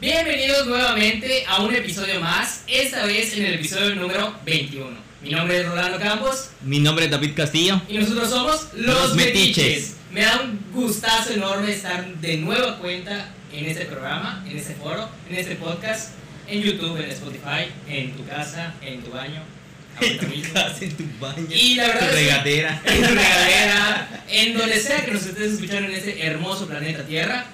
[0.00, 4.88] Bienvenidos nuevamente a un episodio más, esta vez en el episodio número 21.
[5.22, 7.80] Mi nombre es Rolando Campos Mi nombre es David Castillo.
[7.88, 9.64] y nosotros somos Los, Los Metiches.
[9.66, 9.96] Metiches.
[10.12, 15.08] Me da un gustazo enorme estar de nueva cuenta en este programa, en este foro,
[15.28, 16.10] en este podcast,
[16.48, 19.42] en YouTube, en Spotify, en tu casa, en tu baño,
[20.00, 20.54] En tu mismo.
[20.54, 22.82] casa, en tu baño, Y la verdad tu regadera.
[22.86, 27.44] en tu regadera, en donde sea que nos estés escuchando en este hermoso planeta Tierra.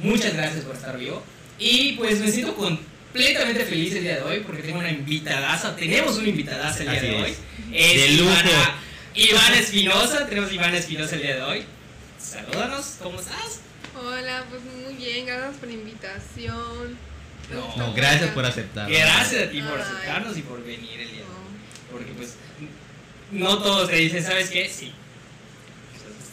[0.00, 1.24] Muchas gracias por estar vivo.
[1.58, 5.74] Y pues me siento completamente feliz el día de hoy porque tengo una invitadaza.
[5.76, 7.22] Tenemos una invitadaza el día Así de es.
[7.24, 7.34] hoy.
[7.72, 8.30] Es De lujo.
[8.30, 8.74] Ivana,
[9.14, 10.26] Ivana Espinosa.
[10.26, 11.62] Tenemos a Ivana Espinosa el día de hoy.
[12.20, 13.60] Salúdanos, ¿cómo estás?
[14.00, 16.96] Hola, pues muy bien, gracias por la invitación.
[17.52, 18.88] No, No, gracias por aceptar.
[18.90, 19.82] Gracias a ti por Ay.
[19.82, 21.90] aceptarnos y por venir el día de hoy.
[21.90, 22.34] Porque pues
[23.32, 24.68] no todos te dicen, ¿sabes qué?
[24.68, 24.92] Sí.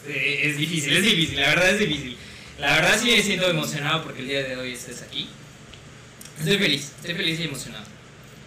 [0.08, 2.16] Eh, Es difícil, es difícil, la verdad es difícil.
[2.58, 5.28] La verdad sí me siento emocionado porque el día de hoy estés aquí.
[6.38, 7.84] Estoy feliz, estoy feliz y emocionado.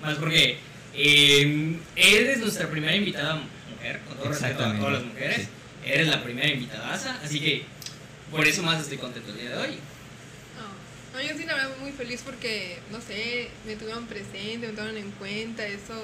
[0.02, 0.58] Más porque
[0.94, 3.36] eh, eres nuestra primera invitada
[3.72, 5.38] mujer, con todo respeto a todas las mujeres.
[5.38, 5.48] sí.
[5.86, 7.64] Eres la primera invitadaza, así que
[8.32, 9.78] por eso más estoy contento el día de hoy.
[10.58, 11.20] No.
[11.20, 14.98] No, yo sí la verdad muy feliz porque, no sé, me tuvieron presente, me tomaron
[14.98, 16.04] en cuenta, eso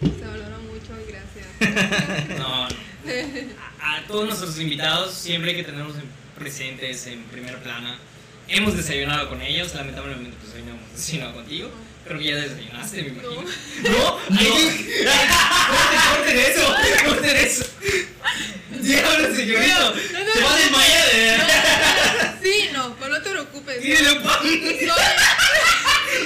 [0.00, 2.28] se valora mucho y gracias.
[2.38, 2.74] No, no.
[3.80, 7.98] A, a todos nuestros invitados siempre hay que tenerlos en- presentes en primera plana.
[8.48, 11.70] Hemos desayunado con ellos, lamentablemente pues hoy no hemos desayunado contigo.
[12.06, 13.32] Creo que ya desayunaste, me imagino.
[13.32, 13.40] No.
[14.28, 14.40] No, no.
[16.14, 16.74] Corten eso,
[17.06, 17.64] corten eso.
[18.70, 19.58] Diablo, se No,
[19.90, 21.06] no, Se no, va a desmayar.
[21.14, 21.38] eh.
[22.42, 23.76] Sí, no, pero no te preocupes.
[24.22, 24.38] Pan.
[24.42, 24.88] Soy-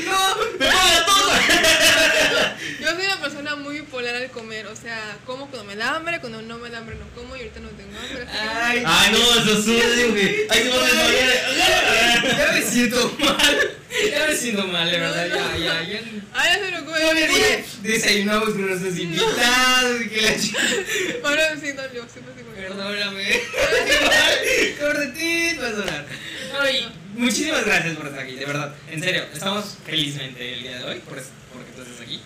[0.04, 1.30] No, me paga todo.
[2.80, 6.20] yo soy una persona muy bipolar al comer, o sea, como cuando me da hambre,
[6.20, 8.26] cuando no me da hambre no como y ahorita no tengo hambre.
[8.30, 10.46] Ay, Ay, no, eso sube, güey.
[10.50, 12.38] Ay, se va a desmayar.
[12.38, 13.70] ya me siento mal.
[14.10, 15.26] Ya me siento mal, de verdad.
[15.28, 16.00] Ya, ya, ya.
[16.34, 17.00] Ay, no se preocupe.
[17.00, 20.00] Todavía dije, desayunamos con nuestros invitados.
[20.10, 20.56] Que la ch-
[21.24, 23.40] Ahora sí dolió, siempre sí me Perdóname.
[24.80, 26.06] Cortetito a sonar.
[26.60, 28.74] Ay, muchísimas gracias por estar aquí, de verdad.
[28.90, 31.14] En serio, estamos felizmente el día de hoy por
[31.52, 32.20] porque tú estás aquí.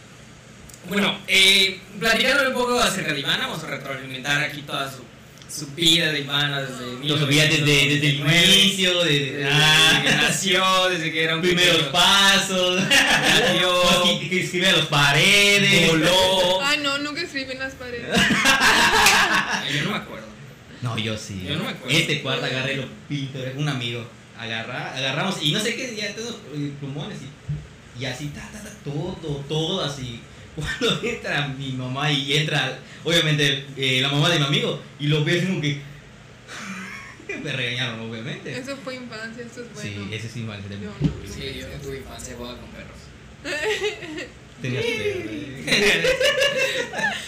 [0.88, 5.04] Bueno, eh, platicándole un poco acerca de Ivana, vamos a retroalimentar aquí toda su,
[5.54, 9.44] su vida de Ivana desde Lo subía desde, desde el 1999, inicio, desde desde que
[9.52, 14.18] ah, nació, desde que era un primeros pequeño- pasos, Nació.
[14.20, 15.88] que, que escribía a las paredes.
[15.90, 16.62] voló.
[16.62, 18.06] Ay, no, nunca escribí en las paredes.
[19.74, 20.26] Yo no me acuerdo.
[20.80, 21.44] No, yo sí.
[21.46, 21.96] Yo no me acuerdo.
[21.96, 24.04] Este cuarto agarré lo pinto, un amigo.
[24.38, 28.60] Agarra, agarramos, y no sé qué, ya todos eh, plumones y, y así, ta, ta,
[28.60, 29.14] ta, todo,
[29.48, 30.20] todo así.
[30.56, 35.24] Cuando entra mi mamá y entra, obviamente, eh, la mamá de mi amigo, y lo
[35.24, 35.80] ve como que.
[37.42, 38.56] me regañaron, obviamente.
[38.56, 40.08] Eso fue infancia, eso es bueno.
[40.10, 40.62] Sí, ese sí, vale.
[40.70, 41.12] Yo no.
[41.26, 42.98] Sí, yo en tu infancia jugaba con perros.
[44.62, 46.02] Tenías que.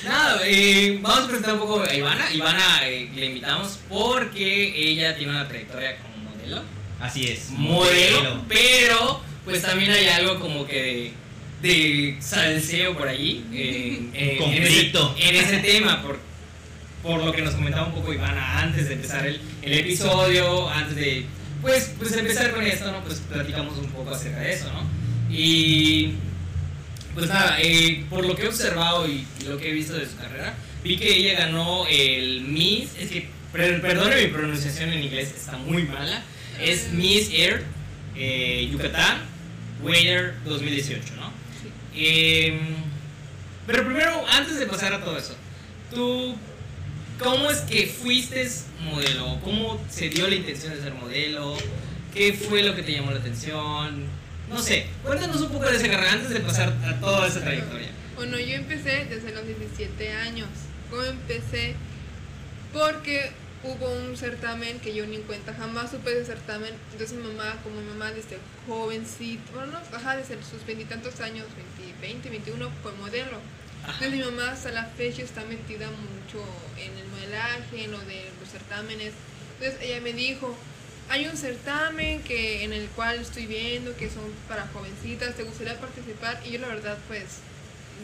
[0.05, 2.33] Nada, eh, vamos a presentar un poco a Ivana.
[2.33, 6.63] Ivana eh, le invitamos porque ella tiene una trayectoria como modelo.
[7.01, 7.51] Así es.
[7.51, 11.13] Modelo, pero pues también hay algo como que de,
[11.65, 13.45] de salseo por ahí.
[13.53, 15.17] eh, eh, en, ese, Conflicto.
[15.19, 16.19] en ese tema, por,
[17.03, 20.95] por lo que nos comentaba un poco Ivana antes de empezar el, el episodio, antes
[20.97, 21.25] de
[21.63, 23.03] pues, pues empezar con esto, ¿no?
[23.05, 24.85] Pues platicamos un poco acerca de eso, ¿no?
[25.35, 26.13] Y
[27.15, 30.17] pues nada, eh, por lo que he observado y lo que he visto de su
[30.17, 35.33] carrera, vi que ella ganó el Miss, es que, per- perdone mi pronunciación en inglés,
[35.35, 36.23] está muy mala,
[36.61, 37.63] es Miss Air
[38.17, 39.23] eh, Yucatán
[39.83, 41.33] Waiter 2018, ¿no?
[41.97, 42.59] Eh,
[43.67, 45.35] pero primero, antes de pasar a todo eso,
[45.93, 46.37] tú,
[47.19, 48.49] ¿cómo es que fuiste
[48.83, 49.39] modelo?
[49.43, 51.57] ¿Cómo se dio la intención de ser modelo?
[52.13, 54.05] ¿Qué fue lo que te llamó la atención?
[54.49, 57.89] No sé, cuéntanos un poco de esa carrera antes de pasar a toda esa trayectoria.
[58.17, 60.49] Bueno, yo empecé desde los 17 años.
[60.91, 61.75] ¿Cómo empecé?
[62.73, 63.31] Porque
[63.65, 66.73] hubo un certamen que yo ni en cuenta, jamás supe de certamen.
[66.93, 71.47] Entonces mi mamá, como mi mamá desde jovencito, bueno, no, ajá, desde sus veintitantos años,
[71.79, 73.39] 20, 20, 21, fue modelo.
[73.83, 73.93] Ajá.
[73.93, 76.45] Entonces mi mamá hasta la fecha está metida mucho
[76.79, 79.15] en el modelaje, en lo de los certámenes.
[79.59, 80.57] Entonces ella me dijo,
[81.09, 85.79] hay un certamen que en el cual estoy viendo que son para jovencitas, ¿te gustaría
[85.79, 86.41] participar?
[86.45, 87.41] Y yo la verdad pues,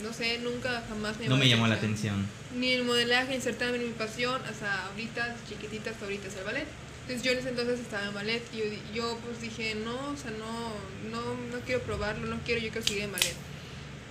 [0.02, 2.26] no sé, nunca jamás me No me llamó la atención.
[2.56, 6.37] Ni el modelaje, ni el certamen, ni mi pasión, hasta ahorita, chiquitita, hasta ahorita es
[6.37, 6.67] el ballet.
[7.02, 8.64] Entonces yo en ese entonces estaba en ballet y yo,
[8.94, 12.87] yo pues dije, no, o sea, no, no, no quiero probarlo, no quiero, yo quiero
[12.87, 13.35] seguir en ballet.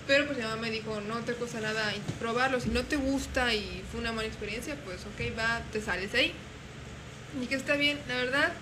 [0.06, 3.54] Pero pues mi mamá me dijo, no te cuesta nada probarlo, si no te gusta
[3.54, 6.32] y fue una mala experiencia, pues ok, va, te sales ahí.
[7.40, 8.52] Y que está bien, la verdad,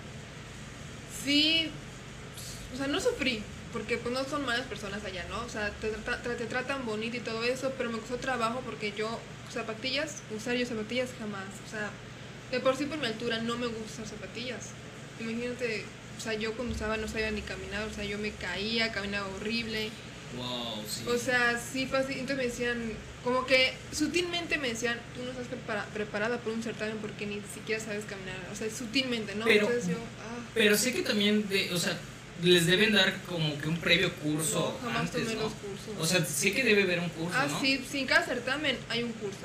[1.25, 1.69] sí,
[2.73, 3.41] o sea, no sufrí,
[3.73, 5.41] porque pues no son malas personas allá, ¿no?
[5.41, 8.93] O sea, te, te, te tratan bonito y todo eso, pero me costó trabajo porque
[8.97, 9.19] yo,
[9.53, 11.45] zapatillas, usar yo zapatillas jamás.
[11.67, 11.89] O sea,
[12.51, 14.69] de por sí por mi altura no me gusta usar zapatillas.
[15.19, 15.85] Imagínate,
[16.17, 19.27] o sea, yo cuando usaba no sabía ni caminar, o sea, yo me caía, caminaba
[19.35, 19.89] horrible.
[20.37, 21.03] Wow, sí.
[21.07, 22.13] O sea, sí así.
[22.13, 22.93] Entonces me decían,
[23.23, 27.41] como que sutilmente me decían, tú no estás prepara- preparada por un certamen porque ni
[27.53, 28.35] siquiera sabes caminar.
[28.51, 29.45] O sea, sutilmente, ¿no?
[29.45, 31.97] Pero- Entonces yo, ah, Pero sé que también, de, o sea,
[32.43, 35.41] les deben dar como que un previo curso no, jamás antes, tomé ¿no?
[35.43, 35.95] los cursos.
[35.99, 37.59] O sea, sé que debe haber un curso, ah, ¿no?
[37.61, 39.39] sí, sí, en cada certamen hay un curso.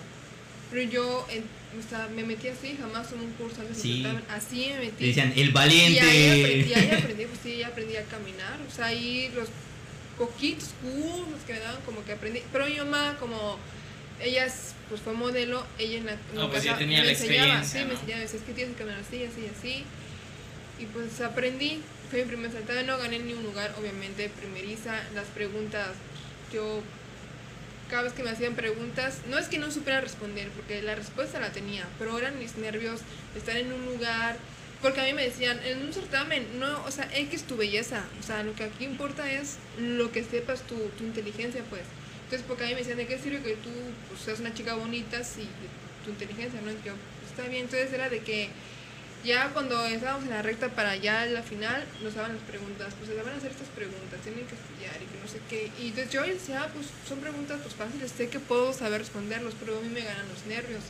[0.71, 1.45] Pero yo, en-
[1.79, 4.03] o sea, me metí así, jamás tomé un curso antes Sí.
[4.03, 4.25] del certamen.
[4.31, 5.07] Así me metí.
[5.09, 6.01] Decían, el Y ahí valiente.
[6.01, 8.59] aprendí, ahí aprendí, pues sí, ya aprendí a caminar.
[8.69, 9.49] O sea, ahí los
[10.19, 12.43] poquitos cursos que me daban, como que aprendí.
[12.53, 13.59] Pero mi mamá, como
[14.23, 17.01] ella es, pues fue modelo, ella en la, en No, la pues ya casa tenía
[17.01, 19.25] me la enseñaba, experiencia, Sí, me enseñaba, me decía, es que tienes que caminar así,
[19.25, 19.85] así, así.
[20.79, 21.81] Y pues aprendí.
[22.11, 25.01] Fue mi primer certamen, no gané ni un lugar, obviamente, primeriza.
[25.15, 25.89] Las preguntas,
[26.53, 26.83] yo
[27.91, 31.41] cada vez que me hacían preguntas, no es que no supiera responder, porque la respuesta
[31.41, 33.01] la tenía, pero eran mis nervios
[33.37, 34.37] estar en un lugar,
[34.83, 38.23] porque a mí me decían, en un certamen, no, o sea, X tu belleza, o
[38.23, 41.83] sea, lo que aquí importa es lo que sepas tu, tu inteligencia, pues.
[42.25, 43.71] Entonces, porque a mí me decían, ¿de qué sirve que tú
[44.09, 45.49] pues, seas una chica bonita si
[46.05, 46.71] tu inteligencia, no?
[46.71, 46.95] Y yo,
[47.29, 48.49] está bien, entonces era de que
[49.25, 53.11] ya cuando estábamos en la recta para ya la final, nos daban las preguntas, pues
[53.11, 55.71] se van a hacer estas preguntas, tienen que estudiar y que no sé qué.
[55.83, 59.55] Y entonces yo decía, ah, pues son preguntas pues fáciles, sé que puedo saber responderlos,
[59.59, 60.83] pero a mí me ganan los nervios.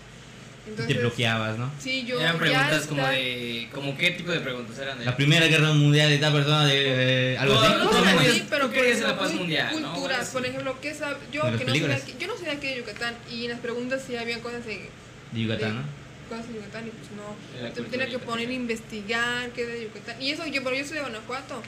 [0.67, 1.71] Entonces, te bloqueabas, ¿no?
[1.79, 3.69] Sí, yo Eran preguntas como de...
[3.71, 5.05] Como qué tipo de preguntas eran de...
[5.05, 7.75] La Primera Guerra Mundial de tal persona, de, eh, algo No, así.
[7.75, 11.51] No, no, pero querías por la paz ejemplo, mundial, por ejemplo, ¿qué sab- yo que
[11.51, 12.03] no sabía, películas.
[12.03, 14.89] aquí- yo no sabía aquí de Yucatán y en las preguntas sí había cosas de
[15.33, 16.04] De Yucatán, ¿no?
[16.25, 17.73] Cosas de Yucatán y pues no.
[17.75, 20.21] Te tenía que poner a investigar qué de Yucatán.
[20.21, 21.63] Y eso, yo, pero yo soy de Guanajuato.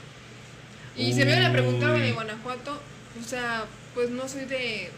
[0.95, 2.11] Y si me la preguntaba de Uy.
[2.11, 2.79] Guanajuato,
[3.19, 4.89] o sea, pues no soy de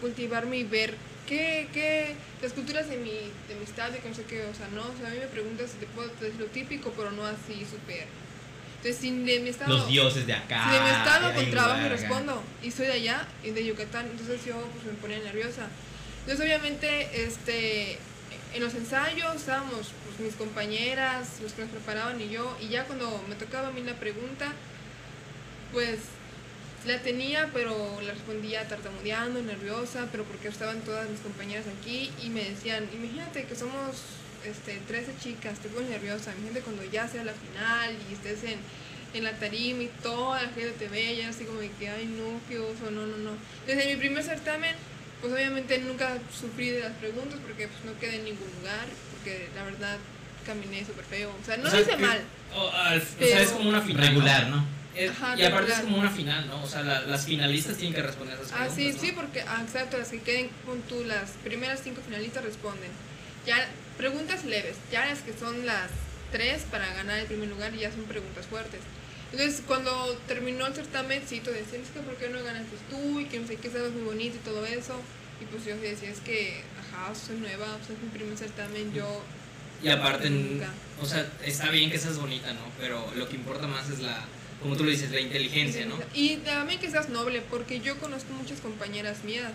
[0.00, 0.94] cultivarme y ver
[1.26, 4.54] qué, qué, las culturas de mi, de mi estado y que no sé qué, o
[4.54, 7.12] sea, no, o sea, a mí me preguntas si te puedo decir lo típico, pero
[7.12, 8.06] no así súper.
[8.78, 9.76] Entonces, si de mi estado...
[9.76, 10.64] Los dioses de acá.
[10.64, 11.88] Si de mi estado con trabajo acá.
[11.90, 15.68] respondo y soy de allá y de Yucatán, entonces yo pues me ponía nerviosa.
[16.20, 17.98] Entonces obviamente este
[18.54, 22.84] en los ensayos estábamos pues, mis compañeras, los que nos preparaban y yo, y ya
[22.84, 24.52] cuando me tocaba a mí la pregunta,
[25.72, 25.98] pues
[26.86, 32.30] la tenía, pero la respondía tartamudeando, nerviosa, pero porque estaban todas mis compañeras aquí y
[32.30, 33.96] me decían, imagínate que somos
[34.44, 38.58] este, 13 chicas, estoy muy nerviosa, imagínate cuando ya sea la final y estés en,
[39.12, 42.06] en la tarima y toda la gente te ve, ya así como de que, ay
[42.06, 43.32] no, qué oso, no, no, no.
[43.66, 44.74] Desde mi primer certamen,
[45.20, 49.48] pues obviamente nunca sufrí de las preguntas porque pues no quedé en ningún lugar, porque
[49.54, 49.98] la verdad
[50.46, 52.20] caminé súper feo, o sea, no O lo hice que- mal.
[52.54, 54.06] O, al- o sea, es como una final.
[54.08, 54.64] Regular, ¿no?
[54.94, 55.70] Es- Ajá, y aparte regular.
[55.78, 56.62] es como una final, ¿no?
[56.62, 58.76] O sea, la- las finalistas tienen que responder esas Ah, preguntas.
[58.76, 59.00] sí, ¿no?
[59.00, 62.90] sí, porque, ah, exacto, las que queden con tú, las primeras cinco finalistas responden.
[63.46, 65.90] Ya, preguntas leves, ya las que son las
[66.32, 68.80] tres para ganar el primer lugar ya son preguntas fuertes.
[69.32, 73.20] Entonces, cuando terminó el certamen, sí, tú decías, es que ¿por qué no ganaste tú?
[73.20, 75.00] Y que no sé qué, sabes muy bonito y todo eso.
[75.40, 78.92] Y pues yo decía, es que, ajá, soy nueva, o sea, es mi primer certamen,
[78.92, 79.22] yo...
[79.82, 80.68] Y aparte, Nunca.
[81.00, 82.60] o sea, está bien que seas bonita, ¿no?
[82.78, 84.26] Pero lo que importa más es la,
[84.60, 85.96] como tú lo dices, la inteligencia, ¿no?
[86.12, 89.52] Y también que seas noble, porque yo conozco muchas compañeras mías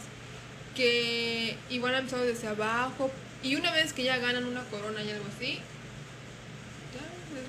[0.75, 3.11] que igual han empezado desde abajo
[3.43, 5.59] y una vez que ya ganan una corona y algo así,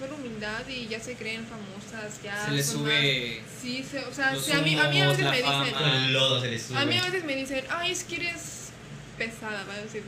[0.00, 4.12] la humildad y ya se creen famosas, ya Se les sube más- sí, se- o
[4.12, 5.72] sea, sí, a, mí, a mí a veces me dicen, fama.
[5.72, 6.78] Con el lodo se les sube.
[6.78, 8.68] a mí a veces me dicen, ay, es que eres
[9.16, 10.02] pesada, va a decir,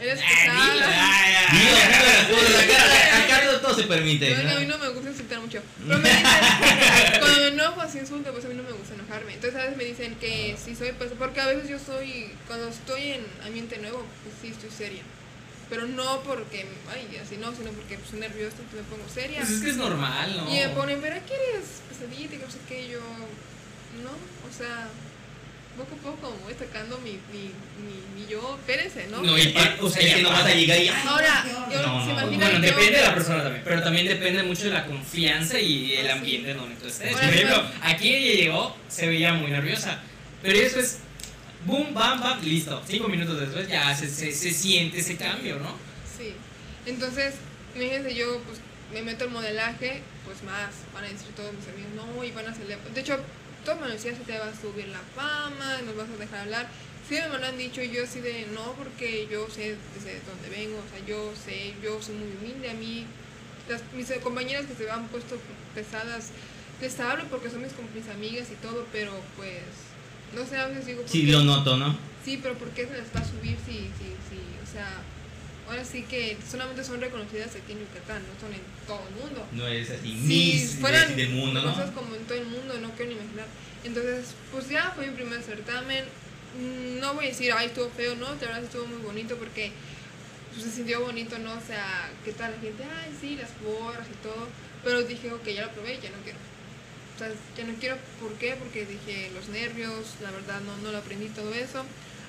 [0.00, 0.88] eres Ah, pesada.
[0.88, 3.24] ah, ah.
[3.24, 4.34] acá, todo, se permite.
[4.42, 5.60] No, a mí no me gusta insultar mucho.
[5.86, 6.24] Pero me dicen,
[7.20, 9.34] cuando me enojo así insulto, pues a mí no me gusta enojarme.
[9.34, 12.68] Entonces a veces me dicen que sí soy, pues porque a veces yo soy, cuando
[12.68, 15.02] estoy en ambiente nuevo, pues sí estoy seria.
[15.70, 19.38] Pero no porque, ay, así no, sino porque pues, soy nerviosa, entonces me pongo seria.
[19.40, 20.54] Pues es que es normal, ¿no?
[20.54, 24.52] Y me ponen, pero aquí eres pesadita y que no sé qué, yo, no, o
[24.56, 24.88] sea,
[25.76, 27.50] poco a poco voy sacando mi, mi,
[27.82, 29.22] mi, mi yo, espérense, ¿no?
[29.22, 30.88] No, y pa- o sea, que no vas a llegar y.
[30.88, 34.06] Ahora, yo, No, se no, imaginan Bueno, yo- depende de la persona también, pero también
[34.06, 37.10] depende mucho de la confianza y el Ah, ambiente en donde tú estés.
[37.12, 40.00] Por ejemplo, aquí ella llegó, se veía muy nerviosa,
[40.42, 40.98] pero después,
[41.66, 42.82] boom, bam, bam, listo.
[42.86, 45.70] Cinco minutos después ya se, se, se siente ese cambio, ¿no?
[46.16, 46.34] Sí.
[46.86, 47.34] Entonces,
[47.74, 48.60] imagínense, yo pues
[48.92, 52.46] me meto en modelaje, pues más, van a decir todos mis amigos, no, y van
[52.46, 52.66] a hacer...
[52.66, 53.18] De hecho,
[53.64, 56.68] todos me decían, se te va a subir la fama, nos vas a dejar hablar.
[57.08, 60.48] Sí me lo han dicho y yo así de, no, porque yo sé desde dónde
[60.48, 63.04] vengo, o sea, yo sé, yo soy muy humilde, a mí,
[63.68, 65.36] las, mis compañeras que se han puesto
[65.74, 66.30] pesadas,
[66.80, 69.60] les hablo porque son mis, mis amigas y todo, pero pues,
[70.34, 71.96] no sé, a veces digo, ¿por Sí, lo noto, ¿no?
[72.24, 75.02] Sí, pero ¿por qué se les va a subir si, si, si, o sea,
[75.68, 79.46] ahora sí que solamente son reconocidas aquí en Yucatán, no son en todo el mundo.
[79.52, 81.72] No es así, Si Miss fueran del mundo, ¿no?
[81.72, 83.46] cosas como en todo el mundo, no quiero ni imaginar.
[83.84, 86.04] Entonces, pues ya fue mi primer certamen.
[87.00, 89.72] No voy a decir, ay, estuvo feo, no, de verdad estuvo muy bonito porque
[90.52, 91.52] pues, se sintió bonito, ¿no?
[91.52, 92.84] O sea, ¿qué tal la gente?
[92.84, 94.48] Ay, sí, las porras y todo.
[94.84, 96.38] Pero dije, ok, ya lo probé, ya no quiero.
[97.14, 98.56] O sea, ya no quiero, ¿por qué?
[98.56, 101.84] Porque dije, los nervios, la verdad no, no lo aprendí todo eso.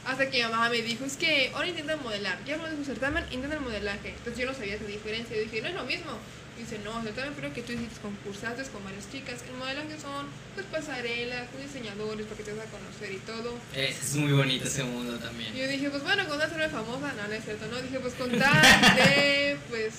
[0.05, 2.37] Hasta que mi mamá me dijo, es que ahora intenta modelar.
[2.45, 4.09] Ya de su certamen, intenta el modelaje.
[4.09, 5.35] Entonces yo no sabía esa diferencia.
[5.35, 6.11] Yo dije, no es lo mismo.
[6.57, 9.41] Dice, no, certamen creo que tú hiciste concursaste con varias chicas.
[9.49, 13.57] El modelaje son, pues, pasarelas, con diseñadores para que te vas a conocer y todo.
[13.75, 15.53] Es, muy bonito ese mundo Y también.
[15.55, 17.81] yo dije, pues bueno, con ser famosa, no, no es cierto, no.
[17.81, 19.93] Dije, pues con tal de, pues,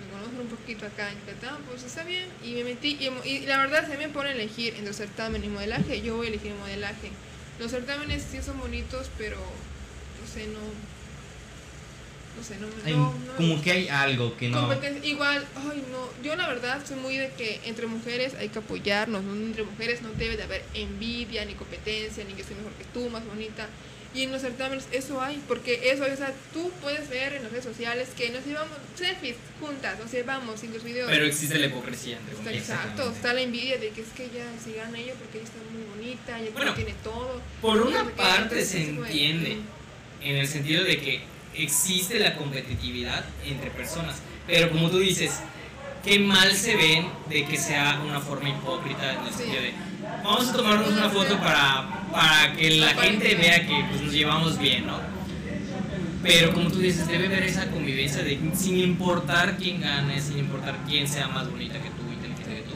[0.00, 2.24] que me conozcan un poquito acá en Yucatán, pues está bien.
[2.44, 5.48] Y me metí, y, y la verdad, mí me ponen a elegir entre certamen y
[5.48, 7.10] modelaje, yo voy a elegir modelaje.
[7.58, 10.60] Los certámenes sí son bonitos, pero, no sé, no.
[12.36, 12.74] No sé, no me.
[12.84, 14.68] Hay- no, no como que hay algo que no.
[15.02, 19.22] Igual, ay no, yo la verdad soy muy de que entre mujeres hay que apoyarnos,
[19.24, 19.34] ¿no?
[19.34, 23.08] entre mujeres no debe de haber envidia, ni competencia, ni que soy mejor que tú,
[23.08, 23.68] más bonita.
[24.16, 27.52] Y en los certámenes eso hay, porque eso, o sea, tú puedes ver en las
[27.52, 31.10] redes sociales que nos llevamos selfies juntas, nos llevamos sin los videos.
[31.10, 34.46] Pero existe la hipocresía entre Está exacto, está la envidia de que es que ella
[34.64, 37.42] si gana ella porque ella está muy bonita, ella Bueno, tiene todo.
[37.60, 39.58] Por una Porque parte se de, entiende,
[40.22, 41.20] en el sentido de que
[41.54, 45.40] existe la competitividad entre personas, pero como tú dices,
[46.04, 49.38] qué mal se ven de que sea una forma hipócrita en el Sí.
[49.40, 49.72] sentido de
[50.22, 54.58] vamos a tomarnos una foto para, para que la gente vea que pues, nos llevamos
[54.58, 54.98] bien, ¿no?
[56.22, 60.76] Pero como tú dices, debe haber esa convivencia de sin importar quién gane, sin importar
[60.88, 62.74] quién sea más bonita que tú, inteligente que tú,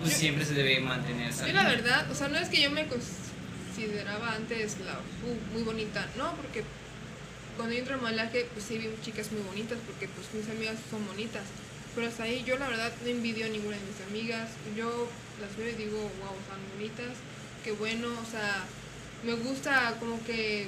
[0.00, 2.70] pues siempre se debe mantener esa Yo la verdad, o sea, no es que yo
[2.70, 6.62] me consideraba antes la uh, muy bonita, no, porque
[7.56, 10.76] cuando yo entré al modelaje, pues sí vi chicas muy bonitas, porque pues mis amigas
[10.90, 11.42] son bonitas.
[11.94, 14.48] Pero hasta ahí yo la verdad no envidio a ninguna de mis amigas.
[14.76, 15.08] Yo
[15.42, 17.12] las y digo, wow, están bonitas,
[17.64, 18.64] qué bueno, o sea,
[19.24, 20.66] me gusta como que,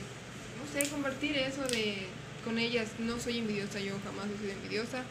[0.59, 2.07] no sé, compartir eso de
[2.45, 2.88] con ellas.
[2.99, 5.02] No soy envidiosa, yo jamás he sido envidiosa.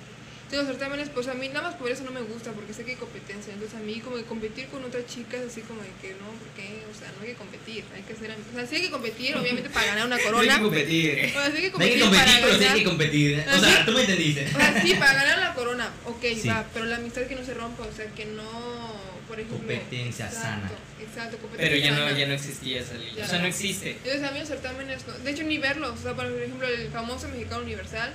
[0.51, 2.85] De los certámenes, pues a mí nada más por eso no me gusta, porque sé
[2.85, 3.51] que hay competencia.
[3.53, 6.83] Entonces a mí como que competir con otras chicas, así como de que no, porque,
[6.85, 9.35] o sea, no hay que competir, hay que ser O sea, sí hay que competir,
[9.35, 10.55] obviamente, para ganar una Hay corona.
[10.57, 11.25] que competir.
[11.25, 12.77] O sea, sí hay que No hay competir, que competir, para pero sí hay ganar.
[12.77, 13.33] que competir.
[13.39, 13.45] ¿eh?
[13.49, 14.45] O sea, tú me entendiste.
[14.45, 16.47] O sea, sí, para ganar la corona, ok, Sí.
[16.47, 18.93] va, pero la amistad que no se rompa, o sea, que no,
[19.33, 19.57] por ejemplo...
[19.57, 20.71] Competencia exacto, sana.
[21.01, 22.17] Exacto, Pero competencia ya no, sana.
[22.19, 23.15] ya no existía esa línea.
[23.15, 23.47] Ya O sea, no no.
[23.49, 23.91] existe.
[23.91, 26.89] Entonces a mí los certámenes, no- de hecho ni verlos, o sea, por ejemplo el
[26.89, 28.13] famoso mexicano universal,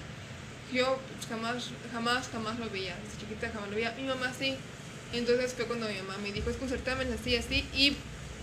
[0.72, 4.54] yo pues, jamás, jamás, jamás lo veía, desde chiquita jamás lo veía, mi mamá sí,
[5.12, 7.96] entonces fue cuando mi mamá me dijo, es que un certamen así, así, y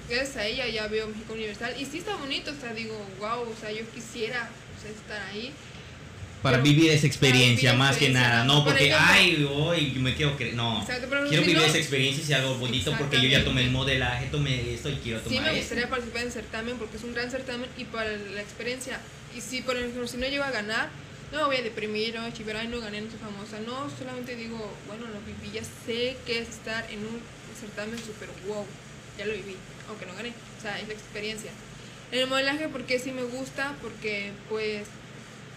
[0.09, 3.41] gracias a ella ya veo México Universal, y sí está bonito, o sea, digo, wow,
[3.49, 5.53] o sea, yo quisiera o sea, estar ahí,
[6.45, 8.43] Para Pero- vivir esa experiencia, vivir más que nada.
[8.43, 10.51] No Por porque, ejemplo- ay, hoy me quiero que.
[10.51, 10.79] No.
[10.79, 13.63] Exacto, pero Quiero vivir no- esa experiencia y sea algo bonito porque yo ya tomé
[13.63, 15.59] el modelaje, tomé esto y quiero Sí tomar me esto.
[15.61, 18.99] gustaría participar en el certamen porque es un gran certamen y para la experiencia.
[19.35, 20.89] Y si, por ejemplo, si no llego a ganar,
[21.31, 23.59] no me voy a deprimir, no, chiver, ay, no gané, no soy famosa.
[23.65, 27.21] No, solamente digo, bueno, lo viví, ya sé que es estar en un
[27.59, 28.63] certamen súper wow,
[29.17, 29.55] ya lo viví,
[29.89, 30.29] aunque no gané.
[30.59, 31.49] O sea, es la experiencia.
[32.11, 34.83] En el modelaje, porque sí me gusta, porque pues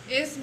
[0.08, 0.36] es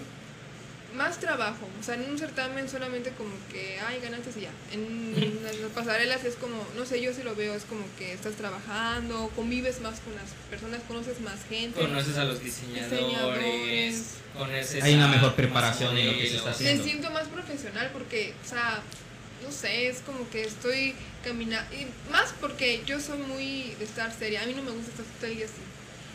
[0.96, 1.68] más trabajo.
[1.80, 4.52] O sea, en un certamen solamente como que, ay, ganaste y ya.
[4.72, 8.14] En las, las pasarelas es como, no sé, yo sí lo veo, es como que
[8.14, 11.80] estás trabajando, convives más con las personas, conoces más gente.
[11.80, 14.04] Conoces a los diseñadores, Diseñadores.
[14.38, 16.84] conoces Hay una mejor preparación en lo que se está haciendo.
[16.84, 18.82] Me siento más profesional porque, o sea,
[19.44, 21.76] no sé, es como que estoy caminando.
[21.76, 24.42] Y más porque yo soy muy de estar seria.
[24.42, 25.62] A mí no me gusta estar todo el día así.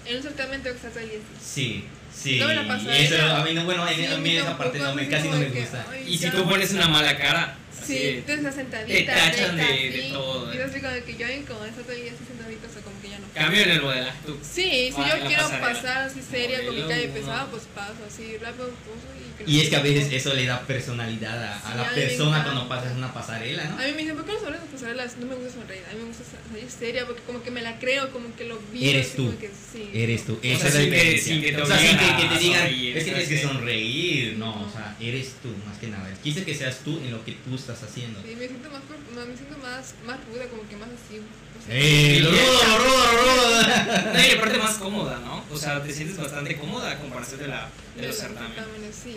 [0.06, 1.44] En un certamen tengo que estar todo el día así.
[1.54, 1.84] Sí,
[2.22, 2.38] sí.
[2.38, 2.96] No me la.
[2.96, 5.44] Eso, a mí no, bueno, Sí, a mí esa parte no me, casi no me
[5.46, 5.86] de que, gusta.
[5.90, 7.56] ay, Y si tú pones una mala cara,
[7.90, 8.98] Sí, de- tú estás sentadita.
[8.98, 10.62] te tachan de- de así, todo, Y eh.
[10.62, 13.18] así como de que yo como el día así sentadita, o sea, como que ya
[13.18, 13.26] no.
[13.34, 14.18] cambio en el modelaje.
[14.26, 14.38] Tú.
[14.42, 15.72] Sí, si yo quiero pasarela.
[15.72, 19.44] pasar así seria con mi calle pesada, pues paso así rápido, poso y...
[19.44, 21.94] que Y es que a veces eso le da personalidad a, a Sí, la a
[21.94, 23.78] persona cuando pasas una pasarela, ¿no?
[23.78, 25.16] A mí me dicen, ¿por qué no sonríes las pasarelas?
[25.18, 27.78] No me gusta sonreír, a mí me gusta salir seria porque como que me la
[27.78, 28.88] creo, como que lo vi.
[28.90, 29.26] Eres tú.
[29.26, 30.38] como que sí, Eres tú.
[30.42, 31.32] Esa es la diferencia.
[31.32, 32.04] sin que te o sea, sin que,
[32.34, 34.36] te digan, es que tienes que sonreír.
[34.36, 34.62] No.
[34.66, 36.08] o sea, eres tú, más que nada.
[36.22, 38.20] Quise que seas tú en lo que tú estás haciendo.
[38.22, 38.82] Sí, me siento más,
[39.28, 41.18] me siento más, más ruda, como que más así.
[41.18, 41.70] no sé.
[41.70, 42.20] ¡Eh!
[42.20, 44.12] ¡Lo rudo, lo rudo, lo rudo!
[44.14, 45.44] No, y aparte más cómoda, ¿no?
[45.50, 48.56] O sea, te sientes bastante cómoda a comparación de, la, de los certámenes.
[48.56, 49.16] certámenes, sí.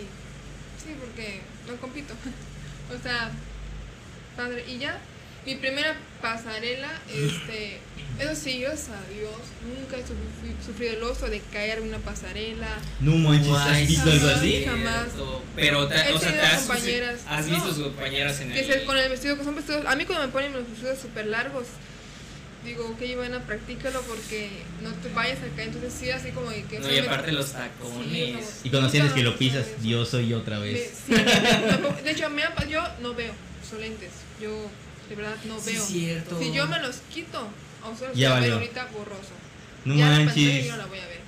[0.82, 2.14] Sí, porque no compito.
[2.94, 3.30] o sea,
[4.36, 4.64] padre.
[4.68, 5.00] Y ya.
[5.46, 7.78] Mi primera pasarela, este,
[8.18, 9.32] eso sí, gracias a Dios,
[9.66, 12.68] nunca he sufri- sufrido el oso de caer en una pasarela.
[13.00, 14.64] No manches, ¿has visto algo así?
[14.64, 15.06] Jamás.
[15.56, 17.20] Pero, te- o sea, te has, compañeras.
[17.28, 17.74] has visto No.
[17.74, 18.70] sus compañeras en Que el.
[18.70, 21.26] es con el vestido, que son vestidos, a mí cuando me ponen los vestidos súper
[21.26, 21.66] largos,
[22.64, 24.48] digo, que bueno, practícalo porque
[24.82, 26.78] no te vayas a caer, entonces sí, así como de que...
[26.78, 28.32] No, y sea, me- aparte los Sí, tacones.
[28.34, 28.40] no.
[28.64, 30.92] Y cuando sientes que lo pisas, yo soy otra Me- vez.
[31.06, 33.32] sí, me pongo- de hecho, me yo no veo,
[33.68, 34.10] son lentes.
[34.40, 34.50] Yo
[35.10, 35.84] de verdad no Sí, veo.
[35.84, 36.38] cierto.
[36.38, 37.48] Si yo me los quito,
[37.84, 38.54] o Ya valió.
[38.54, 39.32] ahorita borroso.
[39.84, 40.64] No ya la pantalla manches.
[40.66, 41.20] yo no la voy a ver.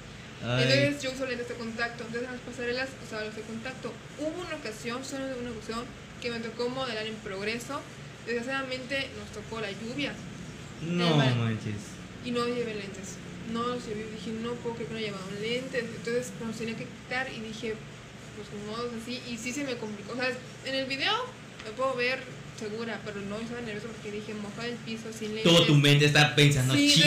[0.44, 0.62] Ay.
[0.62, 2.04] Entonces yo uso lentes de contacto.
[2.04, 3.92] Entonces en las pasarelas usaba los de contacto.
[4.18, 5.84] Hubo una ocasión, solo una ocasión,
[6.20, 7.80] que me tocó modelar en progreso.
[8.26, 10.12] Desgraciadamente nos tocó la lluvia
[10.82, 11.74] No manches.
[12.24, 13.16] y no llevé lentes.
[13.52, 14.06] No los llevé.
[14.10, 15.84] Dije, no puedo creer que no llevaban lentes.
[15.84, 17.74] Entonces me los tenía que quitar y dije,
[18.36, 19.22] pues ni modo, así.
[19.28, 20.12] Y sí se me complicó.
[20.12, 20.30] O sea,
[20.64, 21.14] en el video
[21.64, 22.20] me puedo ver
[22.58, 25.44] segura, pero no, estaba nerviosa porque dije, mojar el piso sin lentes.
[25.44, 27.02] Todo tu mente está pensando, Sí,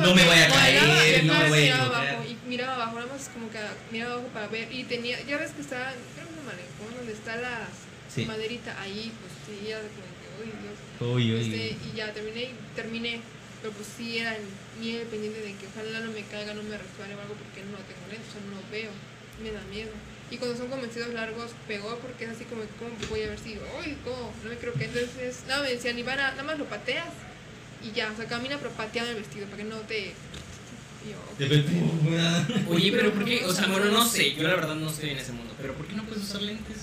[0.00, 3.12] no me voy a caer, no me voy a miraba abajo y miraba abajo, nada
[3.12, 3.58] más como que
[3.92, 6.96] miraba abajo para ver y tenía, ya ves que está, creo que es un malecón
[6.96, 7.68] donde está la
[8.12, 8.24] Sí.
[8.26, 11.90] maderita ahí, pues sí, ya como que, uy Dios, Uy, uy, este, uy.
[11.94, 13.20] y ya terminé y terminé,
[13.62, 14.34] pero pues sí era
[14.80, 17.78] miedo pendiente de que ojalá no me caiga, no me resbale o algo porque no
[17.86, 18.90] tengo lentes, o sea, no veo,
[19.42, 19.92] me da miedo.
[20.30, 23.38] Y cuando son con vestidos largos, pegó porque es así como, ¿cómo voy a ver
[23.38, 24.32] si, uy, cómo?
[24.44, 27.08] No me creo que entonces, nada, me decían, Ivana, nada más lo pateas
[27.82, 30.12] y ya, o sea, camina pero pateando el vestido para que no te...
[31.08, 31.16] yo,
[32.68, 33.44] Oye, pero ¿por qué?
[33.44, 35.86] O sea, bueno, no sé, yo la verdad no estoy en ese mundo, pero ¿por
[35.86, 36.76] qué no puedes usar lentes?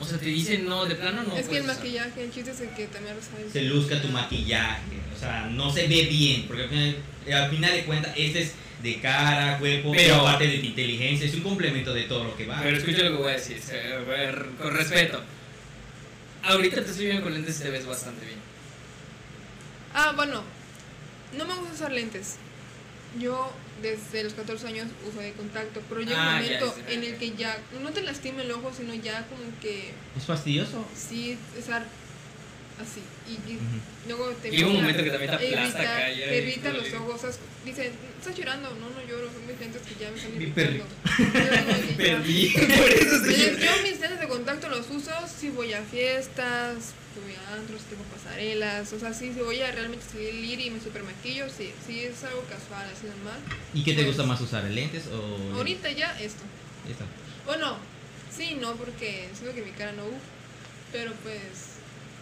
[0.00, 1.76] O sea, te dicen, no, de plano no es que el usar.
[1.76, 3.52] maquillaje, el chiste es el que también lo sabes.
[3.52, 6.96] se luzca tu maquillaje, o sea, no se ve bien, porque al final,
[7.34, 11.34] al final de cuentas, este es de cara, cuerpo, Pero- aparte de tu inteligencia, es
[11.34, 12.60] un complemento de todo lo que va.
[12.62, 15.22] Pero escucha lo que voy a decir, a ver, con respeto.
[16.44, 18.38] Ahorita te estoy viendo con lentes y te ves bastante bien.
[19.94, 20.42] Ah, bueno,
[21.36, 22.36] no me gusta usar lentes.
[23.18, 23.50] Yo
[23.82, 27.16] desde los 14 años uso de contacto, pero llega Ah, un ya, momento en el
[27.16, 30.86] que ya no te lastima el ojo, sino ya como que ¿Es fastidioso?
[30.94, 31.84] sí, estar
[32.80, 33.00] así.
[33.28, 33.58] Y, y
[34.08, 36.10] luego te Llega un momento que también te aplasta acá.
[36.12, 37.14] ya, Te irrita los ojos.
[37.14, 37.30] o sea,
[37.64, 38.70] dicen, ¿estás llorando?
[38.70, 40.84] No, no lloro, son mis lentes que ya me están irritando.
[42.78, 46.76] Por eso yo mis lentes de contacto los uso si voy a fiestas,
[47.14, 50.60] si voy a antros, si tengo pasarelas, o sea, sí, si voy a realmente salir
[50.60, 53.38] y me super maquillo, sí, sí es algo casual, así normal.
[53.74, 55.54] ¿Y qué te Pues- gusta más usar, lentes o...?
[55.56, 56.42] Ahorita ya esto.
[56.88, 57.04] Esto.
[57.46, 57.76] Bueno,
[58.34, 60.22] sí, no, porque siento que mi cara no, uff,
[60.92, 61.67] pero pues...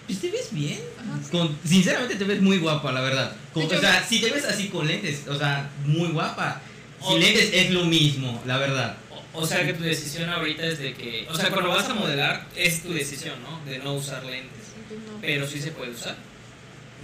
[0.06, 0.80] Pues te ves bien.
[0.98, 1.30] Ajá, sí.
[1.30, 3.36] Con, sinceramente te ves muy guapa, la verdad.
[3.52, 6.60] Con- o sea, si te ves así con lentes, o sea, muy guapa.
[7.00, 8.96] O- Sin lentes es lo mismo, la verdad.
[9.32, 11.26] O, o sea que tu decisión ahorita es de que.
[11.30, 13.60] O sea, cuando vas a modelar, es tu decisión, ¿no?
[13.70, 14.50] De no usar lentes.
[14.88, 15.20] pues, no.
[15.20, 16.16] Pero sí se puede usar.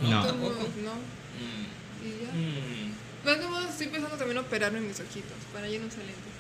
[0.01, 0.09] No.
[0.09, 0.69] De todos tampoco.
[0.83, 0.93] no,
[1.33, 2.33] Mm, y ya.
[2.33, 3.27] mm.
[3.27, 6.33] De todos modos, estoy pensando también operarme mis ojitos, para ya no usar lentes.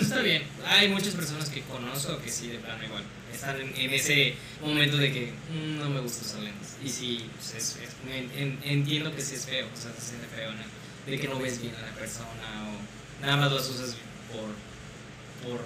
[0.00, 0.42] Está bien.
[0.66, 3.04] Hay muchas personas que conozco que sí, de plano igual.
[3.34, 6.76] Están en, en ese momento de que mm, no me gusta usar lentes.
[6.84, 10.08] Y sí, pues es, es- en- en- entiendo que sí es feo, o sea, se
[10.10, 10.62] siente feo, ¿no?
[11.10, 13.96] De que no ves bien a la persona o nada más las usas
[14.32, 15.60] por, por,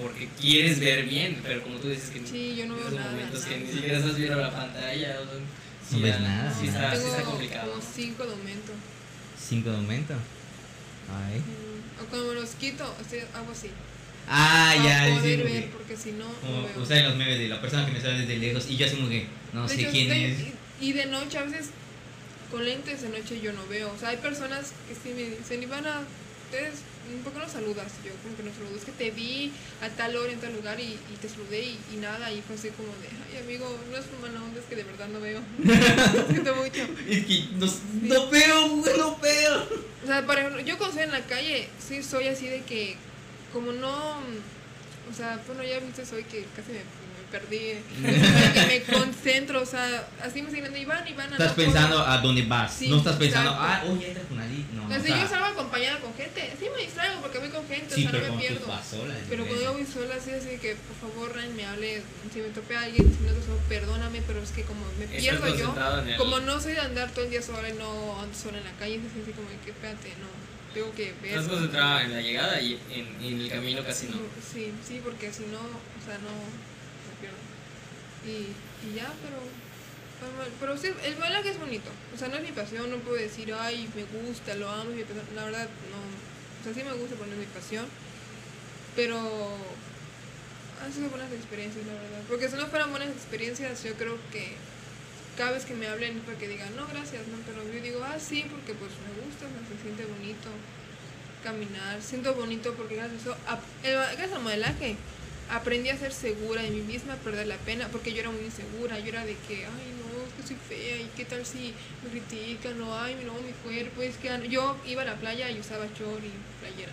[0.00, 3.10] porque quieres ver bien, pero como tú dices que Sí, yo no veo nada.
[3.12, 3.66] momentos que nada.
[3.68, 5.20] ni siquiera estás viendo la pantalla.
[5.20, 5.38] o sea,
[5.88, 6.94] sí No ves da- nada, Sí está, nada.
[6.96, 7.70] sí Tengo está complicado.
[7.72, 8.72] como cinco de aumento.
[9.48, 10.14] Cinco de aumento.
[10.14, 11.38] Ay.
[11.40, 13.68] Mm, O cuando me los quito, estoy, hago así.
[14.28, 16.82] Ah, ya, poder sí, ver, porque- si no, Como veo.
[16.82, 19.26] ustedes los memes de la persona que me sale desde lejos y yo así que
[19.52, 20.38] no De sé hecho, quién de- es.
[20.40, 20.54] Y,
[20.88, 21.66] y de noche, a veces
[22.50, 23.92] con lentes de noche yo no veo.
[23.92, 26.00] O sea, hay personas que sí me dicen, Ivana,
[26.46, 26.80] ustedes,
[27.24, 27.92] ¿por qué no saludas?
[28.04, 28.76] Yo como que no saludo.
[28.76, 31.78] Es que te vi a tal hora en tal lugar y, y te saludé y,
[31.94, 32.32] y nada.
[32.32, 35.20] Y fue así como de, ay amigo, no es onda, es que de verdad no
[35.20, 35.40] veo.
[36.30, 36.82] Siento mucho.
[37.08, 37.66] Es que no,
[38.02, 39.68] no veo, güey, no veo.
[40.02, 42.96] O sea, por ejemplo, yo cuando estoy en la calle, sí soy así de que,
[43.52, 44.16] como no.
[45.10, 47.74] O sea, bueno, ya viste, soy que casi me, me perdí.
[48.54, 52.08] que me concentro, o sea, así me siguen, Iván, Iván, Estás pensando puedo".
[52.08, 52.72] a dónde vas.
[52.72, 53.68] Sí, no estás pensando, exacto.
[53.88, 54.64] ah, oye, con Ali.
[54.72, 57.48] No, O sea, o sea, yo salgo acompañada con gente, sí me distraigo porque voy
[57.50, 58.60] con gente, sí, o sea, pero no me pierdo.
[58.60, 59.18] tú vas sola.
[59.18, 62.02] es Pero cuando yo voy sola, así, así que por favor, Ryan, me hable.
[62.32, 65.06] Si me tope a alguien, si no te soy, perdóname, pero es que como me
[65.08, 65.74] pierdo yo,
[66.06, 68.64] el- como no soy de andar todo el día sola y no ando sola en
[68.64, 70.30] la calle, es así como que espérate, no,
[70.72, 71.38] tengo que ver.
[71.38, 74.16] Estás concentrado en la llegada y en, en el camino casi no.
[74.52, 76.32] Sí, sí, porque si no, o sea, no,
[77.08, 77.38] me pierdo.
[78.24, 78.52] Y,
[78.86, 79.38] y ya, pero,
[80.60, 81.90] pero, sí, el baile es bonito.
[82.14, 84.96] O sea, no es mi pasión, no puedo decir, ay, me gusta, lo amo, es
[84.96, 85.26] mi pasión.
[85.34, 86.60] La verdad, no.
[86.60, 87.86] O sea, sí me gusta, es mi pasión.
[88.94, 89.18] Pero
[90.82, 92.22] han sido buenas experiencias, la verdad.
[92.28, 94.54] Porque si no fueran buenas experiencias, yo creo que
[95.36, 98.18] cada vez que me hablen para que digan, no, gracias, no, pero yo digo, ah,
[98.18, 100.48] sí, porque pues me gusta, me se siente bonito
[101.42, 104.96] caminar, siento bonito porque gracias a gracias al modelaje,
[105.50, 108.44] aprendí a ser segura de mí misma, a perder la pena, porque yo era muy
[108.44, 111.74] insegura, yo era de que, ay, no, es que soy fea, y qué tal si
[112.02, 114.44] me critican, o ay, no, mi cuerpo, es que ah, no".
[114.44, 116.92] yo iba a la playa y usaba short y playera,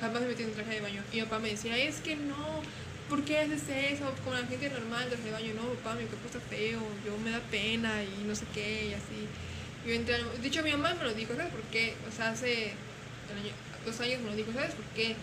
[0.00, 2.62] jamás me metí en traje de baño, y mi papá me decía, es que no,
[3.10, 4.14] ¿por qué haces eso?
[4.24, 7.32] Con la gente normal, traje de baño, no, papá, mi cuerpo está feo, yo me
[7.32, 9.26] da pena, y no sé qué, y así.
[9.84, 11.94] Yo entré de hecho, mi mamá me lo dijo, ¿sabes por qué?
[12.08, 12.72] O sea, hace
[13.84, 15.16] dos años me lo dijo, ¿sabes por qué?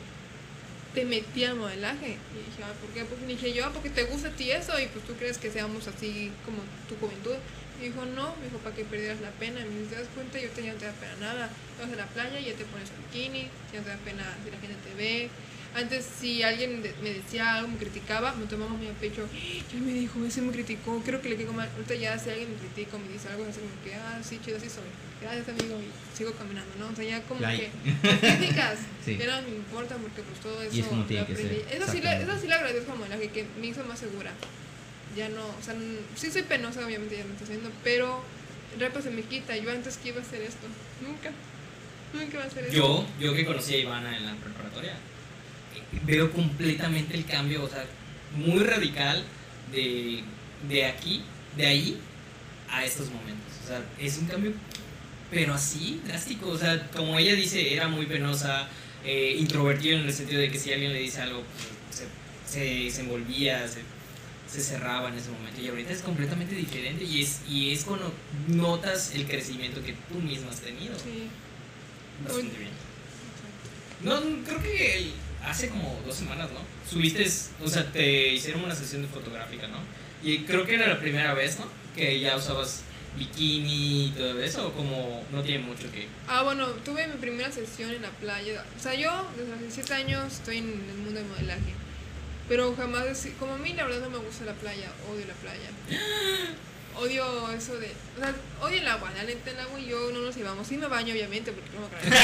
[0.93, 2.17] Te metí al modelaje.
[2.35, 3.05] Y dije, ah, ¿por qué?
[3.05, 5.51] Pues dije yo, ah, porque te gusta a ti eso y pues tú crees que
[5.51, 7.35] seamos así como tu juventud.
[7.79, 9.61] Y dijo, no, me dijo, para que perdieras la pena.
[9.61, 10.39] Y me dijo, ¿te das cuenta?
[10.39, 11.49] Yo te, ya no te da pena nada.
[11.79, 14.25] Vas a la playa y ya te pones un bikini, ya no te da pena
[14.43, 15.29] si la gente te ve.
[15.75, 19.27] Antes, si alguien me decía algo, me criticaba, me tomaba muy a pecho.
[19.73, 21.69] Ya me dijo, ese me criticó, creo que le quedó mal.
[21.75, 24.39] Ahorita ya, si alguien me critica o me dice algo, así como que, ah, sí,
[24.43, 24.85] chido, así soy.
[25.21, 26.87] Gracias, amigo, y sigo caminando, ¿no?
[26.89, 27.69] O sea, ya como Like.
[28.01, 29.17] que las críticas Sí.
[29.17, 30.75] ya no me importan porque, pues todo eso.
[30.75, 31.61] Y es como lo que aprendí.
[31.71, 34.31] Eso sí, le, eso sí le agradezco a modelaje, que me hizo más segura.
[35.15, 38.21] Ya no, o sea, n- sí soy penosa, obviamente, ya me está haciendo, pero
[38.79, 39.55] rápido se me quita.
[39.57, 40.67] Yo antes que iba a hacer esto,
[41.01, 41.31] nunca.
[42.13, 42.75] Nunca iba a hacer esto.
[42.77, 44.93] Yo, yo que conocí a Ivana en la preparatoria,
[46.05, 47.85] veo completamente el cambio, o sea,
[48.35, 49.23] muy radical
[49.71, 50.23] de,
[50.67, 51.23] de aquí,
[51.55, 51.99] de ahí,
[52.69, 53.53] a estos momentos.
[53.63, 54.53] O sea, es un cambio,
[55.31, 56.49] pero así, drástico.
[56.49, 58.67] O sea, como ella dice, era muy penosa,
[59.05, 61.43] eh, introvertida en el sentido de que si alguien le dice algo,
[61.87, 62.03] pues,
[62.45, 63.81] se, se, envolvía, se,
[64.49, 65.61] se cerraba en ese momento.
[65.61, 68.13] Y ahorita es completamente diferente y es, y es cuando
[68.47, 70.97] notas el crecimiento que tú misma has tenido.
[70.97, 71.27] Sí.
[72.23, 72.71] Bastante bien.
[74.03, 75.11] No, creo que
[75.47, 76.59] hace como dos semanas, ¿no?
[76.89, 77.25] Subiste,
[77.63, 79.77] o sea, te hicieron una sesión de fotográfica, ¿no?
[80.23, 81.65] Y creo que era la primera vez, ¿no?
[81.95, 82.83] Que ya usabas
[83.17, 86.07] bikini y todo eso, o como no tiene mucho que...
[86.27, 88.63] Ah, bueno, tuve mi primera sesión en la playa.
[88.77, 91.73] O sea, yo desde los 17 años estoy en el mundo del modelaje.
[92.47, 95.69] Pero jamás, como a mí la verdad no me gusta la playa, odio la playa.
[96.99, 100.21] Odio eso de, o sea, odio el agua, la neta el agua y yo no
[100.21, 100.67] nos llevamos.
[100.67, 102.07] Sí me baño obviamente porque no me acuerdo.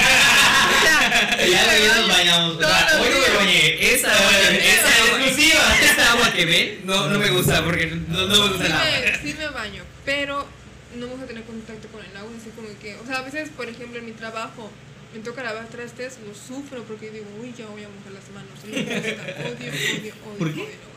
[1.51, 2.55] Ya me ya nos bañamos.
[2.55, 3.93] hoy no me bañé.
[3.93, 5.75] Esa agua, Esa esa agua- exclusiva.
[5.81, 8.71] esa agua que ven, no, no me gusta porque no, no me gusta sí, el
[8.73, 8.85] agua.
[8.85, 10.47] me, sí me baño, pero
[10.95, 13.49] no me gusta tener contacto con el agua, así como que, o sea, a veces,
[13.55, 14.71] por ejemplo, en mi trabajo
[15.13, 18.57] me toca lavar trastes, lo sufro porque digo, uy, ya voy a mojar las manos.
[18.63, 20.13] Odio, odio, odio.
[20.39, 20.61] ¿Por qué?
[20.61, 20.92] odio.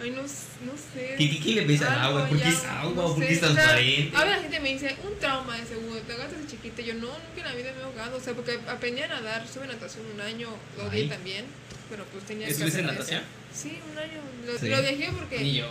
[0.00, 0.28] Ay, no, no
[0.94, 1.14] sé.
[1.18, 2.28] ¿Qué- qué- qué le ves al agua?
[2.28, 2.92] ¿Por qué es agua?
[2.94, 4.16] no ¿Por qué es transparente?
[4.16, 6.82] A ver, la gente me dice, un trauma de seguro, te ahogaste de chiquita.
[6.82, 8.16] Yo, no, nunca en la vida me he ahogado.
[8.16, 11.44] O sea, porque aprendí a nadar, en natación un año, lo odié también,
[11.90, 13.22] pero pues tenía que ¿Estuviste en natación?
[13.52, 14.20] Sí, un año.
[14.46, 14.68] Lo, Sí.
[14.68, 15.38] lo dejé porque...
[15.40, 15.68] Ni yo.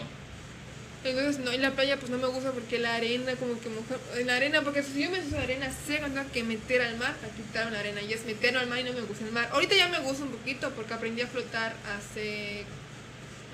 [1.03, 3.97] Entonces, no, en la playa pues no me gusta porque la arena, como que mojar,
[4.17, 7.15] en la arena, porque si yo me a arena, que tengo que meter al mar,
[7.23, 9.47] a quitar la arena, y es meterlo al mar y no me gusta el mar.
[9.53, 12.65] Ahorita ya me gusta un poquito porque aprendí a flotar hace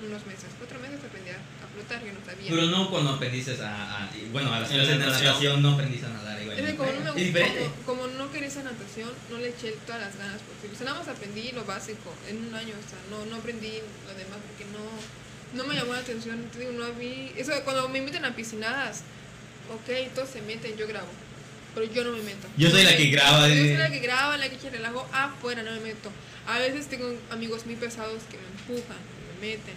[0.06, 1.38] unos meses, cuatro meses aprendí a,
[1.74, 2.50] flotar, yo no sabía.
[2.50, 5.26] Pero no cuando aprendiste a, a- bueno, a las clases de natación.
[5.26, 6.58] natación no aprendiste a nadar igual.
[6.58, 10.00] Es que como no me como, como no quería esa natación, no le eché todas
[10.00, 10.74] las ganas posibles.
[10.74, 13.80] O sea, nada más aprendí lo básico en un año, o sea, no, no aprendí
[14.06, 14.84] lo demás porque no,
[15.56, 16.38] no me llamó la atención.
[16.52, 17.32] Te digo, no vi.
[17.36, 19.02] Eso cuando me invitan a piscinadas,
[19.72, 21.08] ok, todos se meten, yo grabo.
[21.74, 22.46] Pero yo no me meto.
[22.56, 25.62] Yo soy la que graba, Yo soy la que graba, la que echa relajo afuera,
[25.64, 26.10] no me meto.
[26.46, 28.96] A veces tengo amigos muy pesados que me empujan,
[29.40, 29.74] me meten.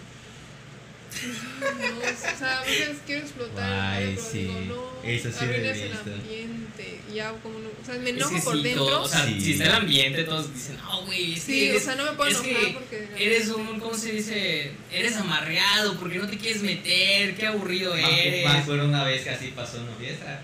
[1.61, 4.37] No, o sea, a veces quiero explotar, Guay, pero sí.
[4.39, 6.13] digo, no, Eso sí lo he el visto.
[6.13, 6.99] ambiente.
[7.13, 8.85] Ya como no, o sea, me Es enojo que por sí, dentro.
[8.85, 9.41] todo- o sea, Sí.
[9.41, 12.05] si está el ambiente, todos dicen, no, güey, es Sí, que eres, o sea, no
[12.05, 14.71] me puedo es enojar que porque- eres un, ¿cómo se dice?
[14.91, 18.45] Eres amarreado, porque no te quieres meter, qué aburrido Me eres.
[18.47, 20.41] acuerdo una vez que así pasó en una fiesta.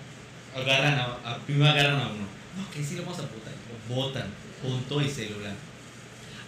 [0.56, 2.26] Agarran a, a, primero agarran a uno.
[2.56, 3.52] No, que sí lo vamos a botar.
[3.88, 4.26] Botan
[4.62, 5.52] junto y celular.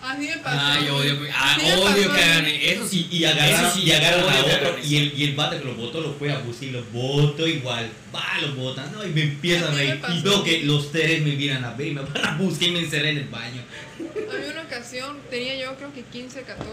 [0.07, 0.59] Así me pasó.
[0.61, 2.88] Ay, odio, ah, Sí odio que hagan eso.
[2.88, 4.79] Sí, Y, Eso sí, y agarran odio a otro.
[4.85, 7.47] Y el, y el bate que lo botó lo fue a buscar y lo botó
[7.47, 7.90] igual.
[8.14, 8.92] Va, lo botan.
[8.92, 10.01] No, y me empiezan A reír.
[10.14, 12.73] Y veo que los tres me miran a ver y me van a buscar y
[12.73, 13.62] me encerré en el baño.
[13.99, 16.71] A mí una ocasión tenía yo creo que 15, 14,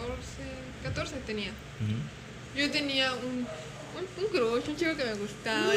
[0.83, 1.51] 14 tenía.
[2.55, 3.47] Yo tenía un,
[3.97, 5.73] un, un crush, un chico que me gustaba.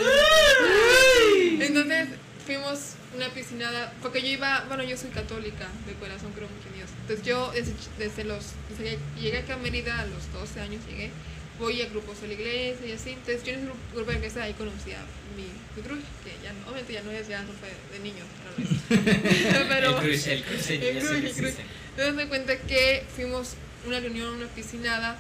[1.59, 2.09] Entonces
[2.45, 2.79] fuimos
[3.13, 6.76] a una piscinada, porque yo iba, bueno, yo soy católica de corazón, creo mucho.
[7.07, 10.83] Entonces yo desde, desde los, desde que llegué acá a Mérida a los 12 años
[10.89, 11.13] llegué,
[11.61, 13.11] voy a grupos de la iglesia y así.
[13.11, 15.05] Entonces yo en ese grupo de iglesia ahí conocí a
[15.37, 18.27] mi, mi que ya no, obviamente ya no es, ya no fue de niños,
[19.69, 21.55] pero, pero el crush, el el
[21.97, 25.17] entonces me cuenta que fuimos a una reunión, una piscinada,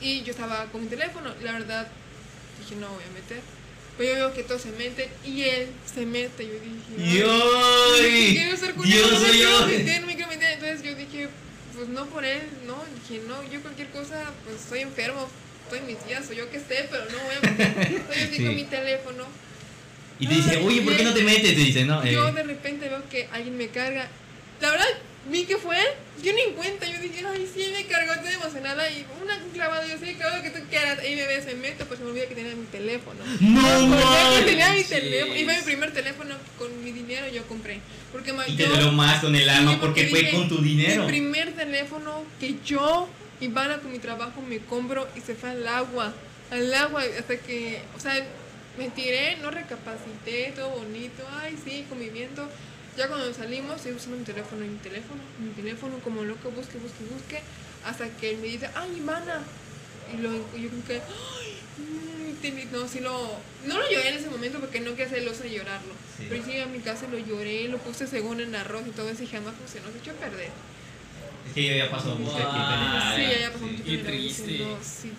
[0.00, 1.34] y yo estaba con mi teléfono.
[1.42, 1.88] La verdad,
[2.60, 3.40] dije, no voy a meter.
[4.00, 6.46] Pero yo veo que todos se meten y él se mete.
[6.46, 8.32] Yo dije, "Ay, ¡Ay!
[8.34, 9.66] quiero con Dios él, no me soy quiero yo.
[9.66, 10.52] meter, no me quiero meter.
[10.54, 11.28] Entonces yo dije,
[11.76, 12.82] pues no por él, no.
[13.06, 15.28] Dije, no, yo cualquier cosa, pues estoy enfermo,
[15.64, 17.92] estoy en mis días, o yo qué sé, pero no voy a meter.
[17.92, 18.44] Estoy así Sí.
[18.46, 19.24] con mi teléfono.
[20.18, 21.42] Y te dice, oye, ¿por qué no te metes?
[21.54, 22.02] Te dice, no.
[22.02, 24.08] eh, Yo de repente veo que alguien me carga.
[24.62, 24.86] La verdad,
[25.28, 25.76] vi que fue.
[26.22, 26.86] Yo ni en cuenta.
[26.86, 28.12] Yo dije, ay, sí, me cargó.
[28.12, 28.90] Estoy emocionada.
[28.90, 29.86] Y una clavada.
[29.86, 30.98] Yo sé, claro que tú quieras.
[31.00, 31.84] Ahí me ves, me meto.
[31.86, 33.20] Pues se me olvida que tenía mi teléfono.
[33.40, 35.36] ¡No acordé que tenía mi Sí, teléfono.
[35.36, 35.64] Y fue mi sí.
[35.64, 37.28] primer teléfono con mi dinero.
[37.28, 37.80] Yo compré.
[38.12, 41.04] Porque Y te dolió más con el alma Sí, porque fue dije, con tu dinero.
[41.04, 43.08] Mi primer teléfono que yo,
[43.40, 46.12] Ivana, con mi trabajo me compro y se fue al agua.
[46.50, 48.14] Al agua, hasta que, o sea,
[48.76, 52.48] me tiré, no recapacité, todo bonito, ay, sí, conviviendo.
[53.00, 57.02] Ya cuando salimos, estoy usando mi teléfono, mi teléfono, mi teléfono, como loco, busque, busque,
[57.10, 57.40] busque,
[57.82, 59.40] hasta que él me dice, ay, Ivana.
[60.12, 64.16] Y lo, y yo como que, ay, mm, no, sí lo, no lo lloré en
[64.16, 65.94] ese momento porque no quería hacer el oso de llorarlo.
[66.18, 66.26] Sí.
[66.28, 69.22] Pero sí, a mi casa lo lloré, lo puse según en arroz y todo eso
[69.22, 70.50] y jamás funcionó, se echó a perder.
[71.48, 72.52] Es que yo ya pasó buscar Guau.
[72.54, 73.64] aquí Sí, Ah, ya, pasó sí.
[73.64, 74.42] mucho Qué tiempo triste.
[74.42, 75.10] diciendo, Sí,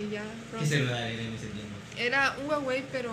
[0.00, 0.22] y ya.
[0.24, 0.66] ¿Qué pronto.
[0.68, 1.74] celular era en ese tiempo?
[1.96, 3.12] Era un Huawei, pero.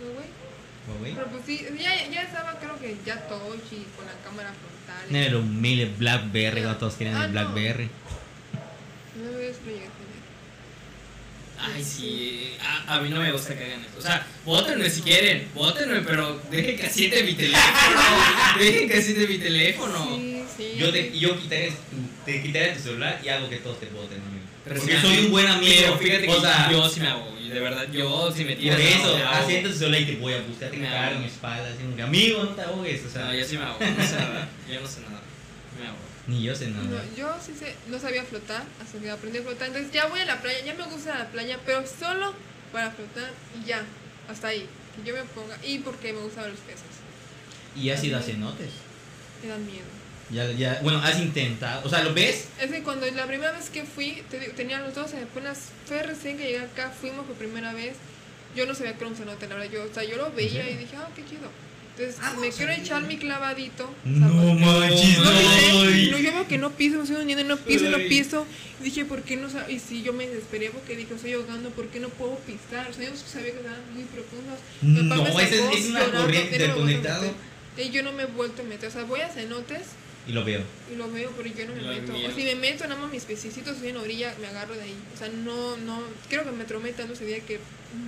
[0.00, 0.45] Huawei.
[0.86, 1.14] ¿Huawei?
[1.14, 5.06] Pero pues sí, ya, ya estaba, creo que ya touch y con la cámara frontal.
[5.10, 7.40] No era un mil Blackberry, no todos querían Ah, el no.
[7.40, 7.88] Blackberry.
[9.16, 10.16] No ves, lo llegué a tener.
[11.58, 13.98] Ay, sí, a, a mí no me gusta que hagan eso.
[13.98, 18.00] O sea, votenme si quieren, votenme, pero dejen que asiente mi teléfono.
[18.58, 20.16] dejen que asiente mi teléfono.
[20.16, 20.72] Sí, sí.
[20.76, 24.18] Yo, te, yo quitaré tu, te quitaré tu celular y hago que todos te voten,
[24.64, 25.72] Porque sí, soy un buen amigo.
[25.80, 28.60] Pero fíjate que o sea, yo sí me hago, de verdad, yo sí me por
[28.62, 28.76] tiro.
[28.76, 29.34] eso, me hago.
[29.44, 31.68] asienta tu celular y te voy a buscar, te cagar en mi espalda.
[31.68, 33.04] Así como que, amigo, no te ahogues.
[33.04, 34.48] O sea, No, yo sí me hago, no sé nada.
[34.72, 35.20] Yo no sé nada.
[35.80, 35.96] Me hago.
[36.26, 36.84] ni yo sé nada.
[36.84, 39.68] No, yo sí sé, no sabía flotar hasta que aprendí a flotar.
[39.68, 42.34] Entonces ya voy a la playa, ya me gusta la playa, pero solo
[42.72, 43.30] para flotar
[43.62, 43.82] y ya,
[44.28, 44.66] hasta ahí.
[44.96, 45.56] Que yo me ponga.
[45.64, 46.82] Y porque me gustan los peces.
[47.76, 48.70] Y has ido a cenotes.
[49.42, 49.84] Me dan miedo.
[50.30, 51.86] Ya, ya, bueno, has intentado.
[51.86, 52.48] O sea, ¿lo ves?
[52.60, 56.02] Es que cuando la primera vez que fui, te digo, tenía los dos, apenas fue
[56.02, 57.94] recién que llegué acá, fuimos por primera vez.
[58.56, 59.70] Yo no sabía que era un cenote, la verdad.
[59.70, 61.48] Yo, o sea, yo lo veía y dije, ah, qué chido.
[61.96, 63.90] Entonces Ah, me no quiero echar mi clavadito.
[64.04, 65.84] No manches, No, no.
[65.84, 68.46] no, yo veo que no piso, me estoy hundiendo y no piso, no piso.
[68.80, 69.48] Y dije, ¿por qué no?
[69.68, 72.90] Y sí, yo me desesperé porque dije, estoy ahogando, ¿por qué no puedo pisar?
[72.90, 74.58] O sea, yo sabía que estaban muy profundos.
[74.82, 77.32] No, es, una corriente no meter.
[77.78, 78.88] Y yo no me he vuelto a meter.
[78.88, 79.82] O sea, voy a cenotes
[80.28, 80.60] Y lo veo.
[80.92, 82.12] y lo veo, pero yo no me Lo meto.
[82.14, 84.96] O si me meto, nada más mis pececitos estoy en orilla, me agarro de ahí.
[85.14, 86.02] O sea, no, no.
[86.28, 87.60] Creo que me tromé tanto ese día que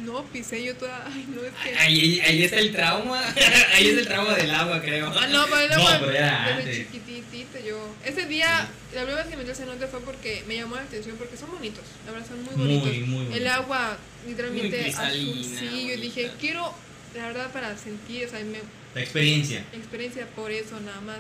[0.05, 1.07] no pisé yo toda.
[1.13, 1.79] Ay, no, es que.
[1.79, 3.23] Ahí, ahí está el trauma.
[3.75, 5.13] Ahí es el trauma del agua, creo.
[5.17, 6.77] Ah, no, pero el No, agua pero era desde antes.
[6.93, 7.95] chiquititita yo.
[8.05, 10.83] Ese día, la primera vez que me metí al cenote fue porque me llamó la
[10.83, 11.85] atención porque son bonitos.
[12.05, 13.09] La verdad son muy Muy, bonitos.
[13.09, 13.51] muy El bonito.
[13.53, 15.45] agua literalmente Muy azul.
[15.59, 16.75] Sí, yo dije, quiero,
[17.15, 18.59] la verdad, para sentir, o sea, me,
[18.97, 19.61] La experiencia.
[19.73, 21.19] experiencia por eso nada más.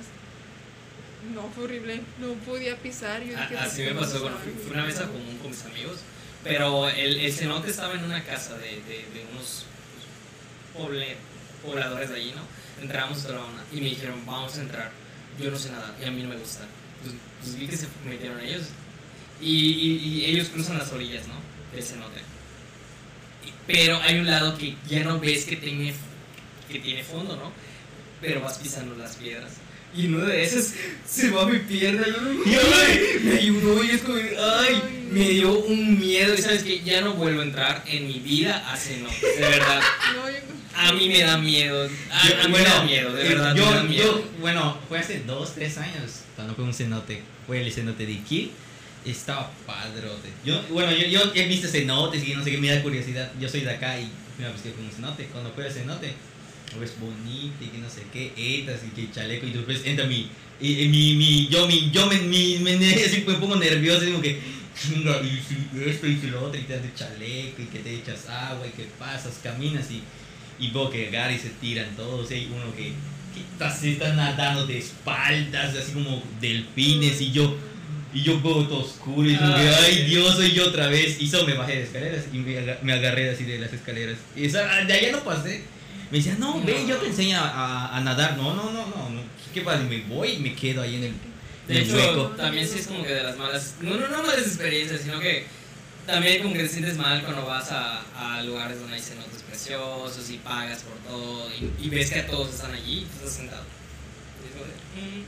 [1.34, 2.00] No, fue horrible.
[2.18, 3.22] No podía pisar.
[3.22, 5.64] Yo dije, Así ¿por me pasó, no bueno, fui una vez a común con mis
[5.64, 5.98] amigos,
[6.44, 9.64] pero el, el cenote estaba en una casa de, de, de unos
[10.74, 11.16] pues, poble-
[11.64, 12.42] pobladores de allí, ¿no?
[12.82, 14.90] Entramos a la una y me dijeron, vamos a entrar.
[15.40, 16.60] Yo no sé nada y a mí no me gusta.
[17.02, 18.62] Pues, pues vi que se metieron ellos
[19.40, 21.34] y, y- y ellos cruzan las orillas, ¿no?
[21.74, 22.20] Del cenote.
[23.44, 25.94] Y- Pero hay un lado que ya no ves que tiene,
[26.70, 27.52] que tiene fondo, ¿no?
[28.20, 29.52] Pero vas pisando las piedras.
[29.96, 30.74] Y en una de esas
[31.06, 35.98] se va mi pierna y ay, me ayudó y es como, ay, me dio un
[35.98, 36.34] miedo.
[36.34, 39.80] Y sabes que ya no vuelvo a entrar en mi vida a cenotes, de verdad.
[40.76, 41.88] A mí me da miedo.
[42.12, 43.56] A, Yo- a mí me da miedo, de eh, verdad.
[43.56, 44.04] Yo, me da miedo.
[44.18, 47.22] yo, bueno, fue hace dos, tres años cuando fue un cenote.
[47.46, 48.52] Fue el cenote de aquí.
[49.04, 50.28] Estaba padrote.
[50.44, 53.32] Yo, bueno, yo, yo he visto cenotes y no sé qué me da curiosidad.
[53.40, 55.24] Yo soy de acá y me vez que fue un cenote.
[55.32, 56.12] Cuando fue al cenote,
[56.76, 59.46] ves bonito y que no sé qué, etas y que chaleco.
[59.46, 60.28] Y después entra mi,
[60.60, 64.04] y, y mi, mi, yo, mi, yo me, mi, me, así me pongo nervioso.
[64.04, 64.38] Y como que,
[64.80, 67.78] chinga, y si esto y si lo otro, y te das el chaleco y que
[67.78, 70.02] te echas agua y que pasas, caminas y
[70.60, 72.30] y veo que y se tiran todos.
[72.30, 72.92] Y hay uno que,
[73.32, 77.20] que está- se está nadando de espaldas, así como delfines.
[77.20, 77.56] Y yo,
[78.12, 79.30] y yo veo todo oscuro.
[79.30, 80.04] Y como que, Ay.
[80.08, 81.20] Dios, soy yo otra vez.
[81.20, 84.16] Y solo me bajé de escaleras y me agarré así de las escaleras.
[84.36, 85.62] Y esa- de allá no pasé.
[86.10, 88.36] Me decía, no, ven, yo te enseño a, nadar.
[88.36, 89.10] No, no, no, no.
[89.10, 89.20] no.
[89.52, 89.82] ¿Qué pasa?
[89.82, 91.14] Me voy y me quedo ahí en el,
[91.66, 92.28] De el hecho, hueco.
[92.36, 95.46] también sí es como que de las malas, no, no, no malas experiencias, sino que
[96.06, 100.30] también como que te sientes mal cuando vas a, a lugares donde hay cenotes preciosos
[100.30, 103.32] y pagas por todo y, y ves que a todos están allí y tú estás
[103.32, 103.64] sentado.
[104.42, 104.72] Y es como de,
[105.20, 105.24] "Mm,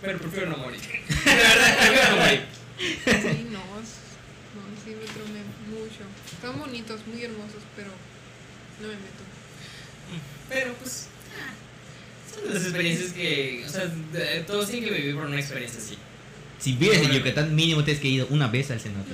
[0.00, 0.80] pero prefiero no morir.
[1.24, 2.40] De verdad, prefiero no morir.
[2.78, 6.04] Sí, no, no, sí me tromé mucho.
[6.32, 7.88] Están bonitos, muy hermosos, pero
[8.80, 9.24] no me meto.
[10.48, 11.06] Pero pues.
[12.34, 13.64] Son las experiencias que.
[13.66, 13.92] O sea,
[14.46, 15.96] todos tienen que vivir por una experiencia así.
[16.58, 19.12] Si vives en Yucatán, mínimo tienes que ir una vez al cenote.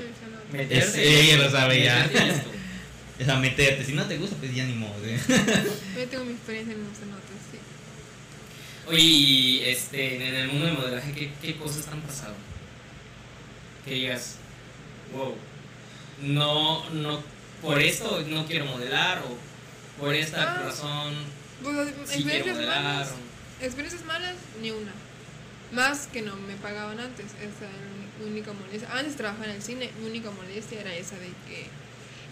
[0.52, 1.02] Meterse.
[1.02, 2.10] ella lo sabe ya.
[3.20, 3.84] O sea, meterte.
[3.84, 4.96] Si no te gusta, pues ya ni modo.
[5.04, 5.16] ¿eh?
[5.28, 7.58] Yo tengo mi experiencia en los cenotes, sí.
[8.88, 12.34] Oye, y este, en el mundo del modelaje, ¿qué, qué cosas te han pasado?
[13.84, 14.38] Que digas,
[15.12, 15.36] wow,
[16.22, 17.22] no, no,
[17.60, 19.36] por esto no quiero modelar, o
[20.02, 21.14] por esta Ah, razón
[21.62, 23.08] Pues, sí experiencias malas,
[23.60, 24.90] experiencias malas, ni una.
[25.72, 27.88] Más que no me pagaban antes, esa era
[28.20, 28.92] mi única molestia.
[28.92, 31.66] Antes trabajaba en el cine, mi única molestia era esa de que...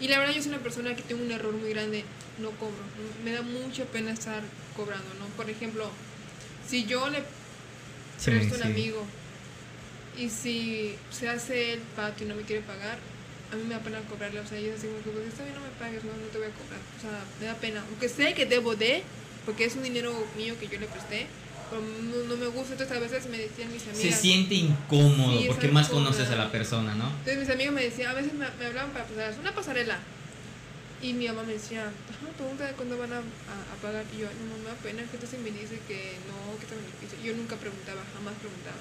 [0.01, 2.03] Y la verdad yo soy una persona que tengo un error muy grande,
[2.39, 2.83] no cobro.
[3.23, 4.43] Me da mucha pena estar
[4.75, 5.25] cobrando, ¿no?
[5.37, 5.89] Por ejemplo,
[6.67, 7.19] si yo le
[8.19, 8.69] Sí, presto a un sí.
[8.69, 9.05] amigo
[10.17, 12.97] y si se hace el pato y no me quiere pagar,
[13.51, 14.39] a mí me da pena cobrarle.
[14.39, 16.37] O sea, yo así como que, pues está bien, no me pagues, no, no te
[16.37, 16.79] voy a cobrar.
[16.97, 17.83] O sea, me da pena.
[17.89, 19.03] Aunque sé que debo de,
[19.45, 21.27] porque es un dinero mío que yo le presté,
[21.69, 22.73] pero no, no me gusta.
[22.73, 24.19] Entonces a veces me decían mis Se amigas.
[24.21, 27.09] siente incómodo Sí, porque más conoces a la persona, ¿no?
[27.19, 29.99] Entonces mis amigos me decían, a veces me, me hablaban para pasar una pasarela.
[31.01, 34.05] Y mi mamá me decía, ajá, pregunta de cuándo van a, a, a pagar.
[34.13, 36.75] Y yo, no, no me da pena, que entonces me dice que no, que te
[36.77, 37.17] beneficio.
[37.25, 38.77] Yo nunca preguntaba, jamás preguntaba.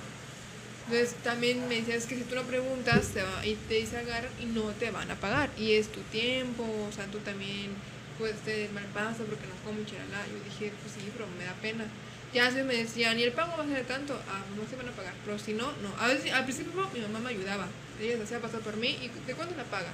[0.91, 3.97] Entonces también me decía, es que si tú no preguntas, te va, y te dice
[3.97, 5.49] agarrar y no te van a pagar.
[5.57, 7.71] Y es tu tiempo, o sea, tú también
[8.19, 10.27] puedes te mal paso porque no como chalala.
[10.27, 11.87] Yo dije, pues sí, pero me da pena.
[12.35, 14.89] Ya veces me decían, y el pago va a ser tanto, ah, no se van
[14.89, 15.15] a pagar.
[15.25, 15.95] Pero si no, no.
[15.97, 17.69] A veces, al principio mi mamá me ayudaba.
[18.01, 19.93] Ella se hacía pasar por mí, ¿y de cuánto la paga?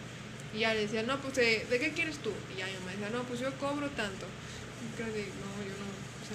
[0.55, 2.33] Y ya le decía, no, pues, ¿de, ¿de qué quieres tú?
[2.55, 4.25] Y ya mi mamá decía, no, pues yo cobro tanto.
[4.81, 5.86] Y de, no, yo no.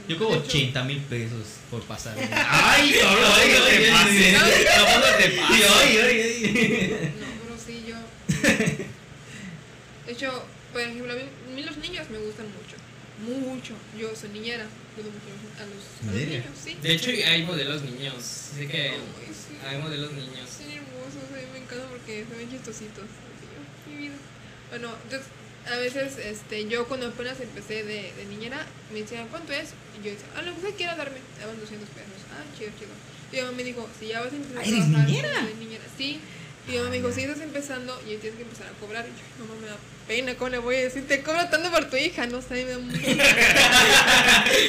[0.08, 0.36] Yo no.
[0.36, 2.16] hecho, 80 mil pesos por pasar.
[2.18, 3.32] ¡Ay, cabrón!
[3.36, 4.34] Ay, no te pases!
[4.66, 5.72] Tampoco te pases.
[5.76, 7.14] Ay, ay, ay.
[7.20, 7.96] No, pero sí, yo.
[10.06, 12.78] De hecho, por ejemplo, a mí, los niños me gustan mucho.
[13.22, 13.74] Mucho.
[13.98, 14.66] Yo soy niñera.
[14.96, 15.10] Mucho
[15.60, 16.78] a los, a los niños, sí.
[16.82, 18.16] De hecho, hay modelos niños.
[18.18, 18.94] Así que
[19.68, 20.50] hay modelos niños.
[20.50, 23.06] Son hermosos, a mí me encanta porque se ven chistositos.
[23.88, 24.16] Mi vida.
[24.70, 25.28] Bueno, entonces,
[25.70, 29.70] a veces este, yo cuando apenas empecé de, de niñera, me decían, ¿cuánto es?
[30.00, 31.18] Y yo decía, ah, lo que usted quiera darme.
[31.40, 32.10] Daban 200 pesos.
[32.32, 32.92] Ah, chido, chido.
[33.32, 35.42] Y mi mamá me dijo, si ya vas a empezar a Ah, ¿eres trabajar niñera?
[35.60, 35.84] niñera.
[35.98, 36.20] Sí.
[36.68, 39.06] Y mi mamá me dijo, si estás empezando y tienes que empezar a cobrar.
[39.06, 39.78] Y yo, mamá, me da
[40.12, 41.08] pena, ¿cómo le voy a decir?
[41.08, 42.80] Te cobro tanto por tu hija, no sé, me da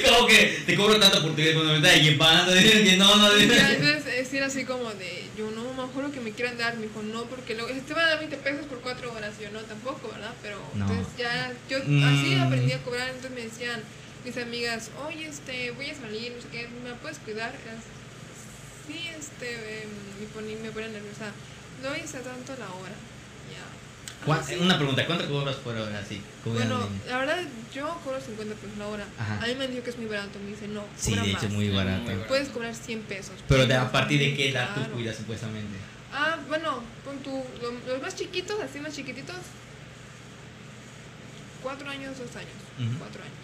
[0.09, 2.52] Como que te cobro tanto por tu vida cuando me estás llevando.
[2.62, 3.35] Que no, no.
[3.37, 6.87] Entonces es ir así como de, yo no, mejor lo que me quieran dar, me
[6.87, 9.50] dijo, no, porque luego, te van a dar 20 pesos por 4 horas, y yo
[9.50, 10.33] no, tampoco, ¿verdad?
[10.42, 10.87] Pero No.
[10.88, 12.05] entonces ya, yo Mm.
[12.05, 13.83] así aprendí a cobrar, entonces me decían
[14.24, 17.50] mis amigas, oye, este, voy a salir, no sé qué, ¿me puedes cuidar?
[18.87, 19.88] Sí, este, em,
[20.20, 21.33] me, poní, me pone nerviosa,
[21.83, 22.94] no hice tanto la hora,
[23.50, 23.66] ya.
[23.66, 24.12] ¿Cuán- Ah, sí.
[24.26, 26.00] Una pregunta, ¿cuánto cobras por hora?
[26.08, 27.38] Sí, Bueno, la verdad,
[27.74, 29.04] yo cobro 50 pesos la hora.
[29.18, 29.40] Ajá.
[29.42, 31.50] A mí me dicho que es muy barato, me dicen, no, Sí, de hecho, más.
[31.50, 32.04] muy barato.
[32.28, 33.35] Puedes cobrar 100 pesos.
[33.48, 34.94] Pero de, a partir de qué edad tú Claro.
[34.94, 35.76] cuidas supuestamente.
[36.12, 37.30] Ah, bueno, con tu,
[37.61, 39.37] lo- los más chiquitos, así más chiquititos,
[41.62, 42.98] cuatro años, dos años, Ujú.
[42.98, 43.42] cuatro años.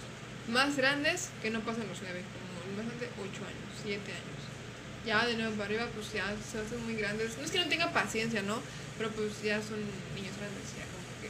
[0.49, 4.39] Más grandes, que no pasan los nueve, como el más grande, ocho años, siete años.
[5.07, 7.37] Ya de nuevo para arriba, pues ya se hacen muy grandes.
[7.39, 8.61] No es que no tenga paciencia, ¿no?
[8.99, 9.79] Pero pues ya son
[10.15, 11.29] niños grandes, ya como que.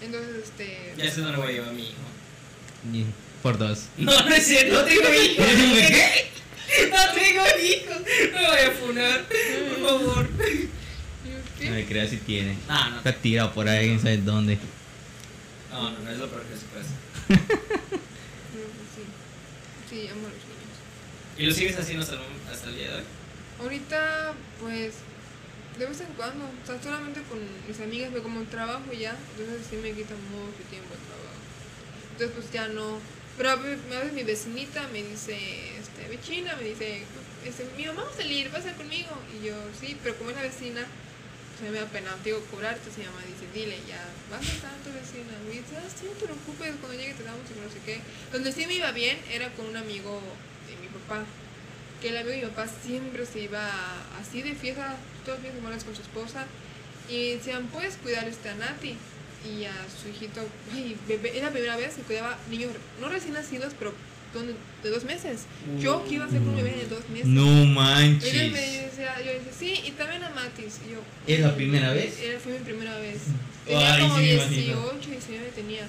[0.00, 0.06] ¿no?
[0.06, 0.94] Entonces, este.
[0.96, 1.94] Ya sé dónde voy a llevar a mi hijo.
[2.92, 3.06] Y-
[3.42, 3.86] Por dos.
[3.98, 5.46] No, no es cierto, no tengo hijos.
[5.46, 6.30] ¿Qué?
[6.90, 7.96] No tengo hijos.
[8.32, 10.28] No me voy a funar, por favor.
[11.58, 11.64] ¿qué?
[11.64, 12.56] No me creas si tiene.
[12.68, 12.96] No, no.
[12.98, 14.58] Está tirado por ahí, quién sabe dónde.
[15.72, 16.96] No, no, no es lo peor que se puede hacer.
[17.28, 18.62] Pues,
[18.94, 19.02] sí.
[19.90, 20.78] Sí, amo a los niños.
[21.38, 22.20] ¿Y lo sigues haciendo hasta el,
[22.52, 23.02] hasta el día de hoy?
[23.60, 24.94] Ahorita, pues,
[25.78, 29.76] de vez en cuando, o solamente con mis amigas, pero como trabajo ya, entonces sí
[29.76, 31.38] me quita mucho tiempo el trabajo.
[32.12, 32.98] Entonces, pues ya no.
[33.36, 35.38] Pero a ve- a veces mi vecinita me dice,
[35.78, 37.04] este, vecina, me dice,
[37.44, 39.10] este, mi mamá va a salir, va a salir conmigo.
[39.38, 40.82] Y yo, sí, pero como es la vecina,
[41.58, 42.80] pues me da pena, digo, cobrarte.
[42.82, 45.30] Entonces mi mamá dice, dile, ya, vas a estar tu vecina.
[45.46, 48.00] Me dice, ah, sí, no te preocupes, cuando llegue te damos y no sé qué.
[48.32, 50.18] Donde sí me iba bien era con un amigo
[50.66, 51.22] de mi papá
[52.00, 53.68] que el amigo de mi papá siempre se iba
[54.20, 56.46] así de fiesta, todos de semana con su esposa,
[57.08, 58.94] y decían, ¿puedes cuidar este a Nati?
[59.48, 60.40] Y a su hijito,
[60.74, 62.70] ay, bebé, era la primera vez que cuidaba niños,
[63.00, 63.92] no recién nacidos, pero
[64.82, 65.46] de dos meses.
[65.80, 67.26] Yo que iba a ser un bebé de dos meses.
[67.26, 68.32] No Ella me manches.
[68.32, 70.80] decía, yo decía, sí, y también a Matis.
[70.86, 72.18] Y yo, ¿Es la primera vez?
[72.20, 73.22] Era, fue mi primera vez.
[73.66, 74.92] Tenía Ay, como sí me 18, imagino.
[75.08, 75.84] 19 tenía.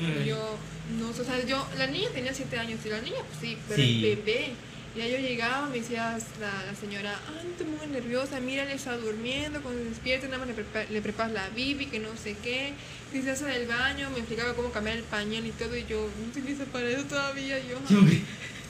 [0.00, 0.22] Mm.
[0.22, 0.56] Y yo,
[1.00, 3.82] no, o sea, yo, la niña tenía 7 años y la niña, pues sí, pero
[3.82, 4.06] Sí.
[4.06, 4.50] el bebé.
[4.94, 8.62] Y ya yo llegaba, me decía la, la señora, ah, no te pongas nerviosa, mira,
[8.62, 11.98] él está durmiendo, cuando se despierte nada más le, prepa- le preparas la bibi, que
[11.98, 12.74] no sé qué,
[13.12, 16.08] si se hace del baño, me explicaba cómo cambiar el pañal y todo, y yo,
[16.20, 17.78] no utilizo para eso todavía, yo...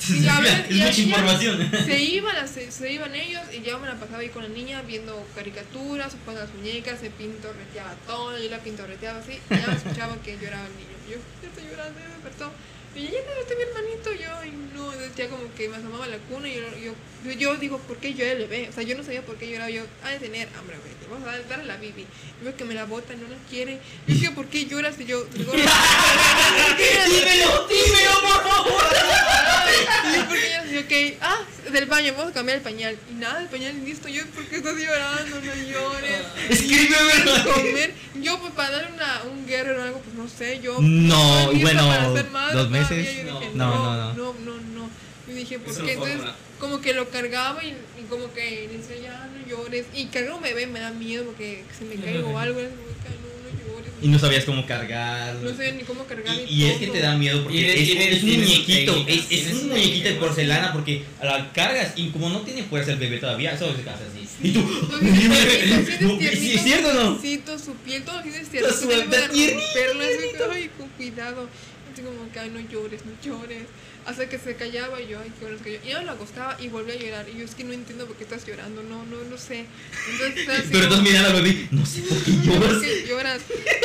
[0.07, 1.71] Y a ver, es y mucha información.
[1.87, 4.83] Se iban, se, se iban ellos y yo me la pasaba ahí con la niña
[4.83, 10.17] viendo caricaturas, ponían las muñecas, se pintorreteaba todo, yo la pintorreteaba así, y ya escuchaba
[10.23, 10.97] que lloraba el niño.
[11.09, 12.53] Yo, ya estoy llorando, me despertó.
[12.97, 16.19] Y ya desperté mi hermanito, yo, y no, ya como que me asomaba a la
[16.19, 16.63] cuna y yo,
[17.25, 18.69] yo, yo digo, ¿por qué llora el bebé?
[18.69, 21.07] O sea, yo no sabía por qué lloraba, yo, ha de tener hambre, güey, te
[21.11, 22.03] vamos a dar, darle la bibi.
[22.03, 22.07] Y
[22.45, 23.81] veo que me la bota, no la quiere.
[24.07, 24.95] Y dije, ¿por qué lloras?
[25.01, 25.75] Y yo, digo, dímelo,
[27.67, 28.85] dímelo, por favor.
[30.07, 30.71] Y yo, ¿por qué lloras?
[30.71, 31.41] Yo, ok, ah,
[31.73, 32.97] del baño, vamos a cambiar el pañal.
[33.11, 34.09] Y nada, el pañal listo.
[34.09, 35.41] Yo, ¿por qué estás llorando?
[35.41, 36.21] No llores.
[36.49, 37.43] Escríbeme.
[37.45, 37.95] comer.
[38.21, 40.79] Yo, pues, para darle una, un guerrero o algo, pues, no sé, yo...
[40.81, 42.84] No, lista bueno, para dos todavía.
[42.91, 43.07] Meses.
[43.25, 43.41] Dije, No,
[43.75, 44.55] no, no, no, no.
[44.75, 44.91] no,
[45.29, 45.93] Yo dije, ¿por Eso qué?
[45.93, 46.21] Entonces,
[46.59, 49.87] como que lo cargaba y, y como que le decía, ya, no llores.
[49.95, 52.59] Y cargar un bebé me da miedo porque se me caigo o algo.
[52.59, 52.71] Que, "Ay,
[53.23, 53.93] no, no llores.
[54.03, 55.51] Y no sabías cómo cargarlo.
[55.51, 57.87] No sé ni cómo cargar Y, y es que te da miedo porque Tiene- es,
[57.87, 62.09] tiene- es un muñequito, técnicas, es, es un muñequito de porcelana porque la cargas y
[62.11, 64.29] como no tiene fuerza el bebé todavía, solo se casa así.
[64.49, 64.61] Y tú,
[65.01, 67.03] ¿sí ¿es cierto o no?
[67.15, 68.81] Suavecito, su piel, todo lo Está tiernito.
[68.85, 71.49] puedes tiernito, que, ay, con cuidado.
[71.95, 73.63] Así como que, ay, no llores, no llores.
[74.05, 75.79] Hasta que se callaba y yo, ay, qué bueno que yo.
[75.87, 77.27] Y yo lo acostaba y volvía a llorar.
[77.33, 79.65] Y yo, es que no entiendo por qué estás llorando, no, no, no sé.
[80.11, 82.83] Entonces, así Pero estás mirando al bebé, no sé por qué "¿Por lloras.
[82.83, 83.41] qué lloras?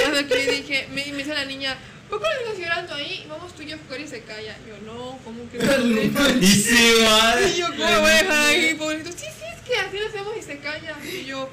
[0.05, 1.77] Hasta que yo dije, me, me dice la niña,
[2.09, 3.25] ¿por qué no estás llorando ahí?
[3.29, 4.57] Vamos tú y yo a jugar y se calla.
[4.67, 6.41] Yo, no, ¿cómo que no?
[6.41, 7.35] Y se va.
[7.41, 9.11] Y yo, ¿cómo voy a dejar ahí, pobrecito?
[9.11, 10.97] Sí, sí, es que así lo hacemos y se calla.
[11.05, 11.47] Y yo,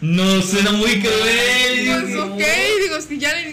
[0.00, 2.14] No, suena muy Pues cruel.
[2.18, 2.42] ok,
[2.82, 3.50] digo, si ya le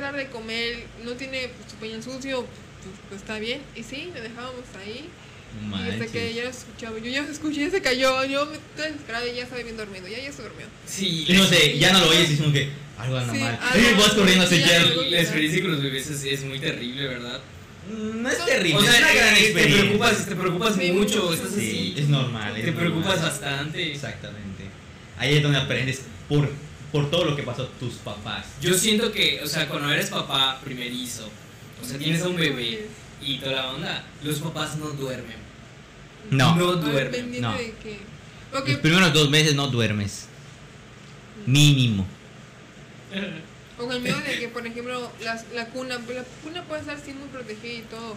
[0.00, 3.60] dar de comer, no tiene pues, su pañal sucio, pues, pues está bien.
[3.74, 5.08] Y sí, me dejábamos ahí.
[5.68, 6.34] No Y hasta que manches.
[6.36, 9.34] ya lo escuchaba, yo ya lo escuché, ya se cayó, yo me estoy desesperada y
[9.36, 10.66] ya estaba bien dormido, ya, ya se durmió.
[10.86, 13.40] Sí, Y no sé, ya no lo oyes y es como que algo anda Sí,
[13.40, 13.58] mal.
[13.60, 14.82] algo- vas corriendo a sí, sellar.
[14.82, 17.40] algo- La experiencia con los bebés es, es muy terrible, ¿verdad?
[17.90, 19.80] No es terrible, O sea, es una gran eh, te experiencia.
[19.84, 21.94] preocupas, te preocupas Sí, mucho, estás Sí, así.
[21.96, 22.56] es normal.
[22.56, 23.30] es Te preocupas normal.
[23.30, 23.90] bastante.
[23.92, 24.57] Exactamente.
[25.18, 26.48] Ahí es donde aprendes por,
[26.92, 28.46] por todo lo que pasó tus papás.
[28.60, 31.28] Yo siento que, o sea, cuando eres papá primerizo,
[31.82, 32.86] o sea, tienes a un bebé
[33.20, 35.36] y toda la onda, los papás no duermen.
[36.30, 36.54] No.
[36.56, 37.40] No duermen.
[37.40, 37.52] no.
[37.52, 37.74] de
[38.52, 40.26] Los primeros dos meses no duermes.
[41.46, 42.06] Mínimo.
[43.78, 46.98] O con el miedo de que, por ejemplo, las, la cuna, la cuna puede estar
[47.14, 48.16] muy protegida y todo,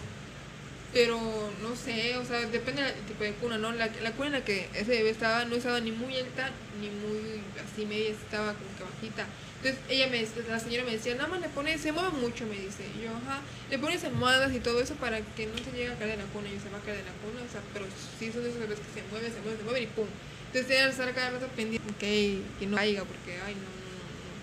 [0.94, 1.18] pero
[1.62, 3.72] no sé, o sea, depende del tipo de cuna, ¿no?
[3.72, 6.90] La, la cuna en la que ese bebé estaba no estaba ni muy alta ni
[6.90, 9.26] muy así media, estaba como que bajita.
[9.62, 12.58] Entonces ella me, la señora me decía, nada más le pones, se mueve mucho, me
[12.58, 12.84] dice.
[12.98, 16.18] Yo, ajá, le pones almohadas y todo eso para que no se llegue a caer
[16.18, 16.50] de la cuna.
[16.50, 17.86] Y yo se va a caer de la cuna, o sea, pero
[18.20, 20.08] sí son esos bebés que se mueven, se mueven, se mueven y pum.
[20.48, 24.34] Entonces ella estar cada rato pendiente, ok, que no caiga, porque, ay, no, no, no.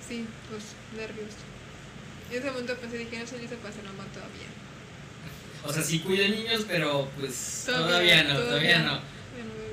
[0.00, 0.64] Sí, los
[0.98, 1.36] nervios.
[2.32, 4.48] En ese momento pensé, dije, no soy lista para ser mamá todavía.
[5.64, 9.00] O sea, sí cuida niños, pero pues Todavía, todavía, no, todavía todavía no.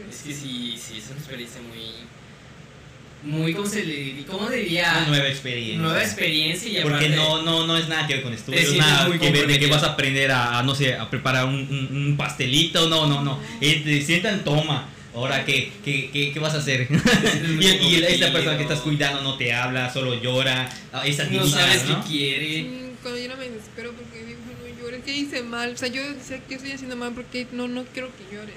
[0.09, 2.05] Es que sí, sí, es una experiencia muy.
[3.23, 4.25] Muy, ¿cómo se le diría?
[4.27, 4.93] ¿Cómo diría?
[4.99, 5.77] Una nueva experiencia.
[5.81, 9.17] Nueva experiencia y Porque aparte- no, no, no es nada que ver con estudios, nada
[9.17, 11.89] que ver de que vas a aprender a, a, no sé, a preparar un, un,
[12.09, 13.39] un pastelito, no, no, no.
[13.61, 14.89] Eh, te sientan, toma.
[15.15, 16.87] Ahora, ¿qué, qué, qué, qué vas a hacer?
[17.59, 20.69] y, y esta persona que estás cuidando no te habla, solo llora.
[20.93, 22.01] Ah, Esa No sabes ¿no?
[22.03, 22.67] qué quiere.
[23.01, 24.35] Cuando yo no me desespero porque
[25.03, 25.73] que hice mal.
[25.73, 28.55] O sea, yo sé que estoy haciendo mal porque no, no quiero que llores.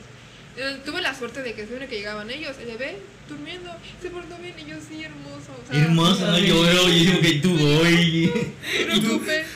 [0.56, 3.70] Eh, Tuve la suerte de que siempre que llegaban ellos, el bebé durmiendo,
[4.02, 5.52] se portó bien y yo sí, hermoso.
[5.64, 8.32] O sea, Hermosa, no lloro, y digo que tú hoy
[8.88, 9.46] No te preocupes.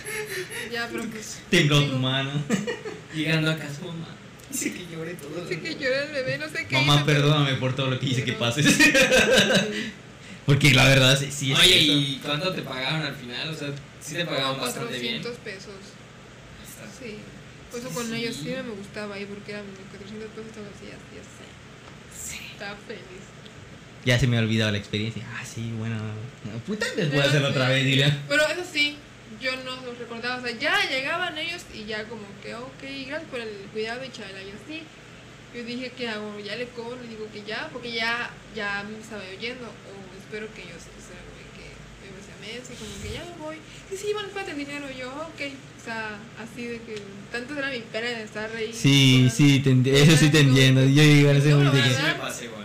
[0.71, 1.41] Ya, pero pues.
[1.51, 2.31] tembló tu mano.
[3.15, 4.09] Llegando a casa, mamá.
[4.51, 5.49] Dice que llore todo.
[5.49, 6.75] Sé que llora el bebé, no sé qué.
[6.77, 8.67] Mamá, pero- perdóname por todo lo que hice que Pero- pases.
[10.47, 11.79] Porque la verdad sí, sí es Oye.
[11.83, 13.49] ¿y cuánto te pagaron al final?
[13.49, 13.69] O sea,
[14.01, 15.23] sí te pagaban Como bastante bien.
[15.23, 15.75] 400 pesos.
[17.03, 17.19] Sí.
[17.71, 18.15] Por eso Sí, con sí.
[18.15, 20.99] ellos sí me gustaba ahí porque eran 400 pesos todos los días.
[21.15, 22.53] Ya sé.
[22.53, 23.25] Estaba feliz.
[24.05, 25.25] Ya se me ha olvidado la experiencia.
[25.35, 25.97] Ah, sí, bueno.
[26.67, 28.13] Puta, vez voy a hacerlo otra vez, dile.
[28.29, 28.97] Pero eso sí,
[29.41, 30.37] yo no los recordaba.
[30.37, 34.11] O sea, ya llegaban ellos y ya como que, ok, gracias por el cuidado y
[34.11, 34.43] chala.
[34.43, 34.83] Yo sí.
[35.55, 36.39] Yo dije, ¿qué hago?
[36.41, 39.67] Ya le cobro, le digo que ya, porque ya, ya me estaba oyendo.
[39.67, 41.69] O espero que ellos o sea, como que
[42.43, 43.57] me decía mes y como que ya me voy.
[43.91, 44.87] Y sí, van para el dinero.
[44.91, 45.41] Y yo, ok.
[45.81, 46.95] O sea, así de que
[47.31, 48.73] tanto era mi pena de estar ahí.
[48.73, 49.71] Sí, sí, te
[50.03, 50.83] eso sí te entiendo.
[50.85, 51.89] Yo igual ese No, momento que...
[51.89, 52.15] Me.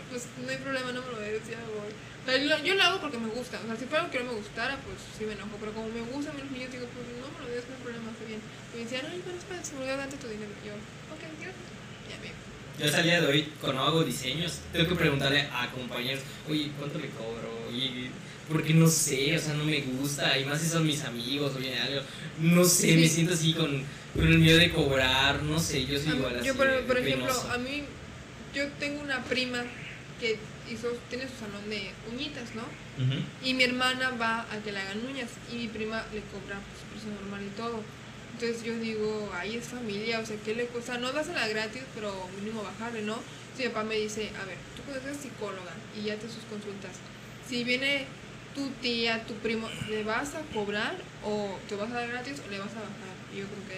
[0.09, 1.91] Pues no hay problema, no me lo des, ya me voy.
[1.93, 3.59] O sea, Yo, yo lo hago porque me gusta.
[3.63, 5.57] O sea, si fuera algo que no me gustara, pues sí me enojo.
[5.59, 8.11] Pero como me gustan los niños, digo, pues no me lo digas, no hay problema,
[8.11, 8.41] está bien.
[8.41, 10.51] Y me decían, ay, pero es para seguridad, date tu dinero.
[10.61, 11.67] Y yo, ok, gracias.
[12.09, 12.29] Ya me.
[12.77, 16.69] Yo hasta el día de hoy, cuando hago diseños, tengo que preguntarle a compañeros, oye,
[16.77, 17.49] ¿cuánto le cobro?
[17.73, 18.13] Oye,
[18.49, 21.59] porque no sé, o sea, no me gusta, y más si son mis amigos o
[21.59, 22.01] viene algo,
[22.39, 23.83] no sé, me siento así con,
[24.15, 26.47] con el miedo de cobrar, no sé, yo soy A igual así.
[26.47, 27.83] yo, por, ejemplo, a mí,
[28.53, 29.63] yo tengo una prima
[30.19, 30.37] que
[30.71, 32.63] hizo, tiene su salón de uñitas, ¿no?
[33.43, 36.81] Y mi hermana va a que le hagan uñas y mi prima le cobra pues,
[36.91, 37.83] precio normal y todo.
[38.33, 40.97] Entonces yo digo, ahí es familia, o sea, ¿qué le cuesta?
[40.97, 43.19] No dásela gratis, pero mínimo bajarle, ¿no?
[43.55, 46.43] Si mi papá me dice, a ver, tú cuando eres psicóloga y ya te sus
[46.49, 46.91] consultas,
[47.47, 48.05] si viene
[48.57, 52.49] tu tía, tu primo, ¿le vas a cobrar o te vas a dar gratis o
[52.49, 53.15] le vas a bajar?
[53.33, 53.75] Y yo como que,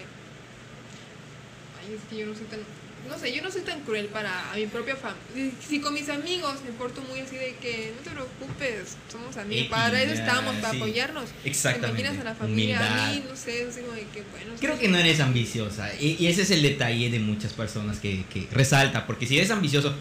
[1.78, 2.60] ay, es que yo no soy tan,
[3.08, 5.52] no sé, yo no soy tan cruel para a mi propia familia.
[5.60, 9.36] Si, si con mis amigos me porto muy así de que, no te preocupes, somos
[9.36, 10.76] amigos, para eso estamos, para sí.
[10.78, 11.28] apoyarnos.
[11.44, 12.02] Exactamente.
[12.02, 12.78] ¿Te imaginas a la familia?
[12.78, 13.30] A mí, Humildad.
[13.30, 14.54] no sé, así como de que, bueno.
[14.58, 15.94] Creo que no eres ambiciosa.
[16.00, 19.06] Y, y ese es el detalle de muchas personas que, que resalta.
[19.06, 19.94] Porque si eres ambicioso,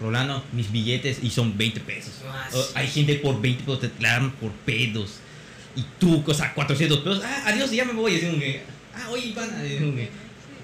[0.00, 2.14] Rolando, mis billetes y son 20 pesos.
[2.26, 2.58] Ah, sí.
[2.74, 5.18] hay gente por 20 pesos, te clavan por pedos.
[5.76, 7.22] Y tú, o sea, 400 pesos.
[7.24, 8.14] Ah, adiós, ya me voy.
[8.14, 8.62] Es como que,
[8.94, 9.34] ah, oye,
[9.68, 10.08] Sí.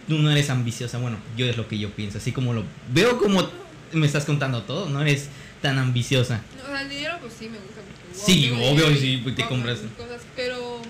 [0.09, 0.99] Tú no eres ambiciosa.
[0.99, 2.19] Bueno, yo es lo que yo pienso.
[2.19, 3.49] Así como lo veo como
[3.93, 4.89] me estás contando todo.
[4.89, 5.29] No eres
[5.63, 6.43] tan ambiciosa.
[6.57, 7.81] No, o sea, el dinero, pues sí me gusta.
[7.81, 9.79] Porque, wow, Sí, obvio, dinero sí, pues, te compras.
[9.97, 10.83] Cosas, pero.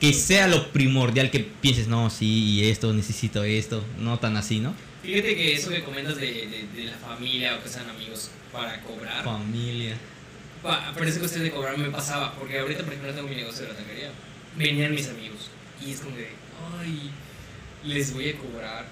[0.00, 3.84] Que sea lo primordial que pienses, no, sí, y esto, necesito esto.
[4.00, 4.74] No tan así, ¿no?
[5.02, 8.80] Fíjate que eso que comentas de, de, de la familia o que sean amigos para
[8.82, 9.96] cobrar, Familia.
[10.62, 13.62] pa- por esa cuestión de cobrar me pasaba, porque ahorita por ejemplo tengo mi negocio
[13.62, 14.10] de la taquería,
[14.56, 15.50] venían mis amigos
[15.84, 16.28] y es como de,
[16.78, 17.10] ay,
[17.84, 18.86] les voy a cobrar.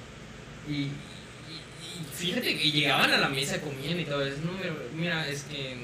[0.68, 4.52] Y, y- y fíjate que llegaban a la mesa, comían y todo eso, no,
[4.98, 5.76] mira, es que,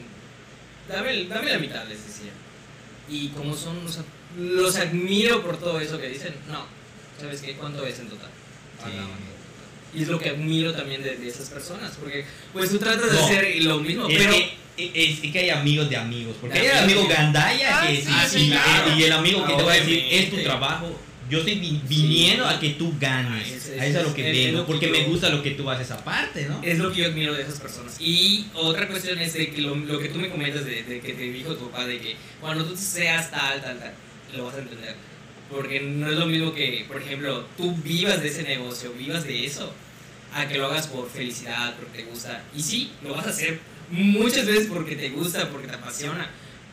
[0.89, 2.33] dame, dame la mitad, les decía.
[3.09, 4.03] Y como son, sea,
[4.37, 6.66] los admiro por todo eso que dicen, no,
[7.20, 7.55] ¿sabes qué?
[7.55, 8.31] ¿Cuánto es en total?
[8.85, 8.91] Sí.
[9.97, 13.16] Y es lo que admiro también de, de esas personas, porque pues tú tratas de
[13.18, 13.24] No.
[13.24, 14.30] hacer lo mismo, Es pero...
[14.32, 16.36] que, es, es que hay amigos de amigos.
[16.40, 18.94] Porque hay el amigo gandaya Ah, que sí, sí, claro.
[18.99, 21.01] y el amigo que te va a decir, es tu trabajo.
[21.28, 23.49] Yo estoy vi- viniendo a que tú ganes.
[23.49, 24.66] Ah, es- a es- eso es lo que es- es vengo.
[24.66, 26.61] Porque yo- me gusta lo que tú haces aparte, ¿no?
[26.62, 27.97] Es lo que yo admiro de esas personas.
[28.01, 31.14] Y otra cuestión es de que lo, lo que tú me comentas de, de que
[31.14, 33.92] te dijo tu papá, de que cuando tú seas tal, tal, tal,
[34.36, 34.94] lo vas a entender.
[35.51, 39.47] Porque no es lo mismo que, por ejemplo, tú vivas de ese negocio, vivas de
[39.47, 39.72] eso,
[40.37, 42.43] a que lo hagas por felicidad, porque te gusta.
[42.55, 43.59] Y sí, lo vas a hacer
[43.91, 46.28] muchas veces porque te gusta, porque te apasiona.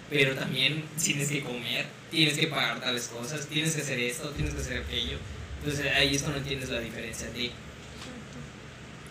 [0.09, 4.53] Pero también tienes que comer, tienes que pagar tales cosas, tienes que hacer esto, tienes
[4.53, 5.17] que hacer aquello.
[5.59, 7.51] Entonces ahí es cuando entiendes la diferencia de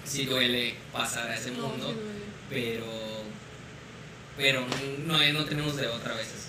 [0.04, 2.22] si duele pasar a ese mundo, sí
[2.52, 2.86] pero
[4.36, 4.66] pero
[5.06, 6.48] no, no tenemos de otra veces.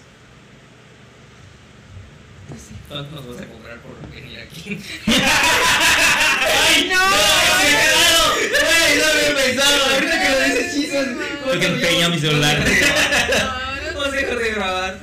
[2.50, 2.76] Pues sí.
[2.90, 4.78] ¿Cuánto nos vas a cobrar por venir aquí?
[5.08, 7.00] ¡Ay, no!
[7.02, 9.86] ¡Ay, no había pensado!
[9.94, 11.08] Ahorita que lo dices, chisas.
[11.46, 12.60] Porque empeña mi celular.
[12.60, 15.00] No, no, a dejar de grabar.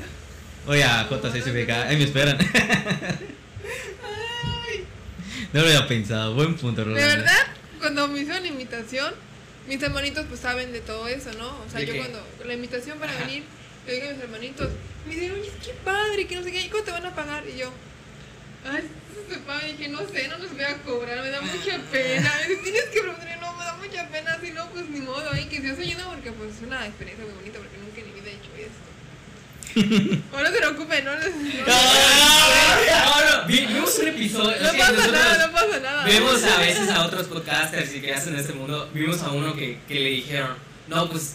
[0.66, 2.38] Oye, a JCSBK, ahí me esperan.
[5.53, 7.16] No lo había pensado, buen punto, De Rolando.
[7.24, 7.47] verdad,
[7.80, 9.12] cuando me hicieron la invitación,
[9.66, 11.49] mis hermanitos pues saben de todo eso, ¿no?
[11.49, 11.99] O sea, ¿De yo qué?
[11.99, 13.24] cuando la invitación para Ajá.
[13.24, 13.43] venir,
[13.95, 14.68] digo a mis hermanitos,
[15.07, 17.45] me dicen, oye, qué padre, que no sé qué, ¿y cuánto te van a pagar?
[17.49, 17.70] Y yo,
[18.70, 18.84] ay,
[19.28, 22.32] se paga, y dije, no sé, no les voy a cobrar, me da mucha pena.
[22.43, 25.28] Me dice, tienes que preguntar, no, me da mucha pena, si no, pues ni modo,
[25.32, 28.20] ay, que Dios ayuda, porque pues es una experiencia muy bonita, porque nunca en mi
[28.20, 28.91] vida he hecho esto.
[30.36, 31.34] o no se preocupen, no les...
[31.34, 31.41] No,
[32.91, 34.57] No, no, vi- vimos un episodio.
[34.62, 36.05] no que pasa nada, no pasa nada.
[36.05, 38.91] Vemos a veces a otros podcasters y que hacen este mundo.
[38.93, 40.57] Vimos a uno que, que le dijeron,
[40.88, 41.34] no, pues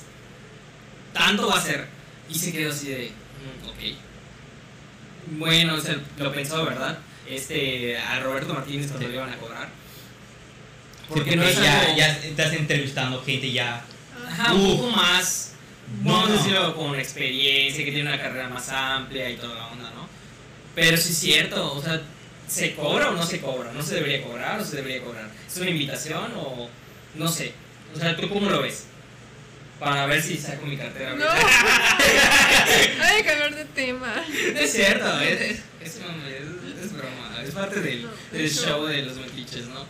[1.14, 1.88] tanto va a ser.
[2.30, 5.38] Y se quedó así de, "Mm, ok.
[5.38, 6.98] Bueno, o sea, lo pensó, ¿verdad?
[7.30, 9.12] Este, a Roberto Martínez cuando Sí.
[9.12, 9.68] le iban a cobrar.
[9.68, 13.84] Sí, Porque no es ya, algo- ya estás entrevistando gente ya.
[14.28, 14.78] Ajá, un Uf.
[14.80, 15.54] poco más,
[16.04, 16.38] vamos a No.
[16.38, 20.08] decirlo, con experiencia, que tiene una carrera más amplia y toda la onda, ¿no?
[20.74, 22.02] Pero sí es cierto, o sea,
[22.48, 23.72] ¿se cobra o no se cobra?
[23.72, 25.30] ¿No se debería cobrar o se debería cobrar?
[25.48, 26.70] ¿Es una invitación o
[27.16, 27.54] no sé?
[27.96, 28.86] O sea, ¿tú cómo lo ves?
[29.80, 31.16] Para ver si saco mi cartera.
[31.16, 31.26] No.
[33.04, 34.14] Hay que hablar de tema.
[34.60, 35.52] es cierto, es, es,
[35.82, 35.96] es,
[36.84, 39.86] es- broma, es parte del, No, del show de los metiches, ¿no?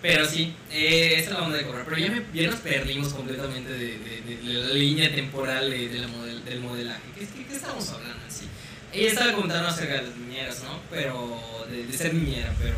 [0.00, 1.84] Pero sí, eh, esa es la onda de cobrar.
[1.84, 5.98] Pero ya, me, ya nos perdimos completamente de, de- de la línea temporal de, de
[6.00, 7.02] la model- del modelaje.
[7.16, 8.46] ¿Qué, qué, qué estamos hablando así?
[8.92, 10.80] Ella estaba comentando acerca de las niñeras, ¿no?
[10.90, 12.74] Pero, de, de ser niñera, pero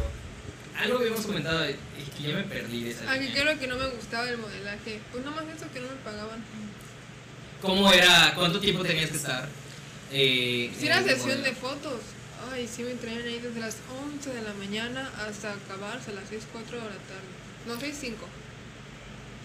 [0.79, 1.77] algo que habíamos comentado es
[2.17, 3.43] que ya me perdí de esa A que línea.
[3.43, 5.01] creo que no me gustaba el modelaje.
[5.13, 6.43] Pues nomás eso que no me pagaban.
[7.61, 8.33] ¿Cómo era?
[8.35, 9.49] ¿Cuánto tiempo tenías que estar?
[10.13, 12.01] Eh, Si era sesión de fotos,
[12.53, 13.77] ay, sí me traían ahí desde las
[14.15, 17.31] 11 de la mañana hasta acabarse a las 6, 4 de la tarde.
[17.67, 18.27] No, 6, 5.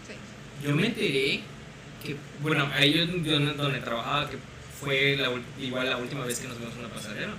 [0.07, 0.17] 6.
[0.63, 1.41] Yo me enteré
[2.03, 4.37] que, bueno, ahí yo, yo donde trabajaba, que
[4.79, 7.33] fue la, igual la última vez que nos vimos en una pasarela,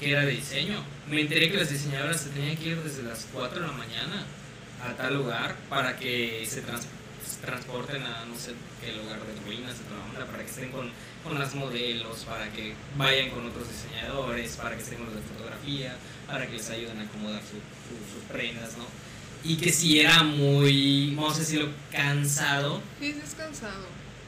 [0.00, 0.82] que era de diseño.
[1.10, 4.24] Me enteré que las diseñadoras se tenían que ir desde las 4 de la mañana
[4.84, 6.86] a tal lugar para que se trans-
[7.40, 9.74] transporten a no sé qué lugar de ruinas,
[10.30, 10.90] para que estén con,
[11.24, 15.22] con las modelos, para que vayan con otros diseñadores, para que estén con los de
[15.22, 15.96] fotografía,
[16.26, 18.84] para que les ayuden a acomodar su- su- sus prendas, ¿no?
[19.44, 23.86] Y que si era muy, vamos a decirlo, cansado, Sí, sí es cansado.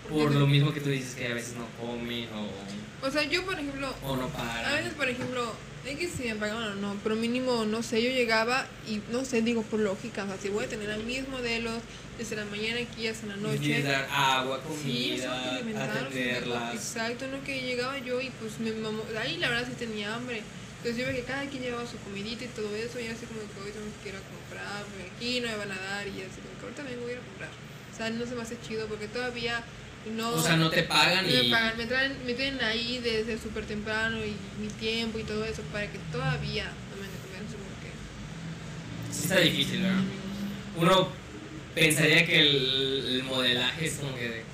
[0.08, 3.44] por lo mismo que tú dices que a veces no comen o, O sea, yo,
[3.44, 4.72] por ejemplo, o no a paran.
[4.76, 5.52] veces, por ejemplo,
[5.96, 9.42] que si me pagaban o no, pero mínimo, no sé, yo llegaba y, no sé,
[9.42, 11.80] digo por lógica, o sea, si voy a tener a mis modelos
[12.18, 13.82] desde la mañana aquí hasta la Y noche.
[13.82, 16.74] dar agua, Sí, eso comida, alimentarse, atenderlas.
[16.74, 20.42] Exacto, no que llegaba yo y pues me mamó, ahí la verdad sí tenía hambre.
[20.78, 23.40] Entonces yo veía que cada quien llevaba su comidita y todo eso, y así como
[23.40, 26.22] que hoy tengo que ir a comprar, porque aquí no me van a dar, y
[26.22, 27.50] así como que ahorita vengo a ir a comprar.
[27.50, 29.64] O sea, no se me hace chido porque todavía
[30.16, 31.50] no, O sea, no te pagan no me y...
[31.50, 35.62] pagan, me, traen, me tienen ahí desde súper temprano y mi tiempo y todo eso
[35.72, 39.14] para que todavía no me den de comer, así como que...
[39.14, 40.02] Sí está difícil, ¿verdad?
[40.76, 41.08] Uno
[41.74, 44.44] pensaría que el, el modelaje es como que de...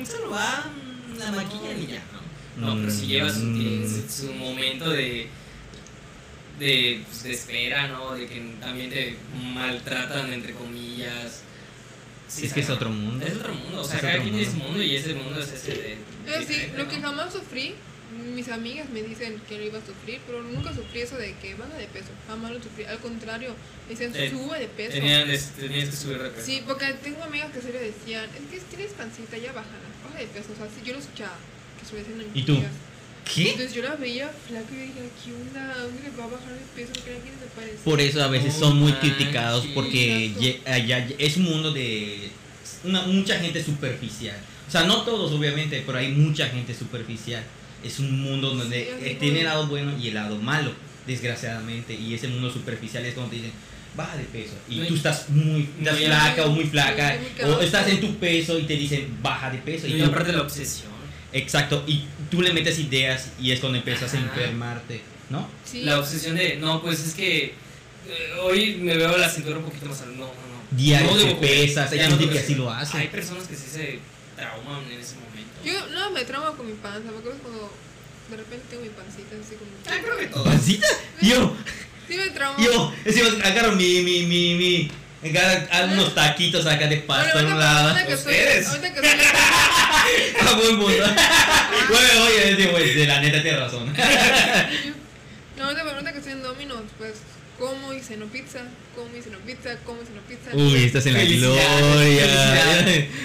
[0.00, 0.66] "Mm, solo va,
[1.14, 2.74] mm, la maquillan y ya, ¿no?
[2.74, 3.86] No, pero si lleva su, Mm.
[4.08, 5.28] su, su momento de...
[6.58, 8.14] De, pues, de espera, ¿no?
[8.14, 9.14] De que también te
[9.52, 11.42] maltratan, entre comillas.
[12.28, 13.24] Sí, es que es otro mundo.
[13.24, 14.82] Es otro mundo, o sea, Es cada otro quien tiene su mundo.
[14.82, 15.96] y ese mundo es ese de...
[16.24, 17.74] Pero sí, diferente, lo que jamás sufrí,
[18.34, 21.54] mis amigas me dicen que lo iba a sufrir, pero nunca sufrí eso de que
[21.54, 23.54] baja de peso, jamás lo sufrí, al contrario,
[23.86, 24.92] me decían Te- sube de peso.
[24.92, 26.46] Tenían, tenías que subir de peso.
[26.46, 30.18] Sí, porque tengo amigas que se le decían, es que tienes pancita, ya bájala, baja
[30.18, 31.36] de peso, o sea, sí, yo lo escuchaba,
[31.78, 32.52] que se lo decían a mis ¿Y tú?
[32.54, 32.72] amigas.
[33.34, 33.50] ¿Qué?
[33.50, 35.76] Entonces yo la veía flaca y yo dije, ¿qué onda?
[35.78, 36.92] ¿Dónde le va a bajar de peso?
[36.94, 37.78] ¿Qué quién se parece?
[37.84, 39.12] Por eso a veces No son muy manches.
[39.14, 42.30] criticados porque allá es un mundo de
[42.84, 44.36] una, mucha gente superficial.
[44.68, 47.42] O sea, no todos obviamente, pero hay mucha gente superficial.
[47.84, 50.72] Es un mundo donde Sí, eh, tiene el lado bueno y el lado malo,
[51.06, 51.94] desgraciadamente.
[51.94, 53.52] Y ese mundo superficial es cuando te dicen,
[53.96, 54.54] baja de peso.
[54.68, 57.18] Y No, tú estás muy estás no, y- flaca o muy flaca.
[57.44, 59.86] O estás en tu peso y te dicen, baja de peso.
[59.86, 60.95] Y Y aparte la obsesión.
[61.32, 61.84] Exacto.
[61.86, 64.26] Y tú le metes ideas y es cuando empiezas a Ajá.
[64.26, 65.48] enfermarte, ¿no?
[65.64, 67.44] Sí, La obsesión de, no, pues es que
[68.08, 70.56] eh, hoy me veo la cintura un poquito más al- No, no, no.
[70.70, 72.96] Diario No te pesas, hay gente no que así lo hace.
[72.98, 73.98] Hay personas que sí se
[74.36, 75.52] trauman en ese momento.
[75.64, 77.72] yo no me trauma con mi panza, porque es cuando
[78.30, 79.70] de repente tengo mi pancita así como...
[79.86, 80.44] Ah, creo que todo.
[80.44, 80.86] ¿Pancita?
[81.22, 81.56] Yo,
[82.08, 82.58] Sí me trauma.
[82.64, 84.90] yo, encima agarro mi, mi, mi, mi,
[85.72, 87.88] hago unos taquitos acá de Bueno, pasta a un ahorita, lado.
[87.90, 88.66] ahorita que soy, Ustedes.
[88.68, 89.08] ahorita que soy
[90.48, 91.04] A buen punto.
[91.90, 93.92] Oye, güey, de la neta tienes razón.
[95.56, 97.14] No, ahorita, ahorita que estoy en Domino's, pues
[97.58, 98.60] como y ceno pizza,
[98.94, 100.50] como y ceno pizza, como y ceno pizza.
[100.54, 102.26] Uy, estás en la gloria.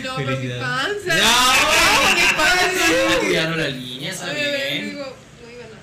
[0.04, 1.16] no, pero mi panza.
[1.18, 3.20] No, mi panza.
[3.20, 5.80] Cuidando la línea, ¿sabes digo, no iba nada.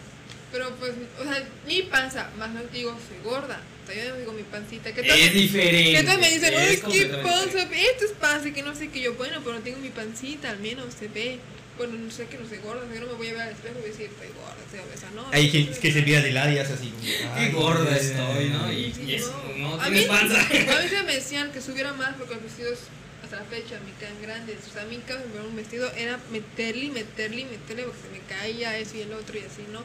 [0.51, 3.61] Pero pues, o sea, mi panza, más no digo, soy gorda.
[3.89, 4.93] Todavía no digo mi pancita.
[4.93, 5.19] ¿Qué tal?
[5.19, 5.93] Es diferente.
[5.99, 7.83] Que todos me dicen, es uy, qué diferente.
[7.91, 10.93] esto es panza, que no sé qué yo, bueno, pero tengo mi pancita, al menos
[10.93, 11.39] se ve.
[11.79, 13.77] Bueno, no sé que no soy gorda, yo no me voy a ver al espejo
[13.83, 15.25] y decir, estoy gorda, estoy obesa, no.
[15.33, 15.95] Hay no, gente no, que no.
[15.95, 16.93] se mira de lado y hace así.
[17.37, 18.71] Qué gorda estoy, ¿no?
[18.73, 20.41] Y, Sí, y es, no A tienes mí- panza.
[20.77, 22.81] A veces me decían que subiera más porque los vestidos
[23.23, 24.57] hasta la fecha me quedan grandes.
[24.69, 27.85] O sea, a mí cada vez que me ponía un vestido era meterle, meterle, meterle
[27.85, 29.81] porque se me caía eso y el otro y así, ¿no?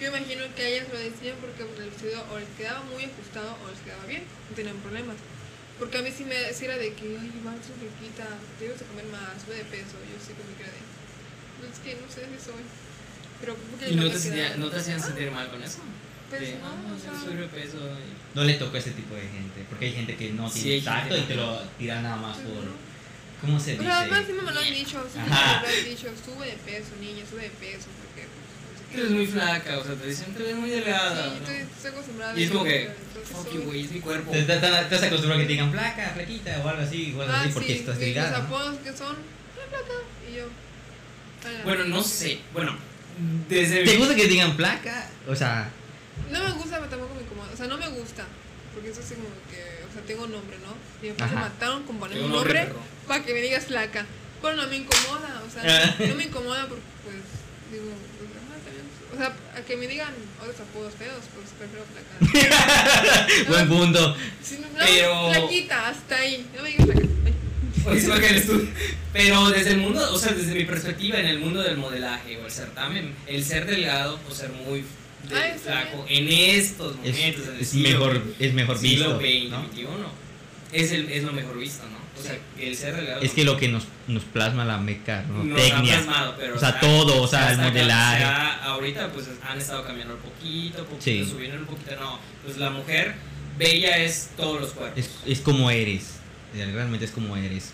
[0.00, 3.52] Yo imagino que a ellas lo decían porque el vestido o les quedaba muy ajustado
[3.60, 5.16] o les quedaba bien, no tenían problemas.
[5.78, 8.24] Porque a mí sí me sí era de que, ay, Iván, su riquita,
[8.58, 9.96] debes de comer más, sube de peso.
[10.08, 10.82] Yo sí como que era de,
[11.60, 12.64] no es que no sé si soy.
[13.40, 13.56] Pero
[13.88, 15.80] ¿Y no me te, sentían- no te hacían sentir mal con eso?
[16.28, 19.64] Pues De, no, ah, o sea- y- No le toca a ese tipo de gente.
[19.68, 22.48] Porque hay gente que no Sí, tiene tacto y te lo tira nada más Pues
[22.48, 22.64] por.
[22.64, 22.72] no.
[23.40, 24.32] ¿Cómo se Pero además dice?
[24.32, 27.42] sí me lo han dicho, sí me lo han dicho, sube de peso, niña, sube
[27.42, 27.88] de peso,
[28.90, 31.24] pues, Eres muy flaca, o sea, te dicen, te ves muy delgada.
[31.24, 31.36] Sí, ¿no?
[31.36, 32.38] estoy, estoy acostumbrada.
[32.38, 34.30] Y es a como que, entonces fuck you, güey, es mi cuerpo.
[34.32, 37.20] Te- te- te- Estás acostumbrado a que te digan flaca, flaquita o algo así, o
[37.22, 38.30] algo Ah, así, porque sí, estás sí, delgada.
[38.30, 39.94] Los apodos que son, "Ah, flaca",
[40.30, 40.44] y yo.
[41.44, 42.06] "Ah, Bueno, no ok".
[42.06, 42.76] sé, bueno,
[43.48, 45.08] desde ¿Te gusta que te digan flaca?
[45.28, 45.70] O sea,
[46.30, 47.48] No me gusta, pero tampoco me incomoda.
[47.52, 48.24] O sea, no me gusta.
[48.74, 50.74] Porque eso sí como que, o sea, tengo nombre, ¿no?
[51.02, 52.68] Y después se mataron con ponerme Tengo un nombre,
[53.08, 54.06] para que me digas flaca.
[54.40, 57.16] Pero no me incomoda, o sea, no me incomoda porque, pues,
[57.72, 58.39] digo, ajá, también.
[59.12, 63.26] O sea, a que me digan otros apodos feos, pues prefiero flaca.
[63.48, 64.16] buen punto.
[64.42, 66.46] Sí, no, Pero- flaquita, hasta ahí.
[66.56, 66.86] No me digas
[68.20, 68.68] que eres tú.
[69.12, 72.46] Pero desde el mundo, o sea, desde mi perspectiva en el mundo del modelaje o
[72.46, 74.84] el certamen, el ser delgado o ser muy
[75.28, 79.18] de- Ah, flaco en estos Es, momentos, en el es siglo mejor, es mejor siglo
[79.18, 79.66] visto.
[80.72, 81.98] Es, el, es lo mejor visto, ¿no?
[82.20, 83.20] O sea, el ser delgado.
[83.22, 85.44] Es que lo que nos, nos plasma la meca, ¿no?
[85.44, 85.94] no está Tecnia.
[85.96, 88.24] plasmado, pero, O sea, todo, o sea, el modelaje.
[88.62, 91.24] ahorita pues han estado cambiando un poquito, poquito, Sí.
[91.24, 93.14] subiendo un poquito, no, pues la mujer
[93.58, 94.98] bella es todos los cuerpos.
[94.98, 96.14] Es, es como eres.
[96.54, 97.72] Realmente es como eres.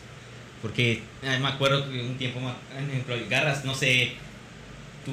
[0.63, 4.13] Porque eh, me acuerdo que un tiempo, por ejemplo, agarras, no sé,
[5.05, 5.13] tu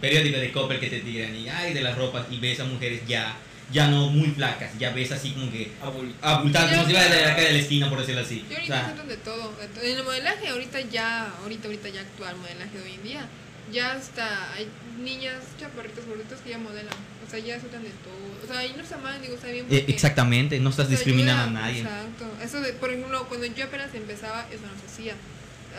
[0.00, 3.00] periódico de Copper que te tiran y ay de las ropas y ves a mujeres
[3.08, 3.34] ya,
[3.72, 7.16] ya no muy flacas, ya ves así como que Abul- abultadas, como si fuera de
[7.20, 7.32] está.
[7.32, 8.44] acá de la esquina, por decirlo así.
[8.48, 9.52] Yo O ahorita sea, aceptan de todo.
[9.82, 13.28] En el modelaje ahorita ya, ahorita, ahorita ya actual modelaje de hoy en día,
[13.72, 14.68] ya hasta hay
[15.02, 16.94] niñas chaparritas gorditas que ya modelan.
[17.26, 18.44] O sea, ya aceptan de todo.
[18.44, 19.64] O sea, ahí no está mal, digo, está bien.
[19.64, 21.80] eh, porque exactamente, no estás discriminando ayuda, a nadie.
[21.80, 22.26] Exacto.
[22.44, 25.14] Eso de, por ejemplo, cuando yo apenas empezaba, eso no se hacía.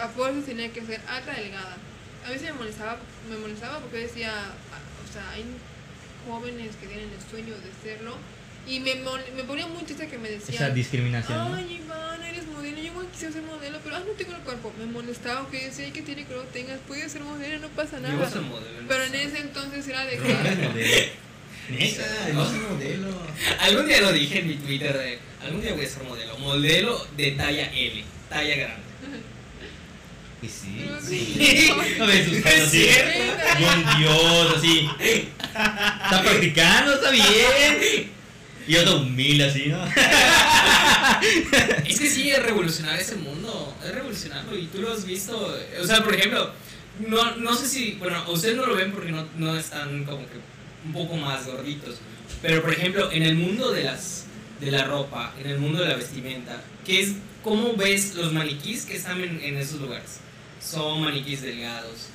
[0.04, 1.78] A fuerzas tenía que ser alta, delgada.
[2.26, 2.98] A veces me molestaba,
[3.30, 5.46] me molestaba porque decía, ah, o sea, hay
[6.28, 8.16] jóvenes que tienen el sueño de serlo.
[8.68, 11.38] Y me, me ponía muy triste que me Esa decían, discriminación.
[11.52, 11.56] ¿no?
[11.56, 12.78] Ay, Iván, eres modelo.
[12.78, 14.74] Yo igual quisiera ser modelo, pero ay, no tengo el cuerpo.
[14.80, 16.80] Me molestaba que yo decía, ay, que tiene que lo tengas.
[16.88, 18.16] Puedes ser modelo, no pasa Yo nada.
[18.16, 20.68] voy a ser modelo, no Pero en ese entonces era de No eres que.
[20.68, 21.26] modelo.
[21.70, 22.04] Neta,
[22.34, 23.08] no soy modelo.
[23.60, 27.08] Algún día lo dije en mi Twitter de, algún día voy a ser modelo, modelo
[27.18, 28.85] de talla L, talla grande.
[30.42, 30.90] Y sí.
[31.02, 31.72] Sí.
[31.98, 32.88] No ves sus Es así.
[33.60, 34.90] Buen Dios, así.
[35.00, 38.12] Está practicando, está bien.
[38.68, 39.86] Y otro humilde así, ¿no?
[41.86, 45.86] Es que sí, es revolucionar ese mundo, es revolucionarlo y tú lo has visto, o
[45.86, 46.52] sea, por ejemplo,
[47.08, 50.38] no, no sé si, bueno, ustedes no lo ven porque no, no están como que
[50.86, 51.98] un poco más gorditos,
[52.42, 54.26] pero por ejemplo, en el mundo de las
[54.60, 57.14] de la ropa, en el mundo de la vestimenta, ¿qué es,
[57.44, 60.22] ¿cómo ves los maniquís que están en, en esos lugares?
[60.72, 62.10] Son maniquís delgados.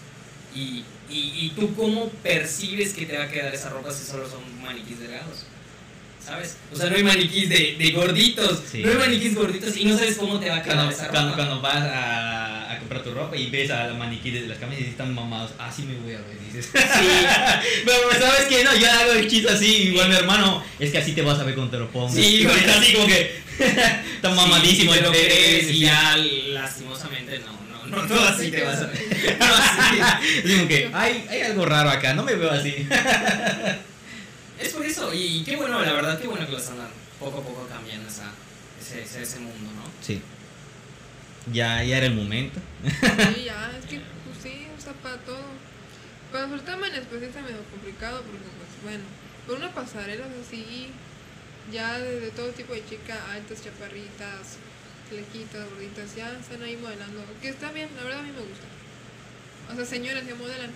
[0.54, 4.28] Y, y, y tú cómo percibes que te va a quedar esa ropa si solo
[4.28, 5.44] son maniquís delgados?
[6.24, 6.56] ¿Sabes?
[6.72, 8.82] O sea, no hay maniquís de, de gorditos, Sí.
[8.82, 11.12] no hay maniquís gorditos y no sabes cómo te va a quedar Cuando, esa ropa.
[11.18, 14.58] cuando, cuando vas a, a comprar tu ropa y ves a la maniquí de las
[14.58, 16.66] camisas y están mamados, así me voy a ver, dices.
[16.72, 16.78] Sí.
[17.86, 18.62] Pero ¿sabes qué?
[18.64, 21.44] No, yo hago el chiste así, igual mi hermano, es que así te vas a
[21.44, 22.14] ver cuando te lo pongas.
[22.14, 22.46] Sí,
[22.78, 23.40] así como que
[24.16, 24.92] está mamadísimo.
[24.92, 27.58] Sí, te lo crees y ya lastimosamente no,
[27.90, 29.36] no, no, no así te vas a ver.
[29.38, 30.42] No así.
[30.42, 32.86] Como que hay, hay algo raro acá, no me veo así.
[34.60, 36.92] Es por eso, y qué bueno, la verdad, qué bueno que lo están dando.
[37.18, 38.30] Poco a poco cambiando esa,
[38.78, 39.84] ese, ese, ese mundo, ¿no?
[40.02, 40.20] Sí.
[41.50, 42.60] Ya, ya era el momento.
[42.84, 45.44] Sí, ya, es que, pues sí, o sea, para todo.
[46.30, 49.04] Para el certamen pues sí está medio complicado porque, pues, bueno,
[49.46, 50.88] por una pasarela así,
[51.72, 54.58] ya de, de todo tipo de chicas, altas, chaparritas,
[55.10, 57.20] flequitas, gorditas, ya están ahí modelando.
[57.42, 58.66] Que está bien, la verdad a mí me gusta.
[59.70, 60.70] O sea, señoras que modelan.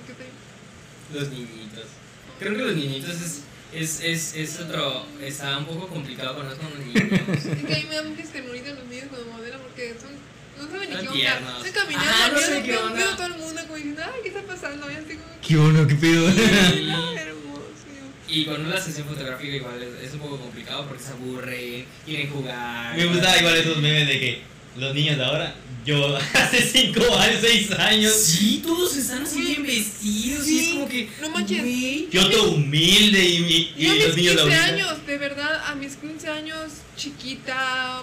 [0.00, 0.32] Está bien.
[1.12, 1.86] Los niñitos.
[2.38, 5.06] Creo que los niñitos es, es, es, es otro.
[5.20, 7.02] Está un poco complicado con los niños.
[7.28, 10.12] Es que a mí me da mucha ternurita los niños cuando modelan porque son.
[10.58, 11.58] No saben ni qué onda.
[11.58, 13.16] Están caminando, Ajá, no sé qué onda.
[13.16, 14.90] todo el mundo como diciendo, ay, ¿qué está pasando?
[14.90, 15.86] Y así como, ¿Qué onda?
[15.86, 16.26] ¿Qué pedo?
[18.28, 18.40] "Ay, hermoso.
[18.40, 22.30] Y con la sesión fotográfica igual es, es un poco complicado porque se aburren, quieren
[22.30, 22.96] jugar.
[22.96, 24.42] Me gustaba igual esos memes de que
[24.76, 25.54] los niños de ahora,
[25.84, 30.72] yo hace 5 años, 6 años, Sí, todos están así bien vestidos y es Sí,
[30.74, 31.08] como que.
[31.20, 31.60] no manches.
[31.60, 34.64] güey, yo todo humilde y, y, y a mis los niños de 15 ahorita.
[34.64, 38.02] años, de verdad, a mis 15 años, chiquita,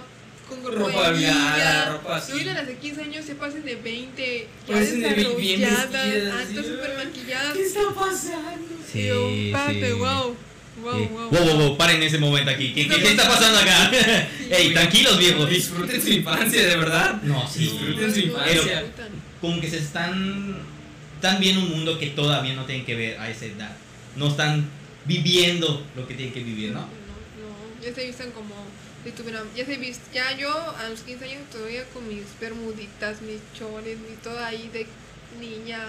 [0.49, 1.89] con Ropa niña.
[1.91, 2.31] ropa así.
[2.31, 5.59] Y ahorita las de 15 años se pasan de 20, ya Parecen de bien- bien
[5.61, 6.69] desarrolladas, vestidas, altas, así.
[6.69, 7.53] súper maquilladas.
[7.53, 8.67] ¿Qué está pasando?
[8.91, 9.91] Sí, Y yo, pate, sí.
[9.93, 10.35] wow,
[10.83, 11.07] wow, Sí.
[11.11, 11.29] wow.
[11.29, 12.73] Wow, wow, wow, paren ese momento aquí.
[12.73, 13.91] ¿Qué, qué, qué está pasando acá?
[14.51, 15.49] Ey, tranquilos viejos.
[15.49, 17.21] Disfruten su infancia, de verdad.
[17.23, 17.59] No, sí.
[17.61, 18.53] Disfruten su infancia.
[18.61, 19.09] disfrutan.
[19.41, 20.57] Como que se están,
[21.15, 23.75] están viendo un mundo que todavía no tienen que ver a esa edad.
[24.15, 24.69] No están
[25.05, 26.81] viviendo lo que tienen que vivir, ¿no?
[26.81, 28.55] No, no, ya se visten como
[29.05, 33.21] si tuvieran, ya se visten, ya yo a los 15 años todavía con mis bermuditas,
[33.21, 34.85] mis chores, mi todo ahí de
[35.39, 35.79] niña,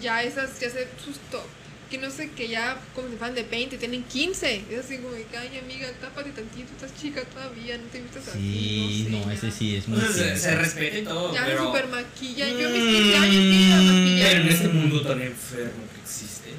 [0.00, 1.42] ya esas, ya sé sus top,
[1.90, 5.14] que no sé, que ya como se fan de 20, tienen 15, es así como
[5.14, 9.24] que, ay amiga, tápate tantito, estás chica todavía, no te vistas Sí, así, no, no,
[9.28, 9.52] sé, ese ya.
[9.52, 12.70] sí es muy sea, se, se respeta y todo, Ya se pero, super maquilla, yo
[12.70, 14.28] mis 15 años que iba a Mm, maquillar.
[14.30, 16.50] pero en este mundo tan enfermo que existe,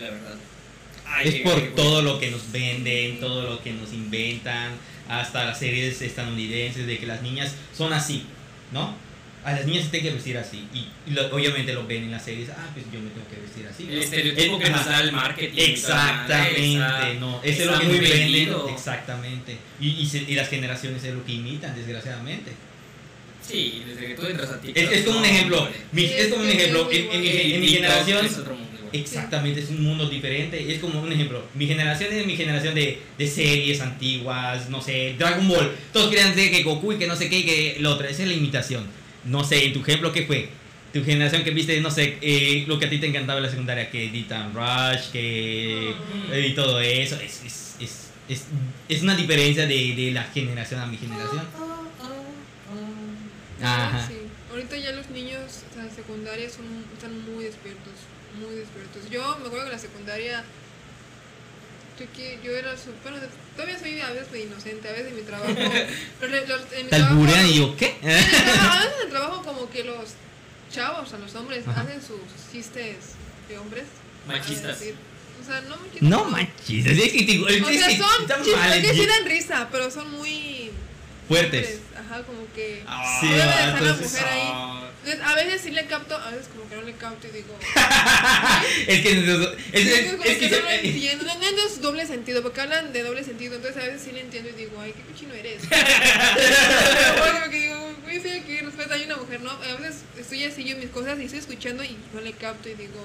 [0.00, 0.34] la verdad.
[1.06, 4.72] ay, Es por qué- todo lo que nos venden, todo lo que nos inventan,
[5.08, 8.24] hasta las series estadounidenses de que las niñas son así,
[8.72, 8.94] ¿no?
[9.44, 10.68] a las niñas se tienen que vestir así.
[10.74, 13.40] Y, y lo- obviamente lo ven en las series, ah, pues yo me tengo que
[13.40, 13.84] vestir así.
[13.88, 14.02] El ¿no?
[14.02, 15.62] estereotipo que nos da el marketing.
[15.62, 18.68] Exactamente, no, eso es lo que venden, vendido.
[18.68, 19.56] exactamente.
[19.80, 22.52] Y, y, se- y las generaciones es lo que imitan, desgraciadamente.
[23.46, 24.76] Sí, desde que tú entras a TikTok.
[24.82, 28.28] Es, es como un ejemplo, mi- es como un ejemplo, en, mi, en generación,
[28.92, 30.72] Exactamente, es un mundo diferente.
[30.72, 35.14] Es como un ejemplo, mi generación es mi generación de, de series antiguas, no sé,
[35.18, 35.72] Dragon Ball.
[35.92, 38.06] Todos querían ser que Goku y que no sé qué y que lo otro.
[38.06, 38.84] Esa es la imitación.
[39.24, 40.48] No sé, en tu ejemplo, ¿qué fue?
[40.92, 43.50] Tu generación que viste, no sé, eh, lo que a ti te encantaba en la
[43.50, 45.92] secundaria, que Titan Rush, que...
[46.30, 46.44] Mm.
[46.44, 47.16] y todo eso.
[47.16, 48.46] Es, es, es, es,
[48.88, 51.42] es una diferencia de, de la generación a mi generación.
[53.62, 54.06] Ajá.
[54.06, 54.14] Sí.
[54.50, 57.92] Ahorita ya los niños o sea, de secundaria son, están muy despiertos,
[58.36, 59.08] muy despiertos.
[59.10, 60.44] Yo me acuerdo que en la secundaria
[61.98, 65.22] yo, que, yo era de- todavía soy a veces medio inocente, a veces en mi
[65.22, 65.48] trabajo.
[66.20, 67.96] los- los- en mi ¿Te trabajo- alburean y yo qué?
[68.02, 70.04] en el trabajo- a veces en el trabajo como que los
[70.72, 71.80] chavos, a los hombres, Ajá.
[71.80, 72.20] hacen sus
[72.52, 72.96] chistes
[73.48, 73.84] de hombres.
[74.26, 74.78] Machistas.
[75.40, 76.02] O sea, no machistas.
[76.02, 79.68] No manches, es que, te- O es sea, que son chistes que sí dan risa,
[79.72, 80.57] pero son muy
[81.28, 81.80] fuertes.
[81.96, 84.40] Ajá, como que Ah, Sí, debe dejar la entonces, mujer ahí.
[84.50, 87.30] ah, Entonces, a veces sí le capto, a veces como que no le capto y
[87.30, 87.54] digo.
[88.88, 89.18] Es que es,
[89.72, 91.24] es, Sí, es- como es que que no lo entiendo.
[91.24, 93.56] No, no es doble sentido, porque hablan de doble sentido.
[93.56, 95.62] Entonces a veces sí le entiendo y digo, ay, qué cochino eres.
[97.18, 99.50] Bueno, porque digo, güey, sí, aquí respeta, hay una mujer, ¿no?
[99.50, 102.74] A veces estoy así yo mis cosas y estoy escuchando y no le capto y
[102.74, 103.04] digo,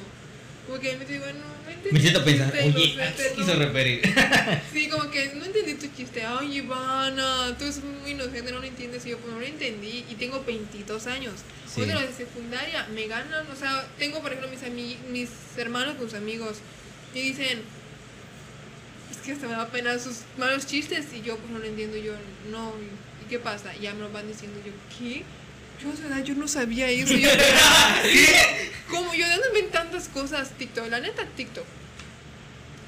[0.66, 1.92] como que me digo, no, no entendí.
[1.92, 3.36] me siento pensar, chiste, oye, ¿a qué se no".
[3.36, 4.02] quiso referir?
[4.72, 6.24] Sí, como que no entendí tu chiste.
[6.26, 9.06] Ay, Ivana, tú eres muy inocente, no lo entiendes.
[9.06, 10.06] Y yo, pues no lo entendí.
[10.10, 11.34] Y tengo 22 años.
[11.74, 11.82] Sí.
[11.82, 13.46] De secundaria me ganan.
[13.52, 16.58] O sea, tengo, por ejemplo, mis, mis hermanos con sus amigos.
[17.14, 17.62] Y dicen,
[19.12, 21.06] es que hasta me da pena sus malos chistes.
[21.14, 21.98] Y yo, pues no lo entiendo.
[21.98, 22.14] Yo,
[22.52, 22.74] no.
[23.26, 23.76] ¿Y qué pasa?
[23.76, 24.60] Y ya me lo van diciendo.
[24.66, 25.24] Yo, ¿qué?
[25.82, 27.14] Yo, a su edad, yo no sabía eso.
[27.16, 27.30] Yo,
[28.04, 28.72] ¿qué?
[28.94, 29.14] ¿Cómo?
[29.14, 30.52] Yo, ¿de dónde ven tantas cosas?
[30.58, 30.90] TikTok.
[30.90, 31.66] La neta, TikTok.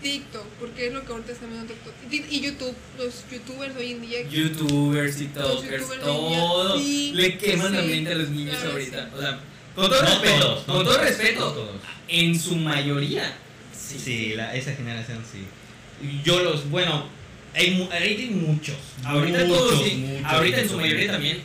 [0.02, 1.94] TikTok, porque es lo que ahorita está viendo TikTok.
[2.32, 4.22] Y YouTube, los youtubers hoy en día.
[4.30, 6.78] Youtubers, TikTokers, todo.
[6.80, 9.04] sí, le queman la sí, mente a los niños claro, ahorita.
[9.10, 9.16] sí.
[9.16, 9.40] O sea,
[9.76, 10.40] con todo No respeto.
[10.40, 11.52] todos, con todo todos, respeto.
[11.54, 11.76] todos.
[12.08, 13.36] En su mayoría.
[13.76, 13.98] Sí.
[14.00, 15.44] Sí, la- esa generación sí.
[16.24, 17.08] Yo los, bueno,
[17.56, 18.76] hay, mu- hay muchos.
[19.04, 21.42] Ahorita muchos, todos, muchos, ahorita en su mayoría también,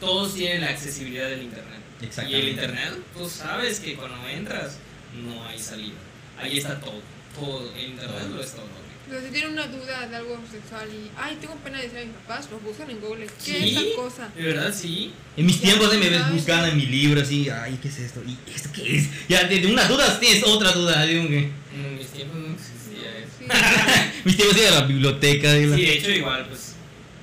[0.00, 1.80] todos tienen la accesibilidad del internet.
[2.28, 4.78] Y el internet, tú sabes que cuando entras,
[5.24, 5.94] no hay salida.
[6.38, 7.00] Ahí está todo.
[7.38, 7.72] Todo.
[7.76, 8.66] El internet lo es todo.
[9.08, 12.04] Pero si tienen una duda de algo sexual y, ay, tengo pena de decir a
[12.04, 13.26] mis papás, lo buscan en Google.
[13.44, 13.68] ¿Qué ¿Sí?
[13.68, 14.28] es tal cosa?
[14.34, 15.12] De verdad, sí.
[15.36, 17.98] En mis Ya, tiempos de me ves buscando en mi libro así, ay, ¿qué es
[17.98, 18.22] esto?
[18.26, 19.08] ¿Y esto qué es?
[19.28, 21.04] Ya, de, de una duda tienes otra duda.
[21.04, 23.32] digo que- En mis tiempos no existía eso.
[23.38, 23.44] Sí.
[24.24, 25.52] Mis tiempos iba a la biblioteca.
[25.54, 25.74] digo.
[25.74, 26.74] Sí, de hecho, igual, pues.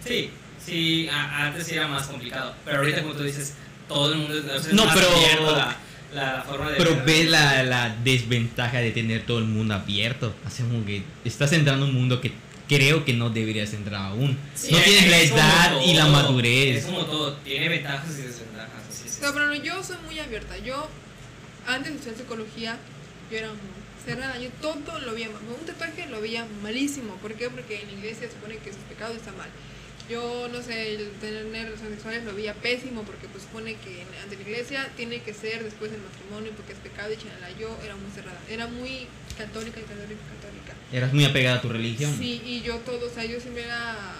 [0.06, 0.30] Sí,
[0.64, 2.54] sí, a- antes era más complicado.
[2.66, 3.54] Pero ahorita, como tú dices,
[3.90, 5.78] todo el mundo es, o sea, es No, más pero- abierto la,
[6.14, 6.78] la, forma de.
[6.78, 7.06] Pero ver.
[7.06, 10.34] ves la, la desventaja de tener todo el mundo abierto.
[10.46, 12.32] Así como que estás entrando a un mundo que
[12.70, 14.38] creo que no deberías entrar aún.
[14.56, 16.78] Sí, no es- tienes la edad y la todo, madurez.
[16.78, 18.70] Es como todo, tiene ventajas y desventajas.
[18.90, 19.20] Así.
[19.22, 20.58] No, pero yo soy muy abierta.
[20.60, 20.88] Yo,
[21.68, 22.78] antes de estudiar psicología,
[23.32, 23.50] yo era
[24.06, 24.40] cerrada.
[24.40, 25.42] Yo todo lo veía mal.
[25.60, 27.16] Un tatuaje lo veía malísimo.
[27.16, 27.50] ¿Por qué?
[27.50, 29.50] Porque en la iglesia se supone que es pecado y está mal.
[30.10, 34.36] Yo, no sé, el tener relaciones sexuales lo veía pésimo porque pues supone que ante
[34.38, 37.52] la iglesia tiene que ser después del matrimonio porque es pecado y chalala.
[37.60, 38.40] Yo era muy cerrada.
[38.50, 39.06] Era muy
[39.38, 40.74] católica y católica, católica.
[40.92, 42.16] Eras muy apegada a tu religión.
[42.18, 44.16] Sí, y yo todo, o sea, yo siempre era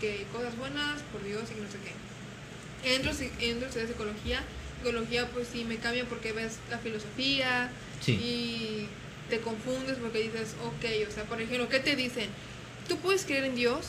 [0.00, 2.94] que cosas buenas por Dios y no sé qué.
[2.94, 4.44] Entro, si- entro estudiar psicología,
[4.78, 7.70] psicología pues sí me cambia porque ves la filosofía
[8.02, 8.12] Sí.
[8.12, 8.86] y
[9.30, 12.28] te confundes porque dices, ok, o sea, por ejemplo, ¿qué te dicen?
[12.86, 13.86] Tú puedes creer en Dios,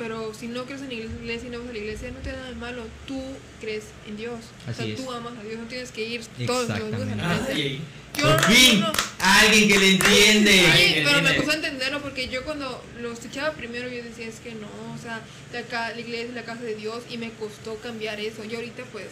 [0.00, 2.30] pero si no crees en la iglesia y no vas a la iglesia, no te
[2.30, 2.82] da nada de malo.
[3.06, 3.22] Tú
[3.60, 4.40] crees en Dios.
[4.66, 4.96] o sea, es.
[4.96, 7.80] tú amas a Dios, no tienes que ir todos los domingos a la iglesia.
[8.16, 10.52] Yo Por no- fin, no- alguien que le entiende.
[10.74, 14.52] Sí, pero me costó entenderlo porque yo cuando lo escuchaba primero yo decía es que
[14.54, 15.20] no, o sea,
[15.52, 18.42] la, la iglesia es la casa de Dios y me costó cambiar eso.
[18.42, 19.06] Y ahorita pues,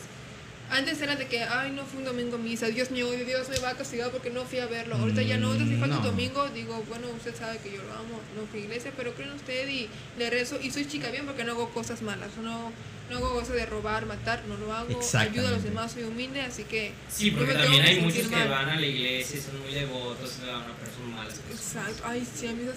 [0.71, 3.59] antes era de que, ay, no fui un domingo a misa, Dios mío, Dios me
[3.59, 4.97] va a castigar porque no fui a verlo.
[4.97, 6.11] Ahorita ya no, entonces si falta un Mm, No.
[6.11, 9.29] domingo, digo, bueno, usted sabe que yo lo amo, no fui a iglesia, pero creo
[9.29, 9.89] en usted y
[10.19, 12.73] le rezo y soy chica bien porque no hago cosas malas, no,
[13.11, 16.43] no hago cosas de robar, matar, no lo hago, ayudo a los demás, soy humilde,
[16.43, 16.93] así que...
[17.11, 20.37] Sí, porque no también hay muchos que van a la iglesia y son muy devotos,
[20.43, 21.35] y van a personas malas.
[21.51, 22.77] Exacto, ay, sí, a mí esas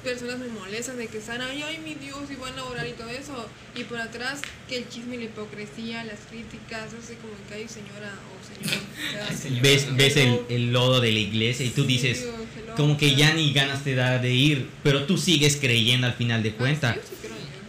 [0.00, 2.92] personas me molestan de que están, ay, ay, mi Dios, y van a orar y
[2.92, 3.48] todo eso.
[3.74, 7.68] Y por atrás, que el chisme y la hipocresía, las críticas, así como que, ay,
[7.68, 8.82] señora o señor.
[8.82, 9.62] o sea, Ay, señora.
[9.62, 13.08] Ves, ves el, el lodo de la iglesia y tú dices, hello, como que o
[13.10, 16.50] sea, ya ni ganas te da de ir, pero tú sigues creyendo al final de
[16.50, 16.96] ah, cuentas.
[16.96, 17.28] sí, sí.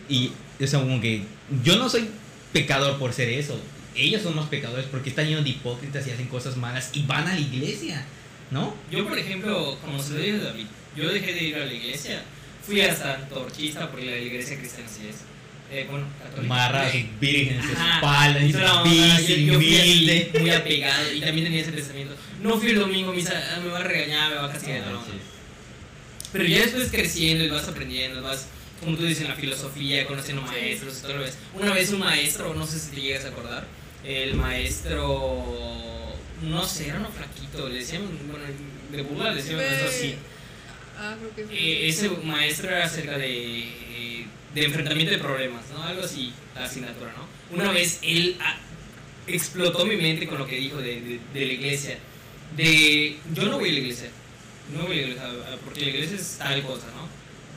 [0.10, 0.32] Y
[0.64, 1.24] es como que
[1.64, 2.08] yo no soy
[2.54, 3.60] pecador por ser eso.
[3.96, 7.28] ellos son los pecadores porque están llenos de hipócritas y hacen cosas malas y van
[7.28, 8.06] a la iglesia,
[8.52, 8.76] ¿no?
[8.92, 12.24] Yo, por ejemplo, como se lo David, yo dejé de ir a la iglesia.
[12.66, 15.16] Fui hasta antorchista porque la iglesia cristiana sí es.
[15.74, 16.54] Eh, bueno, católica.
[18.02, 20.32] Marras, yo- yo fui así, humilde.
[20.40, 22.16] muy apegado y también tenía ese pensamiento.
[22.42, 24.82] No fui el domingo misa, ah, me va a regañar, me va a castigar.
[24.82, 25.16] No no, manches.
[26.34, 28.48] Pero ya después creciendo y vas aprendiendo, vas,
[28.80, 31.38] como tú dices, en la filosofía, conociendo maestros y todo lo ves.
[31.54, 33.66] Una vez un maestro, no sé si te llegas a acordar,
[34.04, 38.46] el maestro, no sé, era uno flaquito, le decían, bueno,
[38.92, 40.16] de burla le decían maestro así.
[41.04, 41.60] Ah, creo que sí.
[41.60, 45.82] Eh, ese maestro era acerca de, eh, de enfrentamiento de problemas, ¿no?
[45.84, 47.56] Algo así, la asignatura, ¿no?
[47.58, 48.56] Una vez él ah,
[49.26, 51.98] explotó mi mente con lo que dijo de, de, de la iglesia.
[52.56, 54.10] De, yo no voy a la iglesia,
[54.76, 57.10] no voy a la iglesia, ah, porque la iglesia es tal cosa, ¿no?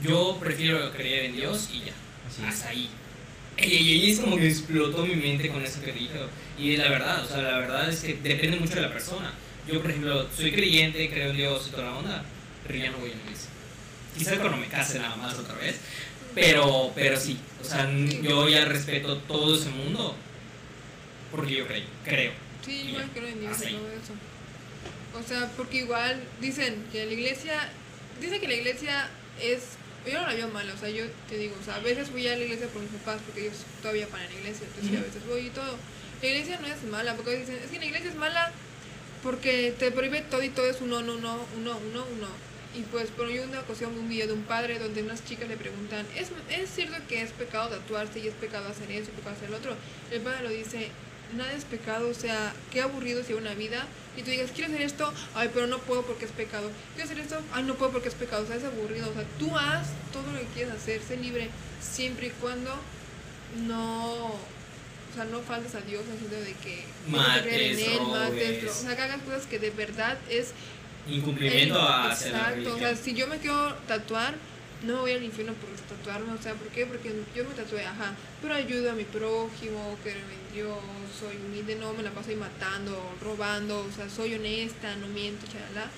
[0.08, 1.92] Yo prefiero creer en Dios y ya,
[2.26, 2.48] Así es.
[2.48, 2.88] hasta ahí.
[3.58, 6.14] Y, y es como que explotó mi mente con eso que dijo.
[6.58, 9.32] Y la verdad, o sea, la verdad es que depende mucho de la persona.
[9.68, 12.24] Yo, por ejemplo, soy creyente, creo en Dios y toda la onda,
[12.68, 13.50] no voy a la iglesia.
[14.16, 15.76] Quizás cuando me case nada más otra vez,
[16.34, 17.90] pero, pero sí, o sea,
[18.22, 20.16] yo ya respeto todo ese mundo
[21.30, 22.32] porque yo creo, creo.
[22.64, 24.12] Sí, igual creo en Dios y todo eso.
[25.18, 27.68] O sea, porque igual dicen que la iglesia,
[28.20, 29.08] dicen que la iglesia
[29.40, 29.62] es,
[30.06, 32.26] yo no la veo mala, o sea, yo te digo, o sea, a veces voy
[32.26, 35.02] a la iglesia por mis papás porque ellos todavía van a la iglesia, entonces a
[35.02, 35.76] veces voy y todo.
[36.22, 38.52] La iglesia no es mala, porque dicen, es que la iglesia es mala
[39.22, 42.28] porque te prohíbe todo y todo es uno, uno, uno, uno, uno, uno.
[42.74, 46.06] Y pues, yo una ocasión un video de un padre donde unas chicas le preguntan,
[46.16, 49.50] ¿es, ¿es cierto que es pecado tatuarse y es pecado hacer eso y pecado hacer
[49.50, 49.76] lo otro?
[50.10, 50.90] El padre lo dice,
[51.36, 54.82] nada es pecado, o sea, qué aburrido sea una vida y tú digas, quiero hacer
[54.82, 56.70] esto, ay, pero no puedo porque es pecado.
[56.94, 59.10] Quiero hacer esto, ay, no puedo porque es pecado, o sea, es aburrido.
[59.10, 61.50] O sea, tú haz todo lo que quieras hacer, sé libre,
[61.80, 62.74] siempre y cuando
[63.66, 67.60] no, o sea, no faltes a Dios en el sentido de que tienes que creer
[67.62, 70.52] en Mates, Él, mates, o sea, que hagas cosas que de verdad es
[71.08, 72.76] Incumplimiento el- hacia la Exacto, religión.
[72.76, 74.34] o sea, si yo me quiero tatuar,
[74.82, 76.86] no me voy al infierno por tatuarme, o sea, ¿por qué?
[76.86, 80.76] Porque yo me tatué, ajá, pero ayudo a mi prójimo, que en Dios,
[81.18, 85.46] soy humilde, no me la paso ahí matando, robando, o sea, soy honesta, no miento,
[85.46, 85.90] chalala.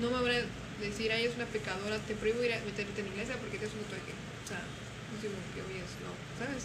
[0.00, 0.42] No me a
[0.80, 3.66] decir, ay, es una pecadora, te prohíbo ir a meterte en la iglesia porque te
[3.66, 4.12] es un tatuaje.
[4.44, 6.12] O sea, no digo que oyes, no,
[6.44, 6.64] ¿sabes?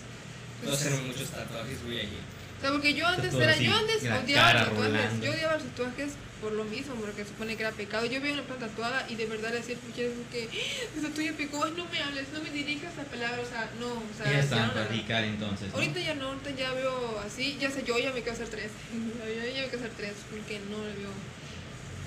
[0.61, 2.17] Puedo hacerme muchos tatuajes, voy allí.
[2.57, 5.25] O sea, porque yo antes era, así, yo antes la odiaba los tatuajes, rolando.
[5.25, 6.11] yo odiaba los tatuajes
[6.41, 8.05] por lo mismo, porque supone que era pecado.
[8.05, 10.49] Yo veía una planta tatuada y de verdad le decía, ¿por qué que
[10.97, 11.63] esa tuya pecó?
[11.63, 14.39] Ay, no me hables, no me dirijas la palabra, o sea, no, o sea, Ya
[14.39, 15.69] están no radical entonces.
[15.69, 15.75] ¿no?
[15.75, 18.71] Ahorita ya no, ahorita ya veo así, ya sé, yo ya me quiero hacer tres.
[18.93, 21.11] yo ya me quiero hacer tres, porque no le veo.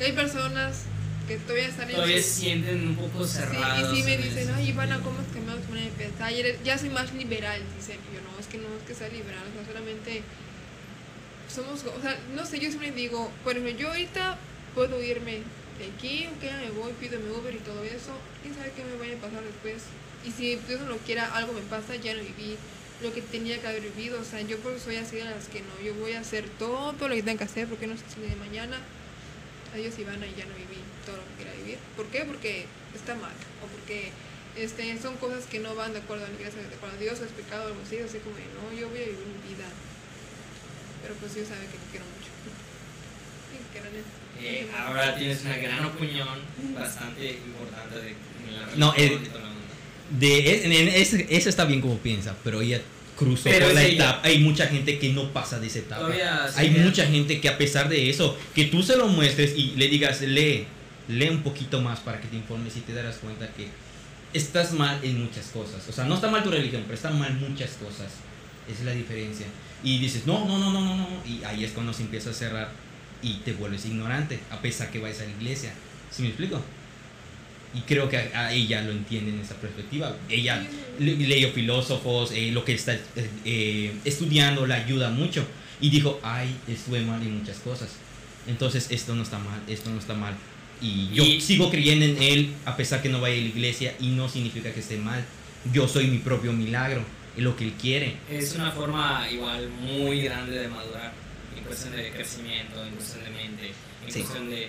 [0.01, 0.83] Hay personas
[1.28, 3.93] que todavía están en Todavía su- se sienten un poco Sí, cerrados.
[3.93, 4.99] y sí me en dicen, ay, Ivana.
[5.01, 6.33] ¿cómo es que me vas a poner de pensar?
[6.64, 7.99] Ya soy más liberal, dicen.
[8.11, 10.22] Y yo, no, es que no es que sea liberal, o sea, solamente
[11.53, 14.39] somos, o sea, no sé, yo siempre digo, por ejemplo, yo ahorita
[14.75, 15.43] puedo irme
[15.79, 18.97] de aquí, ok, me voy, pido mi Uber y todo eso, quién sabe qué me
[18.97, 19.83] vaya a pasar después.
[20.25, 22.57] Y si Dios no quiera, algo me pasa, ya no viví
[23.03, 25.49] lo que tenía que haber vivido, o sea, yo por eso soy así de las
[25.49, 28.05] que no, yo voy a hacer todo lo que tenga que hacer, porque no sé
[28.15, 28.79] si de mañana
[29.75, 31.79] adiós Ivana y ya no viví todo lo que quería vivir.
[31.97, 32.25] ¿Por qué?
[32.25, 33.33] Porque está mal
[33.65, 34.13] o porque
[34.57, 37.25] este, son cosas que no van de acuerdo a la iglesia, de a Dios o
[37.25, 39.67] es pecado algo así, así como no, yo voy a vivir mi vida.
[41.03, 42.31] Pero pues Dios sabe que lo quiero mucho.
[44.45, 46.29] Eh, ahora tienes una gran opinión
[46.75, 48.15] bastante importante de
[48.53, 49.39] la No, eh, onda.
[50.19, 52.81] De, en- en- ese- esa está bien como piensa, pero ella
[53.17, 54.05] cruzó Pero por la ella.
[54.11, 54.27] etapa.
[54.29, 56.09] Hay mucha gente que no pasa de esa etapa.
[56.57, 59.89] Hay mucha gente que a pesar de eso, que tú se lo muestres y le
[59.89, 60.67] digas, lee,
[61.09, 63.69] lee un poquito más para que te informes y te darás cuenta que
[64.35, 65.89] estás mal en muchas cosas.
[65.89, 68.09] O sea, no está mal tu religión, pero están mal muchas cosas.
[68.69, 69.47] Esa es la diferencia.
[69.85, 71.09] Y dices, no, no, no, no, no, no.
[71.26, 72.70] Y ahí es cuando se empieza a cerrar
[73.22, 75.72] y te vuelves ignorante, a pesar que vayas a la iglesia.
[76.11, 76.62] ¿Sí me explico?
[77.74, 80.14] Y creo que a, a ella lo entiende en esa perspectiva.
[80.28, 80.62] Ella
[80.99, 83.01] le- leyó filósofos, eh, lo que está eh,
[83.45, 85.45] eh, estudiando le ayuda mucho.
[85.80, 87.89] Y dijo, ay, estuve mal en muchas cosas.
[88.47, 90.35] Entonces esto no está mal, esto no está mal.
[90.83, 93.95] Y yo Y- sigo creyendo en él a pesar que no vaya a la iglesia
[94.01, 95.24] y no significa que esté mal.
[95.72, 97.03] Yo soy mi propio milagro,
[97.37, 98.16] lo que él quiere.
[98.30, 101.12] Es una forma igual muy grande de madurar
[101.57, 103.72] en cuestión de crecimiento, en cuestión de mente,
[104.07, 104.20] en Sí.
[104.20, 104.68] cuestión de,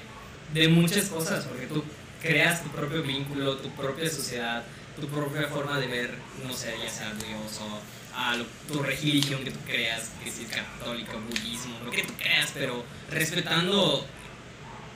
[0.54, 1.84] de muchas cosas, porque tú
[2.22, 4.64] creas tu propio vínculo, tu propia sociedad,
[5.00, 6.12] tu propia forma de ver,
[6.46, 7.82] no sé, ya sea Dios o
[8.18, 12.14] a lo- tu religión que tú creas, que si es católico, budismo, lo que tú
[12.14, 14.06] creas, pero respetando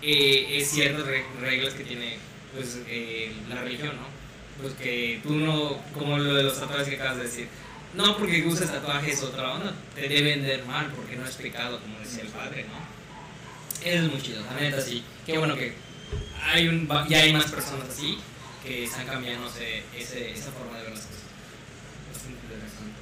[0.01, 2.18] eh, eh, ciertas re- reglas que tiene
[2.55, 4.16] pues, eh, la religión, ¿no?
[4.62, 7.47] Pues que tú no, como lo de los tatuajes que acabas de decir,
[7.93, 11.99] no porque uses tatuajes otra onda, te deben ver mal porque no es pecado, como
[11.99, 13.88] decía el padre, ¿no?
[13.88, 15.03] Es muy chido, la neta sí.
[15.26, 15.74] Qué bueno que
[16.43, 18.18] hay un, ya hay más personas así
[18.64, 21.22] que están cambiando ese, ese, esa forma de ver las cosas.
[22.12, 22.97] Bastante interesante.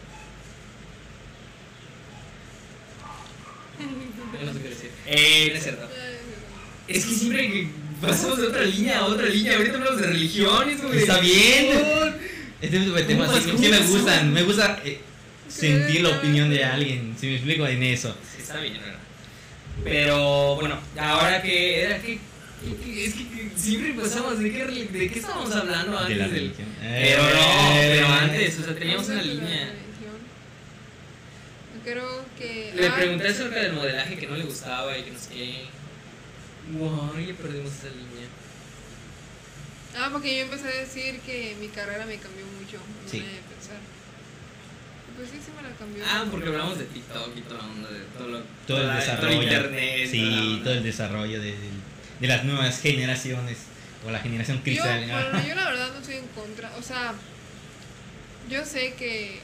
[4.45, 4.91] No sé qué decir.
[5.05, 5.89] Eh, no es cierto.
[6.87, 7.69] Es que siempre que
[8.01, 10.99] pasamos de otra línea a otra línea, ahorita hablamos de religiones, güey.
[10.99, 12.15] Está bien.
[12.61, 14.33] Este tipo de temas ¿Cómo sí, sí me gustan.
[14.33, 14.99] Me gusta eh,
[15.47, 17.15] sentir la opinión de alguien.
[17.19, 18.15] Si me explico en eso.
[18.35, 18.99] Sí, está bien, ¿verdad?
[19.83, 22.13] Pero bueno, ahora que era que.
[22.15, 26.67] Es que, que siempre pasamos de qué, de qué estábamos hablando antes De la religión.
[26.81, 27.93] Pero no, Eh.
[27.95, 29.73] pero antes, o sea, teníamos una línea.
[31.83, 32.73] Creo que.
[32.75, 35.65] Le ah, pregunté acerca del modelaje que no le gustaba y que no sé qué.
[36.73, 38.27] Wow, ya perdimos esa línea.
[39.97, 42.77] Ah, porque yo empecé a decir que mi carrera me cambió mucho.
[43.03, 43.17] mi Sí.
[43.19, 43.77] manera de pensar.
[45.15, 46.03] Pues sí, sí me la cambió.
[46.05, 48.95] Ah, porque hablamos de TikTok y toda la onda de todo, lo, Todo el la-
[48.95, 49.41] desarrollo.
[49.43, 50.09] internet.
[50.11, 51.51] Sí, todo el desarrollo de,
[52.19, 53.57] de- las nuevas generaciones.
[54.05, 55.05] O la generación Yo, cristal.
[55.09, 56.75] bueno, yo la verdad no estoy en contra.
[56.77, 57.13] O sea,
[58.49, 59.39] yo sé que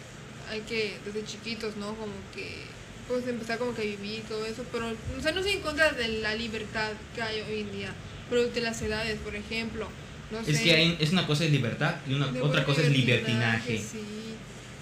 [0.49, 1.95] hay que, desde chiquitos, ¿no?
[1.95, 2.65] Como que,
[3.08, 4.64] pues empezar como que a vivir y todo eso.
[4.72, 7.93] Pero, o sea, no estoy en contra de la libertad que hay hoy en día.
[8.30, 9.88] Pero de las edades, por ejemplo.
[10.32, 12.89] No Es sé, que hay- es una cosa es libertad y una, otra cosa es
[12.89, 13.78] libertinaje.
[13.78, 13.99] Sí.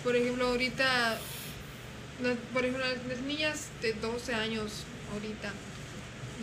[0.03, 1.17] Por ejemplo, ahorita,
[2.53, 5.51] por ejemplo, las, niñas de 12 años ahorita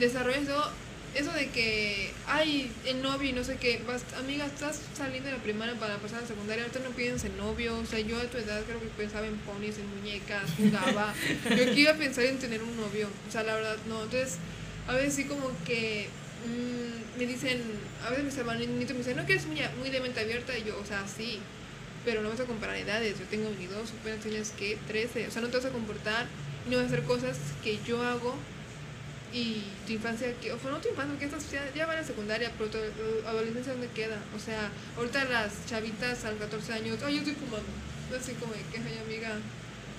[0.00, 0.70] desarrollan eso,
[1.16, 5.36] eso de que, ay, el novio y no sé qué, vas, amiga, estás saliendo de
[5.36, 8.18] la primaria para pasar a la secundaria, ahorita no piensas en novio, o sea, yo
[8.18, 11.14] a tu edad creo que pensaba en ponis, en muñecas, jugaba,
[11.56, 14.36] yo aquí iba a pensar en tener un novio, o sea, la verdad, no, entonces,
[14.86, 16.08] a veces sí como que
[16.44, 17.62] mm, me dicen,
[18.04, 20.64] a veces mis hermanitos me dicen, no que eres muy, muy de mente abierta, y
[20.64, 21.40] yo, o sea, sí,
[22.04, 25.40] pero no vas a comparar edades, yo tengo 22, apenas tienes que 13, o sea,
[25.40, 26.26] no te vas a comportar
[26.66, 28.36] y no vas a hacer cosas que yo hago
[29.32, 32.04] y tu infancia, que, o sea, no tu infancia, porque estas ya, ya van a
[32.04, 32.78] secundaria, pero tu
[33.26, 34.16] adolescencia, ¿dónde queda?
[34.36, 37.66] O sea, ahorita las chavitas a los 14 años, ay, yo estoy fumando,
[38.18, 39.32] así como de que, ay, amiga,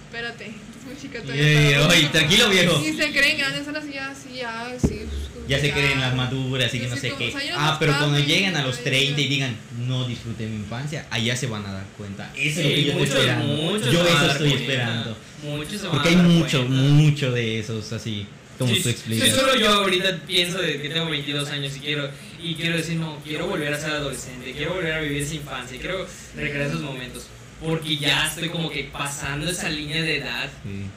[0.07, 1.79] espérate, estás muy chica todavía.
[1.81, 2.81] Para- oye, tranquilo viejo.
[2.81, 5.01] Y se creen grandes, son así, ya, sí, ya, sí.
[5.33, 7.27] pues, Ya se creen las maduras y que Sí, no sí, sé como- qué.
[7.35, 9.55] o sea, Ah, pero cuando llegan a los ay, 30 y digan,
[9.85, 12.31] no disfruté mi infancia, allá se van a dar cuenta.
[12.35, 13.77] Eso es lo Sí, que yo estoy esperando.
[13.91, 14.63] yo eso estoy cuenta.
[14.63, 15.17] esperando.
[15.43, 16.75] Muchos se van Porque hay mucho, cuenta.
[16.83, 18.25] mucho de esos así,
[18.57, 19.29] como Sí, tú sí, explicas.
[19.29, 22.09] solo yo ahorita pienso de que tengo 22 años y quiero
[22.41, 25.79] y quiero decir, no, quiero volver a ser adolescente, quiero volver a vivir esa infancia,
[25.79, 27.27] quiero recrear esos momentos.
[27.59, 30.49] Porque ya estoy como que pasando esa línea de edad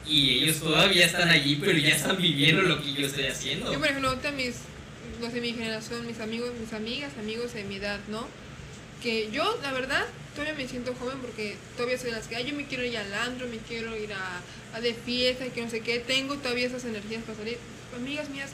[0.05, 0.11] Sí.
[0.11, 3.71] y ellos todavía están allí, pero ya están viviendo lo que yo estoy haciendo.
[3.73, 4.55] Yo, por ejemplo, ahorita mis,
[5.19, 8.27] los de mi generación, mis amigos, mis amigas, amigos de mi edad, ¿no?
[9.01, 10.05] Que yo, la verdad,
[10.35, 12.95] todavía me siento joven porque todavía soy de las que, ay, yo me quiero ir
[12.97, 14.41] al andro, me quiero ir a
[14.79, 17.57] de fiesta, que no sé qué, tengo todavía esas energías para salir.
[17.95, 18.51] Amigas mías,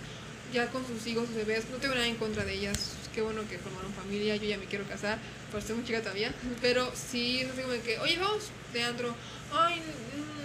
[0.54, 3.48] ya con sus hijos, sus bebés, no tengo nada en contra de ellas, qué bueno
[3.50, 5.20] que formaron familia, yo ya me quiero casar,
[5.52, 9.14] por ser muy chica todavía, pero sí, es así como que, oye, vamos de andro,
[9.54, 9.82] ay,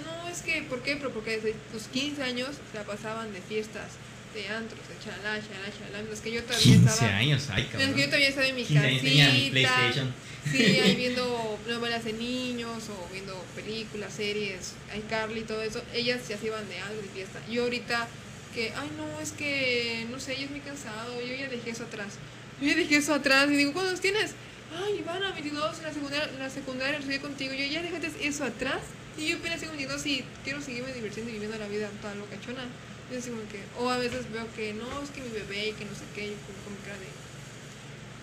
[0.05, 0.97] no, es que, ¿por qué?
[0.97, 3.93] Pero porque desde los 15 años la pasaban de fiestas,
[4.35, 7.17] de antros, de chalá, chalá, chalá, mientras que yo todavía 15 estaba...
[7.17, 8.07] años, ay mientras que yo cabrón.
[8.07, 10.15] todavía estaba en mi 15 años tenía mi casita, PlayStation.
[10.51, 15.83] Sí, ahí viendo novelas de niños o viendo películas, series, iCarly y todo eso.
[15.95, 17.41] Ellas ya se iban de algo de fiesta.
[17.51, 18.09] Yo ahorita
[18.55, 21.85] que, ay no, es que, no sé, yo es muy cansado, yo ya dejé eso
[21.85, 22.15] atrás.
[22.61, 24.33] Yo ya dejé eso atrás y digo, ¿cuántos tienes?
[24.75, 28.45] Ay, Ivana, 22, en la secundaria, en la secundaria estudié contigo, yo ya dejaste eso
[28.45, 28.81] atrás.
[29.19, 32.65] Y yo apenas tengo 22 y quiero seguirme divirtiendo y viviendo la vida toda locachona.
[33.09, 35.95] Como que, o a veces veo que no, es que mi bebé y que no
[35.95, 37.07] sé qué, y como con cara de...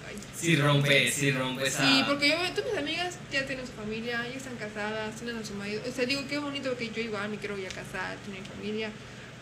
[0.07, 1.85] Ay, Sí rompe, sí rompe esa...
[1.85, 5.37] Sí, porque yo veo, todas mis amigas ya tienen su familia, ya están casadas, tienen
[5.37, 5.83] a su marido.
[5.87, 8.89] O sea, digo, qué bonito que yo igual me quiero ya casar, tener familia.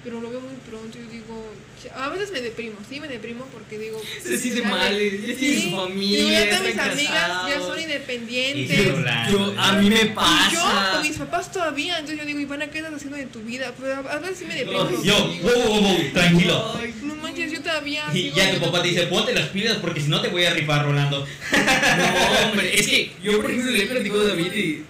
[0.03, 1.52] Pero lo veo muy pronto y yo digo,
[1.95, 3.99] a veces me deprimo, sí me deprimo porque digo...
[4.24, 8.78] Se siente mal, tiene su familia, Digo, ya todas mis amigas ya son independientes.
[8.78, 9.53] sí, Rolando.
[9.53, 10.90] Yo, a mí me Y yo pasa.
[10.94, 13.74] con mis papás todavía, entonces yo digo, Ivana, ¿qué estás haciendo de tu vida?
[13.80, 14.84] Pero a a veces sí me deprimo.
[14.84, 16.76] No, Yo, Digo, wow, wow, wow, tranquilo.
[16.80, 18.06] Ay, No manches, yo todavía...
[18.14, 20.45] Y sigo ya tu papá te dice, ponte las pilas porque si no te voy
[20.45, 21.26] a rifar, Rolando.
[21.52, 24.86] No, hombre, es que yo, por ejemplo, le he platicado a David y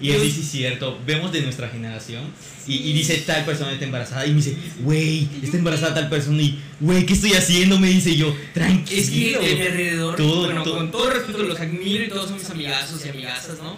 [0.00, 2.24] Y él dice, es cierto, vemos de nuestra generación
[2.66, 4.26] y, y dice, tal persona está embarazada.
[4.26, 6.40] Y me dice, güey, está embarazada tal persona.
[6.42, 7.78] Y, güey, ¿qué estoy haciendo?
[7.78, 9.00] Me dice yo, tranquilo.
[9.00, 12.38] Es que mi alrededor, Todo- bueno, todo- con todo respeto, los admiro y todos son
[12.38, 13.76] mis amigazos y amigazas, ¿no?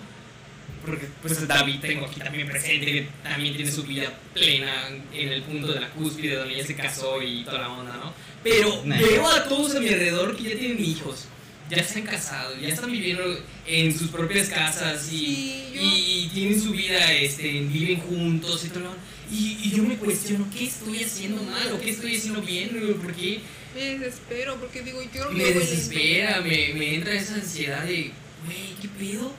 [0.84, 5.43] Porque pues David tengo aquí también presente, que también tiene su vida plena en el
[5.43, 8.12] punto de la cúspide donde ella se casó y toda la onda, ¿no?
[8.43, 8.98] Pero Nah.
[8.98, 11.26] veo a todos a mi alrededor que ya tienen hijos,
[11.74, 13.24] ya están casados, ya están viviendo
[13.66, 18.94] en sus propias casas y, Sí, y, tienen su vida, este, viven juntos y todo.
[19.31, 22.69] Y, y yo me cuestiono, ¿qué estoy haciendo mal o qué estoy haciendo bien?
[23.03, 23.40] ¿Por qué
[23.74, 26.43] Me desespero porque digo, yo que me desespera?
[26.43, 28.11] Me, me entra esa ansiedad de,
[28.44, 29.35] güey, ¿qué pedo?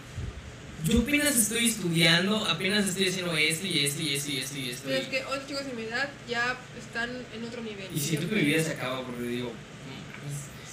[0.86, 4.70] Yo apenas estoy estudiando, apenas estoy haciendo esto y esto y esto y esto y
[4.72, 4.82] esto.
[4.86, 7.86] Pero es que otros chicos de mi edad ya están en otro nivel.
[7.96, 10.73] Y siento que mi vida se acaba porque digo, "No mames, ¿qué Sí.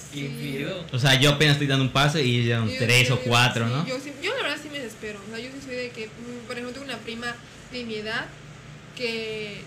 [0.91, 3.19] O sea, yo apenas estoy dando un paso y ya Yo- un tres yo- o
[3.19, 3.87] cuatro, sí, ¿no?
[3.87, 5.19] Yo, sí- yo la verdad sí me desespero.
[5.27, 7.35] O sea, yo sí soy de que, mm, por ejemplo, tengo una prima
[7.71, 8.25] de mi edad
[8.95, 9.61] que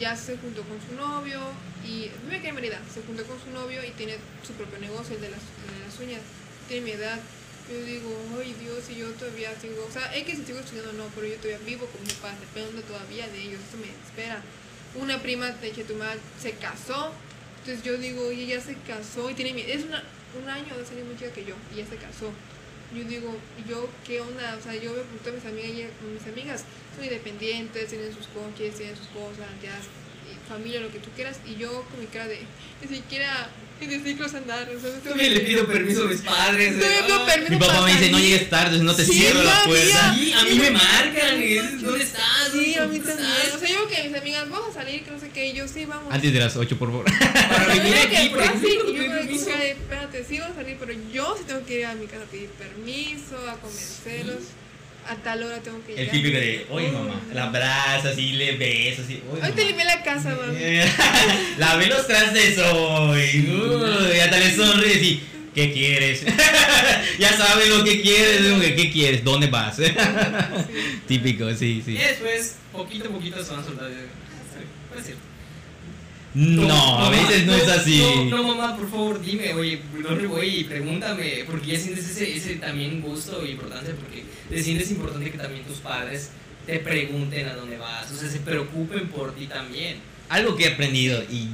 [0.00, 1.40] ya se juntó con su novio
[1.86, 4.16] y vive aquí en Mérida, se juntó con su novio y tiene
[4.46, 6.20] su propio negocio, el de las, de las uñas.
[6.68, 7.20] Tiene mi edad.
[7.70, 10.92] Yo digo, ay Dios, y yo todavía sigo, o sea, es que si sigo estudiando
[10.94, 14.42] no, pero yo todavía vivo con mis padres, dependo todavía de ellos, eso me desespera.
[14.96, 17.10] Una prima de Chetumal se casó,
[17.64, 20.02] entonces yo digo, y ella se casó y tiene mi, es una,
[20.42, 22.30] un año o dos años más chica que yo, y ella se casó.
[22.94, 24.56] Yo digo, ¿y yo qué onda?
[24.60, 26.64] O sea, yo me pregunto a mis amigas, ella- mis amigas
[26.94, 29.74] son independientes, tienen sus coches, tienen sus cosas, ya,
[30.48, 32.40] familia, lo que tú quieras, y yo con mi cara de,
[32.82, 33.48] ni siquiera
[33.84, 34.68] en de ciclos andar,
[35.16, 36.74] le pido permiso a mis padres.
[36.76, 38.30] de, Todavía pido "Ah, permiso Mi papá me dice, no salir".
[38.32, 40.14] llegues tarde, no te Sí, cierro la puerta.
[40.14, 41.42] Sí, a mí me marcan.
[41.42, 42.24] y es, ¿Dónde estás?
[42.52, 43.30] Sí, a mí ¿Dónde también.
[43.44, 45.52] estás?" O sea, yo que mis amigas, vamos a salir, que no sé qué, y
[45.54, 46.12] yo sí, vamos.
[46.12, 47.04] Antes de las 8, por favor.
[47.48, 50.92] Para venir yo aquí, que por ejemplo, yo me espérate, sí vamos a salir, pero
[51.12, 54.42] yo sí tengo que ir a mi casa a pedir permiso, a convencerlos.
[55.06, 56.12] A tal hora tengo que El llegar.
[56.14, 59.62] típico de, oye mamá, la abrazas y le besas y, "Oye, Hoy te mamá".
[59.68, 60.58] limpié la casa, mami.
[61.58, 63.46] Lavé los trastes hoy.
[63.50, 65.22] Uy, hasta le sonríes y,
[65.54, 66.24] ¿qué quieres?
[67.18, 68.40] ya sabes lo que quieres.
[68.74, 69.22] ¿Qué quieres?
[69.24, 69.76] ¿Dónde vas?
[69.76, 69.84] Sí.
[71.06, 71.92] Típico, sí, Y sí.
[71.98, 73.94] después, poquito a poquito se van soltando.
[74.90, 75.14] Puede ser.
[76.36, 78.02] No, a veces no es así.
[78.30, 80.46] No, no, mamá, por favor, dime, oye, ¿dónde voy?
[80.60, 85.30] Y pregúntame, porque ya sientes ese, ese también gusto y importancia, porque te sientes importante
[85.30, 86.30] que también tus padres
[86.66, 89.96] te pregunten a dónde vas, o sea, se preocupen por ti también.
[90.30, 91.50] Algo que he aprendido y, y-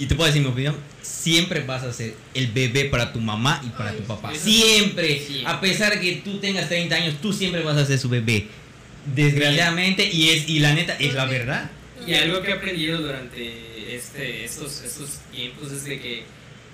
[0.00, 3.62] y te puedo decir mi opinión, siempre vas a ser el bebé para tu mamá
[3.64, 4.34] y para Ay, tu papá.
[4.34, 5.22] Siempre.
[5.24, 5.42] Sí.
[5.46, 8.48] A pesar de que tú tengas 30 años, tú siempre vas a ser su bebé.
[9.14, 11.70] Desgraciadamente, y es y la neta, es la verdad.
[12.06, 16.24] Y algo que he aprendido durante este, estos, estos tiempos es de que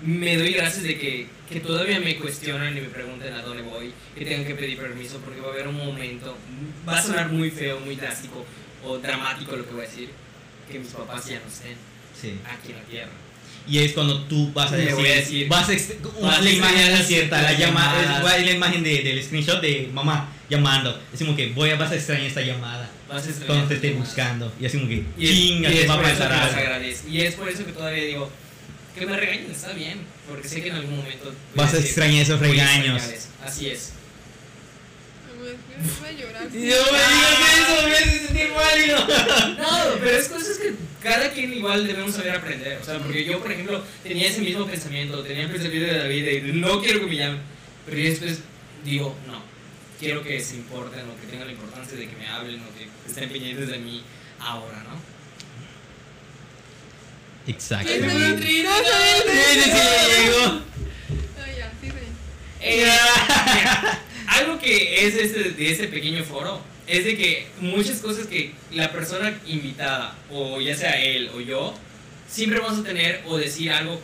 [0.03, 3.91] me doy gracias de que, que todavía me cuestionan y me pregunten a dónde voy,
[4.17, 6.37] que tengan que pedir permiso, porque va a haber un momento,
[6.87, 8.45] va a sonar muy feo, muy drástico
[8.83, 10.09] o dramático lo que voy a decir,
[10.71, 11.75] que mis papás ya no estén
[12.19, 12.33] Sí.
[12.45, 13.11] aquí en la tierra.
[13.67, 15.73] Y es cuando tú vas a decir, voy a decir, vas a
[16.21, 19.89] vas la imagen es cierta, la llamada, es, es la imagen de- del screenshot de
[19.91, 21.01] mamá llamando.
[21.11, 23.75] Es como que voy a, vas a extrañar esta llamada Vas a extrañar cuando te
[23.75, 24.07] tus esté llamadas.
[24.09, 24.53] buscando.
[24.61, 26.85] Y así como que, Y es, chinga, y te es va a pasar algo.
[27.09, 28.31] Y es por eso que todavía digo,
[28.99, 29.99] que me regañen, está bien,
[30.29, 31.33] porque sé que en algún momento...
[31.55, 33.01] Vas a extrañar esos regaños.
[33.43, 33.91] Así es.
[35.37, 36.43] Me voy a llorar.
[36.43, 36.79] Yo me digas
[37.57, 39.07] eso, me hace sentir mal y no.
[39.57, 40.73] No, pero es cosas que
[41.03, 42.79] cada quien igual debemos saber aprender.
[42.81, 46.25] O sea, porque yo, por ejemplo, tenía ese mismo pensamiento, tenía el pensamiento de David
[46.25, 47.41] de no quiero que me llamen.
[47.85, 48.39] Pero después
[48.83, 49.43] digo, no,
[49.99, 52.87] quiero que se importen o que tengan la importancia de que me hablen o que
[53.07, 54.03] estén pendientes de mí
[54.39, 55.14] ahora, ¿no?
[57.47, 57.87] Exacto.
[57.87, 58.63] ¿Quién me lo- Sí,
[59.63, 59.71] sí,
[60.23, 60.61] llegó.
[62.61, 62.87] Eh,
[63.53, 68.53] mira, algo que es este, de este pequeño foro es de que muchas cosas que
[68.71, 71.75] la persona invitada, o ya sea él o yo,
[72.27, 74.01] siempre vamos a tener o decir algo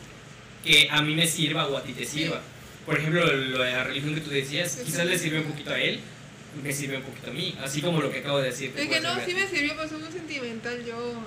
[0.63, 2.41] que a mí me sirva o a ti te sirva.
[2.85, 5.79] Por ejemplo, lo de la religión que tú decías, quizás le sirve un poquito a
[5.79, 5.99] él,
[6.63, 8.73] me sirve un poquito a mí, así como lo que acabo de decir.
[8.73, 11.23] te Es que no, sí me sirvió, pero soy muy sentimental yo.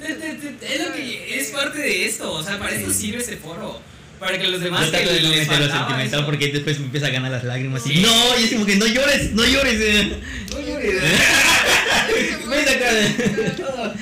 [0.00, 3.18] Te- te- te- Es lo que es parte de esto, o sea, para eso sirve
[3.22, 3.80] ese foro.
[4.18, 5.22] Para que los demás no les meter
[5.60, 8.52] lo sentimental eso- porque después me empieza a ganar las lágrimas y no, y es
[8.52, 9.80] como que no llores, no llores.
[9.80, 10.20] eh.
[10.52, 11.02] No llores.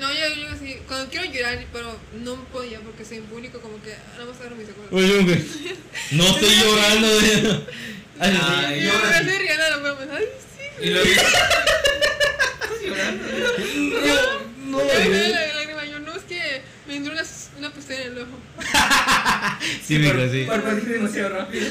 [0.00, 3.90] No, yo, yo sí, cuando quiero llorar, pero no podía porque soy público, como que
[4.14, 4.86] nada más agarro mis ojos.
[4.90, 5.40] Oye, hombre,
[6.12, 7.08] no estoy llorando.
[8.28, 8.38] sí.
[8.40, 9.08] Ay, Y llora.
[9.10, 10.24] me estoy riendo, no puedo pensar, ay,
[10.56, 10.84] sí.
[10.86, 13.24] Y lo ¿Estás llorando?
[14.66, 15.32] No, Ya me eh.
[15.32, 17.22] da la lágrima, yo no, es que me entró una,
[17.58, 18.38] una pestaña en el ojo.
[19.86, 20.44] Sí, mijo, sí.
[20.46, 21.66] Parpadeé demasiado rápido.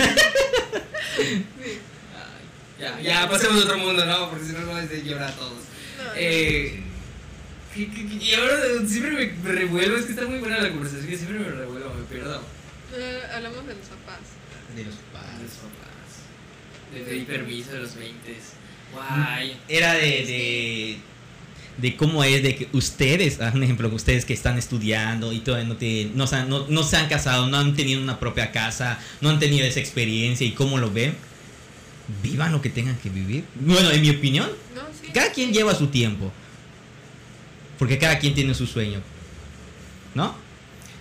[1.15, 1.45] Sí.
[2.79, 4.29] Ya, ya, pasemos a otro mundo, ¿no?
[4.29, 5.51] Porque si no, no es de llorar a todos.
[5.97, 6.11] No, no.
[6.15, 6.83] Eh,
[7.75, 8.55] y ahora
[8.87, 11.93] siempre me, me revuelvo, es que está muy buena la conversación, que siempre me revuelvo,
[11.93, 12.41] me pierdo.
[12.95, 14.19] Eh, hablamos de los papás.
[14.75, 15.41] De los A padres.
[15.41, 15.88] los papás.
[16.93, 18.35] De pedir permiso de los 20.
[18.93, 19.55] Guay.
[19.67, 20.97] Era de, de,
[21.77, 25.67] de cómo es de que ustedes, ah, un ejemplo, ustedes que están estudiando y todavía
[25.67, 28.51] no, tienen, no, se han, no, no se han casado, no han tenido una propia
[28.51, 31.15] casa, no han tenido esa experiencia y cómo lo ven,
[32.23, 33.43] vivan lo que tengan que vivir.
[33.55, 35.11] Bueno, en mi opinión, No, sí.
[35.13, 36.31] cada quien lleva su tiempo.
[37.77, 38.99] Porque cada quien tiene su sueño.
[40.15, 40.35] ¿No?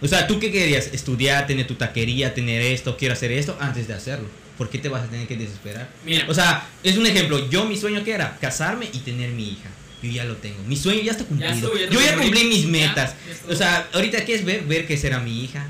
[0.00, 0.90] O sea, ¿tú qué querías?
[0.92, 4.28] Estudiar, tener tu taquería, tener esto, quiero hacer esto, antes de hacerlo.
[4.58, 5.88] ¿Por qué te vas a tener que desesperar?
[6.04, 7.48] Mira, O sea, es un ejemplo.
[7.48, 9.70] Yo mi sueño que era casarme y tener mi hija.
[10.02, 10.62] Yo ya lo tengo.
[10.64, 11.52] Mi sueño ya está cumplido.
[11.54, 12.44] estuvo, ya Yo ya cumplí.
[12.44, 13.14] mis Ya, metas.
[13.46, 13.52] ya.
[13.52, 15.66] O sea, ahorita qué es ver, ver que será mi hija,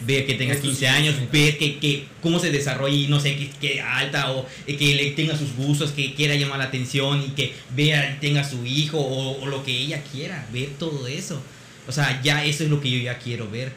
[0.00, 3.06] ver que tenga es tu 15 sueño, años, ver que, que cómo se desarrolla y
[3.08, 6.58] no sé, que, que alta o eh, que le tenga sus gustos, que quiera llamar
[6.58, 10.68] la atención y que vea, tenga su hijo o, o lo que ella quiera, ver
[10.78, 11.42] todo eso.
[11.88, 13.72] O sea, ya eso es lo que yo ya quiero ver.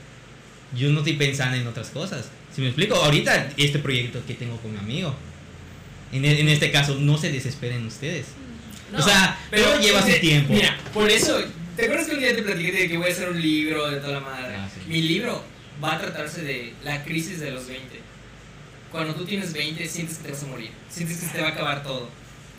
[0.77, 2.25] Yo no estoy pensando en otras cosas.
[2.59, 5.15] Si me explico, ahorita este proyecto que tengo con mi amigo.
[6.11, 8.25] En, e- en este caso, no se desesperen ustedes.
[8.93, 10.51] o sea, pero lleva su tiempo.
[10.51, 11.41] Mira, por eso,
[11.77, 14.01] ¿te acuerdas que un día te platiqué de que voy a hacer un libro de
[14.01, 14.55] toda la madre?
[14.57, 14.81] Ah, sí.
[14.89, 15.41] Mi libro
[15.81, 17.97] va a tratarse de la crisis de los 20.
[18.91, 21.47] Cuando tú tienes 20, sientes que te vas a morir, sientes que se te va
[21.47, 22.09] a acabar todo.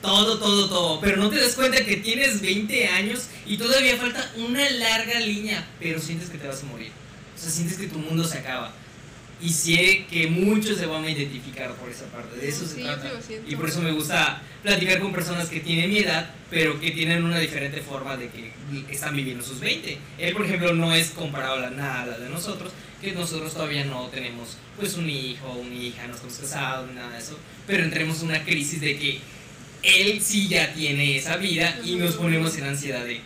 [0.00, 1.00] Todo, todo, todo.
[1.02, 5.68] Pero no te das cuenta que tienes 20 años y todavía falta una larga línea,
[5.78, 6.90] pero sientes que te vas a morir.
[7.36, 8.72] O sea, sientes que tu mundo se acaba.
[9.42, 12.36] Y sé que muchos se van a identificar por esa parte.
[12.36, 13.10] De eso se trata.
[13.46, 17.24] Y por eso me gusta platicar con personas que tienen mi edad, pero que tienen
[17.24, 18.52] una diferente forma de que
[18.90, 19.98] están viviendo sus 20.
[20.18, 23.84] Él, por ejemplo, no es comparable a nada a la de nosotros, que nosotros todavía
[23.84, 28.20] no tenemos pues un hijo, una hija, no estamos casados, nada de eso, pero entremos
[28.20, 29.20] en una crisis de que
[29.82, 33.20] él sí ya tiene esa vida y nos ponemos en ansiedad de...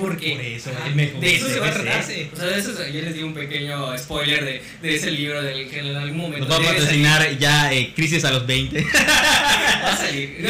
[0.00, 2.00] Porque Por eso, mejor de eso se va a tratar.
[2.00, 5.42] O sea, de eso se- yo les di un pequeño spoiler de, de ese libro
[5.42, 8.82] del que en algún momento Nos va a patrocinar ya eh, Crisis a los 20.
[8.82, 10.48] Va a salir.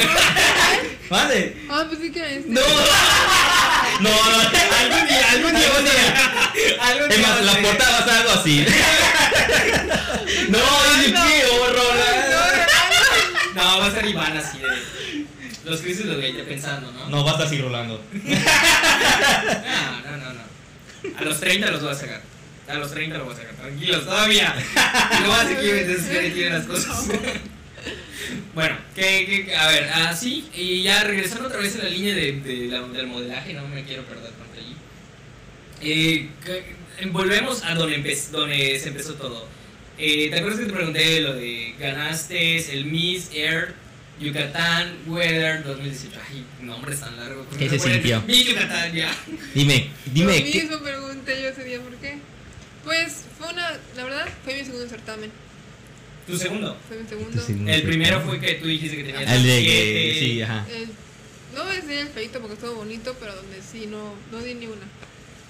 [1.09, 1.57] ¿Vale?
[1.69, 2.47] Ah, pues sí que es.
[2.47, 4.11] No, no, no,
[4.81, 6.81] algún día, algún día, algún día.
[6.83, 8.65] Algún Es más, la portada va a ser algo así.
[10.49, 11.95] No, es qué horror.
[13.55, 15.00] No, va a ser Iván así de.
[15.65, 17.09] Los crisis los 20 pensando, ¿no?
[17.11, 18.03] No, va a estar así rolando.
[18.13, 21.19] No, no, no, no.
[21.19, 22.23] A los 30 los voy a sacar.
[22.69, 23.55] A los 30 los voy a sacar.
[23.55, 24.55] Tranquilos, todavía.
[25.23, 27.07] No va a ser que yo me desespere y tire las cosas.
[28.55, 32.33] Bueno, que, que- a ver, así, y ya regresando otra vez a la línea de,
[32.41, 34.77] de la- del modelaje, no me quiero perder tanto allí.
[35.83, 39.49] Eh, que- volvemos a donde, empe- donde se empezó todo.
[39.99, 43.75] Eh, ¿Te acuerdas que te pregunté lo de ganaste el Miss Air
[44.21, 46.21] Yucatán Weather 2018?
[46.31, 47.47] Ay, nombres tan largos.
[47.59, 48.23] ¿Qué No se sintió?
[48.27, 49.11] Miss Yucatán, ya.
[49.55, 50.39] Dime, dime.
[50.39, 52.19] Lo ¿qué- mismo pregunté yo ese día, ¿por qué?
[52.85, 55.31] Pues fue una, la verdad, fue mi segundo certamen.
[56.27, 56.77] Tu segundo.
[56.87, 57.73] Fue mi segundo.
[57.73, 60.67] El primero fue que tú dijiste que tenías El de que, sí, ajá.
[60.71, 60.89] El-
[61.55, 64.55] no voy a decir el feito porque estuvo bonito, pero donde sí, no, no di
[64.55, 64.87] ni una.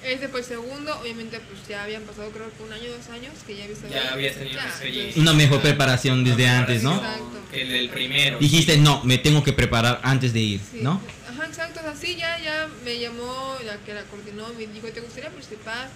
[0.05, 3.32] Ese fue el segundo, obviamente pues ya habían pasado creo que un año, dos años,
[3.47, 5.01] que ya había estado Ya habías tenido Ya, una experiencia.
[5.02, 6.94] entonces, Una mejor preparación desde antes, ¿no?
[6.97, 7.24] Exacto.
[7.52, 8.39] Que el del primero.
[8.39, 10.78] Dijiste, no, me tengo que preparar antes de ir, Sí.
[10.81, 11.02] ¿no?
[11.28, 15.28] Ajá, exacto, así ya, ya me llamó la que la coordinó, me dijo, ¿te gustaría
[15.31, 15.89] participar?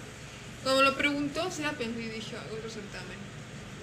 [0.63, 3.17] Cuando lo preguntó, sí la pensé y dije, "Ay, otro certamen.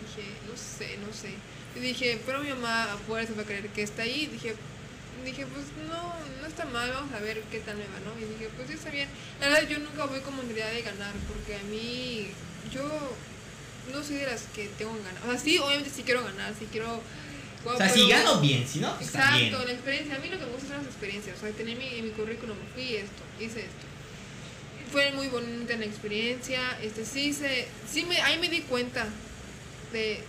[0.07, 1.31] Dije, no sé, no sé.
[1.75, 4.27] Y dije, pero mi mamá a fuerza va a creer que está ahí.
[4.33, 4.55] Dije,
[5.25, 8.19] dije, pues no, no está mal, vamos a ver qué tal me va, ¿no?
[8.21, 9.09] Y dije, pues sí está bien.
[9.41, 12.29] La verdad, yo nunca voy con mentalidad de ganar, porque a mí,
[12.73, 12.83] yo
[13.93, 15.23] no soy de las que tengo que ganar.
[15.25, 17.01] O sea, sí, obviamente sí quiero ganar, sí quiero...
[17.65, 19.23] O sea, si gano bien, si no, pues bien.
[19.23, 20.17] Exacto, la experiencia.
[20.17, 21.39] A mí lo que me gusta son las experiencias.
[21.39, 23.87] O sea, tener mi, en mi currículum, fui esto, hice esto.
[24.91, 26.61] Fue muy bonita la experiencia.
[26.83, 29.07] Este, sí, se, sí me, ahí me di cuenta
[29.93, 30.21] de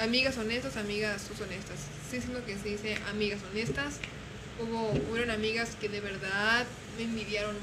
[0.00, 1.78] amigas honestas, amigas honestas.
[2.10, 3.94] Sí, siento que se dice amigas honestas.
[4.60, 6.66] Hubo, hubieron amigas que de verdad
[6.96, 7.56] me envidiaron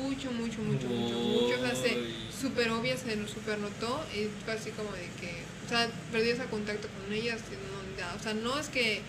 [0.00, 1.56] mucho, mucho, mucho, mucho, mucho.
[1.56, 2.14] O sea, se, Uy.
[2.40, 6.44] súper obvia, se súper notó y fue así como de que, o sea, perdí ese
[6.44, 7.40] contacto con ellas.
[7.50, 9.00] y no, o sea, no es que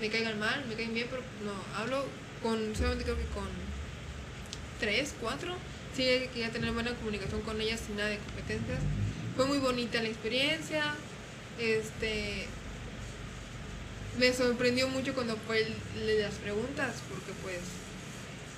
[0.00, 2.04] me caigan mal, me caen bien, pero no, hablo
[2.42, 3.48] con, solamente creo que con
[4.78, 5.54] tres, cuatro,
[5.96, 6.02] sí
[6.32, 8.80] que ya tener buena comunicación con ellas sin nada de competencias.
[9.34, 10.94] Fue muy bonita la experiencia,
[11.58, 12.46] este,
[14.18, 17.58] me sorprendió mucho cuando fue el las preguntas, porque pues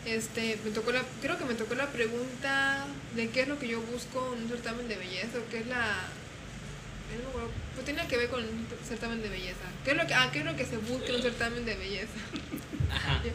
[0.07, 3.69] este, me tocó la, creo que me tocó la pregunta de qué es lo que
[3.69, 6.07] yo busco en un certamen de belleza, o qué es la,
[7.17, 9.67] no me acuerdo, pues tenía que ver con un certamen de belleza.
[9.85, 11.75] ¿Qué es lo que, ah, qué es lo que se busca en un certamen de
[11.75, 12.13] belleza?
[12.93, 13.23] Ajá.
[13.25, 13.31] Y-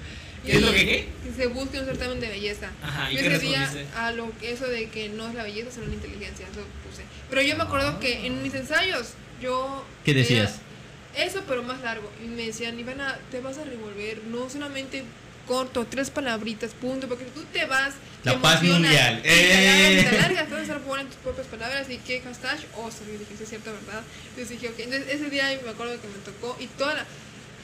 [0.45, 1.07] ¿Qué es lo que qué?
[1.23, 2.69] Que se busca en un certamen de belleza.
[2.81, 5.93] Ajá, ¿y Yo qué a lo eso de que no es la belleza, sino la
[5.93, 7.03] inteligencia, eso puse.
[7.29, 10.51] Pero yo me acuerdo que en mis ensayos yo ¿Qué decías?
[10.55, 10.72] era
[11.15, 12.09] eso, pero más largo.
[12.23, 15.03] Y me decían, Ivana, te vas a revolver, no solamente
[15.47, 19.19] corto, tres palabritas, punto, porque tú te vas, La te paz mundial.
[19.19, 20.47] y te alargas, ¡Eh!
[20.49, 23.71] te a estar poniendo tus propias palabras y qué hashtag, oh, sí, dije, es cierto,
[23.73, 24.03] ¿verdad?
[24.29, 27.05] Entonces dije, ok, entonces ese día me acuerdo que me tocó y toda la...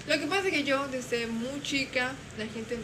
[0.08, 2.78] Lo que pasa es que yo, desde muy chica, la gente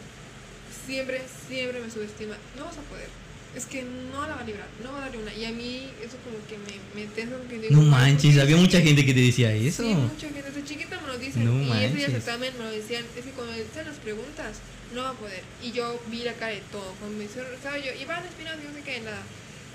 [0.86, 2.36] siempre, siempre me subestima.
[2.56, 3.08] No vas a poder.
[3.56, 5.32] Es que no la va a librar, no va a darle una.
[5.34, 7.74] Y a mí eso como que me, me tensa porque digo...
[7.74, 8.62] No "Ay, ¿por manches, qué había sí?".
[8.62, 9.82] mucha gente que te decía eso.
[9.82, 10.42] Sí, mucha gente.
[10.42, 11.44] Desde chiquita me lo dicen.
[11.46, 12.12] No y ese día manches.
[12.24, 13.04] certamen me lo decían.
[13.16, 14.56] Es que cuando me hacen las preguntas,
[14.94, 15.42] no va a poder.
[15.62, 16.92] Y yo vi la cara de todo.
[17.00, 19.18] Cuando me hicieron, estaba yo, Iván Espinosa, yo sé que la,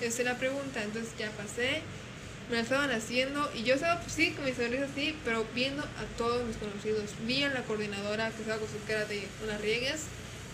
[0.06, 0.84] este, la pregunta.
[0.84, 1.82] Entonces ya pasé,
[2.52, 3.50] me la estaban haciendo.
[3.58, 7.10] Y yo estaba, pues, sí, con mi sonrisa así, pero viendo a todos mis conocidos.
[7.26, 10.02] Vi a la coordinadora que estaba con su cara de unas riegues.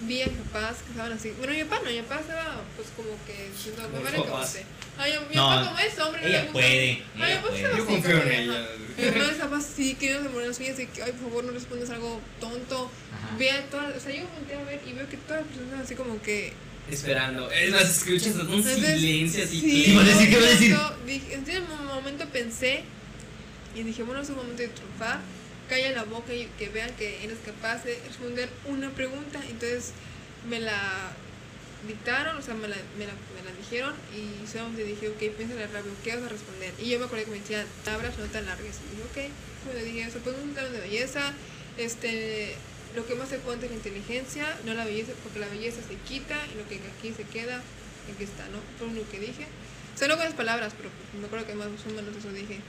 [0.01, 1.33] Vi a mis papás que estaban así.
[1.39, 4.63] Bueno, mi papá no, mi papá estaba, pues, como que diciendo, vale sus como usted.
[4.97, 6.53] Ay, mi No, papá como es hombre, no le ella gusta.
[6.53, 7.57] puede, Ay, ella papá puede.
[7.63, 8.67] estaba Yo así, confío en ella.
[8.97, 11.89] Mi hermano estaba así, queriendo morir las uñas y que, ay, por favor, no respondas
[11.89, 12.91] algo tonto.
[13.39, 15.95] Vea todas, o sea, yo volteé a ver y veo que todas las personas así
[15.95, 16.53] como que...
[16.89, 17.51] Esperando.
[17.51, 19.59] Es más, escuchas un Entonces, silencio así.
[19.59, 20.29] Sí, ¿Qué vas a decir?
[20.29, 20.77] ¿Qué vas a decir?
[21.05, 22.83] Dije, en ese momento pensé
[23.75, 25.19] y dije, bueno, es un momento de triunfar.
[25.69, 29.39] Calla la boca y que vean que eres capaz de responder una pregunta.
[29.49, 29.91] Entonces
[30.49, 31.11] me la
[31.87, 35.67] dictaron, o sea, me la, me la, me la dijeron y solamente dije, ok, piénsale
[35.67, 36.73] rápido, ¿qué vas a responder?
[36.79, 38.77] Y yo me acordé que me decían, palabras no tan largas.
[38.85, 41.33] Y dije, ok, le dije eso, pues un talón de belleza,
[41.77, 42.55] este,
[42.95, 45.95] lo que más se cuenta es la inteligencia, no la belleza, porque la belleza se
[46.07, 47.61] quita y lo que aquí se queda,
[48.13, 48.59] aquí está, ¿no?
[48.79, 49.45] Fue lo que dije.
[49.93, 50.89] O sea, no con las palabras, pero
[51.19, 52.59] me acuerdo que más o menos eso dije.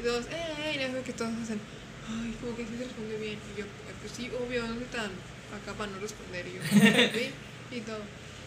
[0.00, 1.60] Y todos, eh, eh, y que todos hacen,
[2.08, 3.38] ay, como que sí se respondió bien.
[3.54, 5.10] Y yo, "Eh, pues sí, obvio, no soy tan
[5.54, 6.46] acá para no responder.
[6.48, 6.60] Y yo,
[7.14, 7.30] "Sí",
[7.76, 8.00] y todo.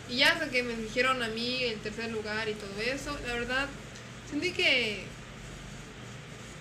[0.10, 3.34] Y ya hasta que me dijeron a mí el tercer lugar y todo eso, la
[3.34, 3.68] verdad,
[4.30, 5.04] sentí que,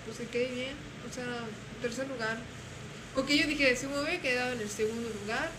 [0.05, 0.75] pues que quedé bien.
[1.09, 1.25] O sea,
[1.81, 2.37] tercer lugar.
[3.15, 5.49] Porque yo dije, si me hubiera quedado en el segundo lugar,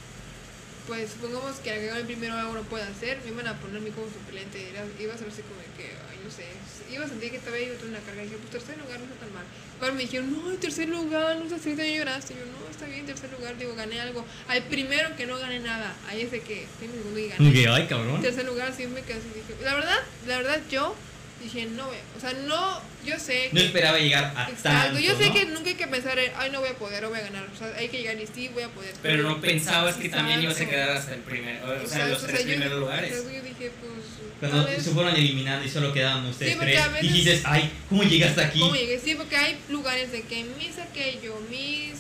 [0.87, 3.91] pues supongamos que el primero algo no puede hacer, me iban a poner a mí
[3.91, 4.59] como suplente,
[4.99, 5.93] iba a ser así como que,
[6.25, 6.45] no sé,
[6.93, 8.99] iba a sentir que todavía iba a tener una carga, y dije, pues tercer lugar
[8.99, 9.45] no está tan mal.
[9.79, 13.07] Cuando me dijeron, no, tercer lugar, no sé si te lloraste, yo, no, está bien,
[13.07, 14.25] tercer lugar, digo, gané algo.
[14.49, 17.69] Al primero que no gané nada, ahí es de que, fui mi segundo y gané.
[17.69, 18.21] Ay, cabrón.
[18.21, 20.95] tercer lugar sí me quedé así, dije, la verdad, la verdad yo
[21.43, 24.63] dije, no, o sea, no, yo sé No que- esperaba llegar a Exacto,
[24.95, 25.35] tanto, yo sé ¿no?
[25.35, 27.45] que nunca hay que pensar en, ay, no voy a poder o voy a ganar.
[27.53, 28.95] O sea, hay que llegar y sí, voy a poder.
[29.03, 32.43] Pero no pensabas que también ibas a quedar hasta el primer, o sea, los tres
[32.43, 33.13] primeros lugares.
[33.15, 34.03] Yo dije, pues.
[34.41, 38.41] Cuando se fueron eliminando y solo quedaban ustedes Sí, tres, veces- dijiste, ay, ¿cómo llegaste
[38.43, 38.59] aquí?
[38.59, 38.99] ¿Cómo llegué?
[38.99, 41.93] Sí, porque hay lugares de que mis aquello, mis.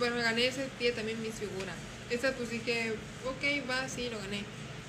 [0.00, 1.74] Pero gané ese día también mis figuras.
[2.10, 2.94] Esta pues dije,
[3.24, 4.44] ok, va, sí, lo gané.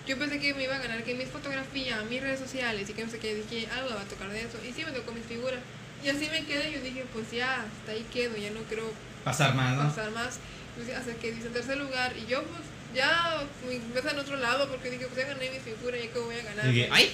[0.07, 3.03] Yo pensé que me iba a ganar que mis fotografías, mis redes sociales y que
[3.03, 4.57] no sé qué, dije, algo va a tocar de eso.
[4.67, 5.59] Y sí me tocó mis figuras.
[6.03, 8.89] Y así me quedé, yo dije, pues ya, hasta ahí quedo, ya no creo
[9.25, 9.83] Pasar más, ¿no?
[9.89, 10.39] pasar más.
[10.75, 12.13] Pues, hasta que dice tercer lugar.
[12.15, 12.61] Y yo, pues,
[12.95, 16.19] ya me empecé en otro lado porque dije, pues ya gané mi figura, ya que
[16.19, 16.65] voy a ganar.
[16.67, 17.11] Y dije, ay,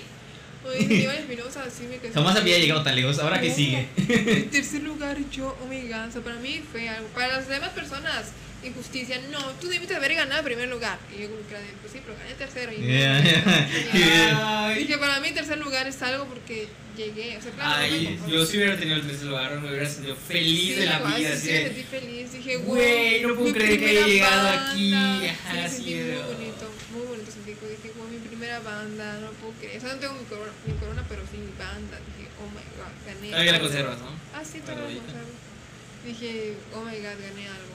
[0.65, 2.13] Oye, Espinosa, así me quedé.
[2.13, 3.87] jamás había llegado tan lejos, ahora que sigue.
[3.97, 7.07] En tercer lugar, yo, oh my god, o sea, para mí fue algo.
[7.09, 8.27] Para las demás personas,
[8.67, 10.97] injusticia, no, tú debiste haber ganado el primer lugar.
[11.15, 12.71] Y yo, como que pues sí, pero gané tercero.
[12.73, 14.73] Y no, Yeah.
[14.75, 16.67] y- Dije, para mí, tercer lugar es algo porque
[16.97, 17.37] llegué.
[17.37, 18.33] O sea, claro, no Ay, conformo.
[18.33, 21.15] yo si hubiera tenido el tercer lugar me hubiera sentido feliz Sí, de la igual,
[21.17, 21.35] vida.
[21.35, 22.31] sí, sí, me sentí feliz.
[22.33, 24.71] Dije, Güey, no puedo creer que haya llegado banda.
[24.71, 24.93] aquí.
[24.93, 27.51] Ajá, sí, de- muy bonito, muy bonito sentí.
[27.53, 29.77] Dije, güey, mi primera banda, no puedo creer.
[29.77, 31.97] O sea, no tengo mi corona, mi corona pero sí mi banda.
[31.99, 33.29] Dije, oh my god, gané.
[33.29, 33.67] Todavía la algo.
[33.69, 34.09] conservas, ¿no?
[34.33, 35.33] Ah, sí, todavía la conservo.
[36.05, 37.72] Dije, oh my god, gané algo.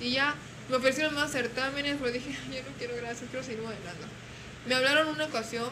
[0.00, 0.34] Y ya,
[0.68, 4.06] me ofrecieron más certámenes, pero dije, yo no quiero, gracias, quiero seguir modelando.
[4.66, 5.68] Me hablaron una ocasión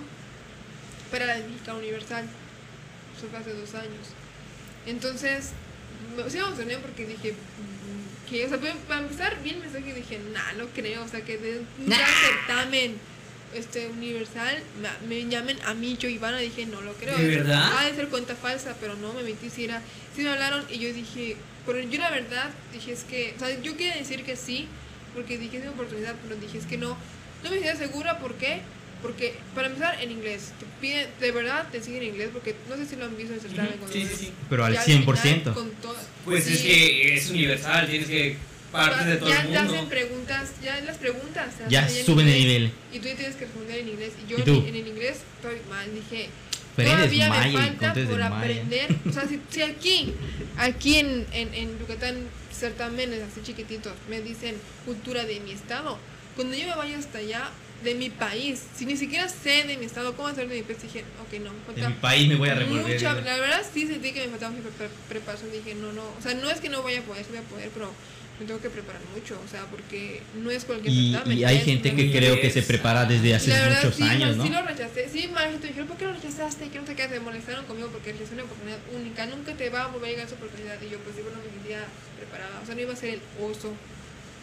[1.11, 2.25] para la Mexicana Universal.
[3.17, 4.09] Eso fue hace dos años.
[4.87, 5.51] Entonces,
[6.17, 9.93] me, sí me emocioné porque dije, mm, que, o sea, para- empezar, bien me mensaje
[9.95, 11.97] dije, nah, no creo, o sea, que de un Nah.
[11.97, 12.97] certamen
[13.55, 14.61] este, universal
[15.07, 17.17] me, me llamen a mí, yo Ivana, dije, no lo creo.
[17.17, 17.79] ¿De verdad?
[17.79, 19.81] Ha de ser cuenta falsa, pero no, me metí, si era,
[20.15, 23.61] sí me hablaron y yo dije, pero yo la verdad dije, es que, o sea,
[23.63, 24.69] yo quería decir que sí,
[25.15, 26.91] porque dije, es una oportunidad, pero dije, es que no,
[27.43, 28.61] no me sentía segura, ¿por qué?
[29.03, 32.77] Porque, para empezar, en inglés, te piden, de verdad te siguen en inglés, porque no
[32.77, 33.71] sé si lo han visto en el certamen.
[33.75, 34.33] Ujú, cuando Sí, sí, sí.
[34.49, 35.41] Pero al ya 100%.
[35.53, 36.67] final con todo- Pues es Sí.
[36.67, 38.37] que es universal, tienes que
[38.73, 39.91] partes de todo ya el te hacen mundo.
[39.91, 41.55] preguntas, ya las preguntas.
[41.69, 42.73] Ya hacen en suben de inglés, nivel.
[42.95, 44.13] Y tú ya tienes que responder en inglés.
[44.27, 44.65] Y yo ¿Y tú?
[44.67, 46.29] en el inglés estoy mal, dije,
[46.77, 48.97] Todavía maya me falta por aprender.
[49.09, 50.15] O sea, si, si aquí,
[50.57, 52.17] aquí en, en, en Yucatán,
[52.53, 55.99] certámenes así chiquititos, me dicen cultura de mi estado,
[56.37, 57.51] cuando yo me vaya hasta allá,
[57.83, 60.81] de mi país, si ni siquiera sé de mi estado, ¿cómo hacer de mi país?
[60.83, 62.95] Dije, ok, no, De falta mi país me voy a revolver.
[62.95, 64.69] mucha, la verdad sí sentí que me faltaba mucha
[65.09, 65.53] preparación.
[65.53, 67.43] Dije, no, no, o sea, no es que no vaya a poder, sí voy a
[67.43, 67.93] poder, pero
[68.41, 71.59] me tengo que preparar mucho, o sea, porque no es cualquier Y, certamen, y hay
[71.59, 74.43] es gente que creo que se prepara desde hace verdad, muchos sí, años, ¿no?
[74.45, 75.09] Sí lo rechacé.
[75.09, 75.29] Sí,
[75.63, 76.69] dijeron, ¿por qué lo rechazaste?
[76.69, 79.27] Que no sé qué, se molestaron conmigo porque rechacé una oportunidad única.
[79.27, 80.77] Nunca te va a volver a llegar esa oportunidad.
[80.83, 81.85] Y yo, pues, digo, no me sentía
[82.19, 82.61] preparada.
[82.61, 83.73] O sea, no iba a ser el oso.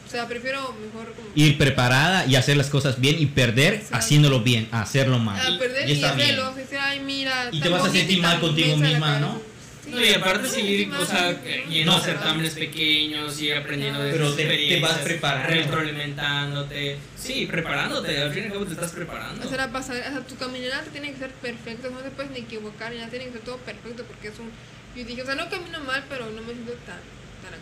[0.08, 1.30] O sea, prefiero mejor como...
[1.36, 3.98] Ir preparada y hacer las cosas bien y perder Exacto.
[3.98, 5.40] haciéndolo bien, hacerlo mal.
[5.40, 6.54] a perder y hacerlo.
[6.54, 7.50] Decir, ay, mira.
[7.52, 9.20] Y te vas a sentir mal contigo misma, cara".
[9.20, 9.51] ¿no?
[9.92, 14.34] No, y aparte seguir, o sea, yendo No, a certámenes pequeños, ir aprendiendo de Pero
[14.34, 15.50] te- te vas preparando.
[15.50, 19.46] retroalimentándote, sí, preparándote, al fin y al cabo te estás preparando.
[19.46, 22.40] O sea, la o sea, tu caminata tiene que ser perfecta, no te puedes ni
[22.40, 24.50] equivocar, ya tiene que ser todo perfecto porque es un...
[24.96, 27.00] Yo dije, o sea, no camino mal, pero no me siento tan...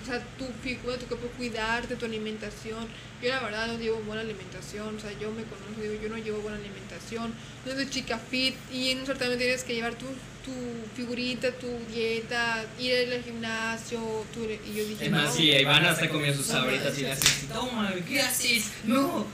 [0.01, 2.87] o sea, tu figura, tu cuerpo, cuidarte, tu alimentación.
[3.21, 6.17] Yo la verdad no llevo buena alimentación, o sea, yo me conozco, digo, yo no
[6.17, 7.33] llevo buena alimentación,
[7.65, 10.05] no soy chica fit y en un certamen tienes que llevar tu,
[10.45, 10.53] tu
[10.95, 13.99] figurita, tu dieta, ir al gimnasio,
[14.33, 15.31] tu, y yo dije, Es más, no.
[15.31, 18.71] sí, Iván hasta comió sus sabritas y le haces, toma, ¿qué haces?
[18.85, 19.25] No.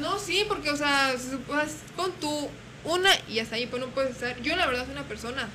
[0.00, 1.66] No, sí, porque, o sea, sea,
[1.96, 2.50] pon tú
[2.84, 4.38] una y hasta ahí, pues no puedes estar.
[4.42, 5.48] Yo, la verdad, soy una persona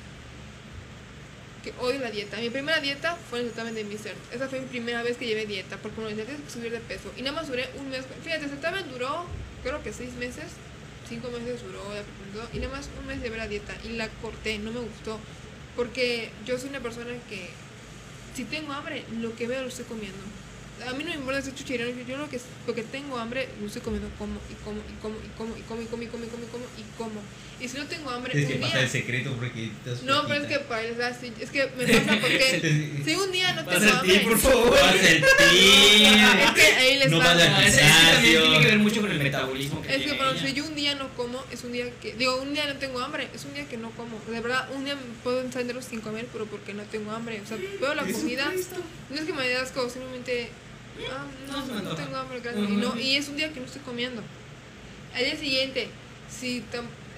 [1.62, 2.38] que odio la dieta.
[2.38, 4.14] Mi primera dieta fue el certamen de Mr.
[4.32, 7.12] Esa fue mi primera vez que llevé dieta, porque me decía que subir de peso.
[7.16, 8.04] Y nada más duré un mes.
[8.22, 9.24] Fíjate, el certamen duró,
[9.62, 10.44] creo que seis meses,
[11.08, 11.82] cinco meses duró,
[12.52, 13.74] y nada más un mes llevé la dieta.
[13.84, 15.18] Y la corté, no me gustó.
[15.76, 17.50] Porque yo soy una persona que,
[18.34, 20.18] si tengo hambre, lo que veo lo estoy comiendo.
[20.88, 23.66] A mí no me importa si chuchirón, yo lo que, lo que tengo hambre lo
[23.66, 26.24] estoy comiendo, como y como y como y como y como y como y como
[26.24, 26.44] y como.
[26.44, 26.64] Y como.
[26.78, 27.20] Y como.
[27.60, 28.82] Y si no tengo hambre, Es que un pasa día.
[28.84, 29.70] el secreto porque
[30.04, 33.52] No, pero es que para es así, es que me pasa porque si un día
[33.52, 34.70] no tengo Pasa el hambre, por favor.
[34.80, 36.54] Pasa el es ti.
[36.54, 39.10] que ahí les No al Ah, es- es que también tiene que ver mucho con
[39.12, 41.84] el metabolismo que Es que bueno, si yo un día no como, es un día
[42.00, 44.18] que, digo, un día no tengo hambre, es un día que no como.
[44.26, 47.40] De verdad, un día puedo encenderlos sin comer, pero porque no tengo hambre.
[47.42, 48.50] O sea, veo la comida,
[49.10, 50.48] no es que me dé asco, simplemente,
[51.12, 52.68] ah, No no, no tengo hambre, gracias.
[52.70, 54.22] Y, no, y es un día que no estoy comiendo.
[55.14, 55.88] Al día siguiente,
[56.30, 56.60] si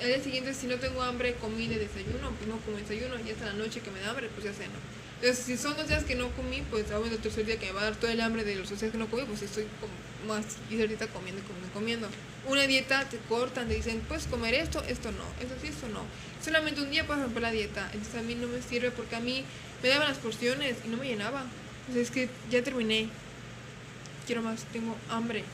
[0.02, 3.30] al día siguiente, si no tengo hambre, comí de desayuno, pues no como desayuno, y
[3.30, 4.74] hasta la noche que me da hambre, pues ya ceno.
[5.20, 7.72] Entonces, si son dos días que no comí, pues aún el tercer día que me
[7.72, 9.66] va a dar todo el hambre de los dos días que no comí, pues estoy
[9.80, 9.92] como
[10.26, 12.08] más y ahorita comiendo, comiendo, comiendo.
[12.48, 16.02] Una dieta te cortan, te dicen, puedes comer esto, esto no, esto sí, esto no.
[16.44, 17.88] Solamente un día puedes romper la dieta.
[17.92, 19.44] Entonces a mí no me sirve porque a mí
[19.80, 21.44] me daban las porciones y no me llenaba.
[21.88, 23.08] O sea, es que ya terminé.
[24.26, 25.44] Quiero más, tengo hambre.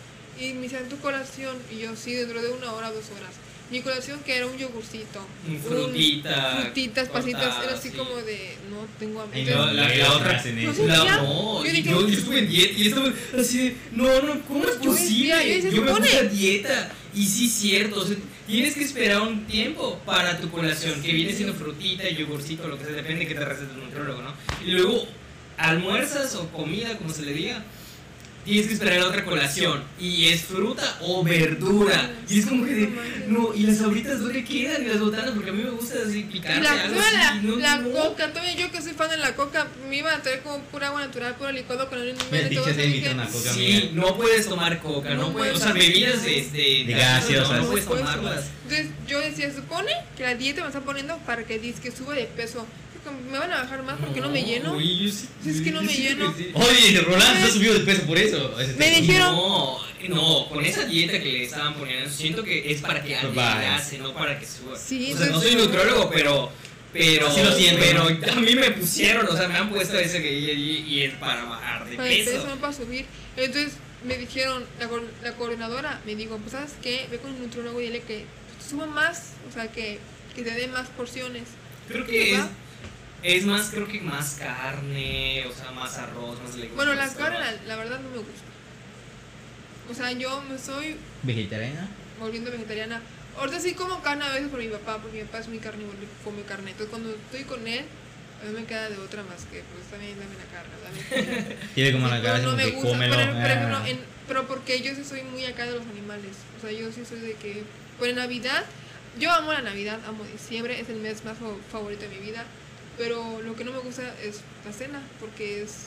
[0.41, 3.35] Y me dicen tu colación, y yo sí, dentro de una hora, dos horas.
[3.71, 7.97] Mi colación que era un yogurcito, Un frutita, frutitas, pasitas, era así sí.
[7.99, 9.45] como de, no tengo hambre.
[9.45, 10.41] No, la, la otra.
[10.43, 10.83] Pues eso.
[10.83, 13.77] un La, día, no, yo dije- yo, yo estuve en dieta y estaba así de,
[13.93, 15.37] no, no, ¿cómo es Pues yo posible?
[15.37, 18.17] decía, yo, Yo me puse a dieta y sí es cierto, o sea,
[18.47, 22.85] tienes que esperar un tiempo para tu colación, que viene siendo frutita, yogurcito, lo que
[22.85, 24.33] sea, depende de que te recete el nutriólogo, ¿no?
[24.65, 25.07] Y luego
[25.59, 27.65] almuerzas o comida, como se le diga,
[28.49, 32.11] tienes que esperar la otra colación y es fruta o verdura.
[32.29, 32.89] Y es como que, de,
[33.29, 36.21] no, y las sabritas dónde quedan y las botanas, porque a mí me gusta así
[36.21, 37.91] Y picarle la, algo toda la, así, no, la no.
[37.91, 40.89] coca, todavía yo que soy fan de la coca, me iba a traer como pura
[40.89, 42.55] agua natural, puro licuado con el Me te
[42.87, 43.91] invito a una coca, Sí, amiga.
[43.95, 47.59] no puedes tomar coca, no, No puedes, o sea, bebidas de, de, De gaseosas.
[47.61, 48.45] no, puedes tomarlas.
[48.65, 52.15] Entonces yo decía, supone que la dieta me está poniendo para que dice que suba
[52.15, 52.67] de peso.
[53.31, 54.73] Me van a bajar más porque no, me lleno.
[54.75, 56.35] uy, yo sí- Es que no me lleno.
[56.37, 56.51] que sí.
[56.55, 58.55] Oye, Rolando se subió de peso por eso.
[58.57, 59.01] Me tipo.
[59.03, 59.79] dijeron- No,
[60.09, 64.15] no, con esa dieta que le estaban poniendo, siento que es para que adelgace, no
[64.15, 64.77] para que suba.
[64.79, 66.51] Sí, o sea, no entonces- soy nutriólogo, pero.
[66.91, 68.33] Pero, Así lo siento, pero ¿no?
[68.33, 71.15] a mí me pusieron, o sea, me han puesto ese que y, y- y es
[71.17, 72.31] para bajar de Para peso.
[72.31, 73.05] peso, no para subir.
[73.37, 73.75] Entonces
[74.05, 74.89] me dijeron, la,
[75.23, 78.25] la coordinadora me dijo, pues sabes qué, ve con el nutriólogo y dile que
[78.67, 79.99] suba más, o sea, que,
[80.35, 81.43] que te dé más porciones.
[81.89, 82.41] Creo que es.
[83.23, 86.75] Es más, creo que más carne, o sea, más arroz, más legumbres.
[86.77, 88.33] Bueno, la carne, la, la verdad, no me gusta.
[89.91, 91.89] O sea, yo me estoy ¿Vegetariana?
[92.21, 93.01] volviendo vegetariana.
[93.39, 95.97] Ahorita sí como carne a veces por mi papá, porque mi papá es muy carnívoro
[96.03, 96.71] y come carne.
[96.73, 97.85] Entonces cuando estoy con él,
[98.43, 101.57] a mí me queda de otra más que, pues también dame la carne, dame.
[101.75, 103.15] Tiene como la pero no me gusta, cómelo.
[103.17, 103.33] pero,
[103.63, 103.89] por ah.
[103.89, 106.33] en- pero porque yo sí soy muy acá de los animales.
[106.59, 107.63] O sea, yo sí soy de que,
[107.99, 108.65] por Navidad,
[109.19, 112.45] yo amo la Navidad, amo diciembre, es el mes más fa- favorito de mi vida.
[112.99, 115.87] Pero lo que no me gusta es la cena, porque es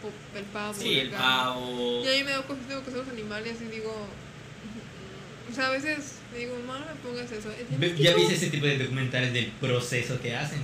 [0.00, 0.74] po- el pavo.
[0.74, 2.02] Sí, el pavo.
[2.04, 3.92] Y a mí me da cosas, tengo que ser los animales y digo.
[5.50, 7.50] O sea, a veces digo, mamá, no pongas eso.
[7.50, 8.14] Es de ¿Ya México".
[8.16, 10.60] viste ese tipo de documentales del proceso que hacen?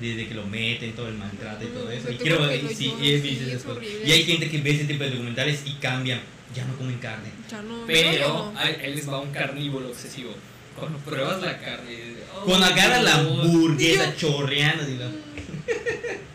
[0.00, 2.10] Desde que lo meten, todo el maltrato y No, todo eso.
[2.10, 3.12] Y quiero porque y sí, sí,
[3.54, 3.64] es
[4.12, 6.20] hay gente que ve ese tipo de documentales y cambian.
[6.54, 7.30] Ya no comen carne.
[7.50, 8.58] Ya no, Pero no.
[8.58, 10.34] ahí ahí les va un carnívoro obsesivo.
[10.78, 11.98] Cuando pruebas la carne.
[12.34, 13.38] oh, Cuando agarra la Dios.
[13.44, 14.82] hamburguesa chorreando.
[14.98, 15.10] la-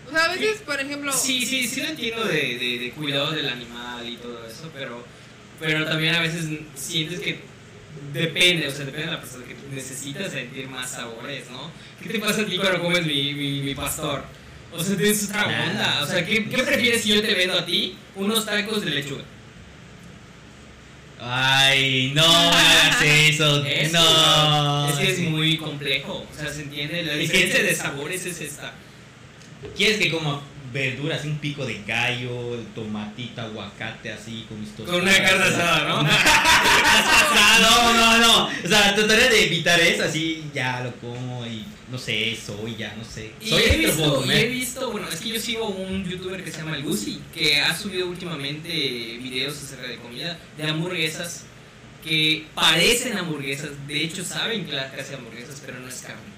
[0.07, 1.11] O sea, a veces, por ejemplo.
[1.13, 5.03] Sí, sí, sí lo entiendo de, de, de cuidado del animal y todo eso, pero,
[5.59, 6.45] pero también a veces
[6.75, 7.39] sientes que
[8.13, 11.69] depende, o sea, depende de la persona que tú necesitas sentir más sabores, ¿no?
[12.01, 14.23] ¿Qué te pasa a ti cuando comes mi, mi, mi pastor?
[14.71, 15.99] O sea, tienes otra onda.
[16.03, 19.23] O sea, ¿qué, ¿qué prefieres si yo te vendo a ti unos tacos de lechuga?
[21.19, 23.63] Ay, no hagas eso.
[23.65, 24.89] Eso, no.
[24.89, 26.25] Es que es muy complejo.
[26.31, 27.03] O sea, se entiende.
[27.03, 28.73] La diferencia de sabores es esta.
[29.75, 30.41] ¿Quieres que coma
[30.71, 35.87] verduras, un pico de gallo, el tomatito, aguacate así con mis Con una carne asada,
[35.87, 36.03] ¿no?
[37.61, 38.45] No, no, no.
[38.45, 43.03] O sea, trataría de evitar eso, así ya lo como y no sé, soya, no
[43.05, 43.31] sé.
[43.41, 44.49] Y Soya he visto, y he comer.
[44.51, 46.83] visto, bueno, es que yo sigo un youtuber que se llama El
[47.33, 51.43] que ha subido últimamente videos acerca de comida, de hamburguesas,
[52.03, 56.37] que parecen hamburguesas, de hecho saben que las casi hamburguesas, pero no es carne.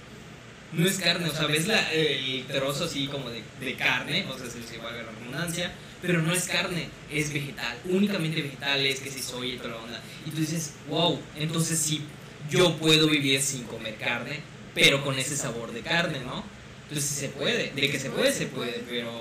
[0.71, 4.37] No es carne, o sea, ves la- el trozo así como de, de carne, o
[4.37, 8.99] sea, se se va a la redundancia, pero no es carne, es vegetal, únicamente vegetales,
[8.99, 10.01] que si soy y toda la onda.
[10.27, 12.03] Y tú dices, wow, entonces sí,
[12.51, 14.41] yo puedo vivir sin comer carne,
[14.79, 16.43] pero con ese sabor de carne, ¿no?
[16.83, 19.11] Entonces sí se puede, de que se puede, se puede, pero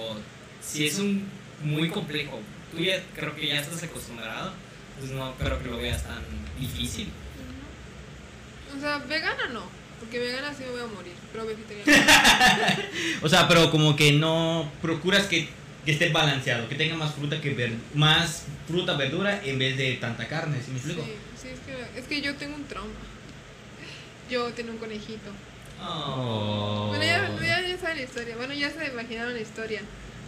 [0.63, 1.29] si es un
[1.63, 2.41] muy complejo,
[2.73, 4.53] tú ya creo que ya estás acostumbrado,
[4.99, 6.23] pues no creo que lo veas tan
[6.59, 7.09] difícil.
[8.77, 9.65] O sea, vegana no.
[9.99, 11.13] Porque vegana sí me voy a morir.
[11.33, 12.79] Pero vegetariana.
[13.23, 15.49] O sea, pero como que no procuras que,
[15.85, 19.95] que esté balanceado, que tenga más fruta que ver, más fruta, verdura en vez de
[19.95, 21.03] tanta carne, ¿sí me explico?
[21.03, 21.13] Sí,
[21.43, 22.93] sí, es que, es que yo tengo un trauma.
[24.31, 25.33] Yo tenía un conejito.
[25.81, 26.87] Oh.
[26.89, 28.37] Bueno, ya, ya, ya saben la historia.
[28.37, 29.83] Bueno, ya se imaginaron la historia.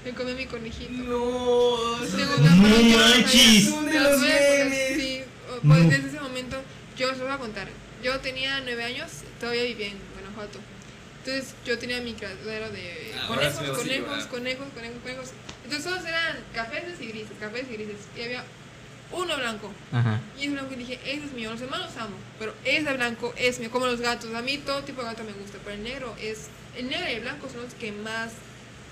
[0.04, 0.90] Me comí mi conejito.
[0.92, 1.76] No,
[2.16, 3.66] Tengo No manches.
[3.66, 3.80] los
[4.20, 4.72] voy a contar.
[4.96, 5.22] Sí,
[5.62, 5.90] pues No.
[5.90, 6.62] desde ese momento,
[6.96, 7.68] yo os lo voy a contar.
[8.02, 10.58] Yo tenía nueve años, todavía vivía en Guanajuato.
[11.18, 15.28] Entonces yo tenía mi criadero de sí conejos, conejos, conejos, conejos, conejos.
[15.64, 17.96] Entonces todos eran cafés y grises, cafés y grises.
[18.16, 18.42] Y había
[19.12, 19.72] uno blanco.
[19.92, 20.20] Ajá.
[20.38, 21.50] Y ese blanco y dije, ese es mío.
[21.50, 23.70] Los demás los amo, pero ese blanco es mío.
[23.70, 24.32] Como los gatos.
[24.34, 26.48] A mí todo tipo de gato me gusta, pero el negro es.
[26.76, 28.32] El negro y el blanco son los que más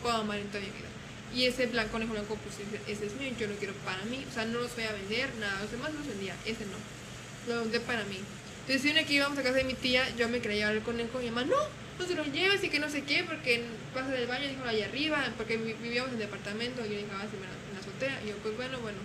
[0.02, 0.88] puedo amar en toda mi vida.
[1.34, 2.56] Y ese blanco, conejo blanco, pues
[2.88, 3.32] ese, es mío.
[3.38, 4.24] Yo lo quiero para mí.
[4.30, 5.60] O sea, no los voy a vender, nada.
[5.62, 7.52] Los demás los vendía, ese no.
[7.54, 8.18] Lo vendé para mí.
[8.60, 10.82] Entonces, si una que íbamos a casa de mi tía, yo me quería llevar el
[10.82, 11.20] conejo.
[11.20, 11.56] Y mi mamá, no,
[11.98, 13.62] no se lo lleves y que no sé qué, porque
[13.94, 16.80] pasa del baño, dijo allá arriba, porque vi- vivíamos en departamento.
[16.84, 18.20] Y yo dije, ah, sí, en la azotea.
[18.24, 18.98] Y yo, pues bueno, bueno.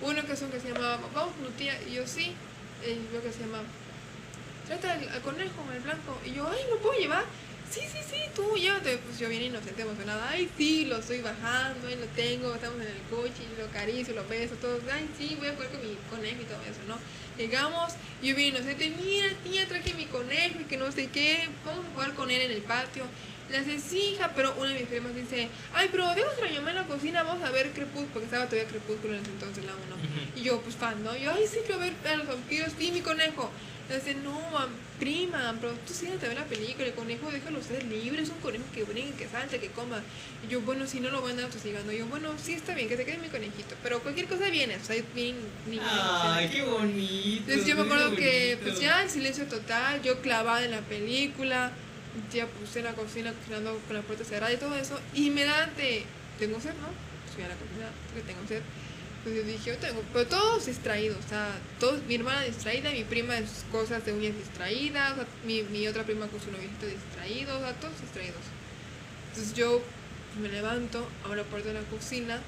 [0.00, 2.32] Una ocasión que se llamaba, vamos con tu tía, y yo sí,
[2.86, 3.62] y yo que se llama,
[4.66, 7.24] trata al, conejo, el blanco, y yo, ay, ¿lo puedo llevar?
[7.70, 8.96] Sí, sí, sí, tú llévate.
[8.98, 12.88] Pues yo bien inocente, emocionada, ay, sí, lo estoy bajando, ahí lo tengo, estamos en
[12.88, 16.40] el coche, lo acaricio, lo beso, todo, ay, sí, voy a jugar con mi conejo
[16.40, 16.96] y todo eso, ¿no?
[17.36, 17.92] Llegamos,
[18.22, 21.90] yo bien inocente, mira, tía, traje mi conejo y que no sé qué, vamos a
[21.92, 23.04] jugar con él en el patio.
[23.50, 26.56] Le hace, sí, hija, pero una de mis primas dice, ay, pero déjame a mi
[26.56, 29.64] mamá en la cocina, vamos a ver Crepúsculo, porque estaba todavía Crepúsculo en ese entonces,
[29.64, 29.96] la uno.
[30.36, 31.16] Y yo, pues fan, ¿no?
[31.16, 33.50] Yo, ay, sí, quiero ver a los vampiros, sí, mi conejo.
[33.88, 34.38] Le dice, no,
[35.00, 38.38] prima, pero tú siéntate a ver la película, el conejo déjalo ser libre, es un
[38.40, 40.02] conejo que brinque, que salte, que coma.
[40.46, 41.90] Y yo, bueno, si no lo van a andar tosigando.
[41.90, 44.84] Yo, bueno, sí, está bien, que se quede mi conejito, pero cualquier cosa viene, o
[44.84, 45.82] sea, es bien niño.
[45.82, 47.44] Ay, qué bonito.
[47.46, 51.72] Entonces yo me acuerdo que, pues ya, el silencio total, yo clavada en la película,
[52.32, 55.66] ya puse la cocina cocinando con la puerta cerrada y todo eso, y me da
[55.76, 56.04] de,
[56.38, 56.88] tengo sed, ¿no?
[57.24, 58.62] Pues fui a la cocina, que tengo sed.
[59.24, 63.04] Pues yo dije, yo tengo, pero todos distraídos, o sea, todos, mi hermana distraída, mi
[63.04, 65.14] prima en sus cosas de uñas distraídas,
[65.44, 68.40] mi, mi otra prima con su novito distraído, o sea, todos distraídos.
[69.30, 69.82] Entonces yo
[70.40, 72.38] me levanto, abro la puerta de la cocina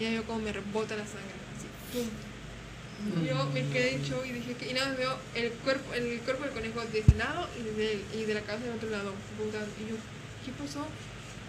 [0.00, 2.35] y ya veo como me rebota la sangre, así, pum.
[3.26, 6.18] Yo me quedé en shock y dije que y nada más veo el cuerpo, el
[6.20, 9.12] cuerpo del conejo de ese lado y de, y de la cabeza del otro lado.
[9.38, 9.96] Y yo,
[10.44, 10.86] ¿qué pasó?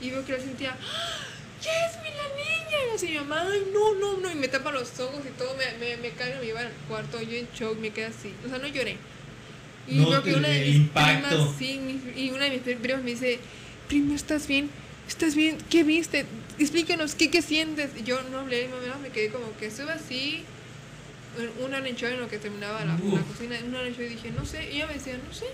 [0.02, 1.20] Y veo que la sentía, ¡Ah!
[1.60, 2.92] ¡Jasmine, la niña!
[2.92, 4.32] Y así mi mamá, ay, no, no, no.
[4.32, 7.20] Y me tapa los ojos y todo, me, me, me carga, me lleva al cuarto.
[7.22, 8.34] Yo en shock, me quedé así.
[8.46, 8.98] O sea, no lloré.
[9.88, 11.28] Y No veo que una de mis impacto.
[11.30, 13.40] primas, sí, mi- y una de mis primas me dice,
[13.88, 14.70] primo, ¿estás bien?
[15.08, 15.58] ¿Estás bien?
[15.70, 16.26] ¿Qué viste?
[16.60, 17.92] Explícanos, ¿qué, qué sientes?
[17.98, 20.44] Y yo no hablé, mi mamá me quedé como que estuve así,
[21.60, 24.72] una hora en lo que terminaba la, la cocina, en shock y dije, no sé.
[24.72, 25.46] Y ella me decía, no sé,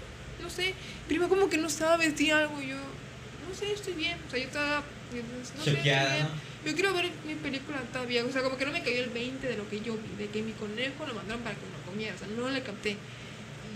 [0.42, 0.74] no sé.
[1.08, 2.16] Prima, ¿cómo que no sabes?
[2.18, 2.62] Di algo.
[2.62, 4.18] Y yo, no sé, estoy bien.
[4.28, 6.28] O sea, yo estaba, no sé, estoy bien.
[6.66, 8.24] Yo quiero ver mi película todavía.
[8.24, 10.30] O sea, como que no me cayó el 20 de lo que yo vi, de
[10.30, 12.16] que mi conejo lo mandaron para que me lo comiera.
[12.16, 12.96] O sea, no le capté.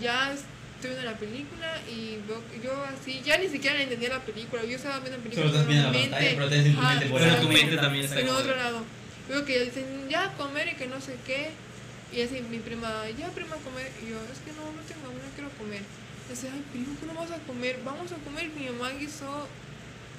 [0.00, 2.18] Ya estoy viendo la película y
[2.62, 4.64] yo así, ya ni siquiera entendía la película.
[4.64, 5.46] Yo estaba viendo la película.
[5.48, 8.04] Solo estás viendo la en mi pantalla, pero en tu mente Pero tu mente también
[8.04, 8.84] está en como otro lado.
[9.28, 11.50] Veo que dicen, ya comer y que no sé qué.
[12.12, 13.90] Y así mi prima, ya prima comer.
[14.02, 15.82] Y yo, es que no, no tengo hambre, no quiero comer.
[16.26, 17.80] Y dice, ay, primo, ¿qué no vas a comer?
[17.84, 18.48] Vamos a comer.
[18.50, 19.46] Mi mamá guisó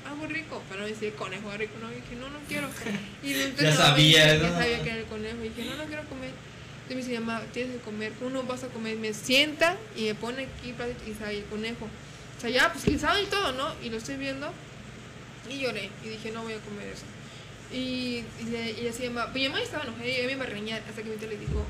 [0.08, 2.68] algo rico, para no decir conejo rico, no, y dije, no, no quiero.
[3.24, 4.44] Y entonces, Ya sabía, ¿no?
[4.44, 6.32] Ya sabía que era el conejo, y dije, no, no quiero comer.
[6.84, 8.98] Entonces me dice, mamá, tienes que comer, ¿cómo no vas a comer?
[8.98, 10.74] Me sienta y me pone aquí
[11.08, 11.86] y sale el conejo.
[11.86, 13.76] O sea, ya, pues sabe y todo, ¿no?
[13.84, 14.52] Y lo estoy viendo
[15.50, 17.04] y lloré y dije, no voy a comer eso.
[17.72, 20.48] Y, y, le, y así, pues mi mamá estaba enojada y ella me iba a
[20.48, 21.66] reñar hasta que mi tía le dijo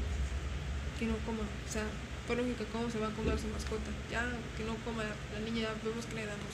[0.97, 1.43] que no coma.
[1.43, 1.83] O sea,
[2.27, 3.91] por lógica, ¿cómo se va a comer su mascota?
[4.11, 4.23] Ya,
[4.57, 6.53] que no coma la niña, ya vemos que le damos.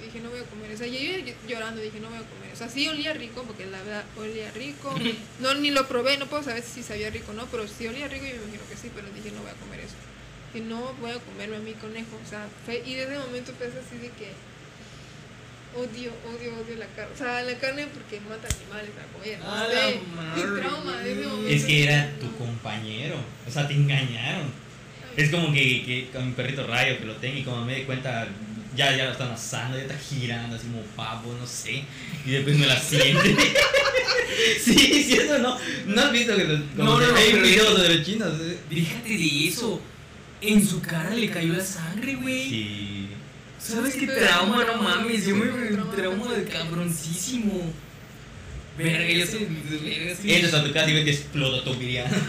[0.00, 0.72] Y dije, no voy a comer.
[0.72, 2.52] O sea, yo iba llorando, dije, no voy a comer.
[2.52, 4.94] O sea, sí olía rico, porque la verdad olía rico.
[5.40, 8.08] No, ni lo probé, no puedo saber si sabía rico o no, pero si olía
[8.08, 9.94] rico, yo me imagino que sí, pero dije, no voy a comer eso.
[10.52, 12.18] Que no voy a comerme a mi conejo.
[12.24, 14.32] O sea, fue- y desde ese momento fue así de que
[15.76, 17.12] odio, odio, odio la carne.
[17.14, 19.38] O sea, la carne porque mata animales a comer.
[19.38, 20.60] No A sé.
[20.60, 21.48] trauma de ese momento.
[21.48, 22.18] Es que era no.
[22.28, 23.16] tu compañero.
[23.46, 24.50] O sea, te engañaron.
[25.16, 27.82] Es como que, que con mi perrito rayo que lo tengo y como me di
[27.82, 28.26] cuenta,
[28.74, 31.84] ya, ya lo están asando, ya está girando así como pavo, no sé.
[32.24, 33.36] Y después me la siente.
[34.64, 35.58] sí, sí, eso no.
[35.86, 38.32] No has visto que los, No, no, no, hay videos de los chinos.
[38.40, 38.58] eh?
[38.70, 39.80] Déjate de eso.
[40.40, 42.48] En su cara le cayó la sangre, güey.
[42.48, 43.01] Sí.
[43.62, 44.64] ¿Sabes qué trauma?
[44.64, 45.46] no, No mames, yo me
[45.96, 47.72] trauma, de cabroncísimo.
[48.76, 49.26] Verga, yo.
[49.84, 50.32] Verga, sí.
[50.32, 52.10] Entras a tu casa y ves que explota tu viriana.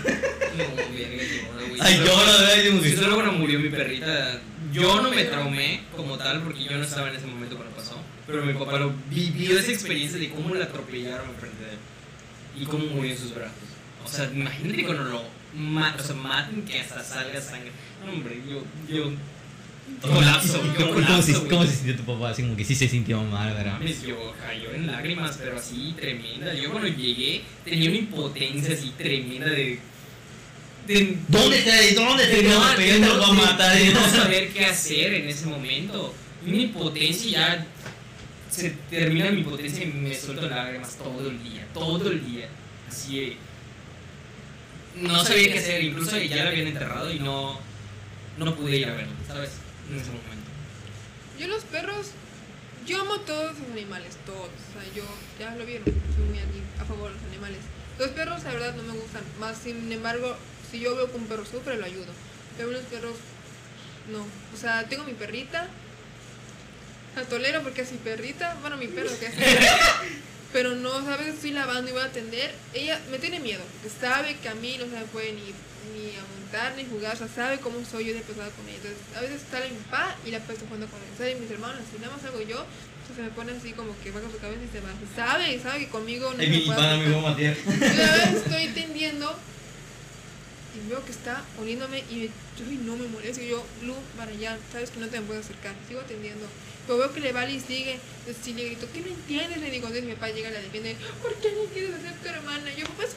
[0.54, 1.82] No, verga, yo, güey.
[1.82, 4.40] Ay, yo Sí, solo cuando murió mi perrita,
[4.72, 8.00] yo no me traumé como tal porque yo no estaba en ese momento cuando pasó.
[8.28, 11.78] Pero mi papá lo vivió esa experiencia de cómo la atropellaron enfrente de él
[12.62, 13.54] y cómo murió en sus brazos.
[14.06, 15.24] O sea, imagínate cuando lo
[15.56, 17.72] ma o sea, maten que hasta salga sangre.
[18.06, 19.12] No, hombre, yo, yo
[20.02, 21.14] colapso, ¿Cómo, colapso.
[21.14, 21.48] cómo se.
[21.50, 22.30] ¿Cómo se sintió tu papá?
[22.30, 23.74] Así como que sí se sintió mal, ¿verdad?
[23.74, 26.54] Mames, yo cayó en lágrimas, pero así tremenda.
[26.54, 29.80] Yo cuando llegué tenía una impotencia así tremenda de.
[30.88, 31.72] de ¿Dónde está?
[32.02, 32.78] ¿Dónde de está?
[33.00, 33.78] no, No, va a matar.
[33.78, 36.14] de no saber qué hacer en ese momento.
[36.46, 37.66] Una impotencia ya
[38.50, 42.50] se termina mi impotencia y me suelto lágrimas todo el día, todo el día.
[42.90, 43.38] Así de-
[44.96, 47.60] no sabía qué hacer, incluso ya lo habían enterrado y no,
[48.38, 49.50] no pude ir a verlo, ¿sabes?
[49.90, 50.50] En ese momento.
[51.40, 52.12] Yo los perros,
[52.86, 54.50] yo amo todos los animales, todos.
[54.50, 55.04] O sea, yo,
[55.40, 57.60] ya lo vieron, soy muy a, favor de los animales.
[58.00, 59.24] Los perros, la verdad, no me gustan.
[59.40, 60.36] Más, sin embargo,
[60.70, 62.12] si yo veo que un perro sufre, lo ayudo.
[62.58, 63.16] Pero los perros,
[64.12, 64.26] no.
[64.54, 65.68] O sea, tengo mi perrita.
[67.16, 68.58] La tolero porque es mi perrita.
[68.62, 69.34] Bueno, mi perro que es.
[70.54, 71.34] Pero no, ¿sabes?
[71.34, 72.54] Estoy lavando y voy a atender.
[72.74, 73.62] Ella me tiene miedo.
[73.82, 77.16] Porque sabe que a mí no se me puede ni, ni a montar ni jugar.
[77.16, 78.78] O sea, sabe cómo soy yo de pesada con ella.
[78.78, 81.10] Entonces, a veces sale mi papá y la está jugando con él.
[81.18, 81.36] ¿Sabe?
[81.36, 82.64] Mis hermanos, si nada más hago yo,
[83.02, 84.94] entonces se me pone así como que baja su cabeza y se va.
[85.16, 87.58] Sabe, sabe que conmigo no se mi puede pana me a matar.
[87.58, 89.36] Y una vez estoy tendiendo
[90.76, 93.42] y veo que está oliéndome y me, yo "Ay, no me molesto.
[93.42, 95.74] Y yo, Lu, para allá, sabes que no te me puedo acercar.
[95.88, 96.46] Sigo atendiendo.
[96.88, 98.00] Pero veo que le vale y sigue.
[98.20, 99.58] Entonces sí le grito, ¿qué no entiendes?
[99.60, 100.96] Le digo, entonces mi papá llega y la defiende.
[101.22, 102.72] ¿Por qué no quieres hacer tu hermana?
[102.76, 103.08] Y yo, papá, no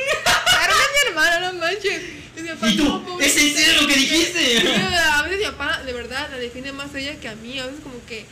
[0.00, 2.02] es mi hermana, no manches.
[2.36, 2.84] Y mi papá, ¿Y tú?
[2.84, 4.58] "No, ¿Es en serio lo que dijiste?
[4.98, 7.58] A veces mi papá, de verdad, la defiende más a ella que a mí.
[7.58, 8.26] A veces como que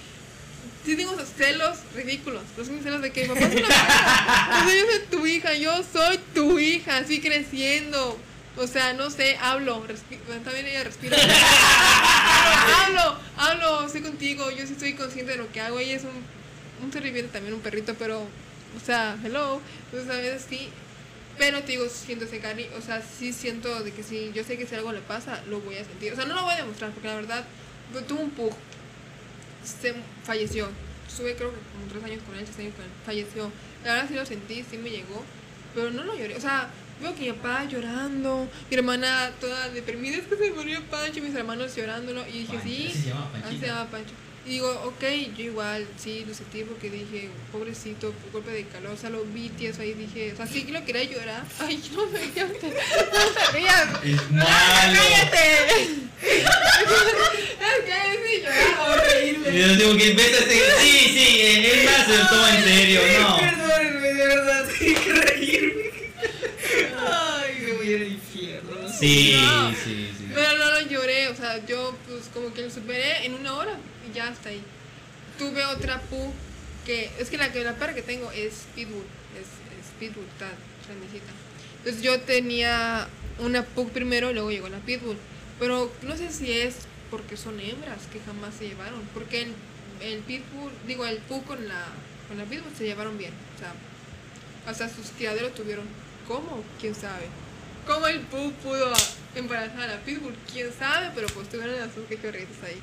[0.85, 2.43] sí tengo esos celos ridículos.
[2.57, 3.67] Pero son celos de que mi papá es una.
[3.67, 8.19] O sea, yo soy tu hija, yo soy tu hija, así creciendo.
[8.57, 9.83] O sea, no sé, hablo,
[10.45, 11.17] también ella respira.
[12.53, 15.79] Hablo, hablo, estoy contigo, yo sí estoy consciente de lo que hago.
[15.79, 19.61] Ella es un, un ser viviente, también un perrito, pero, o sea, hello.
[19.87, 20.69] Entonces a veces sí,
[21.39, 24.59] pero te digo, siento ese cariño, o sea, sí siento de que si yo sé
[24.59, 26.13] que si algo le pasa, lo voy a sentir.
[26.13, 27.45] O sea, no lo voy a demostrar, porque la verdad,
[27.93, 28.53] yo tuve un pug,
[29.65, 30.69] se falleció.
[31.09, 33.51] Estuve creo que como tres años con él, tres años con él, falleció.
[33.85, 35.25] La verdad sí lo sentí, sí me llegó,
[35.75, 36.37] pero no lo lloré.
[36.37, 36.69] O sea,
[37.03, 41.23] veo que mi papá llorando, mi hermana toda deprimida, es que se murió Pancho, y
[41.23, 43.67] mis hermanos llorándolo, y dije, Pancho, sí, se llama así se Panchito.
[43.67, 44.15] llama Pancho.
[44.45, 45.05] Y digo, ok,
[45.37, 49.23] yo igual, sí, lo sentí porque dije, pobrecito, por golpe de calor, o sea, lo
[49.25, 51.45] vi tieso ahí, dije, o sea, sí que lo quería llorar.
[51.61, 53.89] Ay, no me no te rías.
[54.03, 54.49] Es malo.
[54.51, 56.03] ¡Cállate!
[56.23, 57.95] es que
[58.27, 59.51] sí lloraba horrible.
[59.55, 60.55] Y yo digo que ves este.
[60.81, 63.37] Sí, sí, es más, se lo toma en serio, no.
[63.37, 65.83] Perdónenme, de verdad, tengo que reírme.
[67.09, 68.89] Ay, me voy al infierno.
[68.89, 69.71] Sí, No.
[69.73, 70.29] sí, sí.
[70.35, 73.77] Pero no lo lloré, o sea, yo pues como que lo superé en una hora
[74.09, 74.63] y ya hasta ahí.
[75.39, 76.33] Tuve otra pu
[76.87, 79.05] que, es que la, que la perra que tengo es Pitbull,
[79.35, 79.47] es,
[79.79, 80.49] es Pitbull, está
[80.87, 81.33] grandecita.
[81.79, 83.09] Entonces yo tenía
[83.39, 85.17] una pug primero y luego llegó la Pitbull.
[85.59, 86.75] Pero no sé si es
[87.11, 89.53] porque son hembras que jamás se llevaron, porque el,
[90.01, 91.85] el Pitbull, digo, el pug con la,
[92.29, 93.73] con la Pitbull se llevaron bien, o sea,
[94.67, 95.85] hasta sus criaderos tuvieron.
[96.27, 96.63] ¿Cómo?
[96.81, 97.27] ¿Quién sabe?
[97.87, 98.93] ¿Cómo el Pug pudo
[99.35, 100.35] embarazar a la Pitbull?
[100.53, 101.11] ¿Quién sabe?
[101.15, 102.79] Pero pues tuvieron las dos cachorritas ahí.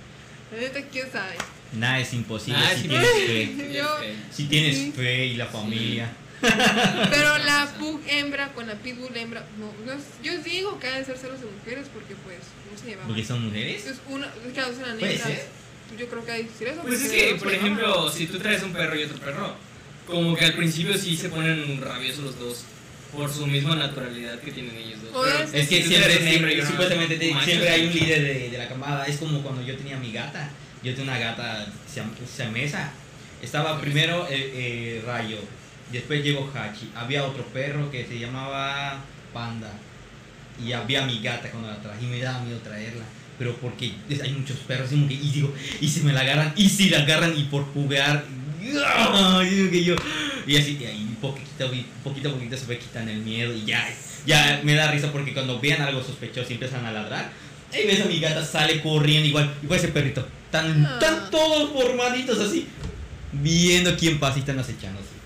[0.54, 1.36] La neta, ¿quién sabe?
[1.74, 3.74] Nada es imposible si tienes fe.
[3.74, 3.98] Yo-
[4.32, 4.92] Si tienes Sí.
[4.96, 6.10] fe y la familia.
[6.42, 11.04] Pero la pug hembra con la pitbull hembra, no, no yo digo que ha de
[11.04, 12.38] ser celos de mujeres porque pues
[12.72, 13.08] no se llevaban.
[13.08, 13.86] Porque son mujeres.
[13.86, 15.22] Es una, es.
[15.98, 16.82] Yo creo que hay que decir eso.
[16.82, 17.56] Pues es que, por llevaban.
[17.56, 19.54] ejemplo, si tú traes un perro y otro perro,
[20.08, 22.64] como que al principio sí se ponen rabiosos los dos
[23.12, 25.14] por su misma naturalidad que tienen ellos dos.
[25.54, 29.06] Es- que siempre, siempre- supuestamente te- siempre hay un líder de, de la camada.
[29.06, 30.50] Es como cuando yo tenía mi gata.
[30.84, 32.92] Yo tenía una gata siam- siamesa.
[33.42, 35.38] Estaba primero eh, eh, Rayo,
[35.92, 36.90] después llegó Hachi.
[36.96, 39.00] Había otro perro que se llamaba
[39.34, 39.72] Panda.
[40.64, 43.04] Y había mi gata cuando la traje y me daba miedo traerla.
[43.38, 47.00] Pero porque hay muchos perros y digo, y si me la agarran, y si la
[47.00, 48.26] agarran y por jugar.
[48.86, 49.44] ¡Ah!
[49.44, 49.96] Y yo,
[50.46, 51.72] y así, y ahí poquito,
[52.04, 53.88] poquito a poquito se fue quitando el miedo y ya,
[54.26, 57.32] ya me da risa porque cuando vean algo sospechoso y empiezan a ladrar,
[57.74, 61.00] ahí ves a mi gata sale corriendo igual, igual ese perrito, tan, Ah.
[61.00, 62.68] tan todos formaditos así,
[63.34, 65.20] viendo quién pasa y están acechando así.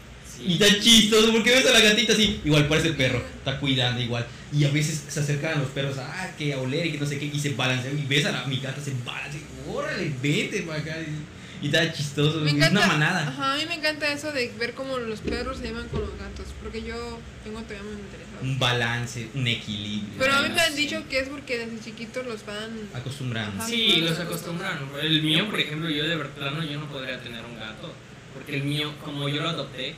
[0.45, 4.01] Y tan chistoso porque ves a la gatita así, igual parece el perro, está cuidando
[4.01, 4.25] igual.
[4.51, 7.05] Y a veces se acercan a los perros ah, que a oler y que no
[7.05, 7.97] sé qué, y se balancean.
[7.97, 9.39] Y ves a la, mi gata se balancea,
[9.71, 10.97] órale, vete para acá.
[10.99, 13.27] Y, y está chistoso, Me es encanta, una manada.
[13.27, 16.11] Ajá, a mí me encanta eso de ver cómo los perros se llevan con los
[16.19, 18.41] gatos, porque yo tengo todavía muy interesado.
[18.41, 20.13] Un balance, un equilibrio.
[20.19, 22.89] Pero a mí me han dicho que es porque desde chiquitos los van...
[22.93, 23.61] Acostumbrando.
[23.61, 23.69] Ajá.
[23.69, 24.77] Sí, los acostumbran.
[25.01, 27.93] El mío, por ejemplo, yo de plano yo no podría tener un gato.
[28.33, 29.95] Porque el mío, como yo lo adopté,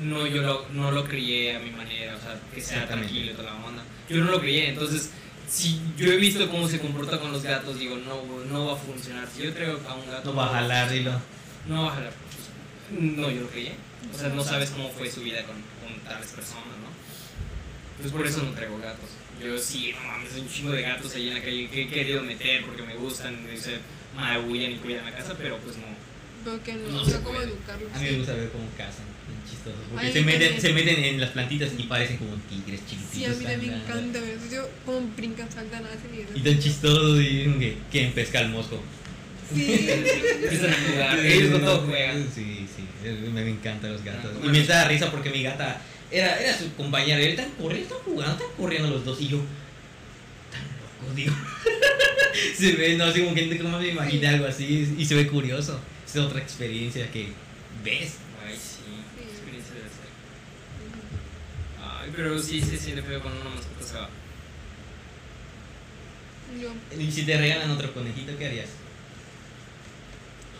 [0.00, 3.34] no yo lo, no lo crié a mi manera, o sea, que sea tranquilo y
[3.34, 3.82] toda la onda.
[4.08, 5.10] Yo no lo crié, entonces,
[5.48, 8.76] si yo he visto cómo se comporta con los gatos, digo, no, no va a
[8.76, 9.28] funcionar.
[9.28, 10.30] Si yo traigo a un gato...
[10.30, 11.12] No va a jalar, dilo.
[11.66, 12.12] No va a jalar.
[12.12, 13.72] pues, no, yo lo crié.
[14.12, 16.94] O sea, no sabes cómo fue su vida con, con tales personas, ¿no?
[18.00, 19.10] Pues por eso no traigo gatos.
[19.42, 21.88] Yo sí, no mames, hay un chingo de gatos ahí en la calle que he
[21.88, 23.78] querido meter porque me gustan, se
[24.14, 25.84] maullan y cuidan la casa, pero pues no.
[26.44, 27.92] Veo que no, sé cómo educarlos.
[27.94, 29.06] A mí me gusta ver cómo cazan,
[29.48, 29.76] chistoso.
[29.90, 33.14] Porque Ay, se meten, se meten en las plantitas y parecen como tigres chiquititos.
[33.14, 34.54] Sí, a mí también me encanta ver eso.
[34.54, 36.30] Yo, como brincan, saltan, hacen y eso.
[36.34, 38.82] Y tan chistoso y que, que pesca al mosco.
[39.52, 39.88] Sí,
[40.42, 42.28] Empiezan a jugar, ellos todo juegan.
[42.34, 44.30] Sí, sí, me, me encantan los gatos.
[44.34, 45.80] Ah, Y me da risa porque mi gata
[46.10, 47.20] era, era su compañera.
[47.22, 49.20] Y están corriendo, están jugando, están corriendo los dos.
[49.20, 49.38] Y yo,
[50.50, 51.34] tan loco, digo.
[52.56, 54.94] se ve, no sé, como que como me imaginé algo así.
[54.96, 55.80] Y se ve curioso.
[56.06, 57.28] Es otra experiencia que
[57.82, 58.18] ves.
[58.46, 58.84] Ay, sí,
[59.16, 60.08] qué experiencia debe ser.
[61.82, 64.08] Ay, pero sí se siente feo cuando una mascota se va.
[66.60, 66.70] Yo,
[67.00, 68.68] Y si te regalan otro conejito, ¿qué harías?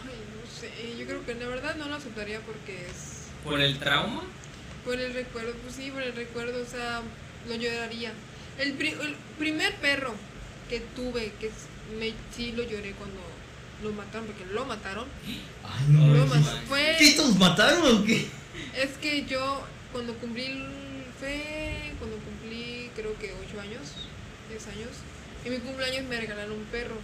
[0.04, 3.78] ay, no sé, yo creo que la verdad no lo aceptaría porque es ¿Por el
[3.78, 4.22] trauma?
[4.84, 7.00] por el recuerdo, pues sí, por el recuerdo, o sea,
[7.48, 8.12] lo lloraría.
[8.58, 10.14] El, pri- el primer perro
[10.68, 11.50] que tuve, que
[11.98, 13.20] me, sí lo lloré cuando
[13.82, 15.06] lo mataron, porque lo mataron.
[15.62, 16.56] Ay, Lo Ay, mas- sí.
[16.68, 18.26] fue, ¿Qué, ¿Estos mataron o qué?
[18.76, 20.83] es que yo cuando cumplí, el-
[21.18, 23.92] fue cuando cumplí creo que 8 años,
[24.48, 24.90] 10 años,
[25.44, 26.96] en mi cumpleaños me regalaron un perro.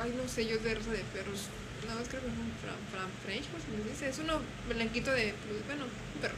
[0.00, 1.48] Ay, no sé, yo de raza de perros.
[1.86, 4.08] Nada más creo que es un Fran, Fran French, pues me dice.
[4.08, 5.34] Es uno blanquito de.
[5.66, 6.34] Bueno, un perro.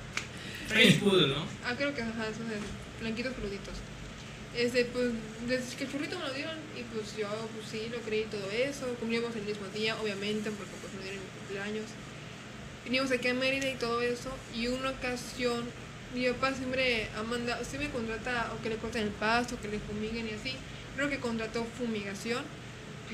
[0.66, 1.46] French Poodle, ¿no?
[1.64, 2.56] Ah, creo que ajá, esos de
[3.00, 3.74] blanquitos peluditos.
[4.56, 5.10] Este, pues,
[5.46, 8.50] desde que el churrito me lo dieron y pues yo, pues sí, lo creí todo
[8.50, 8.86] eso.
[8.98, 11.86] Cumplimos el mismo día, obviamente, porque pues me dieron mi cumpleaños.
[12.84, 14.30] Vinimos aquí a Mérida y todo eso.
[14.54, 15.64] Y una ocasión,
[16.14, 19.78] mi papá siempre ha mandado, siempre contrata o que le corten el pasto, que le
[19.78, 20.54] fumiguen y así.
[20.94, 22.44] Creo que contrató fumigación.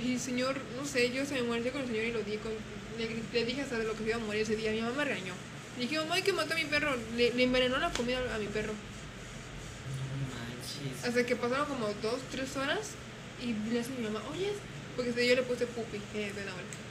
[0.02, 2.36] Y el señor, no sé, yo se me muerto con el señor y lo di
[2.36, 2.52] con,
[2.98, 4.70] le, le dije hasta de lo que se iba a morir ese día.
[4.72, 5.34] Mi mamá me regañó.
[5.76, 6.96] Le dije, mamá, hay que matar a mi perro.
[7.16, 8.72] Le, le envenenó la comida a mi perro.
[8.72, 11.04] No manches.
[11.04, 12.92] Hasta que pasaron como dos, tres horas
[13.42, 14.52] y le hace mi mamá, oye,
[14.96, 16.42] porque yo le puse pupi, eh, de.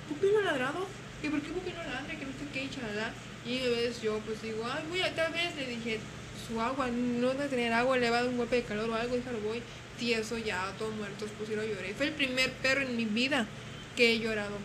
[0.10, 0.88] ¿Pupi no ha ladrado?
[1.24, 2.08] ¿Y por qué pupi no ladra?
[2.08, 3.14] Que no sé qué, chalala.
[3.46, 6.00] Y a veces yo pues digo, ay, voy a, tal vez le dije,
[6.48, 8.96] su agua, no debe tener agua, le va a dar un golpe de calor o
[8.96, 9.62] algo, déjalo voy.
[9.98, 11.94] Tieso ya, todo muerto, pues y lo lloré.
[11.94, 13.48] Fue el primer perro en mi vida
[13.96, 14.58] que he llorado.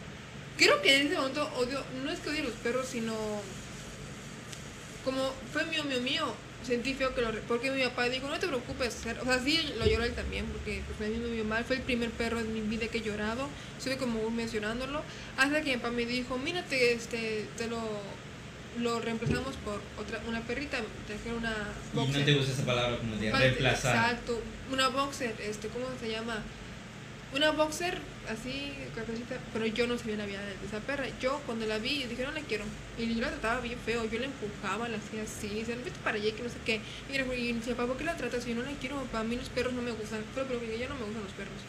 [0.56, 3.14] Creo que en ese momento odio, no es que odie a los perros, sino
[5.04, 6.34] como fue mío, mío, mío,
[6.66, 7.30] sentí feo que lo...
[7.42, 10.82] Porque mi papá dijo, no te preocupes, o sea, sí lo lloró él también, porque
[10.86, 13.48] pues, a me vio mal, fue el primer perro en mi vida que he llorado,
[13.78, 14.20] estuve como
[14.52, 15.02] llorándolo,
[15.36, 17.78] hasta que mi papá me dijo, mírate, este, te lo,
[18.80, 21.50] lo reemplazamos por otra, una perrita, trajeron una
[21.92, 22.24] Y no boxer.
[22.24, 23.94] te gusta esa palabra como de reemplazar.
[23.96, 24.40] Exacto,
[24.72, 26.42] una boxer, este, ¿cómo se llama?
[27.34, 27.98] Una boxer
[28.30, 31.04] así, cafecita, pero yo no sabía la vida de esa perra.
[31.20, 32.64] Yo cuando la vi, dije, no la quiero.
[32.98, 36.16] Y yo la trataba bien feo, yo la empujaba, la hacía así, decían, vete para
[36.16, 36.80] allá, que no sé qué.
[37.10, 38.46] Y, era- y decía, papá, ¿por qué la tratas?
[38.46, 40.20] Y yo no la quiero, papá, a mí los perros no me gustan.
[40.34, 41.60] Pero, pero yo no me gustan los perros.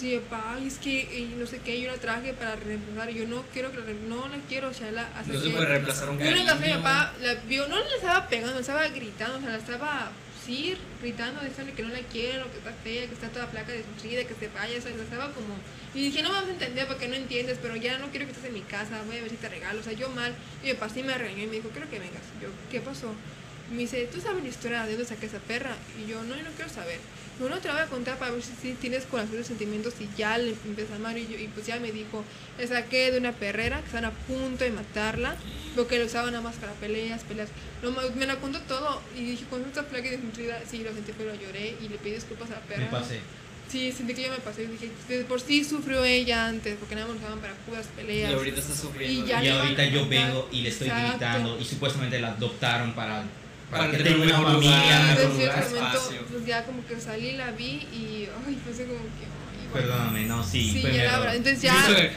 [0.00, 3.10] Sí, papá, es que y no sé qué, yo la traje para reemplazar.
[3.10, 5.66] Yo no quiero que la no la quiero, o sea, la, hasta No se puede
[5.66, 9.58] reemplazar un Yo papá la vio, no le estaba pegando, estaba gritando, o sea, la
[9.58, 10.10] estaba,
[10.46, 14.24] sí, gritando, diciendo que no la quiero, que está fea, que está toda flaca, desnutrida,
[14.24, 15.54] que se vaya, o sea, la estaba como...
[15.94, 18.46] Y dije, no vas a entender porque no entiendes, pero ya no quiero que estés
[18.46, 20.32] en mi casa, voy a ver si te regalo, o sea, yo mal.
[20.62, 22.22] Y mi papá sí me regañó y me dijo, quiero que vengas.
[22.40, 23.12] Yo, ¿qué pasó?
[23.70, 25.76] Me dice, ¿tú sabes la historia de dónde saqué esa perra?
[26.02, 27.00] Y yo, no, yo no quiero saber.
[27.40, 29.94] No, no te la voy a contar para ver si, si tienes corazón de sentimientos
[29.98, 32.22] y ya le empecé a amar y, yo, y pues ya me dijo,
[32.58, 35.34] la saqué de una perrera que están a punto de matarla,
[35.74, 37.48] porque lo usaban nada más para peleas, peleas.
[37.82, 40.92] No, ma- me la contó todo y dije, con esta placa y desnutrida, sí, lo
[40.92, 42.84] sentí, pero lloré y le pedí disculpas a la perra.
[42.84, 43.20] Me pasé.
[43.70, 46.96] Sí, sentí que yo me pasé y dije, de por sí sufrió ella antes, porque
[46.96, 48.34] nada más lo usaban para puras Y peleas.
[48.34, 49.24] ahorita está sufriendo.
[49.24, 51.10] Y ya Y le ahorita yo vengo y le estoy Exacto.
[51.12, 53.22] gritando y supuestamente la adoptaron para,
[53.70, 55.14] para, Para que tenga un una familia.
[55.16, 55.58] mejor lugar.
[55.62, 56.26] espacio.
[56.30, 59.30] pues ya como que salí, la vi y, ay, pensé como que.
[59.72, 61.74] Perdóname, no, sí, ya la abra- Entonces ya...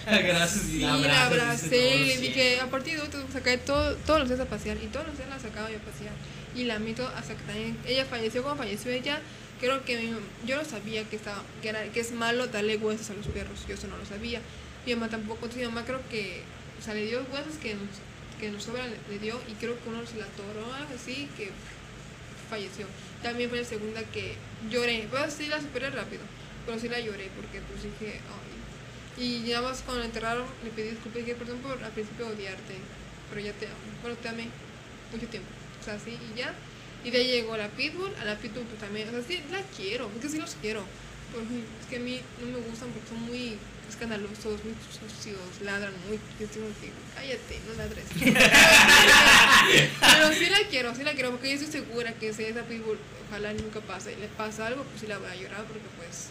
[0.07, 2.21] Gracias Sí, la abracé y "No, le sí".
[2.21, 4.77] dije, a partir de hoy te voy a sacar todo, todos los días a pasear.
[4.77, 6.13] Y todos los días la sacaba yo a pasear.
[6.55, 9.19] Y la mito hasta que también, ella falleció cuando falleció ella.
[9.59, 13.11] Creo que mi- yo no sabía que, estaba, que, era, que es malo darle huesos
[13.11, 13.59] a los perros.
[13.67, 14.41] Yo eso no lo sabía.
[14.87, 15.45] Mi mamá tampoco.
[15.45, 16.41] Entonces mi mamá creo que,
[16.79, 17.83] o sea, le dio huesos que nos,
[18.43, 19.39] que nos sobra, le, dio.
[19.47, 21.51] Y creo que uno se la atoró, así, que
[22.49, 22.87] falleció.
[23.21, 24.35] También fue la segunda que
[24.69, 25.07] lloré.
[25.09, 26.21] Pues sí la superé rápido.
[26.65, 30.89] Pero sí la lloré porque pues dije, ay, y ya más cuando enterraron, le pedí
[30.89, 32.75] disculpas y dije, perdón por al principio odiarte,
[33.29, 33.75] pero ya te amo.
[34.01, 34.47] Bueno, te amé
[35.11, 35.49] mucho tiempo.
[35.79, 36.53] O sea, sí, y ya.
[37.03, 39.61] Y de ahí llegó la Pitbull, a la Pitbull pues también, o sea, sí, la
[39.75, 40.83] quiero, porque sí los quiero.
[41.31, 43.57] Pero es que a mí no me gustan porque son muy
[43.89, 46.19] escandalosos, muy sucios, ladran muy.
[46.39, 46.47] Yo
[47.15, 48.05] cállate, no ladres.
[49.99, 52.97] pero sí la quiero, sí la quiero, porque yo estoy segura que si esa Pitbull,
[53.29, 56.27] ojalá nunca pase, y le pasa algo, pues sí la voy a llorar, porque pues.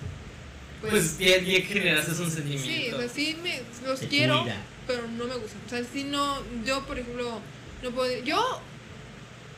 [0.81, 2.97] Pues bien, bien generaste un Sí, sentimiento.
[2.97, 4.57] o sea, sí me, los Te quiero, cuida.
[4.87, 5.61] pero no me gustan.
[5.67, 7.39] O sea, si no, yo por ejemplo,
[7.83, 8.23] no puedo.
[8.25, 8.61] Yo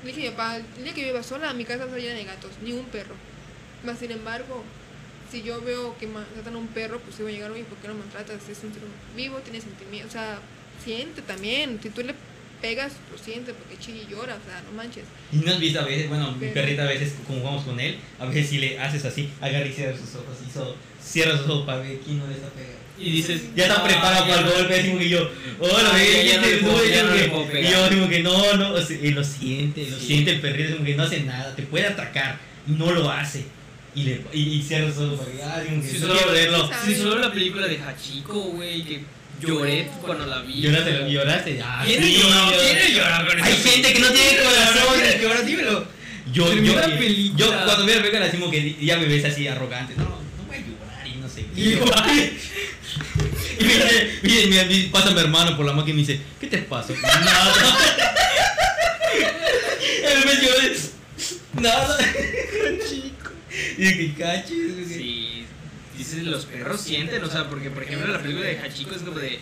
[0.04, 2.14] le dije a mi papá, el día que yo iba sola, mi casa está llena
[2.14, 3.14] de gatos, ni un perro.
[3.84, 4.62] Más sin embargo,
[5.30, 7.88] si yo veo que maltratan a un perro, pues iba a llegar, oye, ¿por qué
[7.88, 8.46] lo maltratas?
[8.50, 8.82] Es un ser
[9.16, 10.38] vivo, tiene sentimientos, o sea,
[10.82, 11.78] siente también.
[11.82, 12.14] Si tú le
[12.60, 15.04] pegas, lo siente porque chilla y llora, o sea, no manches.
[15.32, 17.98] Y no has visto a veces, bueno, mi perrita a veces, como jugamos con él,
[18.18, 21.46] a veces si le haces así, agarra y cierra sus ojos, y so- cierra sus
[21.48, 22.78] ojos para ver quién no le está pegando.
[22.96, 24.52] Y dices, Ya está "Ah, preparado para el no".
[24.52, 26.28] golpe, como que yo, hola, Ah, ve, Y
[27.70, 30.06] yo como que no, no, o sea, y lo siente, lo Sí.
[30.06, 33.44] siente el perrito, como que no hace nada, te puede atacar, y no lo hace.
[33.96, 36.18] Y, le, y, y cierra sus ojos para que, ah, como que Si no solo,
[36.18, 36.70] quiero verlo.
[36.84, 39.00] si solo la película de Hachiko, güey, que
[39.46, 40.60] lloré cuando la vi.
[40.60, 42.50] Lloraste, lloraste, ah, ¿Quién sí, lloró?
[42.50, 44.50] yo- ¿Quién llora con Hay gente que no tiene película?
[44.50, 45.86] corazón, llora, dímelo.
[46.32, 47.64] Yo, yo, yo, película.
[47.64, 49.94] cuando veo a Rebeca, así como que ya me ves así arrogante.
[49.96, 50.18] No, no
[50.48, 51.60] voy a llorar y no sé qué.
[51.60, 51.76] Y
[53.64, 53.74] me
[54.22, 56.92] dice, mire, pasa mi hermano por la máquina y me dice, ¿qué te pasa?
[57.02, 57.54] Nada.
[60.04, 60.58] Él me lloró,
[61.60, 61.98] nada.
[62.88, 63.30] Chico.
[63.78, 64.88] Y que caches.
[64.88, 65.43] Sí,
[65.96, 69.18] dices, los perros sienten, o sea, porque por ejemplo la película de Hachiko es como
[69.18, 69.38] de.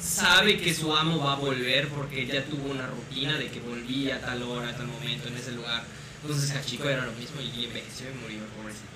[0.00, 4.16] Sabe que su amo va a volver porque ya tuvo una rutina de que volvía
[4.16, 5.82] a tal hora, a tal momento, en ese lugar.
[6.22, 8.88] Entonces Hachiko era lo mismo y envejeció y murió, pobrecito.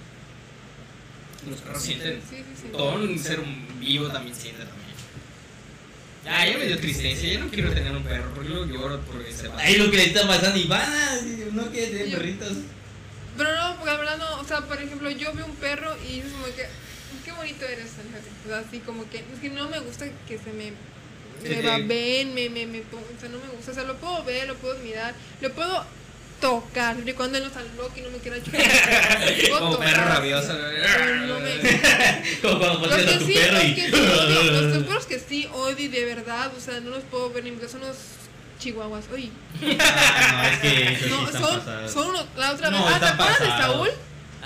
[1.51, 2.21] Los perros sienten.
[2.29, 2.69] Sí, sí, sí.
[2.73, 3.41] Todo un ser
[3.79, 4.89] vivo también siente también.
[6.25, 9.33] Ya, ya me dio tristeza, ya no quiero tener un perro, porque luego lloro porque
[9.33, 9.59] se va.
[9.61, 11.21] Ahí lo que le está pasando, Ivana,
[11.53, 12.53] no quiere tener Yo- perritos.
[13.37, 16.45] Pero no, porque hablando, o sea, por ejemplo, yo veo un perro y es como
[16.47, 16.67] que,
[17.25, 18.31] qué bonito eres, fíjate.
[18.45, 20.73] O sea, así como que, es que no me gusta que se me,
[21.49, 23.71] me baben, me, me, me, o sea, no me gusta.
[23.73, 25.85] O sea, lo puedo ver, lo puedo mirar, lo puedo
[26.41, 28.63] tocar, siempre cuando él no está loco y no me quiera chupar.
[29.59, 30.09] Como tocar, perro sí.
[30.15, 30.57] rabioso.
[30.97, 31.59] Pero no me-
[32.43, 33.75] Como cuando Los a tu sí, perro y.
[33.75, 37.31] que sí odio, los, perros que sí odio de verdad, o sea, no los puedo
[37.33, 37.97] ver ni porque son unos
[38.61, 39.05] chihuahuas.
[39.13, 39.31] Uy,
[39.81, 41.61] Ah, no, es que sí son,
[41.93, 43.47] son unos, la otra vez, No, ah, ¿te acuerdas de.
[43.47, 43.91] Saúl?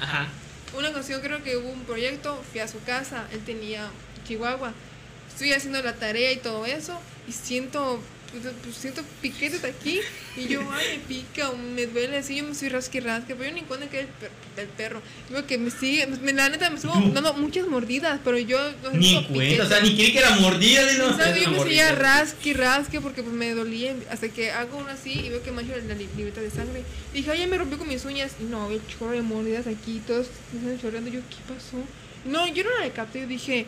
[0.00, 0.28] Ajá.
[0.74, 3.90] Una ocasión creo que hubo un proyecto, fui a su casa, él tenía
[4.26, 4.72] Chihuahua.
[5.28, 8.00] Estoy haciendo la tarea y todo eso y siento
[8.62, 10.00] pues, siento piquetes aquí
[10.36, 13.50] y yo, ay, me pica o me duele así, yo me estoy rasque rasque, pero
[13.50, 15.02] yo ni cuenta que es el, per- el perro.
[15.28, 18.90] Digo que me sigue, me, la neta me estuvo dando muchas mordidas, pero yo no
[18.90, 21.16] sé, Ni cuenta, o sea, ni quiere que era mordida, de no.
[21.16, 24.88] sea, Es yo me seguía rasque, rasque porque pues me dolía hasta que hago uno
[24.88, 26.82] así y veo que mancho la li- libreta de sangre.
[27.12, 28.32] Dije, ay, ya me rompió con mis uñas.
[28.40, 31.10] Y no, el chorro de mordidas aquí, todos están chorreando.
[31.10, 31.76] Yo, ¿qué pasó?
[32.24, 33.20] No, yo no la capté.
[33.20, 33.66] Yo dije,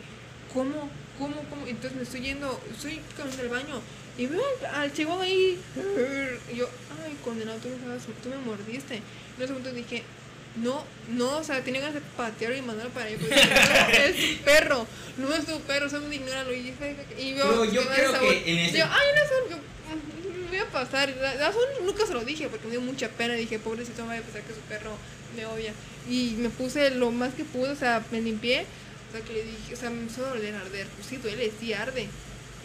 [0.53, 0.89] ¿cómo?
[1.19, 1.35] ¿Cómo?
[1.49, 1.65] ¿Cómo?
[1.67, 3.81] Entonces me estoy yendo, estoy caminando al baño
[4.17, 4.41] y veo
[4.73, 5.59] al, chihuahua ahí.
[6.51, 6.69] Y yo,
[7.03, 7.69] ay, condenado, tú
[8.23, 8.95] tú me mordiste.
[8.95, 10.03] En ese momento dije,
[10.63, 13.17] No, no, o sea, tenía ganas de patear y mandarlo para allá.
[13.19, 14.87] porque no, es tu perro,
[15.17, 16.53] no es tu perro, solo me ignóralo.
[16.53, 19.35] Y, dije, y veo Pero yo va creo que en ese- Yo, ay, no sé,
[19.51, 21.09] yo, mm, me voy a pasar.
[21.19, 21.51] La-
[21.83, 23.33] nunca se lo dije porque me dio mucha pena.
[23.33, 24.97] Dije, pobrecito, me vaya a pensar que su perro
[25.35, 25.73] me odia.
[26.09, 28.65] Y me puse lo más que pude, o sea, me limpié.
[29.09, 30.87] O sea, que le dije, o sea, me a doler arder.
[30.87, 32.07] Pues sí, duele, sí arde.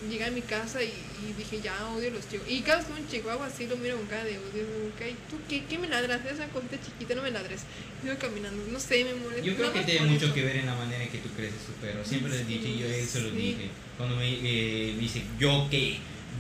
[0.09, 2.51] Llegué a mi casa y, y dije, ya odio los chihuahuas.
[2.51, 4.49] Y cada vez que un chihuahua así lo miro con cara de odio.
[4.55, 6.25] Digo, "Ok, ¿Tú qué, qué me ladras?
[6.25, 7.61] Es una cosita chiquita, no me ladres.
[8.03, 9.45] Sigo caminando, no sé, me molesta.
[9.45, 10.35] Yo creo que tiene mucho eso.
[10.35, 12.03] que ver en la manera en que tú creces tu perro.
[12.05, 13.37] Siempre les y yo él se lo Sí.
[13.37, 13.69] dije.
[13.99, 15.99] Cuando me, eh, me dice, yo que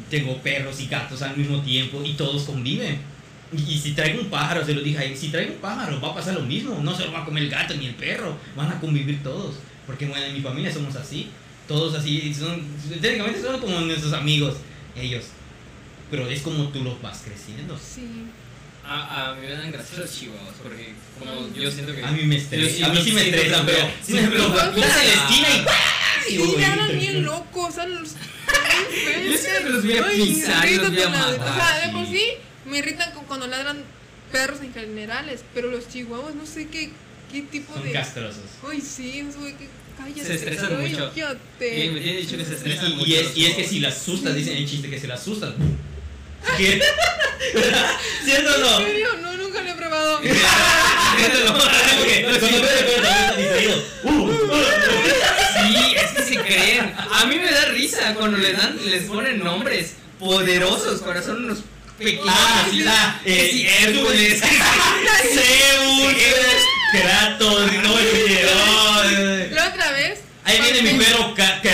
[0.08, 2.98] tengo perros y gatos al mismo tiempo y todos conviven.
[3.52, 6.00] Y, y si traigo un pájaro, se lo dije a él, si traigo un pájaro
[6.00, 6.78] va a pasar lo mismo.
[6.82, 8.38] No se lo va a comer el gato ni el perro.
[8.56, 9.56] Van a convivir todos.
[9.86, 11.28] Porque bueno, en mi familia somos así.
[11.70, 12.64] Todos así, son,
[13.00, 14.56] técnicamente son como nuestros amigos,
[14.96, 15.26] ellos.
[16.10, 17.78] Pero es como tú los vas creciendo.
[17.78, 18.24] Sí.
[18.84, 22.02] A, a mí me dan gracia los chihuahuas porque como yo siento que...
[22.04, 22.86] A mí me estresa.
[22.86, 25.48] A mí sí me estresa, pero sí, pero- lo das en la esquina
[26.28, 26.54] y Sí,
[26.88, 28.08] te- bien locos, o sea, los...
[28.10, 31.86] Yo siento que los voy a pisar y los irritan voy a matar, O sea,
[31.86, 32.22] de por sí
[32.66, 33.78] me irritan cu- cuando ladran
[34.32, 36.90] perros en generales, pero los chihuahuas no sé qué,
[37.30, 37.92] qué tipo Son de...
[37.92, 38.42] castrosos.
[38.68, 39.68] Ay, sí, no sé qué...
[40.26, 41.12] Se estresan mucho.
[41.14, 41.20] Sí,
[41.60, 44.34] me tiene dicho que se estresan Y, mucho y es, y que si la asustas,
[44.34, 45.54] dicen el chiste que si la asustas.
[46.56, 46.80] ¿Qué?
[48.24, 48.78] ¿Cierto o ¿En no?
[48.78, 49.08] serio?
[49.22, 50.20] No, nunca lo he probado.
[54.02, 54.30] Uh,
[55.62, 56.94] Sí, es que se creen.
[57.12, 61.58] A mí me da risa cuando le dan, les ponen nombres poderosos, cuando son unos
[61.98, 62.26] pequeños.
[62.28, 64.40] Ah, ah, eh, si Hércules.
[64.40, 66.14] Zeus,
[66.92, 70.20] Kratos, no me La otra vez...
[70.44, 71.72] Ahí viene mi perro Kratos.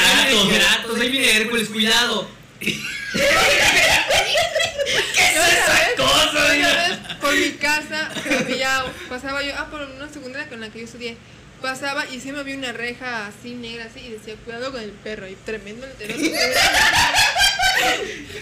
[0.48, 2.28] Kratos, ahí viene Hércules, cuidado.
[2.60, 2.72] La
[5.42, 6.68] otra vez- cosa, la diga?
[6.68, 8.10] otra vez, por mi casa
[8.40, 11.16] había, pasaba yo, ah, por una secundaria con la que yo estudié,
[11.62, 14.90] pasaba y se me había una reja así negra así y decía, cuidado con el
[14.90, 16.14] perro, y tremendo letrero.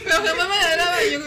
[0.05, 1.19] Pero jamás me ladraba y yo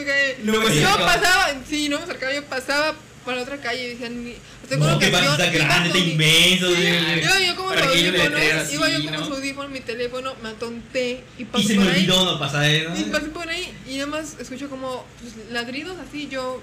[0.44, 2.96] No me yo pasaba, sí, no me acercaba, yo pasaba
[3.28, 4.26] por la otra calle y decían,
[4.64, 6.72] hasta con No, que ocasión, vas a estar iba grande, inmenso.
[6.72, 9.20] Iba yo como Para con le audífonos, iba yo con ¿no?
[9.20, 11.98] los audífonos, mi teléfono, me atonté y pasé Y se por me ahí.
[11.98, 12.98] olvidó no pasar ¿no?
[12.98, 16.62] Y pasé por ahí y nada más escucho como pues, ladridos así, yo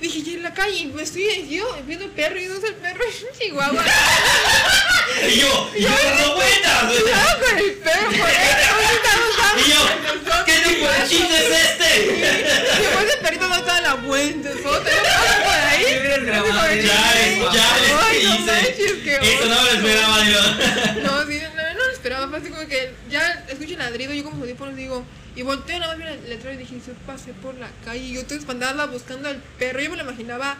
[0.00, 2.74] dije, ya en la calle, me estoy yo viendo el perro y no es el
[2.74, 3.84] perro, es un chihuahua.
[5.28, 6.84] Y yo, y yo dando vueltas.
[6.84, 8.66] Cuidado con el perro, por eso
[9.56, 11.88] Y yo, ¿qué tipo de chiste es este?
[12.80, 15.84] Después el perrito no estaba a la vuelta, solo te por ahí.
[16.84, 17.16] Ya
[17.52, 18.76] ya no hice.
[19.06, 20.40] Eso no lo esperaba, digo.
[21.02, 24.24] No, sí, no, no lo esperaba, fue así como que ya escucho el ladrido, yo
[24.24, 25.04] como audífonos digo,
[25.36, 28.14] y volteo nada más vi el letrero y dije, yo pasé por la calle y
[28.14, 30.56] yo estoy espantada buscando al perro, yo me lo imaginaba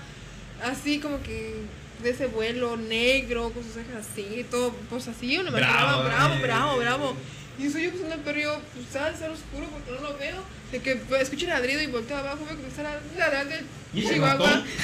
[0.63, 1.55] así como que
[2.03, 6.05] de ese vuelo negro, con sus cejas así, todo, pues así, yo me imaginaba Bravo,
[6.05, 6.43] bravo, eh.
[6.43, 7.17] bravo, bravo.
[7.59, 10.19] Y soy yo buscando al perro y yo, pues sale, sale oscuro porque no lo
[10.19, 10.43] veo.
[10.77, 12.83] De que pues, escucho el ladrido y volteo abajo, veo que me está
[13.17, 14.63] ladrando el ¿Y ese chihuahua.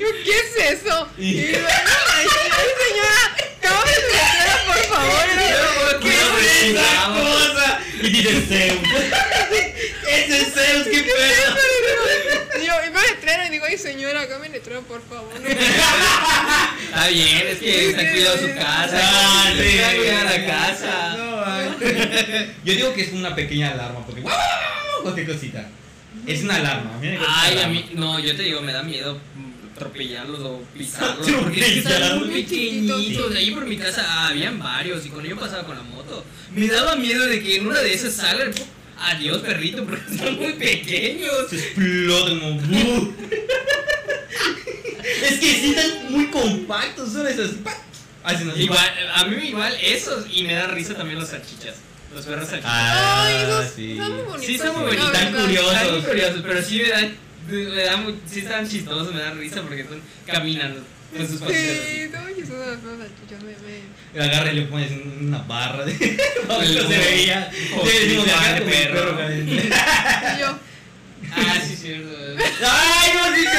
[0.00, 1.08] Yo, ¿qué es eso?
[1.18, 3.22] Y- Y digo, ay, ay, señora,
[3.60, 5.24] cámbiame su letrero, por favor.
[5.30, 5.46] Y yo,
[6.00, 7.68] ¿Qué es esa cosa?
[8.02, 8.82] Y dice Zeus.
[10.08, 11.56] Ese es Zeus, qué pedo.
[12.60, 15.32] Y yo, y el letrero y digo, ay, señora, cámbiame el letrero, por favor.
[15.46, 19.00] Está bien, es que está cuidado su casa.
[19.52, 21.16] Está cuidado la casa.
[22.64, 24.36] Yo digo que es una pequeña alarma, porque ¡guau!
[25.02, 25.68] cualquier cosita.
[26.26, 26.98] Es una alarma.
[27.02, 27.68] Ay, a alarma.
[27.72, 29.18] mí, no, yo te digo, me da miedo
[29.76, 31.30] atropellarlos o pisarlos.
[31.42, 32.28] Porque es que están Atropellarlos.
[32.28, 33.32] muy pequeñitos.
[33.32, 33.36] Sí.
[33.36, 35.04] Ahí por mi casa ah, habían varios.
[35.06, 36.24] Y cuando yo pasaba con la moto,
[36.54, 38.52] me daba miedo de que en una de esas salgan.
[38.98, 41.32] Adiós, perrito, porque están muy pequeños.
[41.50, 42.60] Se explotan como.
[45.22, 47.14] es que sí están muy compactos.
[48.24, 48.62] Hacen así.
[48.62, 50.24] Igual, a mí igual esos.
[50.32, 51.74] Y me dan risa también los salchichas.
[52.16, 52.72] Los perros salchichas.
[52.72, 53.92] Ah, Ay, esos sí.
[53.92, 54.46] están muy bonitos.
[54.46, 55.72] Sí, están muy bonitos, están curiosos.
[55.74, 57.16] Están muy curiosos, pero sí me dan.
[57.48, 60.80] Me dan muy- sí están chistosos, me dan risa porque están caminando
[61.14, 61.62] con sus patitas.
[61.62, 61.98] Sí, así.
[62.00, 63.42] están chistosos los perros salchichas,
[64.14, 64.90] me, agarra y le pones
[65.20, 66.16] una barra de.
[66.46, 67.50] Cómo se veía.
[67.84, 69.18] Le decimos de perro.
[70.36, 70.58] Y yo,
[71.38, 72.08] Ah, sí, cierto.
[72.62, 73.50] ¡Ay, no dice!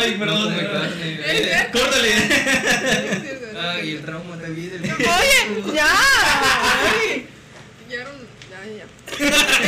[0.00, 0.44] Ay, perdón.
[0.44, 0.62] No, me.
[0.62, 2.10] ¿Es Córtale.
[2.10, 3.60] cierto, ¿no?
[3.70, 5.86] Ay, el trauma también Oye, ya.
[7.98, 8.26] Ay.
[8.50, 8.86] Ya, ya,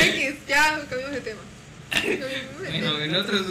[0.00, 0.04] ya.
[0.06, 1.40] X, ya, cambiamos de tema.
[2.70, 3.42] Bueno, en otros,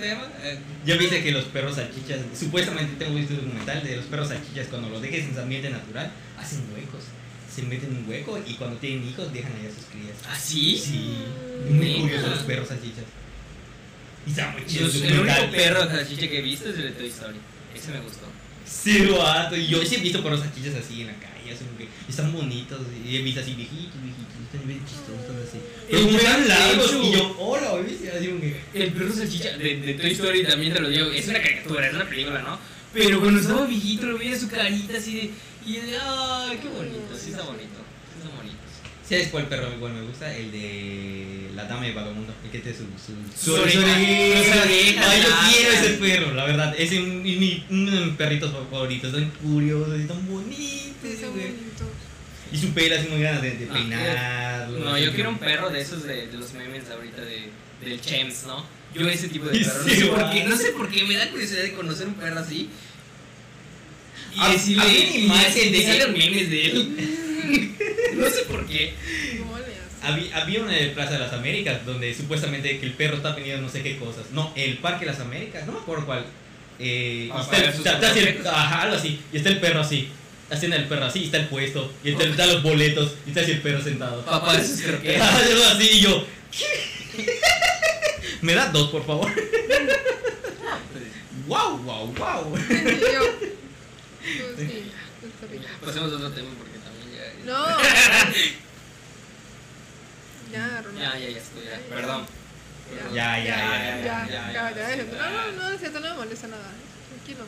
[0.00, 0.26] temas.
[0.42, 4.28] eh, Ya viste que los perros salchichas, supuestamente tengo visto un documental de los perros
[4.28, 7.04] salchichas cuando los dejes en su ambiente natural, hacen huecos.
[7.54, 10.16] Se meten en un hueco y cuando tienen hijos dejan ahí a sus crías.
[10.28, 10.76] ¿Ah, sí?
[10.76, 11.14] Sí,
[11.70, 12.00] muy Neta.
[12.00, 13.04] curiosos los perros salchichas.
[14.26, 14.88] Y está muy chido.
[14.88, 17.36] Yo- el único perro salchicha que he visto es el de Toy Story.
[17.72, 18.26] Ese me gustó.
[18.66, 19.56] Sí, vato.
[19.56, 22.32] Y yo sí he visto perros salchichas así en la calle, así como que están
[22.32, 22.80] bonitos.
[23.04, 25.58] Y visto así viejitos, viejitos, están bien chistosos, están así.
[25.90, 28.10] Pero como El están largos, y yo, hola, ¿viste?
[28.10, 28.60] Así como que.
[28.74, 31.06] El perro salchicha de, de Toy Story también te lo digo.
[31.10, 32.58] Es una caricatura, es una película, ¿no?
[32.92, 35.30] Pero cuando estaba viejito lo veía su carita así de.
[35.66, 35.96] Y de.
[36.00, 37.16] ¡Ay, qué bonito!
[37.18, 37.80] Sí, está bonito.
[38.12, 38.56] Sí, está bonito.
[39.08, 40.34] ¿Sabes cuál perro igual me gusta?
[40.34, 42.32] El de la dama de vagabundo.
[42.44, 42.84] El que tiene su.
[42.84, 43.96] Su, Su oreja.
[43.96, 46.74] Ay, yo quiero ese perro, la verdad.
[46.78, 49.12] Es un- mi, uno de mis perritos favoritos.
[49.12, 50.83] Tan curiosos y tan bonitos.
[51.04, 51.46] Sí, son güey.
[51.46, 51.88] bonitos.
[52.52, 54.78] Y su pelo así muy ganas de, de No, peinarlo.
[54.78, 57.50] No, yo quiero un perro de esos de, de los memes ahorita de,
[57.84, 58.64] del Chems, ¿no?
[58.94, 59.82] Yo ese tipo de Sí, perro.
[59.82, 62.38] No sé, por qué, no sé por qué, me da curiosidad de conocer un perro
[62.40, 62.70] así.
[64.34, 67.70] Y A- decirle, a mí y ni más de- decirle memes de él.
[68.14, 68.94] no sé por qué.
[69.40, 69.74] ¿Cómo le haces?
[70.02, 73.62] Había, había una de Plaza de las Américas donde supuestamente que el perro está vendiendo
[73.62, 74.26] no sé qué cosas.
[74.32, 76.24] No, el Parque de las Américas, no me acuerdo cuál.
[76.78, 79.20] Eh, Ah, está está- está así ajá, algo así.
[79.32, 80.08] Y está el perro así.
[80.50, 81.92] Haciendo el perro así, y está el puesto.
[82.04, 83.14] Y está, están los boletos.
[83.26, 84.24] Y está así el perro sentado.
[84.24, 85.34] Papá de sus croquetas.
[85.34, 86.26] Algo así, y yo.
[88.42, 89.30] ¿Me da dos, por favor?
[91.46, 92.50] ¡Wow, wow, wow!
[92.50, 92.64] Pues.
[95.84, 97.24] Pasemos a otro tema porque también ya.
[97.44, 97.58] No.
[100.52, 101.00] Ya, Ronaldo.
[101.00, 101.78] Ya, ya, ya estoy, ya.
[101.94, 102.26] Perdón.
[103.14, 103.56] Ya, ya, ya, Ya,
[103.96, 105.04] ya, ya, ya, ya, ya.
[105.04, 106.70] No, no, no, es no me molesta nada.
[107.08, 107.44] Tranquilo.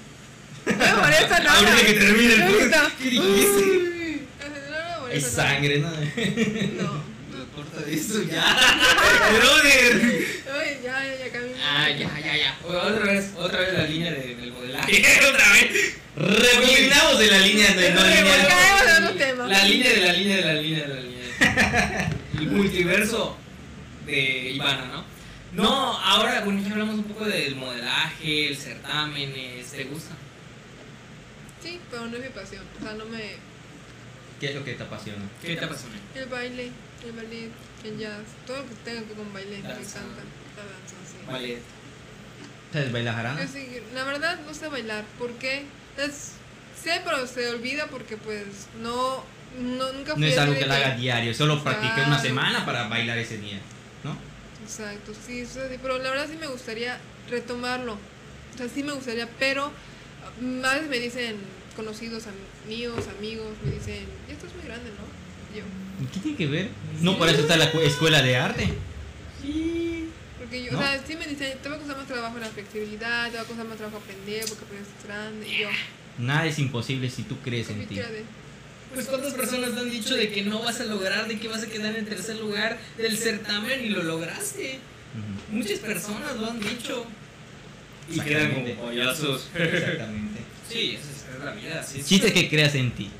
[0.67, 1.59] No me molesta nada.
[1.59, 3.19] Ahorita que termine el No, podcast, no.
[3.23, 5.21] No nada.
[5.21, 5.91] sangre, ¿no?
[5.91, 7.17] No.
[7.55, 8.45] Corta esto ya.
[9.39, 10.27] Brother.
[10.85, 11.55] Ya, ya, ya cambié.
[11.65, 12.59] Ah, ya, ya, ya.
[12.65, 15.03] Otra vez, otra vez la línea de- del modelaje.
[15.31, 15.97] otra vez.
[16.17, 19.47] Rebobinamos de la línea de no otro tema.
[19.47, 22.11] La línea de la línea de la línea de la línea.
[22.39, 23.37] El multiverso
[24.07, 25.05] de Ivana, ¿no?
[25.53, 30.15] No, ahora, bueno, ya hablamos un poco del modelaje, el certámenes, ¿te gusta?
[31.67, 32.63] Sí, pero no es mi pasión.
[32.79, 33.35] O sea, no me.
[34.41, 35.25] ¿Qué es lo que te apasiona?
[35.43, 35.97] ¿Qué te apasiona?
[36.15, 36.71] El baile,
[37.05, 37.51] el ballet,
[37.85, 39.99] el jazz, todo lo que tenga que ver con baile, me Danza.
[39.99, 40.23] encanta.
[40.57, 41.17] La danza, sí.
[41.27, 41.59] Vale.
[42.73, 43.43] ¿Sabes bailar jarana?
[43.43, 45.05] Yo sí, la verdad no sé bailar.
[45.19, 45.65] ¿Por qué?
[45.97, 46.33] Es-
[46.81, 48.45] sé, pero se olvida porque pues
[48.83, 49.25] no,
[49.59, 52.05] no nunca fui No es así algo de que la haga diario, solo practiqué una
[52.11, 52.23] Claro.
[52.23, 53.59] semana para bailar ese día,
[54.05, 54.17] ¿no?
[54.63, 56.99] Exacto, sí, eso sí, pero la verdad sí me gustaría
[57.31, 57.95] retomarlo.
[57.95, 59.73] O sea, sí me gustaría, pero
[60.65, 61.37] a veces me dicen
[61.77, 62.25] conocidos
[62.69, 65.55] míos, amigos, me dicen, ya estás muy grande, ¿no?
[65.55, 65.65] Y yo,
[66.13, 66.69] ¿Qué tiene que ver?
[67.01, 68.69] No, para eso está la cu- escuela de arte.
[69.43, 70.09] sí.
[70.39, 70.79] Porque yo, ¿No?
[70.79, 73.43] o sea, sí me dicen, te va a costar más trabajo la flexibilidad, te va
[73.43, 75.49] a costar más trabajo aprender porque pues estás grande.
[75.49, 75.69] Y yo,
[76.19, 77.99] Nada es imposible si tú crees en ti.
[78.95, 81.63] Pues cuántas personas te han dicho de que no vas a lograr, de que vas
[81.63, 84.79] a quedar en tercer lugar del certamen y lo lograste.
[85.49, 85.57] Ujú.
[85.59, 87.05] Muchas personas lo han dicho.
[88.11, 89.49] Y quedan como payasos.
[89.55, 90.41] Exactamente.
[90.71, 91.83] Sí, esa es la vida.
[91.83, 92.05] Sí, sí.
[92.05, 93.11] Chiste que creas en ti.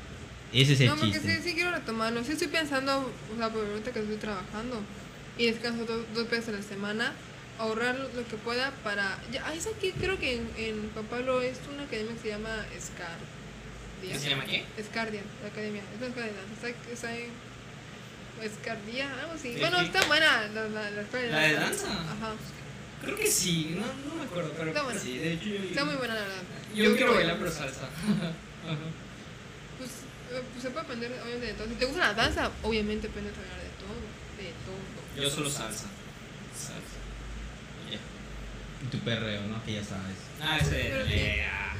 [0.53, 1.37] Ese es el No, porque chiste.
[1.37, 2.23] sí, sí quiero retomarlo.
[2.23, 4.81] Sí estoy pensando, o sea, por ahorita que estoy trabajando
[5.37, 7.13] y descanso dos, dos veces a la semana,
[7.59, 9.19] ahorrar lo, lo que pueda para...
[9.31, 12.65] Ya, es aquí, creo que en, en Juan Pablo es una academia que se llama
[12.79, 13.17] SCAR.
[14.01, 14.63] ¿Qué se llama qué?
[14.83, 15.81] Scardia, la academia.
[15.81, 16.67] Es una escuela de danza.
[16.93, 17.09] Está,
[18.43, 19.53] Escardía, algo así.
[19.53, 21.87] Sí, bueno, está buena la, la, la escuela de ¿La de danza.
[21.87, 22.01] danza?
[22.13, 22.33] Ajá.
[23.01, 25.95] Creo que sí, no, no me acuerdo, pero Está sí, de hecho yo, Está muy
[25.95, 26.41] buena, la verdad.
[26.75, 27.17] yo quiero voy.
[27.17, 27.81] bailar pero salsa.
[28.65, 28.77] Ajá.
[29.77, 29.89] Pues,
[30.31, 31.67] eh, pues se puede aprender obviamente de todo.
[31.67, 33.95] Si te gusta la danza, obviamente aprendes a bailar de todo.
[34.37, 35.23] De todo.
[35.23, 35.85] Yo solo salsa.
[36.55, 36.97] Salsa.
[38.83, 39.63] Y tu perreo, ¿no?
[39.63, 40.17] Que ya sabes.
[40.41, 40.89] Ah, ese.
[41.07, 41.73] Eh, ah,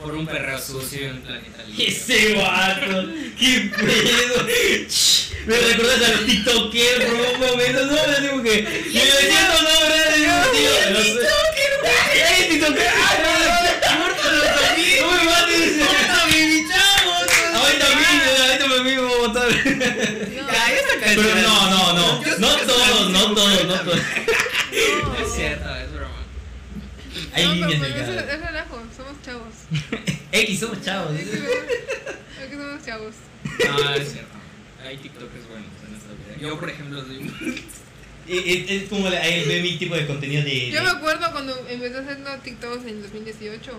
[0.00, 1.88] por un perreo sucio en un planeta libre.
[1.88, 3.06] Ese vato,
[3.38, 4.46] qué pedo.
[5.46, 8.62] Me recuerdas a los TikTokers por un momento, no, me digo que.
[8.92, 10.06] Yo decía no, no, ¿verdad?
[10.52, 11.26] Tío, no sé.
[12.36, 12.88] ¡Ey, TikToker!
[12.88, 14.04] ¡Ah, no!
[14.04, 15.00] ¡Córtalo también!
[15.02, 15.66] ¡No me mates!
[17.54, 22.06] Ahorita mismo, ahorita me mismo esa Pero no, no, no.
[22.38, 23.96] No todos, no todos, no todos.
[23.96, 25.24] no.
[25.24, 26.22] Es cierto, es broma.
[27.32, 29.54] Hay no, líneas pero pues, es, relajo, somos chavos.
[30.32, 31.12] X, somos chavos.
[31.12, 33.14] Que somos chavos.
[33.44, 34.35] No, es cierto.
[34.86, 36.38] Hay TikTokers buenos en esta vida.
[36.40, 37.64] Yo, por ejemplo, soy un-
[38.28, 40.70] Es, es- es como la- de mi tipo de contenido de.
[40.70, 43.72] Yo me acuerdo cuando empecé haciendo TikToks en 2018.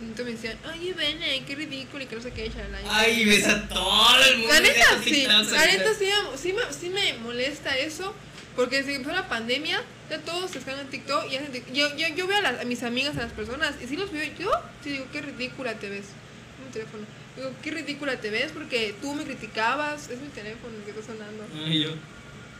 [0.00, 2.78] Entonces me decían, ay, Bene, qué ridículo y que no sé qué, chalala.
[2.88, 4.52] Ay, ves a todo el mundo.
[4.54, 6.04] La neta sí, la neta sí,
[6.36, 8.14] sí me, sí me molesta eso,
[8.54, 11.96] porque desde que empezó la pandemia, ya todos están en TikTok y hacen tic- yo,
[11.96, 14.22] yo, yo veo a, las- a mis amigas, a las personas, y si los veo
[14.38, 14.52] yo,
[14.84, 16.04] sí digo, qué ridícula te ves.
[16.04, 17.04] Es mi teléfono.
[17.38, 21.12] Digo, qué ridícula te ves porque tú me criticabas, es mi teléfono el que está
[21.12, 21.44] sonando.
[21.64, 21.90] Ay, yo.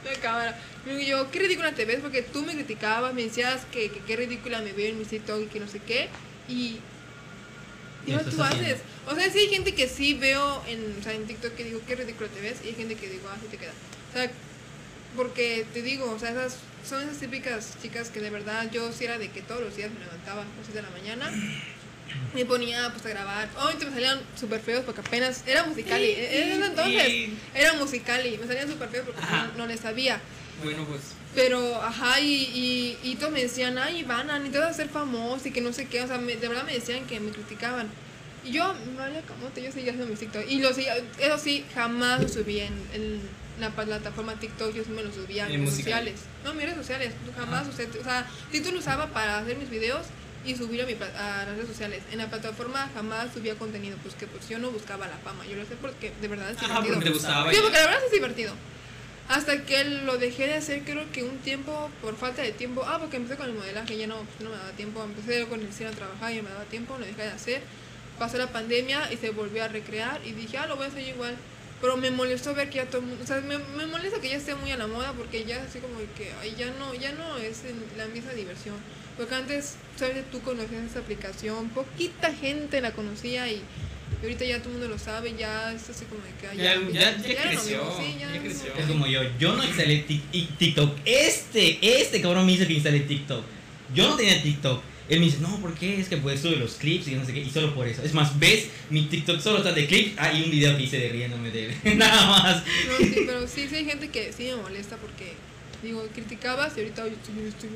[0.04, 0.58] la cámara.
[0.86, 4.16] Y yo, qué ridícula te ves porque tú me criticabas, me decías que, que qué
[4.16, 6.08] ridícula me veo en mi TikTok y que no sé qué.
[6.48, 6.78] Y.
[8.06, 8.66] ¿Qué Y estás tú haciendo?
[8.66, 8.82] haces.
[9.08, 11.80] O sea, sí hay gente que sí veo en, o sea, en TikTok que digo,
[11.86, 12.58] qué ridículo te ves.
[12.64, 13.72] Y hay gente que digo, ah, sí te queda.
[14.10, 14.30] O sea,
[15.16, 19.04] porque te digo, o sea, esas son esas típicas chicas que de verdad yo sí
[19.04, 21.30] era de que todos los días me levantaba a las 6 de la mañana.
[22.34, 23.48] Me ponía pues a grabar.
[23.56, 28.26] Obviamente me salían súper feos porque apenas era musical y en ese entonces era musical
[28.26, 30.20] y me salían súper feos porque no, no les sabía.
[30.62, 31.00] Bueno, pues.
[31.34, 34.88] Pero, ajá, y, y, y todos me decían, ay, Ivana, ni te vas a ser
[34.88, 36.02] famosa y que no sé qué.
[36.02, 37.88] O sea, me- de verdad me decían que me criticaban.
[38.44, 40.44] Y yo, vale, camote, yo seguía haciendo mis TikTok.
[40.48, 43.20] Y lo seguía, eso sí, jamás lo subí en, en
[43.60, 45.76] la plataforma TikTok, yo sí me lo subía En musical.
[45.84, 46.20] sociales.
[46.44, 50.06] No, mis redes sociales, jamás usé, o sea, TikTok lo usaba para hacer mis videos
[50.44, 52.02] y subir a, mi, a las redes sociales.
[52.12, 55.56] En la plataforma jamás subía contenido, pues que pues yo no buscaba la fama, yo
[55.56, 56.94] lo sé porque de verdad es Ajá, divertido.
[56.94, 57.52] porque te gustaba.
[57.52, 58.52] Sí, porque la verdad es divertido.
[59.28, 62.82] Hasta que lo dejé de hacer, creo que un tiempo, por falta de tiempo.
[62.86, 65.02] Ah, porque empecé con el modelaje, ya no, pues, no me daba tiempo.
[65.02, 67.62] Empecé con el cine a trabajar y no me daba tiempo, lo dejé de hacer.
[68.18, 70.18] Pasó la pandemia y se volvió a recrear.
[70.24, 71.36] Y dije, ah, lo voy a hacer igual.
[71.82, 73.02] Pero me molestó ver que ya todo.
[73.22, 75.78] O sea, me, me molesta que ya esté muy a la moda porque ya así
[75.78, 77.62] como que ay, ya no ya no es
[77.96, 78.74] la misma diversión.
[79.18, 83.56] Porque antes, sabes, tú conocías esa aplicación, poquita gente la conocía y.
[83.56, 83.62] y
[84.22, 87.16] ahorita ya todo el mundo lo sabe, ya es así como de que Ya- ya-
[87.18, 88.80] ya creció, mismo, sí, ya no-.
[88.80, 90.04] Es como yo, yo no instalé
[90.58, 90.96] TikTok.
[91.04, 93.44] Este, este cabrón me dice que instalé TikTok.
[93.94, 94.82] Yo no tenía TikTok.
[95.08, 95.98] Él me dice, no, ¿por qué?
[95.98, 97.40] Es que pues sube los clips y no sé qué.
[97.40, 98.02] Y solo por eso.
[98.02, 100.12] Es más, ves, mi TikTok solo está de clips.
[100.18, 101.74] Ah, y un video que hice de riéndome de él.
[101.98, 102.62] Nada más.
[102.86, 105.32] No, sí, pero sí, sí hay gente que sí me molesta porque,
[105.82, 107.70] digo, criticabas y ahorita yo estoy, yo estoy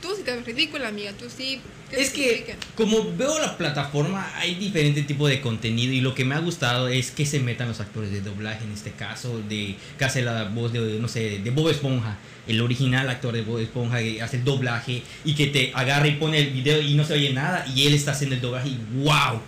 [0.00, 1.60] Tú sí te ves ridícula, amiga, tú sí.
[1.90, 5.92] Es que, como veo la plataforma, hay diferente tipo de contenido.
[5.92, 8.72] Y lo que me ha gustado es que se metan los actores de doblaje, en
[8.72, 12.18] este caso, de que hace la voz de, no sé, de Bob Esponja.
[12.46, 16.16] El original actor de Bob Esponja que hace el doblaje y que te agarra y
[16.16, 17.64] pone el video y no se oye nada.
[17.74, 19.40] Y él está haciendo el doblaje y wow.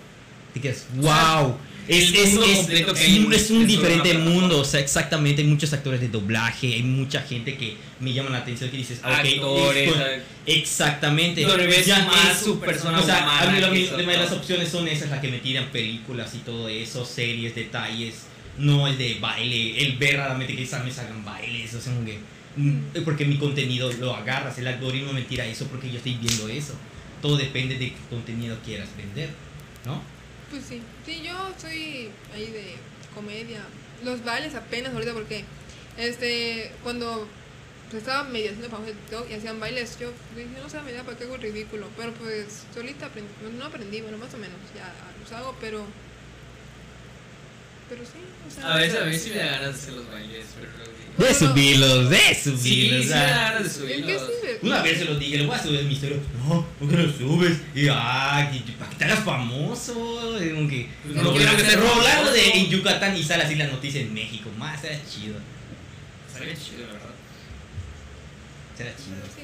[0.55, 1.57] Te quedas, wow.
[1.89, 6.01] Es, es- es hay es un en diferente mundo, o sea, exactamente, hay muchos actores
[6.01, 9.89] de doblaje, hay mucha gente que me llama la atención que dices, ah, ok, Actores,
[9.89, 10.05] esto-
[10.47, 11.45] exactamente.
[11.45, 14.89] Ves Ya más es- su persona o sea, a mí lo de las opciones son
[14.89, 18.23] esas, las que me tiran películas y todo eso, series, detalles,
[18.59, 22.19] no el de baile, el ver realmente que quizás me salgan bailes, o sea, que,
[22.57, 26.49] mm, porque mi contenido lo agarras, el algoritmo me tira eso porque yo estoy viendo
[26.49, 26.75] eso.
[27.23, 29.31] Todo depende de qué contenido quieras vender,
[29.85, 30.03] ¿no?
[30.51, 32.77] Pues sí, sí, yo soy ahí de
[33.15, 33.61] comedia.
[34.05, 35.45] Los bailes apenas ahorita porque,
[35.99, 37.27] este, cuando
[37.91, 40.93] pues, estaba medio haciendo famoso de TikTok y hacían bailes, yo dije, no sé, me
[40.93, 41.89] da para qué hago ridículo.
[41.97, 45.85] Pero pues solita aprendí, no aprendí, bueno, más o menos, ya los hago, pero.
[47.89, 48.75] Pero sí, o sea.
[48.75, 52.11] A veces, a veces sí me da ganas de hacer los bailes, pero De subirlos,
[52.11, 53.05] de Sí, subirlos.
[53.05, 53.21] sí me ah.
[53.21, 54.23] da ganas de ¿En subirlos.
[54.63, 56.17] Una vez se lo dije, le voy a subir mi historia.
[56.47, 57.59] No, ¿por qué lo subes?
[57.75, 59.95] Y ah, para que te hagas famoso.
[59.95, 63.67] como que, Pues no Ro- quiero que sea Rolando de Yucatán y sale así la
[63.69, 64.51] noticia en México.
[64.59, 65.37] Más, será chido.
[66.29, 67.11] Estaría chido, la verdad.
[68.77, 69.17] Será chido.
[69.35, 69.43] Sí.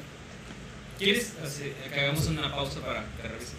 [0.99, 3.53] ¿Quieres hacer- que hagamos una pausa para que revise?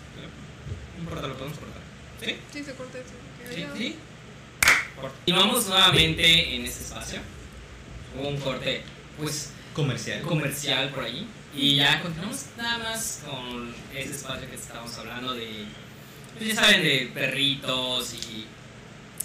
[0.97, 1.83] No importa, lo podemos cortar.
[2.25, 2.37] ¿Sí?
[2.53, 3.55] Sí, se corta eso.
[3.55, 3.65] ¿Sí?
[3.77, 3.97] ¿Sí?
[5.01, 7.21] Continuamos nuevamente en este espacio.
[8.19, 8.83] Hubo un corte,
[9.19, 10.23] pues, Comercial.
[10.23, 11.27] comercial por ahí.
[11.57, 15.65] Y ya continuamos nada más con ese espacio que estábamos hablando de,
[16.37, 18.47] pues ya saben, de perritos y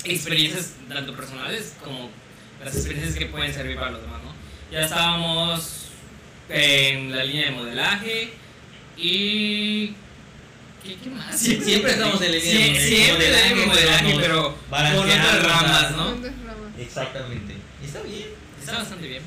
[0.03, 2.09] experiencias tanto personales como
[2.63, 4.33] las experiencias que pueden servir para los demás, ¿no?
[4.71, 5.85] Ya estábamos
[6.49, 8.33] en la línea de modelaje
[8.97, 9.93] y...
[10.84, 11.38] ¿Qué, qué más?
[11.39, 14.57] Sie- siempre estamos en Sie- modelaje, Siempre en la línea de modelaje, modelaje, pero
[14.95, 16.15] con otras ramas, ¿no?
[16.80, 17.56] Exactamente.
[17.84, 18.27] Está bien.
[18.60, 19.23] Está bastante bien.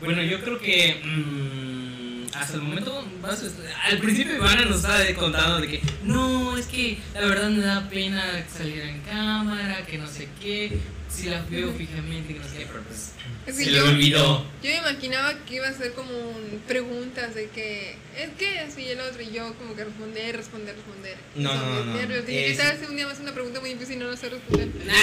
[0.00, 4.98] Bueno, yo creo que mm, hasta el momento, vas a- al principio Ivana nos estaba
[5.16, 9.98] contando de que no, es que la verdad me da pena salir en cámara, que
[9.98, 10.78] no sé qué,
[11.10, 13.12] si la veo fijamente, que no sé qué, pero pues
[13.46, 14.44] Es se que yo, olvidó.
[14.62, 18.86] Yo me imaginaba que iba a ser como un- preguntas de que es que así
[18.86, 21.16] el otro y yo como que responder, responder, responder.
[21.36, 22.26] No, no, me no, nervios.
[22.26, 24.06] Dije, es- ¿qué tal si un día me hace una pregunta muy difícil y no
[24.06, 24.68] lo sé responder?
[24.86, 24.94] Nah,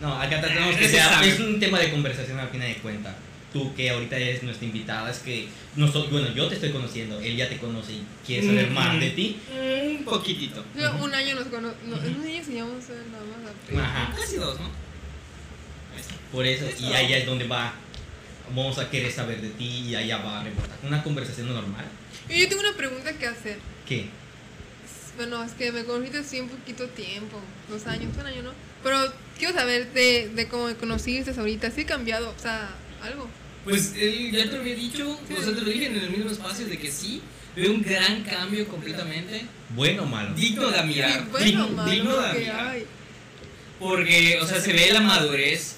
[0.00, 1.20] No, acá tratamos que sea.
[1.24, 3.16] Es un tema de conversación al final de cuentas.
[3.52, 7.34] Tú que ahorita eres nuestra invitada, es que nosotros, bueno, yo te estoy conociendo, él
[7.34, 8.74] ya te conoce y quiere saber Mm.
[8.74, 9.36] más de ti.
[9.98, 10.64] un poquitito.
[10.78, 13.84] Yo, un año nos conocemos, no, en un año sí vamos a nada más a.
[13.84, 14.14] Ajá.
[14.16, 14.70] Casi dos, ¿no?
[16.32, 16.84] Por eso, Eso.
[16.88, 17.74] y allá es donde va.
[18.48, 20.78] Vamos a querer saber de ti y allá va a rebotar.
[20.82, 21.84] Una conversación normal.
[22.28, 23.58] Y yo tengo una pregunta que hacer.
[23.86, 24.06] ¿Qué?
[25.16, 28.52] Bueno, es que me conociste así un poquito tiempo, dos años, un año, ¿no?
[28.82, 32.30] Pero quiero saber de, de cómo me conociste ahorita, ¿sí ha cambiado?
[32.30, 32.70] O sea,
[33.02, 33.28] algo.
[33.64, 36.30] Pues él ya te lo había dicho, o sea, te lo dije en el mismo
[36.30, 37.20] espacio de que sí,
[37.56, 39.44] veo un gran cambio completamente.
[39.70, 40.34] Bueno o malo.
[40.34, 41.20] Digno de admirar.
[41.20, 42.68] Sí, bueno, digno, malo, digno de admirar.
[42.68, 42.86] hay.
[43.80, 45.77] Porque, o sea, se ve la madurez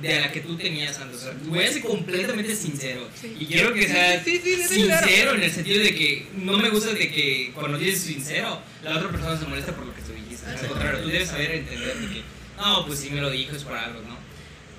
[0.00, 1.18] de la que tú tenías antes.
[1.18, 3.08] O sea, voy a ser completamente sincero.
[3.20, 3.36] Sí.
[3.38, 5.34] Y quiero que sea Sí, sí, sincero claro.
[5.34, 9.10] en el sentido de que no me gusta de que cuando dices sincero, la otra
[9.10, 10.48] persona se molesta por lo que tú dijiste.
[10.50, 12.22] Al contrario, tú debes saber entender de que,
[12.56, 14.18] no, pues sí me lo dijo, es por algo, ¿no?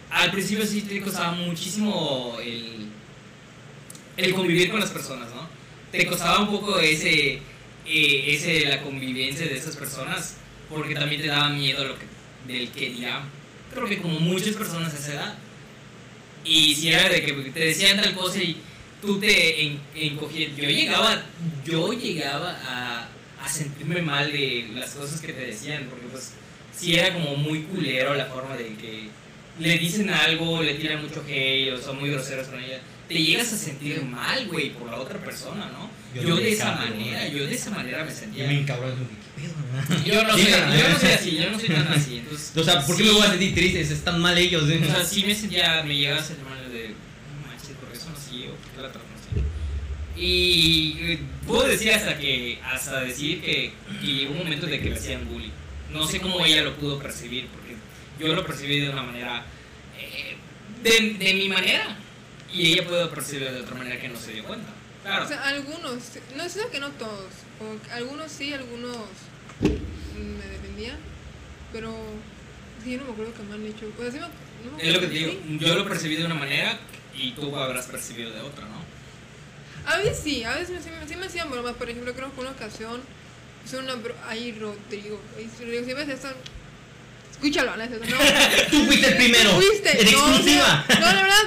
[0.10, 2.88] Al principio sí te costaba muchísimo el,
[4.18, 5.48] el convivir con las personas, ¿no?
[5.92, 7.34] Te costaba un poco ese,
[7.86, 10.36] eh, ese, la convivencia de esas personas,
[10.70, 12.06] porque también te daba miedo lo que,
[12.52, 13.24] del que dirán.
[13.74, 15.34] Creo que como muchas personas a esa edad.
[16.44, 18.58] Y si era de que te decían tal cosa y
[19.02, 20.56] tú te en- encogías.
[20.56, 21.22] Yo llegaba,
[21.66, 23.08] yo llegaba a,
[23.44, 26.32] a sentirme mal de las cosas que te decían, porque pues
[26.76, 29.10] sí era como muy culero la forma de que
[29.60, 32.80] le dicen algo, le tiran mucho hate o son muy groseros con ella.
[33.08, 35.90] Te llegas a sentir mal, güey, por la otra persona, ¿no?
[36.16, 38.48] Yo Yo, de me esa manera, yo de esa manera me Yo sentía.
[38.48, 40.04] me encabrón, como que, ¿qué pedo?
[40.06, 42.18] Yo no, Sí, yo no soy así, yo no soy tan así.
[42.24, 43.82] Entonces, O sea, ¿por qué sí, me voy a sentir triste?
[43.82, 44.70] Están mal ellos.
[44.70, 44.82] ¿eh?
[44.84, 48.10] O sea, sí me sentía, me llegaba a sentir mal de, "No manches, por eso
[48.10, 50.22] no así, o por qué la tratan así.
[50.22, 51.18] Y
[51.48, 55.28] puedo decir hasta que, hasta decir que, que llegó un momento de que me hacían
[55.28, 55.50] bullying.
[55.94, 57.76] No sé cómo ella lo pudo percibir, porque
[58.20, 59.46] yo lo percibí de una manera,
[60.00, 60.36] eh,
[60.84, 61.98] de, de mi manera,
[62.54, 64.70] y ella pudo percibirlo de otra manera que no se dio cuenta.
[65.04, 65.26] Claro.
[65.26, 65.96] O sea, algunos,
[66.36, 67.32] no es que no todos,
[67.92, 68.96] algunos sí, algunos
[69.62, 70.98] me defendían,
[71.74, 71.94] pero
[72.84, 73.92] sí, yo no me acuerdo que me han hecho.
[73.98, 74.28] O sea, sí me,
[74.70, 75.58] no me es lo que te digo, sí.
[75.60, 76.78] yo lo percibí de una manera
[77.16, 78.82] y tú habrás percibido de otra, ¿no?
[79.92, 81.76] A veces sí, a veces me- sí, me- sí me hacían bromas.
[81.76, 83.02] Por ejemplo, creo que una ocasión
[83.66, 85.20] hizo una bro Ay, Rodrigo.
[85.36, 86.28] Ay, Rodrigo, si ves esto.
[87.32, 88.06] Escúchalo, eso, no.
[88.72, 89.50] Tú fuiste el primero.
[89.54, 90.00] Fuiste.
[90.02, 90.86] En no, exclusiva.
[91.00, 91.44] No, la verdad.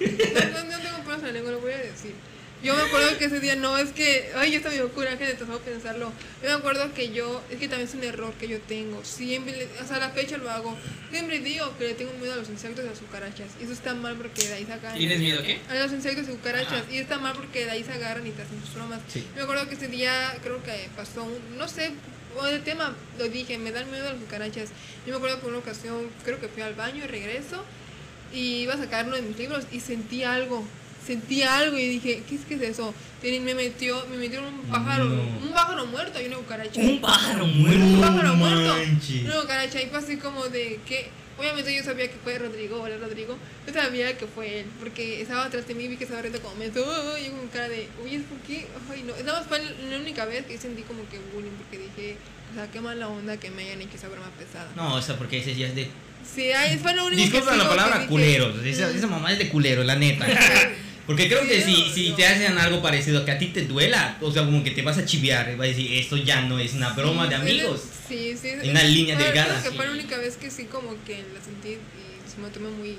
[0.00, 2.14] No, no, tengo pelos en la lengua, lo voy a decir.
[2.64, 4.30] Yo me acuerdo que ese día no, es que.
[4.36, 6.12] Ay, yo estaba medio cura, que te a pensarlo.
[6.42, 7.42] Yo me acuerdo que yo.
[7.50, 9.04] Es que también es un error que yo tengo.
[9.04, 10.76] Siempre, le- o sea, a la fecha lo hago.
[11.10, 13.48] Siempre digo que le tengo miedo a los insectos y a las cucarachas.
[13.60, 14.96] Y eso está mal porque de ahí sacan.
[14.96, 15.60] ¿Tienes miedo a qué?
[15.68, 16.72] A los insectos y cucarachas.
[16.82, 16.90] Ajá.
[16.92, 19.00] Y está mal porque de ahí se agarran y te hacen sus bromas.
[19.12, 19.26] Sí.
[19.36, 21.92] Me acuerdo que ese día creo que pasó un, no sé,
[22.36, 24.70] o el tema lo dije, me dan miedo las cucarachas.
[25.06, 27.62] Yo me acuerdo que una ocasión, creo que fui al baño y regreso
[28.32, 30.66] y iba a sacar uno de mis libros y sentí algo.
[31.06, 32.94] Sentí algo y dije, ¿qué es, qué es eso?
[33.22, 35.22] Y me metió, me metieron un pájaro, No.
[35.22, 36.80] un pájaro muerto y una cucaracha.
[36.80, 38.00] Un pájaro Un muerto.
[38.00, 38.76] pájaro muerto.
[38.76, 39.22] manches.
[39.24, 41.08] Una cucaracha y fue así como de que,
[41.38, 43.36] obviamente yo sabía que fue Rodrigo, hola Rodrigo,
[43.66, 46.40] yo sabía que fue él, porque estaba atrás de mí y vi que estaba riendo
[46.40, 48.66] como me "Oh", y con cara de, oye, ¿por qué?
[48.90, 49.14] Ay, no.
[49.24, 49.60] Nada más fue
[49.90, 52.16] la única vez que sentí como que bullying, porque dije,
[52.52, 54.70] o sea, qué mala onda que me hayan hecho esa broma pesada.
[54.76, 55.88] No, o sea, porque ese ya es de.
[56.34, 58.64] Sí, ay, fue lo único Disculpa que la palabra que dije, culeros.
[58.64, 60.26] Esa, esa mamá es de culero, la neta.
[61.06, 64.32] Porque creo que si, si te hacen algo parecido que a ti te duela, o
[64.32, 66.90] sea, como que te vas a chiviar, vas a decir, esto ya no es una
[66.90, 67.82] broma de sí, amigos.
[68.08, 68.48] Sí, sí.
[68.48, 69.98] En una línea delgada, Creo que fue la sí.
[69.98, 72.96] única vez que sí como que la sentí y se me tomó muy,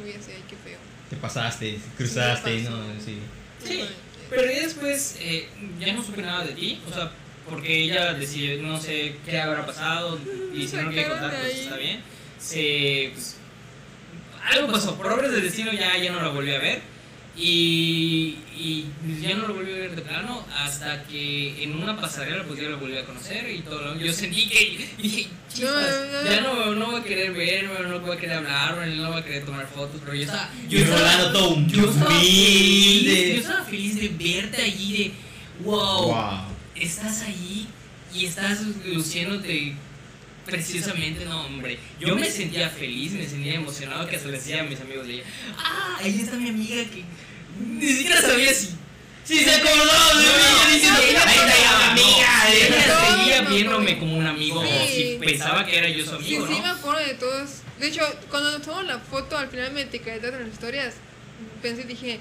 [0.00, 0.78] muy así, ay, qué feo.
[1.10, 3.18] Te pasaste, cruzaste, no, sí.
[3.66, 3.84] Sí,
[4.30, 5.48] pero ya después eh,
[5.80, 7.10] ya no supe nada de ti, o sea,
[7.48, 10.18] porque ella decidió, no sé qué habrá pasado,
[10.54, 12.00] y si no lo quiere contar, de pues está bien.
[12.38, 13.36] Se, pues,
[14.52, 16.82] algo pasó, por obras del destino ya, ya no la volví a ver,
[17.36, 18.86] y, y
[19.20, 22.68] ya no la volví a ver de plano, hasta que en una pasarela pues ya
[22.68, 25.28] la volví a conocer, y todo lo- yo sentí que, dije,
[25.60, 26.24] no.
[26.30, 29.24] ya no, no voy a querer verme, no voy a querer hablarme, no voy a
[29.24, 30.50] querer tomar fotos, pero yo estaba...
[30.70, 35.12] Y Rolando todo un Yo estaba feliz, yo estaba feliz de verte allí, de
[35.64, 36.40] wow, Wow.
[36.74, 37.66] estás allí
[38.14, 39.74] y estás luciéndote
[40.46, 41.78] preciosamente, no hombre.
[42.00, 45.16] Yo me sentía feliz, me sentía emocionado que hasta le decía a mis amigos, le
[45.18, 47.04] decía, ah, ahí está mi amiga que
[47.60, 48.70] ni siquiera sabía si...
[49.24, 49.82] Se acordó
[50.18, 55.16] de mí, ella no, pensaba, no, amiga, ella seguía viéndome como un amigo, o Sí.
[55.18, 56.74] si pensaba que era yo su Sí, amigo, sí, me ¿no?
[56.74, 57.50] acuerdo de todos.
[57.80, 60.94] De hecho, cuando nos tomamos la foto, al final me etiquetaron en las historias.
[61.60, 62.20] Pensé, dije,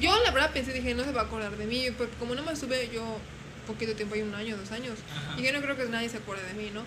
[0.00, 2.42] yo la verdad pensé, dije, no se va a acordar de mí, porque como no
[2.42, 3.18] me sube yo
[3.66, 5.40] poquito tiempo, hay un año, dos años, Ajá.
[5.40, 6.82] y yo no creo que nadie se acuerde de mí, ¿no?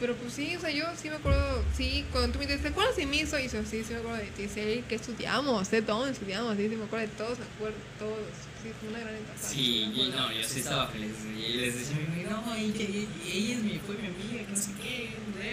[0.00, 2.68] Pero pues sí, o sea, yo sí me acuerdo, sí, cuando tú me dices, ¿te
[2.68, 3.20] acuerdas de mí?
[3.20, 6.68] Y yo, sí, sí me acuerdo de ti, sí, que estudiamos, de todo estudiamos, sí,
[6.68, 8.18] sí me acuerdo de todos, me acuerdo de todos,
[8.62, 9.38] sí, fue una gran etapa.
[9.38, 11.12] Sí, y no, yo sí estaba feliz.
[11.36, 11.98] Y les decía
[12.30, 12.84] no, ella,
[13.24, 15.10] ella es mi, fue mi amiga, que no sé qué,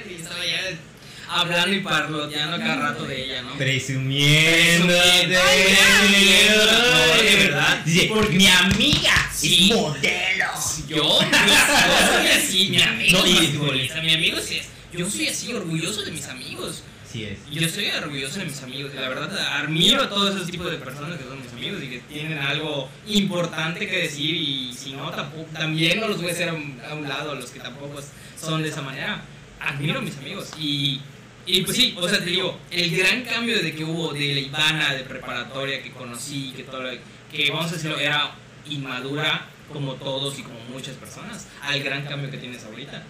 [0.09, 0.79] y estaba ya
[1.29, 3.55] hablando y parloteando cada rato de ella, ¿no?
[3.57, 4.87] Presumiendo.
[4.87, 6.65] Presumiendo.
[6.65, 7.81] No, de verdad.
[7.85, 9.69] Dice, Porque mi amiga Sí.
[9.71, 10.45] es modelo.
[10.87, 14.67] yo, yo soy así, mi amigo No, es basquetbolista, mi amigo sí es.
[14.91, 16.83] Yo soy así, orgulloso de mis amigos.
[17.11, 17.39] Sí es.
[17.51, 18.93] Yo estoy orgulloso de mis amigos.
[18.93, 19.31] La verdad,
[19.63, 22.89] admiro a todos esos tipos de personas que son mis amigos y que tienen algo
[23.07, 24.35] importante que decir.
[24.35, 27.33] Y si no, tampoco, también no los voy a hacer a un, a un lado,
[27.35, 27.99] los que tampoco
[28.39, 29.21] son de esa manera.
[29.59, 30.49] Admiro a mis amigos.
[30.59, 31.01] Y,
[31.57, 34.39] y pues sí, o sea, te digo, el gran cambio de que hubo de la
[34.39, 36.97] Ivana de preparatoria que conocí, que todo lo-
[37.31, 38.31] que vamos a decirlo, era
[38.69, 43.03] inmadura como todos y como muchas personas, al gran cambio que tienes ahorita.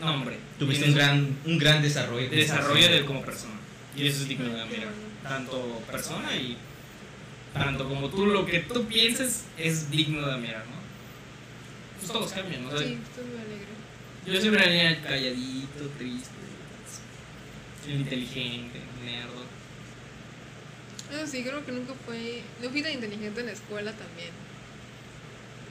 [0.00, 0.38] No, hombre.
[0.58, 2.26] Tuviste un gran, un gran desarrollo.
[2.28, 2.96] como desarrollo persona.
[2.96, 3.54] de como persona.
[3.96, 4.88] Y eso es digno de admirar.
[5.22, 6.56] Tanto persona y
[7.54, 10.76] tanto como tú lo que tú pienses es digno de admirar, ¿no?
[11.98, 12.70] Pues todos cambian, ¿no?
[12.70, 13.66] O sea, Sí, estoy muy alegre.
[14.26, 16.30] Yo siempre era niña calladito, triste,
[17.90, 19.42] inteligente, nerdo.
[21.12, 22.42] Eso sí, creo que nunca fue.
[22.62, 24.30] No fui tan inteligente en la escuela también.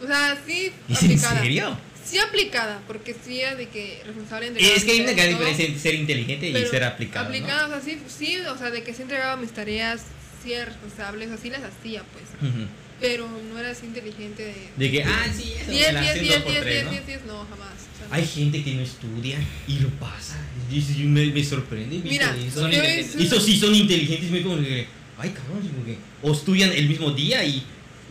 [0.02, 1.42] O sea, sí ¿Es en aplicada.
[1.42, 1.78] serio?
[2.04, 5.80] Sí aplicada, porque sí de que responsable de Es que hay una gran diferencia entre
[5.80, 7.30] ser inteligente y ser aplicado.
[7.30, 7.30] ¿no?
[7.30, 10.02] Aplicada, o sea, sí, sí, o sea, de que sí entregaba mis tareas,
[10.44, 12.26] sí era responsable, o sea, sí las hacía, pues.
[12.52, 12.66] Ujú.
[13.00, 14.70] Pero no era así inteligente de.
[14.78, 16.74] De que, ah, sí, eso 10, me la 10, hacen 10, dos por 10, tres,
[16.74, 16.92] 10, ¿no?
[16.92, 17.70] 10, 10, no, jamás.
[17.94, 18.14] o sea, no.
[18.16, 20.38] Hay gente que no estudia y lo pasa.
[20.72, 21.95] Y me, me sorprende.
[21.98, 22.61] ¿viste Mira, eso?
[22.61, 24.31] Son yo Estos sí son inteligentes.
[24.31, 24.88] Me como que,
[25.18, 27.61] ay, cabrón, como que, o estudian el mismo día y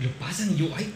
[0.02, 0.52] lo pasan.
[0.54, 0.86] Y yo, ay,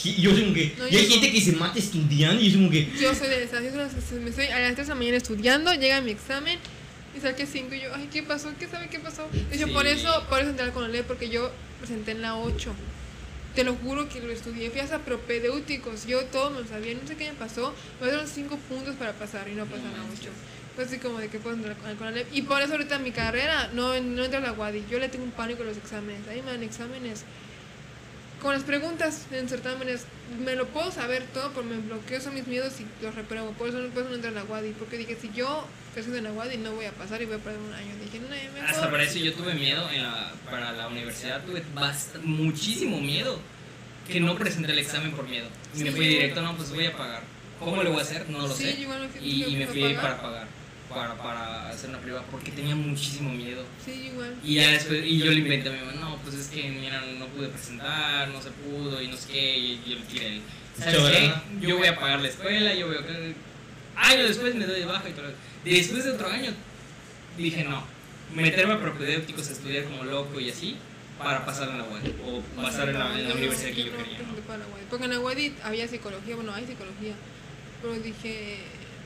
[0.00, 0.14] ¿qué?
[0.14, 1.32] yo como que, No, y hay yo gente no.
[1.34, 4.46] que se mata estudiando y es como que, Yo soy de esas, yo me estoy
[4.46, 6.58] a las 3 de la mañana estudiando, llega mi examen
[7.16, 8.50] y saqué 5 y yo, ay, ¿qué pasó?
[8.58, 9.28] ¿Qué sabe qué pasó?
[9.52, 9.72] Hecho, Sí.
[9.72, 12.72] por eso, por eso entré con el porque yo presenté en la 8.
[13.54, 17.06] Te lo juro que lo estudié, fui hasta propedéuticos, yo todo me lo sabía, no
[17.06, 20.02] sé qué me pasó, me dieron 5 puntos para pasar y no pasé en la
[20.12, 20.30] 8.
[20.74, 22.26] Fue así como de que puedo entrar con el Conalep.
[22.34, 24.84] Y por eso ahorita en mi carrera no, no entro a la Wadi.
[24.90, 26.26] Yo le tengo un pánico a los exámenes.
[26.28, 27.24] Ahí me dan exámenes.
[28.42, 30.04] Con las preguntas en certámenes,
[30.44, 33.52] me lo puedo saber todo, pero me bloqueo, son mis miedos y los repruebo.
[33.52, 34.72] Por eso, por eso no entro a la Wadi.
[34.72, 35.64] Porque dije, si yo
[35.96, 37.94] estoy en la Wadi no voy a pasar y voy a perder un año.
[38.04, 38.68] Dije, no, mejor.
[38.68, 41.62] Hasta para eso yo tuve miedo en la, para la universidad, tuve
[42.22, 43.38] muchísimo miedo
[44.08, 45.46] que no presenté el examen por miedo.
[45.74, 47.22] Y me Sí, fui yo- directo, no, pues voy a pagar.
[47.60, 48.28] ¿Cómo lo voy a hacer?
[48.28, 48.86] No lo Sí, sé.
[48.86, 50.48] me fui- Y, y me fui para pagar,
[50.94, 53.64] para, para hacer una privada, porque tenía muchísimo miedo.
[53.84, 54.34] Sí, igual.
[54.42, 57.02] Y ya después, y yo le inventé a mi mamá, no, pues es que, mira,
[57.18, 60.42] no pude presentar, no se pudo, y no sé qué, y yo le tiré el,
[60.78, 61.66] ¿sabes qué?
[61.66, 63.00] Yo voy a pagar la escuela, yo voy a...
[63.96, 65.26] Año después me doy de baja y todo.
[65.64, 66.52] Después de otro año,
[67.36, 67.84] dije, no,
[68.34, 70.76] meterme a propedéuticos a estudiar como loco y así,
[71.18, 74.18] para pasar en la web, o pasar en la, en la universidad que yo quería,
[74.18, 74.34] ¿no?
[74.90, 77.14] Porque en la Wadi había psicología, bueno, hay psicología.
[77.80, 78.58] Pero dije,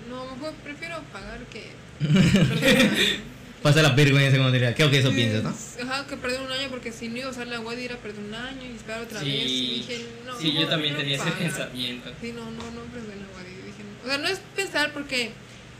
[0.08, 1.70] no, mejor prefiero pagar que.
[3.62, 4.74] pasa la vergüenza como te diría.
[4.74, 5.50] Creo que eso piensas, ¿no?
[5.90, 8.22] Ajá, que perder un año porque si no iba a usar la web era perder
[8.24, 9.26] un año y esperar otra Sí.
[9.26, 9.44] vez.
[9.50, 10.38] Y dije, no.
[10.38, 11.38] Sí, yo también no tenía ese pagar.
[11.38, 12.10] pensamiento.
[12.20, 13.46] Sí, no, no, no pensé en la web.
[13.66, 14.04] Dije, no.
[14.04, 15.30] O sea, no es pensar porque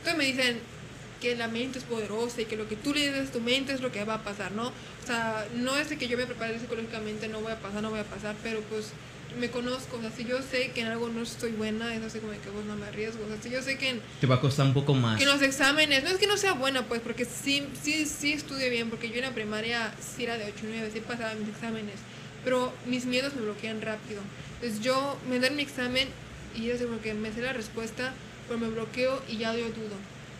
[0.05, 0.59] todos me dicen
[1.20, 3.72] que la mente es poderosa y que lo que tú le dices a tu mente
[3.72, 4.68] es lo que va a pasar, ¿no?
[4.68, 7.90] O sea, no es de que yo me prepare psicológicamente, no voy a pasar, no
[7.90, 8.90] voy a pasar, pero pues
[9.36, 12.18] me conozco, o sea, si yo sé que en algo no estoy buena, es así
[12.18, 14.26] como de que vos no me arriesgo, o sea, si yo sé que en, Te
[14.26, 15.18] va a costar un poco más.
[15.18, 18.32] que en los exámenes, no es que no sea buena, pues, porque sí, sí, sí
[18.32, 21.34] estudio bien, porque yo en la primaria sí era de 8 y 9, sí pasaba
[21.34, 21.96] mis exámenes,
[22.44, 24.20] pero mis miedos me bloquean rápido.
[24.60, 26.09] Entonces yo me dan mi examen
[26.56, 28.14] y yo sé porque me sé la respuesta,
[28.46, 29.96] pero me bloqueo y ya yo dudo.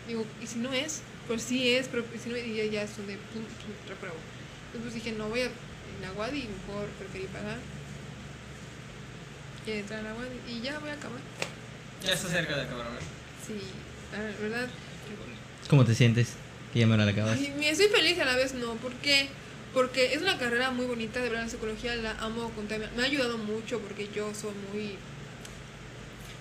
[0.07, 1.03] Digo, ¿y si no es?
[1.27, 4.17] Pues sí es, pero si no, y ya, ya es donde pum, pum, repruebo.
[4.73, 5.51] Entonces dije, no voy a
[6.17, 7.59] UAD y mejor preferí pagar.
[9.69, 11.21] Y entrar a la UAD y ya voy a acabar.
[12.03, 13.01] Ya está cerca de acabar ahora.
[13.47, 13.61] Sí,
[14.13, 14.19] la
[14.49, 14.69] verdad.
[15.69, 16.29] ¿Cómo te sientes?
[16.73, 17.39] Que ya me la acabas.
[17.39, 19.29] Ay, me estoy feliz a la vez no, ¿por qué?
[19.75, 22.67] Porque es una carrera muy bonita, de verdad la psicología la amo con
[22.97, 24.97] me ha ayudado mucho porque yo soy muy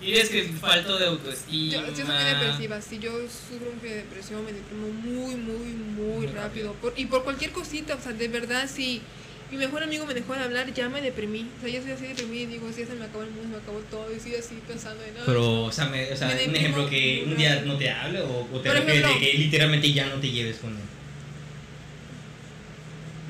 [0.00, 1.86] Y es que falto de yo, autoestima.
[1.88, 6.04] yo soy muy depresiva, si yo sufro un de depresión me deprimo muy muy muy
[6.04, 6.72] Muy rápido, rápido.
[6.74, 9.02] Por- y por cualquier cosita, o sea, de verdad si
[9.50, 12.06] mi mejor amigo me dejó de hablar, ya me deprimí, o sea, yo soy así
[12.06, 14.20] deprimida y digo, si ya se me acabó el mundo, se me acabó todo, y
[14.20, 16.90] sigo así pensando en "Ay, Pero, o sea, me- o sea Me un deprimo ejemplo
[16.90, 20.16] que un día no te hable o, o te refieres de que literalmente ya no
[20.16, 20.82] te lleves con él.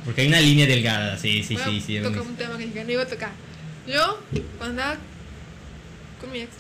[0.05, 1.99] Porque hay una línea delgada, sí, sí, a sí, sí.
[2.01, 2.21] Bernice.
[2.21, 3.31] un tema que no iba a tocar.
[3.87, 4.19] Yo,
[4.57, 4.99] cuando andaba
[6.21, 6.51] con mi ex,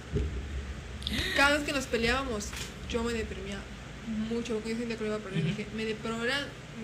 [1.36, 2.46] cada vez que nos peleábamos,
[2.90, 3.58] yo me deprimía
[4.28, 5.40] mucho, porque yo sentía que lo iba a perder.
[5.40, 5.48] Ujú.
[5.48, 6.16] Dije, me de- pero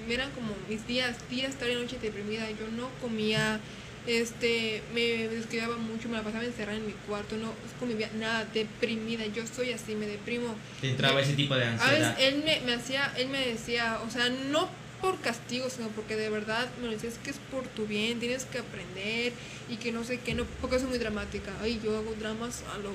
[0.09, 2.49] eran, como mis días, días, tarde y noche deprimida.
[2.51, 3.61] Yo no comía,
[4.07, 9.27] este, me descuidaba mucho, me la pasaba encerrada en mi cuarto, no convivía nada, deprimida,
[9.27, 10.55] yo soy así, me deprimo.
[10.81, 12.17] Te entraba ese tipo de A veces ansiedad.
[12.21, 14.69] él me, me hacía, él me decía, o sea, no
[15.01, 18.45] por castigo, sino porque de verdad me decía, es que es por tu bien, tienes
[18.47, 19.33] que aprender
[19.69, 21.53] y que no sé qué, no, porque soy muy dramática.
[21.61, 22.91] Ay, yo hago dramas a lo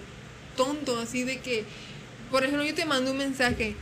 [0.55, 1.65] tonto, así de que,
[2.31, 3.75] por ejemplo, yo te mandé un mensaje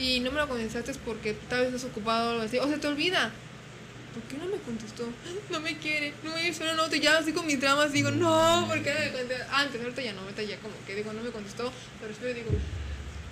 [0.00, 2.78] y no me lo contestaste porque tal vez estás ocupado o algo así, o se
[2.78, 3.30] te olvida.
[4.14, 5.04] ¿Por qué no me contestó?
[5.50, 8.64] No me quiere, no me suena no, te llamo así con mis dramas, digo, no,
[8.66, 9.58] ¿por qué no me contesta?
[9.58, 11.70] Antes, ahorita ya no, ahorita ya como que digo, no me contestó,
[12.00, 12.50] pero espero digo,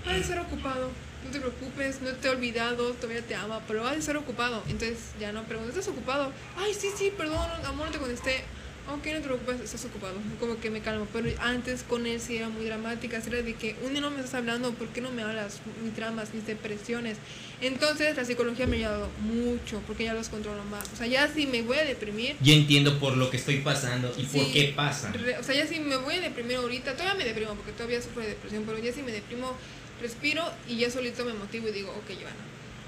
[0.06, 0.90] ha de ser ocupado,
[1.24, 4.62] no te preocupes, no te he olvidado, todavía te ama, pero ha de ser ocupado.
[4.68, 6.32] Entonces ya no pregunto, ¿estás ocupado?
[6.56, 8.44] Ay, sí, sí, perdón, amor, no te contesté.
[8.90, 10.14] Ok, no te preocupes, estás ocupado.
[10.40, 11.06] Como que me calmo.
[11.12, 13.18] Pero antes con él sí era muy dramática.
[13.26, 15.60] Era de que un día no me estás hablando, ¿por qué no me hablas?
[15.84, 17.18] Mis dramas, mis depresiones.
[17.60, 20.88] Entonces la psicología me ha ayudado mucho porque ya los controlo más.
[20.92, 24.10] O sea, ya si me voy a deprimir, Yo entiendo por lo que estoy pasando
[24.16, 25.12] y por qué pasa.
[25.12, 28.00] Re- O sea, ya si me voy a deprimir ahorita, todavía me deprimo porque todavía
[28.00, 29.52] sufro de depresión, pero ya si me deprimo,
[30.00, 32.36] respiro y ya solito me motivo y digo, ok, Joana,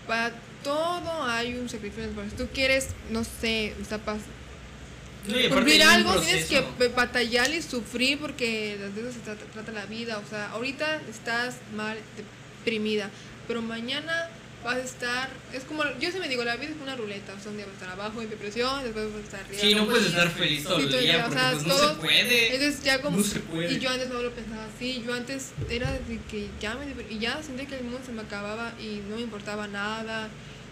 [0.07, 0.33] para
[0.65, 2.09] todo hay un sacrificio.
[2.31, 4.21] Si tú quieres, no sé, está pas-
[5.29, 6.65] No, hay un algo, tienes que
[6.97, 10.19] batallar y sufrir porque de eso se trata, trata la vida.
[10.19, 11.99] O sea, ahorita estás mal,
[12.65, 13.11] deprimida,
[13.47, 14.29] pero mañana
[14.65, 17.51] vas a estar, es como, yo siempre digo, la vida es una ruleta, o sea,
[17.51, 19.61] un día vas a estar abajo en depresión, después vas a estar arriba.
[19.63, 21.89] Sí, no puedes pues, estar feliz todo el día o porque sea, pues no todo-
[21.95, 22.55] se puede.
[22.55, 23.73] entonces ya como No se puede.
[23.73, 27.19] y yo antes no lo pensaba así, yo antes era de que ya me y
[27.19, 30.29] ya sentía que el mundo se me acababa y no me importaba nada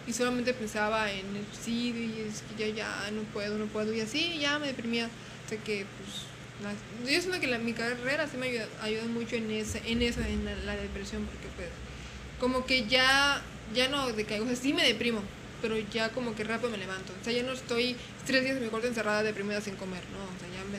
[0.09, 3.93] y solamente pensaba en el suicidio y es que ya ya no puedo, no puedo
[3.95, 5.09] y así ya me deprimía
[5.45, 6.25] hasta que pues
[6.63, 10.03] la- yo siento que la, mi carrera sí me ayuda, ayuda mucho en ese en
[10.03, 11.69] eso en la, depresión porque pues
[12.41, 13.43] como que ya
[13.75, 15.21] ya no decaigo, o sea, sí me deprimo,
[15.61, 17.13] pero ya como que rápido me levanto.
[17.21, 20.19] O sea, ya no estoy tres días en mi cuarto encerrada deprimida sin comer, ¿no?
[20.25, 20.79] O sea, ya me,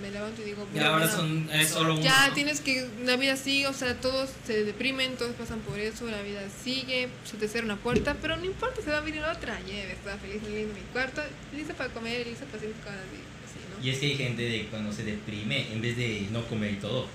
[0.00, 2.02] me levanto y digo, Y ahora bueno, son, es solo uno.
[2.02, 6.06] ya tienes que, la vida sigue, o sea, todos se deprimen, todos pasan por eso,
[6.10, 9.22] la vida sigue, se te cierra una puerta, pero no importa, se va a abrir
[9.22, 9.58] otra.
[9.68, 11.22] Ya estaba feliz saliendo de mi cuarto,
[11.54, 13.86] lista para comer, lista para hacer cosas y así, ¿no?
[13.86, 16.76] Y es que hay gente de cuando se deprime, en vez de no comer y
[16.76, 17.06] todo,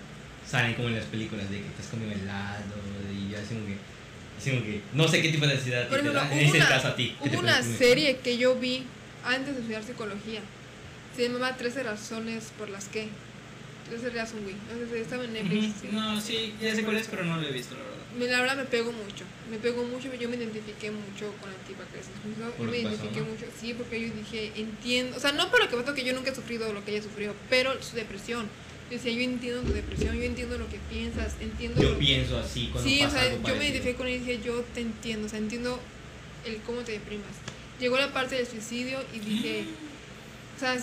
[0.50, 2.76] salen como en las películas de que estás comiendo helado
[3.12, 3.78] y ya así como que,
[4.38, 6.32] así como que no sé qué tipo de ansiedad Por te ejemplo, da.
[6.34, 7.16] En ese una, caso a ti.
[7.24, 8.84] ¿qué te hubo una serie que yo vi
[9.26, 10.42] antes de estudiar psicología.
[11.16, 13.08] Se llamaba 13 razones por las que.
[13.90, 14.56] 13 razones, güey.
[14.56, 15.66] No sé si estaba en Netflix.
[15.68, 15.74] Ujú.
[15.82, 15.88] sí.
[15.92, 17.96] No, sí, ya sé cuál es, pero no lo he visto, la verdad.
[18.18, 21.58] Me- La verdad me pegó mucho, me pegó mucho, yo me identifiqué mucho con la
[21.68, 22.06] tipa que es
[22.58, 23.26] yo me identifiqué ¿no?
[23.28, 26.14] mucho, sí, porque yo dije, entiendo, o sea, no por lo que pasó que yo
[26.14, 28.48] nunca he sufrido lo que ella sufrió, pero su depresión.
[28.90, 32.38] Yo decía, yo entiendo tu depresión, yo entiendo lo que piensas, entiendo Yo lo- pienso
[32.40, 33.66] así cuando Sí, o pasa sea, algo yo me parecido.
[33.66, 35.80] identifiqué con él y dije, yo te entiendo, o sea, entiendo
[36.46, 37.36] el cómo te deprimas.
[37.82, 39.66] Llegó la parte del suicidio y dije,
[40.56, 40.78] o sea,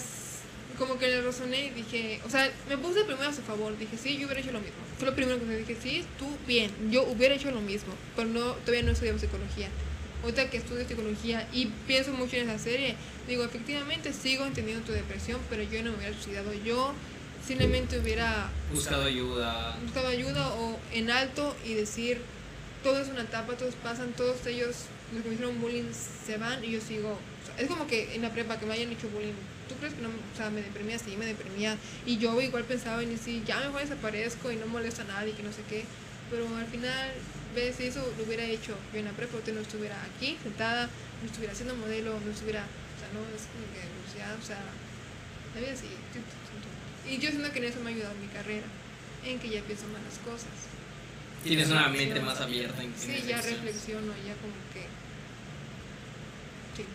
[0.78, 3.96] como que le razoné y dije, o sea, me puse primero a su favor, dije,
[3.96, 4.76] sí, yo hubiera hecho lo mismo.
[4.98, 8.28] Fue lo primero que me dije, sí, tú bien, yo hubiera hecho lo mismo, pero
[8.28, 9.68] no, todavía no estudiaba psicología.
[10.22, 12.94] Ahorita que estudio psicología y pienso mucho en esa serie,
[13.26, 16.52] digo, efectivamente sigo entendiendo tu depresión, pero yo no me hubiera suicidado.
[16.64, 16.92] Yo
[17.46, 19.76] simplemente hubiera Buscado ayuda.
[19.82, 22.20] buscado ayuda o en alto y decir
[22.84, 24.76] todo es una etapa, todos pasan, todos ellos,
[25.12, 25.90] los que me hicieron bullying
[26.24, 27.10] se van y yo sigo.
[27.10, 29.34] o sea, es como que en la prepa que me hayan hecho bullying.
[29.82, 30.14] ¿Tú crees que no?
[30.14, 31.76] O sea, me deprimía, sí, me deprimía.
[32.06, 35.42] Y yo igual pensaba en si ya mejor desaparezco y no molesto a nadie, que
[35.42, 35.82] no sé qué.
[36.30, 37.10] Pero al final,
[37.52, 41.26] ves, si eso lo hubiera hecho yo en la prepa, no estuviera aquí sentada, no
[41.26, 42.62] estuviera haciendo modelo, no estuviera.
[42.62, 44.62] O sea, no es como que, pues ya, o sea,
[45.54, 45.98] la vida sigue.
[47.10, 48.66] Y yo siento que en eso me ha ayudado mi carrera,
[49.26, 50.54] en que ya pienso más las cosas.
[51.42, 52.80] Tienes una mente más abierta.
[52.84, 54.86] En, en Sí, ya reflexiono, ya como que.
[56.78, 56.86] Sí.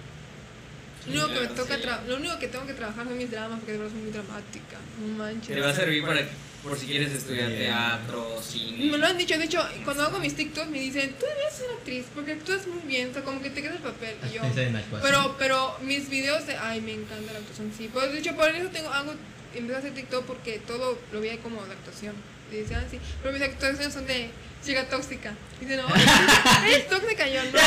[0.97, 3.18] Sí, Lo único, que la me toca tra- lo único que tengo que trabajar son
[3.18, 4.78] mis dramas, porque de verdad soy muy dramática.
[5.00, 5.56] No manches.
[5.56, 6.22] Te va a servir para
[6.64, 8.92] por si quieres estudiar teatro, cine.
[8.92, 11.70] Me lo han dicho, de hecho, cuando hago mis TikToks me dicen, tú debes ser
[11.72, 14.16] actriz, porque actúas muy bien, o sea, como que te queda el papel.
[14.22, 15.02] ¿Has Y yo, pensado en actuación?
[15.02, 17.90] pero, pero mis videos de, ay, me encanta la actuación, sí.
[17.94, 19.14] Pues, de hecho, por eso tengo, hago,
[19.56, 22.16] empecé a hacer TikTok porque todo lo veía como de actuación.
[22.52, 24.30] Y decían, sí, pero mis actuaciones son de
[24.66, 25.34] chica tóxica.
[25.62, 25.88] Y dicen, no,
[26.68, 27.60] eres tóxica, yo no, soy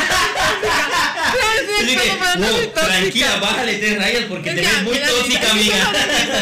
[1.67, 1.83] tóxica.
[1.83, 3.39] Dije, como, no soy "Wow, tranquila, tóxica.
[3.39, 5.91] bájale tres rayas porque Es te ves muy tóxica, amiga.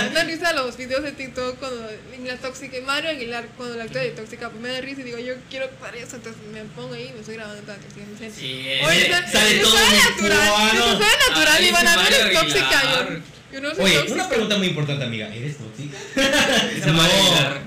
[0.10, 1.90] Me da risa, los videos de TikTok cuando
[2.26, 5.18] la tóxica, Mario Aguilar, cuando la actora de tóxica, pues me da risa y digo,
[5.18, 8.06] yo quiero para eso, entonces me pongo ahí y me estoy grabando toda la tóxica.
[8.28, 10.72] y Sí, Oye, ese- sale sale todo natural, cubano.
[10.72, 12.82] si sale natural y van a ver es tóxica.
[12.84, 13.19] Yo,
[13.53, 14.14] yo no soy Oye, tóxica.
[14.16, 15.34] una pregunta muy importante, amiga.
[15.34, 15.98] ¿Eres tóxica?
[16.86, 17.61] No tóxica.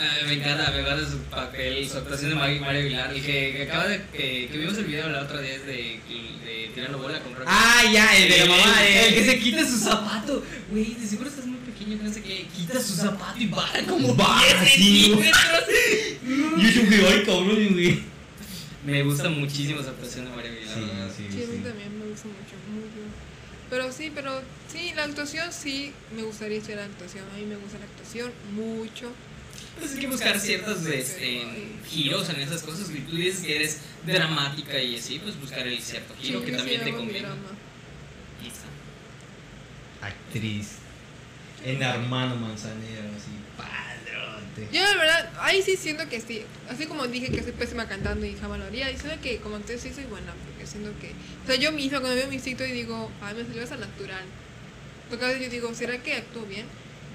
[0.00, 3.12] Eh, me encanta, me encanta su papel, su actuación de Mario, Mario Aguilar.
[3.12, 4.00] El que, que acaba de.
[4.12, 7.46] Que, que vimos el video la otra vez de, de tirando bola con Rocky.
[7.50, 8.86] Ah, ya, el de la mamá.
[8.86, 9.26] El, el que eh.
[9.26, 10.44] se quita su zapato.
[10.70, 12.46] Güey, de seguro estás muy pequeño, que no sé qué.
[12.56, 15.02] Quita su zapato y baja como Baja, 10 sí.
[15.04, 15.42] centímetros.
[16.58, 18.02] Yo dije, ay, cabrón, güey.
[18.86, 20.74] Me gusta muchísimo esa actuación de Mario Aguilar.
[20.74, 21.14] Sí, la verdad.
[21.16, 21.62] sí, Sí, a mí sí.
[21.64, 23.08] también me gusta mucho, muy bien.
[23.68, 24.40] Pero sí, pero
[24.72, 27.24] sí, la actuación sí, me gustaría estudiar actuación.
[27.34, 29.10] A mí me gusta la actuación mucho.
[29.78, 31.42] Pues hay que buscar ciertos este,
[31.88, 32.88] giros en esas cosas.
[32.88, 36.52] Si tú dices que eres dramática y así, pues buscar el cierto giro Sí, que
[36.52, 37.36] también te está.
[40.00, 40.68] Actriz.
[41.64, 44.68] En Armando Manzanero, así, padrote.
[44.72, 46.42] Yo, la verdad, ahí sí siento que sí.
[46.68, 49.56] Así como dije que soy pésima cantando y jamás lo haría, y siento que como
[49.56, 51.12] actriz sí soy buena, porque siento que.
[51.42, 54.24] O sea, yo misma cuando veo mi sitio y digo, ay, me salió esa natural.
[55.08, 56.66] Porque a veces yo digo, ¿será que actúo bien?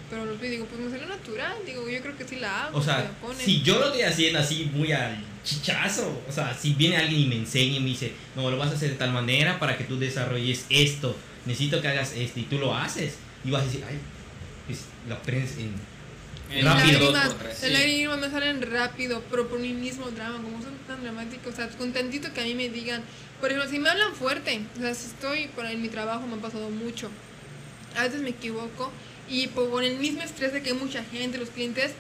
[0.10, 1.56] Pero luego digo, pues me salió natural.
[1.66, 2.78] Digo, yo creo que sí la hago.
[2.78, 6.74] O se sea, si yo lo estoy haciendo así muy al chichazo, o sea, si
[6.74, 9.12] viene alguien y me enseña y me dice, no, lo vas a hacer de tal
[9.12, 11.16] manera para que tú desarrolles esto,
[11.46, 13.98] necesito que hagas esto y tú lo haces, y vas a decir, ay,
[14.66, 15.94] pues lo aprendes en...
[16.62, 17.12] Rápido.
[17.56, 17.70] sí.
[17.72, 21.68] lágrimas me salen rápido, pero por mi mismo drama, como son tan dramáticos, o sea,
[21.70, 23.02] con tantito que a mí me digan,
[23.40, 26.36] por ejemplo, si me hablan fuerte, o sea, si estoy por en mi trabajo me
[26.36, 27.10] ha pasado mucho,
[27.98, 28.92] a veces me equivoco
[29.30, 31.92] y por el mismo estrés de que hay mucha gente, los clientes,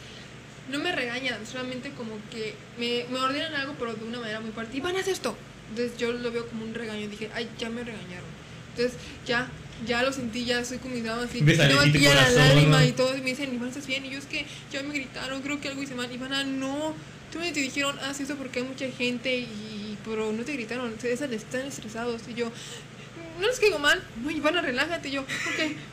[0.70, 4.52] no me regañan, solamente como que me, me ordenan algo, pero de una manera muy
[4.52, 5.36] fuerte, y van a hacer esto.
[5.70, 8.30] Entonces yo lo veo como un regaño, dije, ay, ya me regañaron.
[8.76, 9.50] Entonces ya,
[9.88, 12.86] ya lo sentí, ya estoy con mis Ves a no me Leti pilla la lágrima
[12.86, 14.06] y todos me dicen, Iván, ¿estás bien?
[14.06, 16.12] Y yo es que ya me gritaron, creo que algo hice mal.
[16.12, 16.94] Ivana, no,
[17.32, 20.94] tú me te dijeron, haz eso porque hay mucha gente y, pero no te gritaron,
[21.02, 22.22] están estresados.
[22.28, 22.52] Y yo,
[23.40, 25.10] no les caigo mal, no, Ivana, relájate.
[25.10, 25.28] Y yo, ok,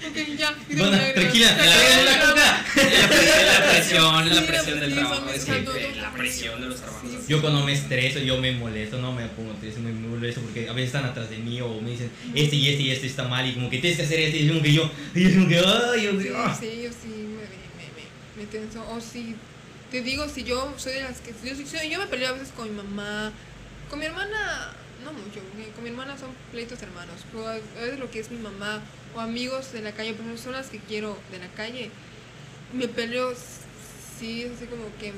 [0.09, 0.55] ok, ya.
[0.69, 2.65] Bueno, tranquila, la coca.
[2.77, 5.29] Es la presión, es la Sí, presión del sí, trabajo.
[5.31, 7.11] Es que saltos, la presión de los trabajos.
[7.11, 7.19] Sí.
[7.29, 10.73] Yo cuando me estreso, yo me molesto, no me pongo triste, me molesto porque a
[10.73, 13.47] veces están atrás de mí o me dicen, este y este y este está mal
[13.47, 15.49] y como que tienes que hacer este y yo como que yo, y yo como
[15.49, 16.29] que, ay, yo, Sí,
[16.61, 18.85] sí, yo sí me, me, me, me tenso.
[18.91, 19.35] O si
[19.91, 21.33] te digo, si yo soy de las que.
[21.45, 23.33] Yo, yo, yo me peleo a veces con mi mamá,
[23.89, 24.73] con mi hermana,
[25.05, 25.41] no mucho,
[25.75, 27.25] con mi hermana son pleitos hermanos.
[27.31, 28.81] Pero a veces lo que es mi mamá
[29.15, 31.91] o amigos de la calle, pero son las que quiero de la calle,
[32.73, 33.33] me peleo,
[34.19, 35.13] sí, así como que.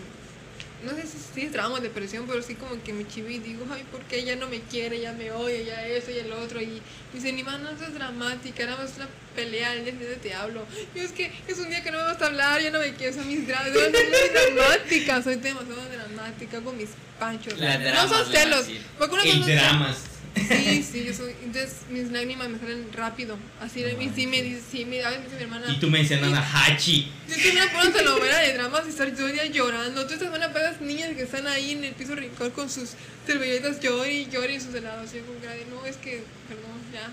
[0.85, 3.65] No sé si, si es trauma, depresión, pero sí como que me chivo y digo,
[3.73, 5.01] ay, ¿por qué ella no me quiere?
[5.01, 6.61] Ya me odia, ya eso y el otro.
[6.61, 10.35] Y dice, ni más, no seas dramática, nada más una pelea, el día siguiente te
[10.35, 10.67] hablo.
[10.95, 12.93] Yo es que es un día que no me vas a hablar, ya no me
[12.95, 17.55] quiero, son mis dramas, soy muy dramática, soy demasiado dramática con mis panchos.
[17.55, 18.67] No dramas, son celos,
[18.99, 19.97] porque una El cosa es- dramas.
[20.35, 24.43] Sí, sí, yo soy, entonces mis lágrimas me salen rápido, así, No y sí me
[24.43, 27.11] dice, sí, me, a veces me dice mi hermana, Y tú mencionando a Hachi.
[27.29, 30.07] yo estoy una pura telenovela de dramas y estar todo el día llorando.
[30.07, 32.91] Tú estás para las niñas que están ahí en el piso rincón con sus
[33.27, 35.13] servilletas llori y llori y sus helados.
[35.13, 37.09] Y yo con cara de, no, es que, perdón, ya.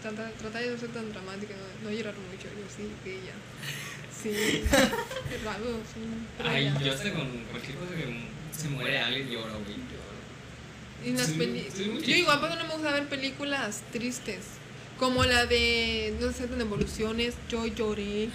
[0.00, 2.48] Trata, trata de no ser tan dramática, no, no llorar mucho.
[2.48, 3.36] Yo sí, que ya.
[4.10, 4.30] Sí,
[5.28, 6.00] qué raro, sí.
[6.44, 6.80] Ay, ya.
[6.80, 8.26] yo hasta con cualquier cosa que
[8.56, 9.76] se muere alguien lloro, güey.
[11.04, 14.38] Y las Sí, peli- sí, muy yo igual, pues no me gusta ver películas tristes.
[14.98, 18.28] Como la de No tratan de evoluciones, yo lloré.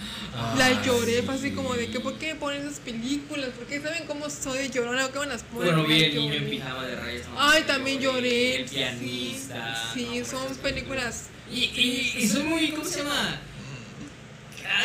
[0.58, 1.54] La Ay, lloré, fue así sí.
[1.54, 3.50] como de que, ¿por qué ponen esas películas?
[3.56, 5.04] ¿Por qué saben cómo soy de llorona?
[5.04, 5.64] ¿Por qué me las ponen?
[5.74, 7.26] Bueno, vi el niño en pijama de rayas.
[7.38, 8.56] Ay, también lloré.
[8.56, 9.92] El pianista.
[9.94, 11.28] Sí, no, sí, son películas.
[11.50, 13.40] Y, y, y son muy, ¿cómo se llama?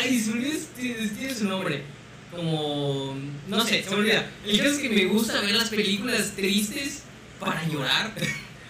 [0.00, 1.82] Ay, me tiene, tiene su nombre.
[2.30, 3.14] Como,
[3.48, 4.26] no sé, se me olvida.
[4.46, 7.02] El caso es que me gusta ver las películas tristes
[7.40, 8.12] para llorar.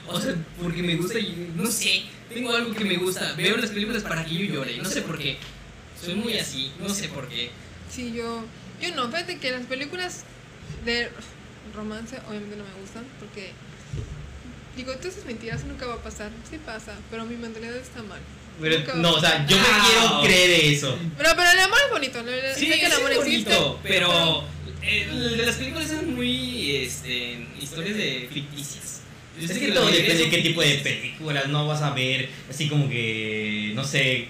[0.07, 3.33] O sea, porque me gusta, y- no sé, tengo algo que me gusta.
[3.39, 5.39] Veo las películas para que yo llore, no sé por qué.
[5.99, 7.51] Soy muy así, no sé por qué.
[7.91, 8.45] Sí, yo,
[8.83, 10.25] yo no, fíjate que las películas
[10.85, 11.09] de
[11.75, 13.53] romance obviamente no me gustan porque
[14.77, 16.31] digo, tú es mentiras, eso nunca va a pasar.
[16.51, 18.21] Sí pasa, pero mi mentalidad está mal.
[18.61, 19.85] Pero, no, o sea, yo me No.
[19.87, 20.99] quiero creer eso.
[21.17, 22.31] Pero, pero el amor es bonito, ¿no?
[22.55, 23.51] Sí, sé que el es amor existe.
[23.55, 24.45] bonito, pero
[24.87, 25.09] eh,
[25.45, 29.01] las películas son muy este, historias de ficticias.
[29.41, 32.69] Yo Es que todo depende de qué tipo de películas, no vas a ver así
[32.69, 34.29] como que, no sé,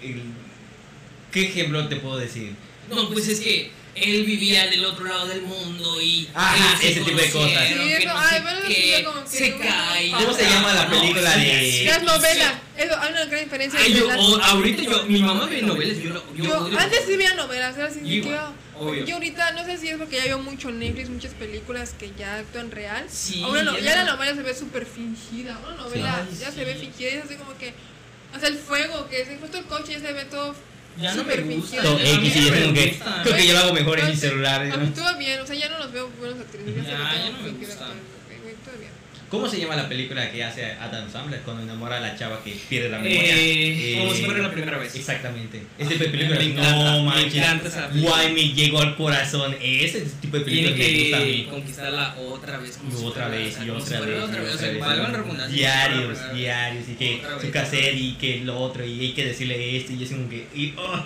[1.33, 2.53] ¿qué ejemplo te puedo decir?
[2.89, 6.29] No, pues es que él vivía del otro lado del mundo y.
[6.35, 7.69] Ajá, ese tipo de cosas.
[7.69, 10.11] Sí, que eso, no ay, sí ya como que se no, cae.
[10.11, 12.05] ¿Cómo se llama la No, película sí, de- Las sí.
[12.07, 15.63] novelas, eso, hay una gran diferencia Ay, yo, las- o- ahorita yo, mi mamá ve
[15.63, 19.05] novelas, yo, yo, Yo odio- antes sí veía novelas, ahora sí Yo que igual, obvio.
[19.05, 22.39] Yo ahorita no sé si es porque ya veo mucho Netflix, muchas películas que ya
[22.39, 23.05] actúan real.
[23.09, 25.59] Sí, Ahora no, ya la no- novela se ve súper fingida.
[25.67, 26.39] Una novela Sí.
[26.41, 27.75] ya se ve fingida, es así como que
[28.33, 30.55] hasta el fuego, que se justo el coche ya se ve todo
[31.01, 31.83] Ya no me gusta.
[31.83, 34.61] mí X, y me como que, creo que yo lo hago mejor en mi celular.
[34.71, 36.75] A mí todo bien, o sea, ya no los veo buenas actrices.
[36.77, 37.73] Ya, sé Ya, tengo no me gusta.
[37.75, 38.93] actor, ok, güey, todo bien.
[39.35, 42.53] ¿Cómo se llama la película que hace Adam Sandler cuando enamora a la chava que
[42.69, 43.21] pierde la memoria?
[43.35, 44.95] Eh, como Eh, si fuera la primera vez.
[44.95, 45.61] Exactamente.
[45.77, 47.45] Este tipo de película, Me encanta, no me manches.
[47.45, 47.91] película.
[48.17, 49.57] Guay, me llegó al corazón.
[49.61, 51.47] Ese tipo de Tiene películas me gusta a que mí.
[51.51, 52.77] conquistarla otra vez.
[52.77, 58.13] como otra vez, y como otra vez, Diarios, como diarios, y que su caser y
[58.15, 61.05] que lo otro, y hay que decirle esto, y es como que, y, oh,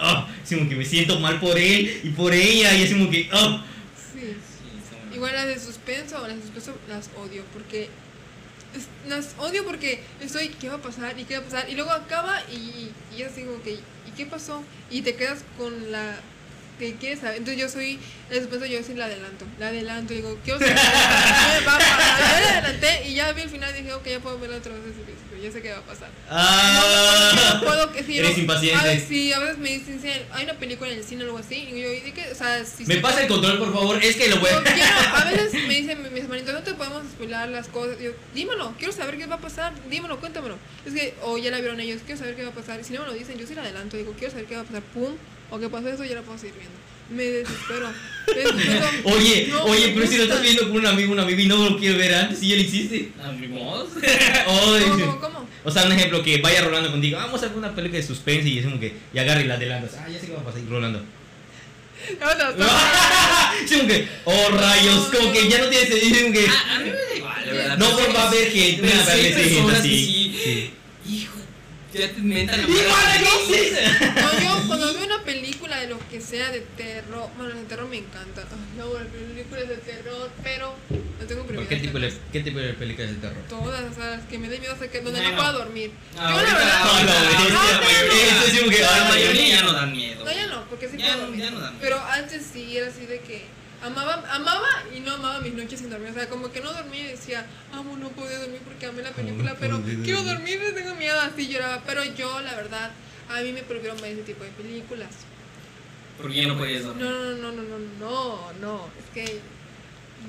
[0.00, 3.08] oh, es como que me siento mal por él y por ella, y es como
[3.10, 3.62] que, oh.
[4.12, 4.20] Sí.
[4.20, 4.26] Sí,
[4.82, 5.09] está bueno.
[5.20, 7.90] Igual las de suspenso, las de suspenso las odio porque
[9.06, 11.18] las odio porque estoy, ¿qué va a pasar?
[11.18, 11.68] ¿Y qué va a pasar?
[11.68, 14.64] Y luego acaba y, y yo digo, que ¿y qué pasó?
[14.90, 16.18] Y te quedas con la
[16.78, 17.36] que quieres saber.
[17.36, 17.98] Entonces yo soy,
[18.30, 20.74] la suspenso yo sí la adelanto, la adelanto, digo, quiero saber
[21.68, 22.18] va a pasar.
[22.18, 24.72] Ya la adelanté y ya vi el final y dije, ok, ya puedo verla otra
[24.72, 24.84] vez
[25.42, 26.08] ya sé qué va a pasar.
[26.28, 27.52] Ah.
[27.54, 28.78] No puedo que si Eres impaciente.
[28.80, 30.00] A veces, sí, a veces me dicen,
[30.32, 32.30] hay una película en el cine o algo así, y yo, ¿y de qué?
[32.30, 34.58] O sea, si Me se- pasa el control, por favor, es que lo voy yo
[34.58, 34.62] a...
[34.64, 37.98] quiero, a veces me dicen mis hermanitos, no te podemos spoilar las cosas.
[38.00, 40.58] Yo, dímelo, quiero saber qué va a pasar, dímelo, cuéntamelo.
[40.86, 42.80] Es que, o ya la vieron ellos, quiero saber qué va a pasar.
[42.80, 44.62] Y si no me lo dicen, yo sí la adelanto, digo, quiero saber qué va
[44.62, 45.14] a pasar, pum,
[45.50, 46.76] o qué pasó eso, ya la puedo seguir viendo.
[47.10, 47.90] Me desespero.
[49.04, 51.70] Oye, No, oye, pero si lo estás viendo con un amigo, un amigo y no
[51.70, 53.08] lo quiero ver antes y ya lo hiciste.
[53.20, 53.88] Ah, ni modo.
[54.02, 55.48] Ay, ¿Cómo, cómo, cómo?
[55.64, 58.48] O sea, un ejemplo que vaya rolando contigo, vamos a ver una película de suspense
[58.48, 59.96] y es como que, y agarra y la adelantas.
[59.98, 61.02] Ah, ya sé qué va a pasar, y rolando.
[62.20, 62.66] No, no, no.
[63.64, 66.78] Es como que, oh rayos, como que ya no tiene sentido, como que, Ah, a
[66.78, 67.78] mí me da igual, la verdad.
[67.78, 69.82] no por va a sí- ver sí que así.
[69.82, 70.40] sí.
[70.44, 70.70] Sí.
[71.12, 71.39] Hijo,
[71.92, 72.84] ya te inventan Igual.
[74.14, 77.88] No, yo cuando veo una película de lo que sea de terror, bueno, de terror
[77.88, 78.42] me encanta.
[78.50, 81.68] Ay, no, las películas de terror, pero no tengo ¿Por prioridad.
[81.68, 83.42] qué tipo, de, ¿Qué tipo de películas de terror?
[83.48, 85.30] Todas, o sea, las que me den miedo, o sea, que donde Bueno.
[85.30, 85.90] no pueda dormir.
[86.18, 86.84] Ah, yo la verdad.
[86.84, 90.24] no, no, no, mayoría- Eso es como que, la mayoría ya no dan miedo.
[90.24, 91.40] No, ya no, porque sí puedo no- dormir.
[91.44, 91.80] ya no da miedo.
[91.82, 93.44] Pero antes sí era así de que
[93.82, 96.10] amaba, amaba y no amaba mis noches sin dormir.
[96.10, 99.12] O sea, como que no dormía y decía, amo, no podía dormir porque amé la
[99.12, 100.58] película, no pero quiero dormir".
[100.60, 101.82] dormir, tengo miedo, así lloraba.
[101.86, 102.90] Pero yo, la verdad,
[103.28, 105.10] a mí me prohibieron ver ese tipo de películas.
[106.18, 107.04] Porque ya no podías dormir.
[107.04, 108.88] No, no, no, no, no, no, no.
[108.98, 109.40] Es que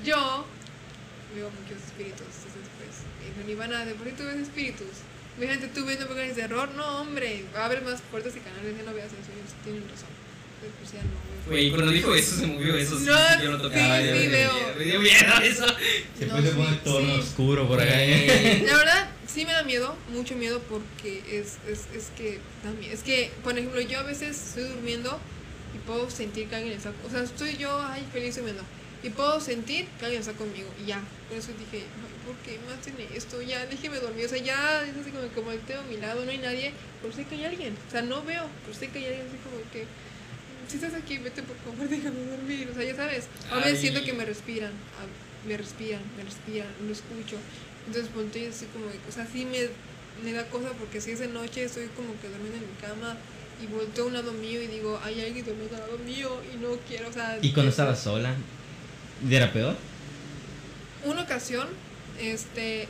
[0.04, 0.46] yo
[1.34, 3.04] veo muchos espíritus después.
[3.20, 5.04] Y no, Ivana, ¿de por qué tú ves espíritus?
[5.36, 6.70] Imagínate tú viendo películas de terror.
[6.76, 9.32] No, hombre, abre más puertas y canales, ya no veas eso.
[9.32, 10.08] Ellos tienen razón.
[10.78, 11.31] Pues ya no.
[11.46, 12.98] Güey, cuando dijo eso se movió eso.
[12.98, 13.78] Sí, No, sí, yo lo toqué.
[13.78, 14.52] sí, sí, veo.
[14.52, 15.66] miedo, Me dio miedo eso.
[16.18, 17.20] Se No, puede sí, poner tono sí.
[17.20, 17.92] oscuro por acá.
[17.94, 18.62] ¿eh?
[18.66, 22.38] La verdad, sí me da miedo, mucho miedo, porque es, es, es que
[22.78, 22.92] miedo.
[22.94, 25.18] Es que, por ejemplo, yo a veces estoy durmiendo
[25.74, 26.92] y puedo sentir que alguien está.
[27.06, 28.62] O sea, estoy yo, ay, feliz durmiendo.
[29.02, 30.68] Y puedo sentir que alguien está conmigo.
[30.80, 31.00] Y ya.
[31.28, 33.42] Por eso dije, ay, ¿por qué me hacen esto?
[33.42, 34.26] Ya, déjeme dormir.
[34.26, 36.72] O sea, ya es así como, como tengo a mi lado, no hay nadie,
[37.02, 37.74] pero sé que hay alguien.
[37.88, 39.86] O sea, no veo, pero sé que hay alguien así como que.
[40.68, 42.68] Si estás aquí, vete por favor, déjame dormir.
[42.70, 43.24] O sea, ya sabes.
[43.50, 43.76] A veces Ay.
[43.78, 44.72] siento que me respiran.
[45.46, 47.36] Me respiran, me respiran, lo escucho.
[47.86, 49.68] Entonces volteo y así como, de- o sea, sí me,
[50.24, 53.16] me da cosa porque si es de noche estoy como que durmiendo en mi cama
[53.60, 56.58] y volteo a un lado mío y digo, hay alguien durmiendo al lado mío y
[56.58, 57.38] no quiero, o sea...
[57.42, 58.34] ¿Y cuando estabas sola?
[59.28, 59.76] ¿Era peor?
[61.04, 61.66] Una ocasión,
[62.20, 62.86] este...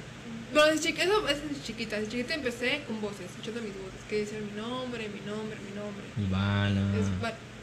[0.53, 4.01] Bueno, desde chiquita, eso es desde chiquita, desde chiquita empecé con voces, escuchando mis voces,
[4.11, 6.05] que decían mi nombre, mi nombre, mi nombre.
[6.19, 6.81] Ivana.
[7.01, 7.07] Es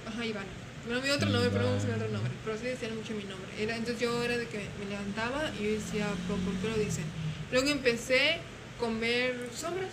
[0.10, 0.46] ajá, Iván.
[0.86, 2.32] Bueno, mi otro nombre, pero no sé mi otro nombre.
[2.46, 3.50] Pero sí decían mucho mi nombre.
[3.60, 6.78] Era, entonces yo era de que me levantaba y yo decía, ¿por, por qué lo
[6.84, 7.04] dicen?
[7.52, 8.40] Luego empecé
[8.80, 9.92] con ver sombras.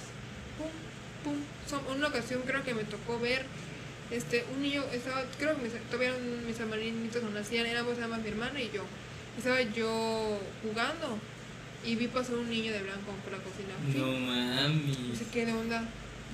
[0.58, 0.70] Pum,
[1.24, 1.40] pum.
[1.68, 3.44] som- una ocasión creo que me tocó ver
[4.10, 8.08] este, un niño, estaba, creo que mis, todavía eran mis hermanitos no nacían, éramos nada
[8.08, 8.84] más mi hermana y yo.
[9.36, 11.18] Estaba yo jugando
[11.84, 13.74] y vi pasar un niño de blanco por la cocina.
[13.94, 15.08] No mami.
[15.10, 15.80] No sé qué de onda.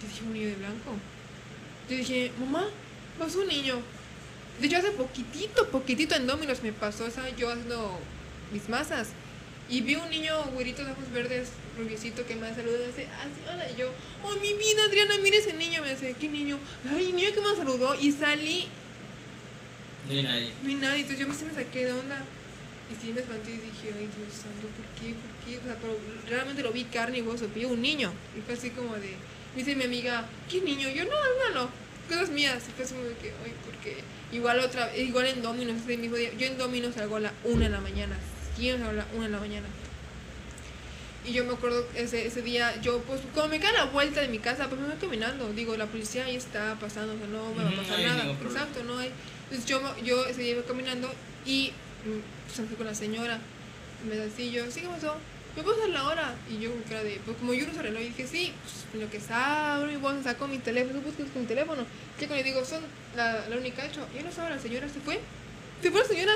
[0.01, 0.93] Yo dije, un niño de blanco.
[1.89, 2.67] Yo dije, mamá,
[3.19, 3.81] pasó un niño.
[4.61, 7.07] De hecho, hace poquitito, poquitito en Dominos me pasó.
[7.07, 7.99] Estaba yo haciendo
[8.53, 9.09] mis masas.
[9.69, 13.41] Y vi un niño güerito de ojos verdes, rubiecito, que me saludó y hace, así,
[13.51, 13.71] hola.
[13.71, 13.91] Y yo,
[14.23, 15.83] oh, mi vida, Adriana, mira ese niño.
[15.83, 16.59] Me dice, ¿qué niño?
[16.91, 17.95] Ay, niño que me saludó.
[17.99, 18.69] Y salí,
[20.09, 20.53] No hay nadie.
[20.63, 21.01] no hay nadie.
[21.01, 22.23] Entonces yo me, sí me saqué de onda.
[22.91, 25.15] Y sí me espanté y dije, ay Dios santo, ¿por qué?
[25.15, 25.59] ¿Por qué?
[25.59, 25.97] O sea, pero
[26.29, 28.13] realmente lo vi carne y hueso, vi un niño.
[28.37, 29.15] Y fue así como de,
[29.55, 30.91] me dice mi amiga, ¿qué niño?
[30.91, 31.71] Yo, no, no, no,
[32.09, 32.63] cosas mías.
[32.69, 33.33] Y fue como de que,
[33.65, 33.99] porque
[34.33, 37.67] igual otra, igual en Dominos, ese mismo día, yo en Dominos salgo a la una
[37.67, 38.17] de la mañana,
[38.57, 39.67] siempre salgo a la una de la mañana.
[41.25, 44.29] Y yo me acuerdo ese, ese día, yo pues como me queda la vuelta de
[44.29, 45.53] mi casa, pues me voy caminando.
[45.53, 48.33] Digo, la policía ahí está pasando, o sea, no me va a pasar no nada.
[48.33, 49.11] Exacto, no hay.
[49.45, 51.13] Entonces yo, yo ese día iba caminando
[51.47, 51.73] y
[52.05, 53.39] mm, pues, fui con la señora.
[54.09, 55.17] Me así, yo, sí, ¿qué pasó?
[55.57, 56.35] ¿Me puedo hacer la hora?
[56.51, 58.53] Y yo con cara de, pues como yo no uso reloj, dije, sí,
[58.91, 61.83] pues lo que abro y bueno, saco mi teléfono, busco con mi teléfono.
[62.21, 62.81] Ya cuando le digo, son
[63.17, 65.21] la, la única hecho, yo no sabía, la señora se fue,
[65.83, 66.33] se fue la señora.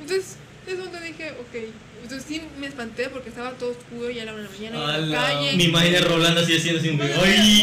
[0.00, 0.36] Entonces,
[0.66, 1.54] es donde dije, ok.
[2.02, 4.76] Entonces sí me espanté porque estaba todo oscuro ya a la una de la mañana
[4.76, 5.64] y en la calle.
[5.64, 7.62] Imagino a Rolando así haciendo así un Volteo- ¡Ay!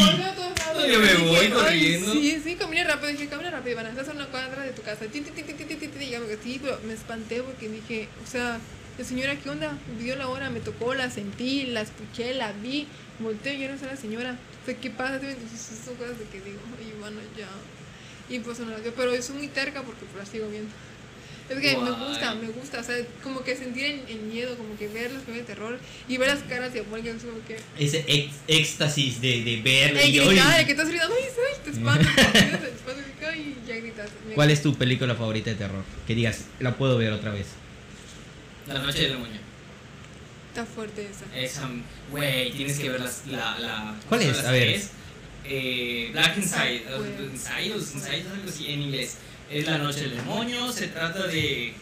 [0.92, 2.12] Yo me voy "Ay, corriendo".
[2.14, 3.10] Sí, sí, caminé rápido.
[3.12, 3.80] Dije, camina rápido.
[3.82, 5.06] Estás a una cuadra de tu casa.
[5.06, 8.60] Que sí, pero me espanté porque dije, o sea,
[8.98, 9.78] la señora, ¿qué onda?
[10.00, 12.88] Dio la hora, me tocó, la sentí, la escuché, la vi.
[13.20, 14.38] Volteo y yo no sé la señora.
[14.62, 15.16] O sea, ¿qué pasa?
[15.16, 17.48] Entonces, son cosas de que digo, ay, bueno, ya.
[18.30, 20.70] Y pues no las veo, pero soy muy terca porque pues, las sigo viendo.
[21.50, 24.78] Es que me gusta, me gusta, o sea, como que sentir el, el miedo, como
[24.78, 27.58] que ver las películas de terror y ver las caras diabólicas, como que...
[27.78, 29.84] Ese ex- éxtasis de, de.
[29.84, 31.60] El y, gritar, el que estás gritando, ¡ay, ay!
[31.66, 34.10] Te espantas, te espantas, y ya gritas.
[34.34, 35.84] ¿Cuál es tu película favorita de terror?
[36.08, 37.48] Que digas, la puedo ver otra vez.
[38.68, 39.40] La noche del demonio.
[40.50, 41.26] Está fuerte esa.
[41.36, 41.70] Esa,
[42.12, 43.96] güey, tienes que ver las, la, la.
[44.08, 44.38] ¿Cuál es?
[44.38, 44.64] las A ver.
[44.74, 44.90] tres.
[45.46, 47.18] Eh, Black Inside, Güey.
[47.18, 49.18] o Inside, o Inside, algo así en inglés.
[49.52, 51.74] Es la noche del demonio, se trata de.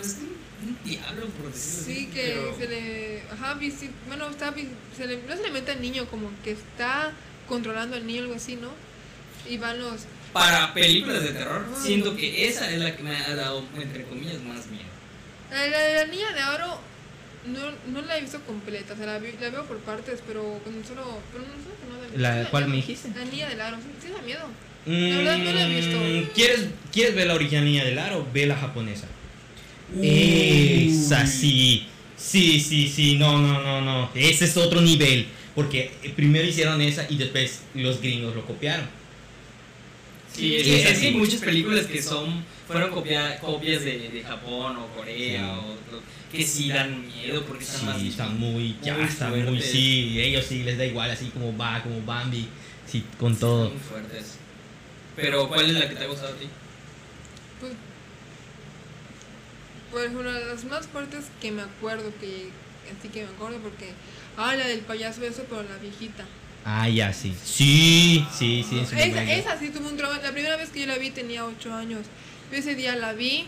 [0.00, 1.94] Es un, un diablo, por decirlo así.
[1.94, 3.22] Sí, que pero- se le.
[3.30, 4.54] Ajá, visi- bueno, está.
[4.96, 7.12] Se le, no se le mete al niño, como que está
[7.48, 8.70] controlando al niño, algo así, ¿no?
[9.50, 10.02] Y van los.
[10.32, 11.80] Para películas de terror, Ah.
[11.82, 14.91] siento que esa es la que me ha dado, entre comillas, más miedo.
[15.52, 16.78] La, la- la niña de oro
[17.46, 17.60] no,
[17.92, 20.72] no la he visto completa, o sea, la, vi- la veo por partes, pero con
[20.84, 21.18] solo.
[21.32, 22.22] Pero no sé, no.
[22.22, 23.08] ¿La da cuál me dijiste?
[23.16, 24.46] La niña del aro, sí, sí da miedo.
[24.84, 25.96] La verdad, no la he visto.
[25.98, 28.26] Mm, ¿Quieres, ¿Quieres ver la original Niña del Aro?
[28.34, 29.06] Ve la japonesa.
[29.94, 30.88] Uy.
[30.88, 31.86] Esa sí.
[32.16, 33.16] Sí, sí, sí.
[33.16, 34.10] No, no, no, no.
[34.14, 35.26] Ese es otro nivel.
[35.54, 38.86] Porque primero hicieron esa y después los gringos lo copiaron.
[40.34, 43.84] Sí, es, Sí, que- es es que hay muchas películas que son fueron copia- copias
[43.84, 45.96] de, de Japón o Corea Sí.
[45.96, 48.76] o que sí dan miedo porque están más Sí, están muy.
[48.82, 49.60] Ya muy están muy.
[49.60, 52.48] Sí, ellos sí les da igual, así como va, como Bambi.
[52.86, 53.68] Sí, con todo.
[53.70, 54.36] muy fuertes.
[55.16, 56.46] Pero ¿cuál es la que te ha gustado a ti?
[57.60, 57.72] Pues,
[59.90, 62.48] pues una de las más fuertes que me acuerdo, que
[62.98, 63.90] así que me acuerdo porque,
[64.38, 66.24] ah, la del payaso eso, pero la viejita.
[66.64, 67.34] Ah, ya, sí.
[67.44, 70.18] Sí, sí, su Esa, esa sí tuvo un trauma.
[70.22, 72.02] La primera vez que yo la vi tenía 8 años.
[72.50, 73.46] Yo ese día la vi,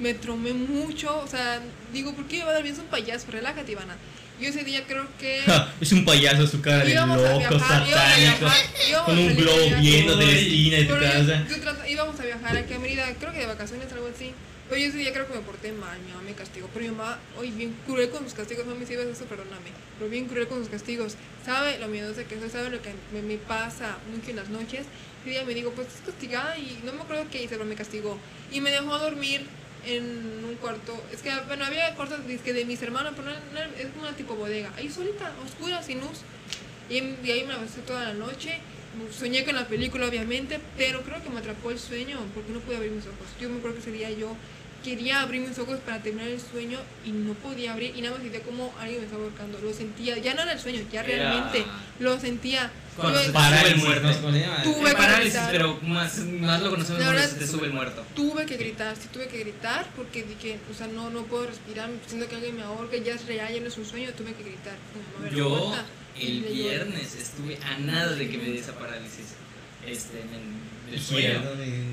[0.00, 1.60] me tromé mucho, o sea,
[1.92, 2.74] digo, ¿por qué me va a dar bien?
[2.74, 3.96] Es un payaso, relájate, Ivana.
[4.40, 5.40] Yo ese día creo que...
[5.80, 7.88] Es un payaso su cara de loco, viajar, satánico.
[8.18, 11.46] viajar, Con un globo viendo de la esquina de tu yo- casa.
[11.48, 14.32] yo trata- íbamos a viajar aquí a Mérida, creo que de vacaciones, algo así.
[14.72, 16.66] Pero yo ese día creo que me porté mal, mi mamá me castigó.
[16.72, 19.68] Pero mi mamá, hoy bien cruel con sus castigos, mami, si ves eso, perdóname.
[19.98, 21.14] Pero bien cruel con sus castigos.
[21.44, 24.86] Sabe lo miedosa que soy, sabe lo que me, pasa mucho en las noches.
[25.26, 27.74] Y ella me dijo, pues estás castigada y no me acuerdo qué hice, pero me
[27.74, 28.16] castigó.
[28.50, 29.42] Y me dejó dormir
[29.84, 31.04] en un cuarto.
[31.12, 34.36] Es que, bueno, había cuartos que de mis hermanos, pero no, no- es una tipo
[34.36, 34.72] bodega.
[34.78, 36.20] Ahí solita, oscura, sin luz.
[36.88, 38.58] Y, y ahí me la pasé toda la noche.
[39.10, 42.76] Soñé con la película, obviamente, pero creo que me atrapó el sueño porque no pude
[42.76, 43.26] abrir mis ojos.
[43.38, 44.34] Yo me acuerdo que ese día yo
[44.82, 48.22] quería abrir mis ojos para terminar el sueño y no podía abrir y nada más
[48.22, 49.58] sentía como alguien me estaba ahorcando.
[49.60, 51.64] Lo sentía, ya no era el sueño, ya Era- realmente
[52.00, 52.70] lo sentía.
[52.96, 54.08] Cuando Tuve- se Para el muerto.
[54.62, 55.50] Tuve que parálisis, gritar.
[55.52, 58.04] pero más, más lo conocemos como se te sube el muerto.
[58.14, 61.88] Tuve que gritar, sí tuve que gritar porque dije, o sea, no, no puedo respirar,
[62.06, 64.42] siento que alguien me ahorca, ya es real, ya no es un sueño, tuve que
[64.42, 64.74] gritar.
[65.34, 65.74] Yo
[66.20, 69.28] el viernes estuve a nada de que me dé esa parálisis.
[69.86, 70.42] Este, en el
[70.98, 71.40] Sueño.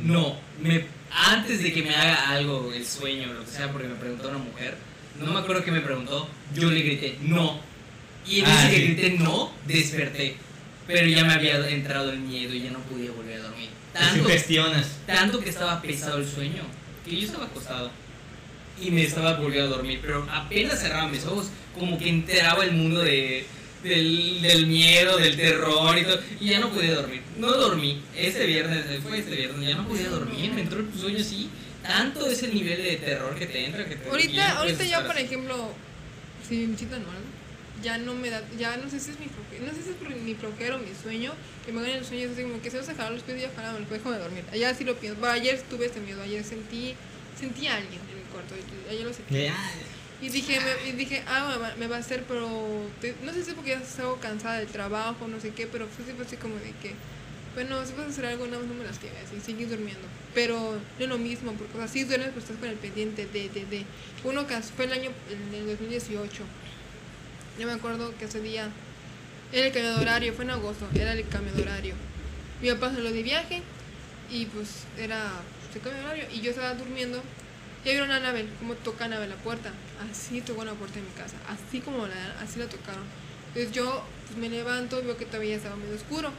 [0.03, 0.35] ¿no?
[0.61, 4.29] Me, antes de que me haga algo el sueño, lo que sea, porque me preguntó
[4.29, 4.75] una mujer,
[5.19, 7.59] no me acuerdo qué me preguntó, yo le grité no.
[8.27, 10.35] Y en Ah, ese que grité no, desperté.
[10.87, 13.69] Pero ya me había entrado el miedo y ya no podía volver a dormir.
[13.93, 14.27] Tanto,
[15.05, 16.63] tanto que estaba pesado el sueño,
[17.05, 17.91] que yo estaba acostado
[18.81, 22.71] y me estaba volviendo a dormir, pero apenas cerraba mis ojos, como que enteraba el
[22.73, 23.45] mundo de,
[23.83, 27.21] del, del miedo, del terror y todo, y ya no podía dormir.
[27.37, 31.19] No dormí, este viernes, fue este viernes, ya no podía dormir, me entró el sueño
[31.19, 31.49] así.
[31.83, 35.05] Tanto es el nivel de terror que te entra que te Ahorita, no ahorita ya,
[35.05, 35.25] por así.
[35.25, 35.73] ejemplo,
[36.47, 37.23] si me visitan o algo,
[37.81, 40.21] ya no me da, ya no sé si es mi flojera, no sé si es
[40.21, 41.31] mi flojera o mi sueño,
[41.65, 43.37] que me hagan el sueño, es así como que se vas a jalar los pies
[43.37, 44.43] y ya jalame, déjame dormir.
[44.51, 45.19] Allá sí lo pienso.
[45.19, 46.95] Bueno, ayer tuve este miedo, ayer sentí,
[47.39, 48.55] sentí a alguien en mi cuarto,
[48.89, 49.33] ayer lo sentí.
[49.33, 49.51] De,
[50.21, 52.49] Y dije, me, dije, ah, me va, a hacer, pero
[53.23, 56.25] no sé si porque ya estaba cansada del trabajo, no sé qué, pero fue siempre
[56.25, 56.93] así como de que,
[57.55, 60.05] bueno, si vas a hacer algo, nada más no me lastimes y sigues durmiendo.
[60.35, 63.27] Pero no es lo mismo, porque o sea, sí duermes, pero estás con el pendiente
[63.27, 63.85] de, de, de.
[64.25, 65.09] Uno que fue el año,
[65.53, 66.43] el 2018.
[67.57, 68.69] Yo me acuerdo que ese día
[69.51, 71.95] era el cambio de horario, fue en agosto, era el cambio de horario.
[72.61, 73.61] Mi papá lo de viaje
[74.29, 75.31] y pues era,
[75.73, 77.23] se cambió de horario y yo estaba durmiendo
[77.85, 79.71] Ya vieron a Anabel, cómo toca Anabel la puerta.
[80.11, 81.37] Así tocó la puerta de mi casa.
[81.47, 83.03] Así como la, así la tocaron.
[83.49, 86.31] Entonces yo pues, me levanto, veo que todavía estaba medio oscuro.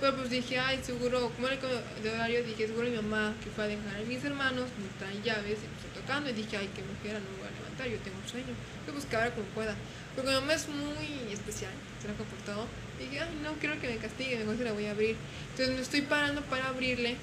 [0.00, 1.58] Pero pues dije, ay, seguro, como era
[2.02, 5.22] de horario, dije, seguro mi mamá que fue a dejar a mis hermanos, me trae
[5.22, 6.30] llaves y me está tocando.
[6.30, 8.54] Y dije, ay, qué mujer, no me voy a levantar, yo tengo sueño.
[8.86, 9.76] Voy a buscar como pueda.
[10.16, 12.66] Porque mi mamá es muy especial, se la ha comportado.
[12.98, 15.16] Y dije, ay, no quiero que me castigue, mejor se la voy a abrir.
[15.50, 17.16] Entonces me estoy parando para abrirle.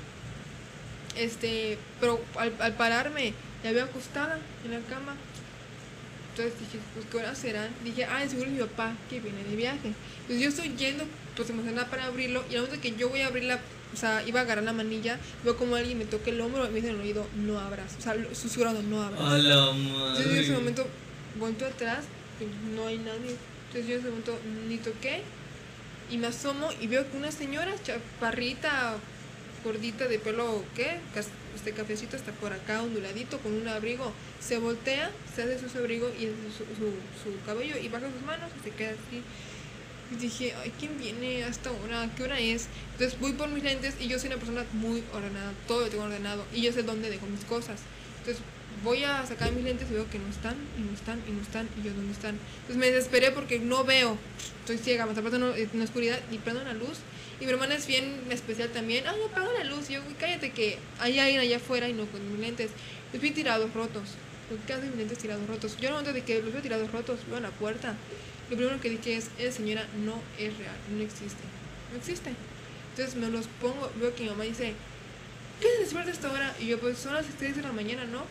[1.17, 5.15] Este, pero al, al pararme, la veo acostada en la cama.
[6.31, 7.69] Entonces dije, pues qué horas serán.
[7.83, 9.93] Dije, ah, seguro es mi papá que viene de viaje.
[10.21, 11.03] Entonces yo estoy yendo,
[11.35, 12.43] pues emocionada para abrirlo.
[12.49, 13.59] Y a momento que yo voy a abrir la,
[13.93, 16.69] o sea, iba a agarrar la manilla, veo como alguien me toca el hombro y
[16.69, 17.95] me dice en el oído, no abras.
[17.97, 19.19] O sea, susurrando, no abras.
[19.19, 20.53] A la Entonces yo en ese madre.
[20.59, 20.87] momento
[21.39, 22.05] volteo atrás,
[22.37, 23.35] pues, no hay nadie.
[23.67, 25.21] Entonces yo en ese momento ni toqué
[26.11, 28.95] y me asomo y veo que una señora chaparrita,
[29.67, 30.99] gordita de pelo, ¿qué?
[31.55, 34.13] Este cafecito está por acá, onduladito, con un abrigo.
[34.39, 36.87] Se voltea, se hace su abrigo y su, su,
[37.21, 39.21] su cabello y baja sus manos y se queda así.
[40.09, 42.09] Y dije, ay, ¿quién viene hasta ahora?
[42.15, 42.67] ¿Qué hora es?
[42.93, 46.05] Entonces voy por mis lentes y yo soy una persona muy ordenada, todo lo tengo
[46.05, 47.81] ordenado y yo sé dónde dejo mis cosas.
[48.19, 48.41] Entonces
[48.85, 51.41] voy a sacar mis lentes y veo que no están, y no están, y no
[51.41, 52.35] están, y yo dónde están.
[52.61, 54.17] Entonces me desesperé porque no veo,
[54.61, 56.99] estoy ciega, me está pasando en la oscuridad y prendo una luz.
[57.39, 59.89] Y mi hermana es bien especial también, ay, apaga la luz.
[59.89, 62.71] Y yo, "Uy, cállate que hay alguien allá afuera y no con mis lentes.
[63.13, 64.09] Los vi tirados rotos,
[64.49, 65.77] los lentes tirados rotos.
[65.77, 67.95] Yo no momento de que los veo tirados rotos, veo a la puerta.
[68.49, 71.43] Lo primero que dije es, señora no es real, no existe,
[71.91, 72.31] no existe.
[72.91, 74.73] Entonces me los pongo, veo que mi mamá dice,
[75.61, 76.55] ¿qué se despierta esta hora?
[76.59, 78.23] Y yo, pues son las 3 de la mañana, ¿no?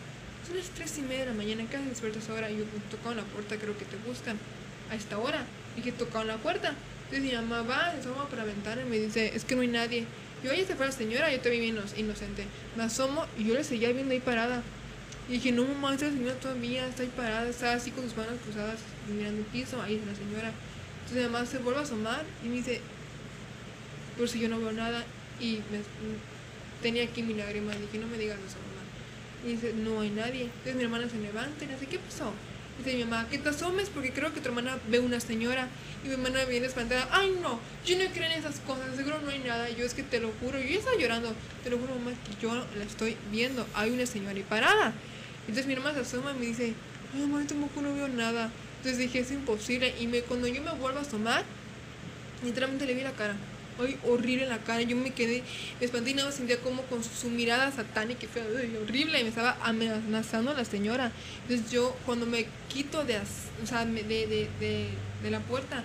[0.45, 2.51] Son las 3 y media de la mañana, ¿qué se despierta esta hora?
[2.51, 4.37] Y yo, pues tocaron la puerta, creo que te buscan
[4.89, 5.45] a esta hora.
[5.77, 6.73] Y que tocaron la puerta.
[7.09, 9.61] Entonces mi mamá va, se asoma por la ventana y me dice, es que no
[9.61, 10.05] hay nadie.
[10.43, 12.43] Yo, oye, se fue la señora, yo te vi bien ino- inocente.
[12.75, 14.61] Me asomo y yo le seguía viendo ahí parada.
[15.29, 18.33] Y dije, no mamá, esta señora todavía está ahí parada, está así con sus manos
[18.43, 18.79] cruzadas
[19.09, 20.51] mirando el piso, ahí está la señora.
[21.03, 22.81] Entonces mi mamá se vuelve a asomar y me dice,
[24.17, 25.03] por si yo no veo nada.
[25.39, 25.59] Y
[26.81, 28.83] tenía aquí mi lágrima, dije, no me digas eso mamá.
[29.45, 30.43] Y dice, no hay nadie.
[30.43, 32.31] Entonces mi hermana se levanta y le dice, ¿qué pasó?
[32.77, 35.67] Dice mi mamá, que te asomes porque creo que tu hermana ve una señora.
[36.03, 39.29] Y mi hermana viene espantada, ay no, yo no creo en esas cosas, seguro no
[39.29, 39.69] hay nada.
[39.69, 41.33] Yo es que te lo juro, yo estaba llorando,
[41.63, 44.93] te lo juro mamá que yo la estoy viendo, hay una señora ahí parada.
[45.41, 46.73] Entonces mi hermana se asoma y me dice,
[47.13, 48.51] ay mamá, tampoco no veo nada.
[48.77, 49.93] Entonces dije, es imposible.
[49.99, 51.43] Y me, cuando yo me vuelvo a asomar,
[52.43, 53.35] literalmente le vi la cara.
[53.79, 54.81] Ay, horrible en la cara.
[54.81, 55.43] Yo me quedé,
[55.79, 58.41] me espanté y nada más sentía como con su, su mirada satánica y fue
[58.81, 59.19] horrible.
[59.19, 61.11] Y me estaba amenazando a la señora.
[61.43, 64.89] Entonces yo, cuando me quito de, o sea, de, de, de,
[65.23, 65.83] de la puerta,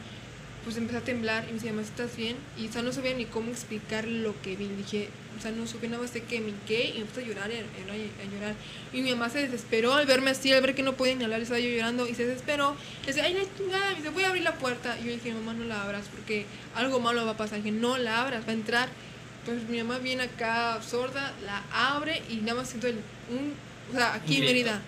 [0.65, 2.37] pues empecé a temblar y me decía, "Mamá, ¿estás bien?
[2.59, 4.69] Y o sea, no sabía ni cómo explicar lo que vi.
[4.69, 5.09] Dije,
[5.39, 7.51] o sea, no supe nada más de que me hinqué y me puse a llorar,
[7.51, 8.55] y a, a- a llorar.
[8.93, 11.41] Y mi mamá se desesperó al verme así, al ver que no podía ni hablar,
[11.41, 12.77] estaba yo llorando y se desesperó.
[13.03, 14.97] Y dice, ay, la chingada, me dice, voy a abrir la puerta.
[15.01, 17.59] Y yo dije, mamá, no la abras porque algo malo va a pasar.
[17.59, 18.89] dije, no la abras, va a entrar.
[19.41, 22.95] Entonces mi mamá viene acá sorda, la abre y nada más siento el,
[23.31, 23.55] un,
[23.91, 24.45] o sea, aquí en.
[24.45, 24.81] Mérida,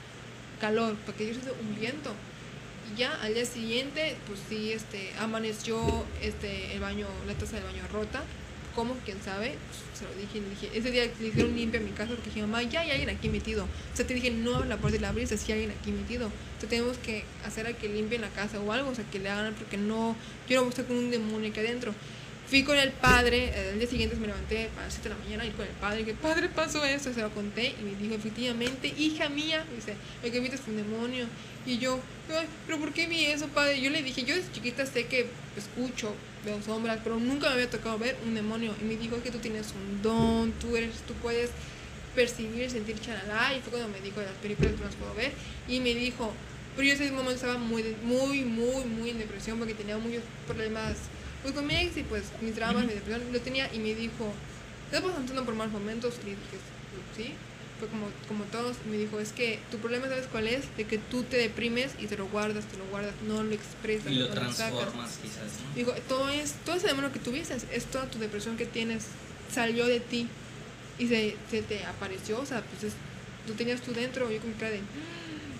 [0.60, 2.12] calor, porque yo siento un viento.
[2.96, 7.82] Ya al día siguiente, pues sí, este, amaneció este, el baño, la taza del baño
[7.92, 8.22] rota.
[8.74, 8.96] ¿Cómo?
[9.04, 9.56] ¿Quién sabe?
[9.68, 12.42] Pues, se lo dije, le dije, ese día le hicieron limpia mi casa porque dije,
[12.42, 13.64] mamá, ya hay alguien aquí metido.
[13.64, 16.26] O sea, te dije, no la puerta la abres, así hay alguien aquí metido.
[16.26, 19.28] Entonces tenemos que hacer a que limpien la casa o algo, o sea, que le
[19.28, 20.16] hagan, porque no,
[20.48, 21.94] yo no voy a estar con un demonio aquí adentro.
[22.54, 25.20] Fui con el padre, eh, el día siguiente me levanté a las 7 de la
[25.20, 28.14] mañana y con el padre, que padre pasó esto, se lo conté y me dijo,
[28.14, 31.26] efectivamente, hija mía, dice, lo que viste es un demonio.
[31.66, 31.98] Y yo,
[32.30, 33.80] "Ay, pero ¿por qué vi eso, padre?
[33.80, 35.26] Yo le dije, yo desde chiquita sé que
[35.56, 38.72] escucho, veo sombras, pero nunca me había tocado ver un demonio.
[38.80, 41.50] Y me dijo, es que tú tienes un don, tú eres, tú puedes
[42.14, 43.52] percibir, sentir chalala.
[43.52, 45.32] Y fue cuando me dijo de las películas que las puedo ver.
[45.66, 46.32] Y me dijo,
[46.76, 50.94] pero yo ese momento estaba muy, muy, muy, muy en depresión porque tenía muchos problemas
[51.44, 53.72] pues, con mi ex y pues mis dramas, mi depresión lo tenía.
[53.72, 54.32] Y me dijo,
[54.86, 56.14] ¿estás pasando por malos momentos?
[56.24, 56.38] Y dije,
[57.16, 57.34] sí.
[57.78, 58.76] Fue como, como todos.
[58.86, 60.64] Y me dijo, es que tu problema, ¿sabes cuál es?
[60.76, 64.10] De que tú te deprimes y te lo guardas, te lo guardas, no lo expresas.
[64.12, 64.56] Y lo no sacas".
[64.56, 65.74] transformas quizás, ¿no?
[65.76, 69.06] Digo, todo, es, todo ese demonio que tuviste, es toda tu depresión que tienes,
[69.52, 70.28] salió de ti
[71.00, 72.98] y se, se te apareció, o sea, pues es-
[73.48, 74.80] lo tenías tú dentro, yo como cara de,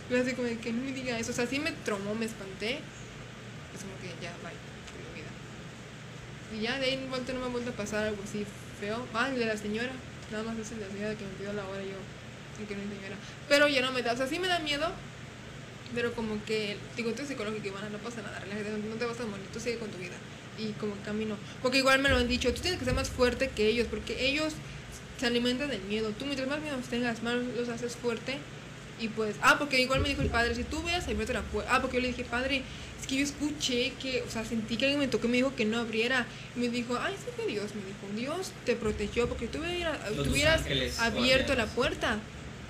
[0.09, 2.27] yo así como de que no me diga eso, o sea, sí me tromó, me
[2.27, 2.75] espanté,
[3.75, 4.55] es como que ya, bye,
[4.89, 5.31] fue mi vida.
[6.55, 8.47] Y ya de ahí en vuelta no me ha vuelto a pasar algo así
[8.81, 9.93] feo, ah, el de la señora,
[10.31, 11.99] nada más es el de la señora que me pidió la hora yo,
[12.63, 13.17] y que no es señora,
[13.49, 14.89] pero ya no me da, o sea, sí me da miedo,
[15.95, 19.47] pero como que, digo, tú es psicológico, no pasa nada, no te vas a morir,
[19.53, 20.15] tú sigue con tu vida.
[20.57, 21.37] Y como camino.
[21.63, 24.29] Porque igual me lo han dicho, tú tienes que ser más fuerte que ellos, porque
[24.29, 24.55] ellos
[25.19, 26.11] se alimentan del miedo.
[26.17, 28.39] Tú mientras más miedo tengas, más los haces fuerte
[29.01, 31.75] Y pues, ah, porque igual me dijo el padre, si tú veas, abierto la puerta.
[31.75, 32.63] Ah, porque yo le dije, padre,
[33.01, 35.55] es que yo escuché que, o sea, sentí que alguien me tocó y me dijo
[35.55, 36.27] que no abriera.
[36.57, 40.61] Y me dijo, ay, sí que Dios, me dijo, Dios te protegió porque tú hubieras,
[40.61, 42.19] ángeles abierto la puerta.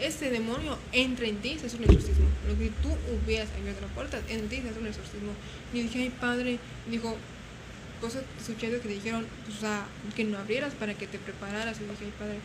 [0.00, 2.26] Este demonio entra en ti, es un exorcismo.
[2.48, 5.32] Lo que tú hubieras abierto la puerta, en ti, es un exorcismo.
[5.72, 6.58] Y dije, ay, padre,
[6.90, 7.16] dijo,
[8.00, 9.86] cosas escuchadas que dijeron, o sea,
[10.16, 11.76] que no abrieras para que te prepararas.
[11.78, 12.38] Y dije, ay, padre.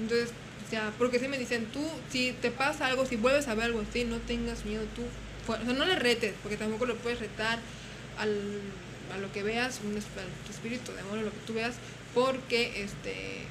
[0.00, 0.30] Entonces,
[0.66, 1.80] o sea, porque si me dicen, tú,
[2.10, 5.02] si te pasa algo, si vuelves a ver algo así, no tengas miedo, tú,
[5.52, 7.60] o sea, no le retes, porque tampoco lo puedes retar
[8.18, 8.36] al,
[9.14, 11.76] a lo que veas, un, tu espíritu, demonio, lo que tú veas,
[12.14, 13.46] porque este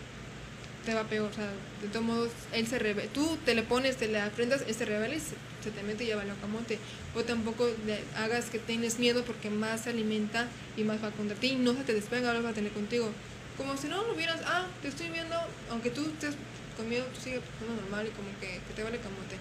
[0.85, 1.49] te va peor, o sea,
[1.81, 4.85] de todos modos, él se revela, tú te le pones, te le aprendas, él se
[4.85, 6.77] revela y se, se te mete y lleva el camote,
[7.15, 11.35] o tampoco le hagas que tienes miedo porque más se alimenta y más va contra
[11.35, 13.09] ti y no se te despega, ahora va a tener contigo,
[13.57, 15.35] como si no lo vieras, ah, te estoy viendo,
[15.71, 16.35] aunque tú estés
[16.75, 19.37] con miedo, tú sigues pasando normal y como que, que te vale camote.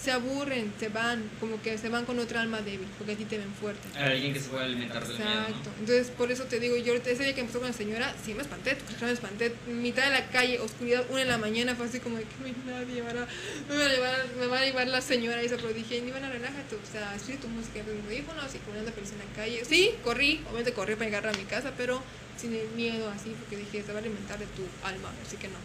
[0.00, 3.24] Se aburren, se van, como que se van con otra alma débil, porque a ti
[3.24, 3.82] te ven fuerte.
[3.98, 5.70] Alguien que se puede alimentar del miedo, Exacto.
[5.74, 5.80] ¿no?
[5.80, 8.42] Entonces, por eso te digo, yo ese día que empezó con la señora, sí me
[8.42, 9.52] espanté, me espanté.
[9.66, 12.46] Mitad de la calle, oscuridad, una de la mañana, fue así como de que no
[12.46, 13.26] hay nadie, van a-
[13.68, 16.22] me, va a llevar, me va a llevar la señora esa, pero dije, ni van
[16.24, 19.18] a relájate, o sea, escucha tu música, me dijo, no, así como anda feliz en
[19.18, 19.64] la calle.
[19.64, 22.00] Sí, corrí, obviamente corrí para llegar a mi casa, pero
[22.40, 25.48] sin el miedo así, porque dije, se va a alimentar de tu alma, así que
[25.48, 25.56] no.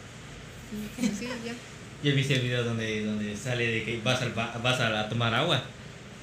[0.98, 1.54] Así, ya.
[2.04, 5.64] Yo viste el video donde, donde sale de que vas, al vas a, tomar agua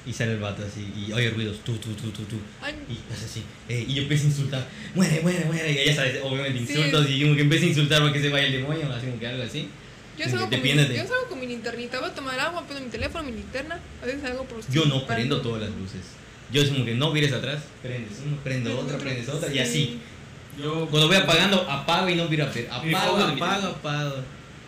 [0.05, 2.37] y sale el vato así y oye ruidos, tú, tú, tú, tú, tú.
[2.61, 5.71] Ay, Y hace así, eh, y yo empiezo a insultar, muere, muere, muere.
[5.71, 6.73] Y ella sabe, obviamente, Sí.
[6.73, 9.19] insultos y como que empiezo a insultar para que se vaya el demonio, así como
[9.19, 9.67] que algo así.
[10.17, 12.89] yo salgo, con mi, yo salgo con mi linternita, voy a tomar agua, pongo mi
[12.89, 16.01] teléfono, mi linterna, a veces salgo por Yo no prendo todas las luces.
[16.51, 19.59] Yo es como que no mires atrás, prendes uno, prendo otra, prendes otra y Sí.
[19.59, 19.99] así.
[20.61, 23.67] Yo, Cuando voy apagando, apago y no miro a Apago, apago, teléfono.
[23.69, 24.15] apago.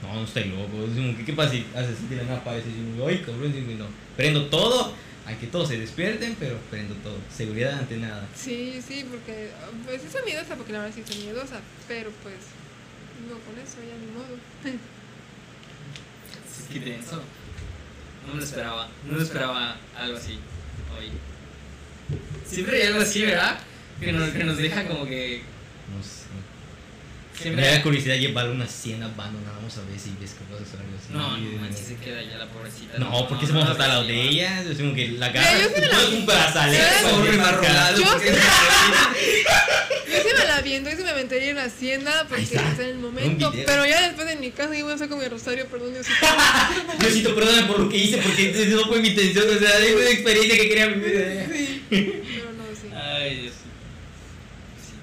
[0.04, 0.86] No, no estoy loco.
[0.86, 3.24] Es como que, ¿qué pasa si haces así de la nada apagas y dices, ay,
[3.26, 3.80] cabrón?
[3.80, 3.88] No.
[4.18, 4.94] Prendo todo,
[5.26, 7.18] aunque todos se despierten, pero prendo todo.
[7.34, 8.28] Seguridad ante nada.
[8.36, 9.50] Sí, sí, porque
[9.86, 12.36] pues sí soy miedosa, porque la verdad sí soy miedosa, pero pues
[13.28, 14.38] no con eso ya ni modo.
[16.46, 17.22] es que denso.
[18.28, 18.90] No me lo esperaba.
[19.10, 20.38] No me esperaba algo así
[20.98, 21.12] hoy.
[22.46, 23.60] Siempre hay algo así, ¿verdad?
[24.00, 25.44] Que nos, que nos deja como que.
[25.96, 26.24] No sé.
[27.40, 27.62] Siempre.
[27.66, 29.56] Me da curiosidad llevar una hacienda abandonada.
[29.58, 31.12] Vamos a ver si ves que algo así.
[31.12, 32.98] No, no manches, se queda ya la pobrecita.
[33.00, 34.62] No, porque se vamos a estar al lado de ella.
[34.62, 35.48] Es como que la cara.
[35.60, 36.84] yo la- un brazalete.
[37.98, 38.20] Yo
[40.22, 42.98] sí me la viendo, yo sí me aventaría en la hacienda porque está, en el
[43.00, 45.94] momento, pero ya después en mi casa yo voy a hacer con mi rosario, perdón,
[45.94, 46.16] Diosito.
[47.00, 49.46] Diosito, perdóname por lo que hice, porque no fue mi intención.
[49.56, 51.82] O sea, es una experiencia que quería vivir.
[51.90, 52.88] Sí, pero no, sí.
[52.96, 53.54] Ay, Dios.
[54.86, 54.94] Sí.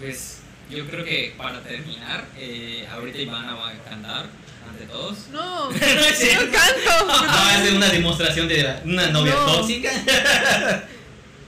[0.00, 0.35] Pues
[0.70, 4.26] yo creo que para terminar, eh, ahorita Ivana va a cantar
[4.68, 5.28] ante todos.
[5.32, 6.52] No, es yo cierto.
[6.52, 7.06] canto.
[7.08, 9.46] Va a hacer una demostración de la- una novia No.
[9.46, 9.90] tóxica.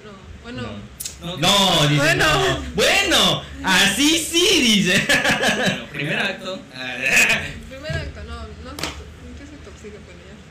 [0.04, 0.88] No, bueno, No.
[1.20, 2.24] No, No, dice Bueno.
[2.24, 2.64] no.
[2.76, 5.04] Bueno, así sí, dice.
[5.56, 6.60] Bueno, primer acto.
[7.68, 9.98] primer acto, no, no, no soy tóxica,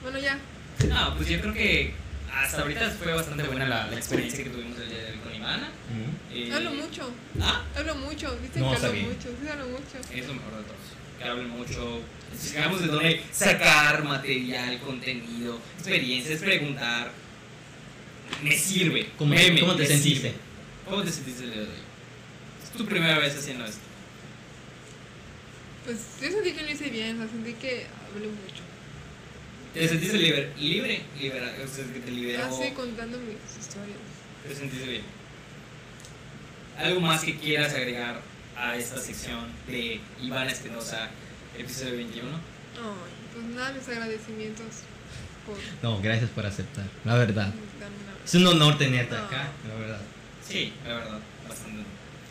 [0.01, 0.37] bueno ya.
[0.81, 0.93] Bueno, ya.
[0.93, 1.93] No, pues yo creo que
[2.33, 5.33] hasta ahorita fue bastante buena la, la experiencia que tuvimos el día de hoy con
[5.35, 5.69] Ivana.
[6.37, 9.07] Eh, Hablo mucho, Ah, hablo mucho, dicen No, que hablo bien.
[9.07, 9.97] mucho, sí hablo mucho.
[10.13, 10.87] es lo mejor de todos.
[11.17, 11.99] Que hablen mucho.
[12.39, 17.11] Sigamos de dónde sacar material, contenido, experiencias, preguntar.
[18.43, 19.09] Me sirve.
[19.17, 20.27] ¿Cómo, Meme, cómo te sentiste?
[20.29, 20.33] sirve.
[20.87, 21.73] ¿Cómo te sentiste el día de hoy?
[22.63, 23.79] Es tu primera vez haciendo esto.
[25.85, 28.61] Pues yo sentí que lo hice bien, o sea, sentí que hablé mucho.
[29.73, 30.51] ¿Te sentiste libre?
[30.59, 32.43] Libre, libera, o sea, que te liberó.
[32.45, 33.97] Así contando mis historias.
[34.47, 35.16] ¿Te sentiste bien?
[36.77, 38.21] ¿Algo más que quieras agregar
[38.55, 41.09] a esta sección de Ivana Espinosa,
[41.57, 42.27] episodio 21?
[42.29, 42.83] Ay,
[43.33, 44.65] pues nada, mis agradecimientos
[45.45, 46.85] por No, gracias por aceptar.
[47.03, 47.51] La verdad.
[48.25, 49.23] Es un honor tenerte No.
[49.23, 50.01] acá, la verdad.
[50.47, 51.81] Sí, la verdad, bastante.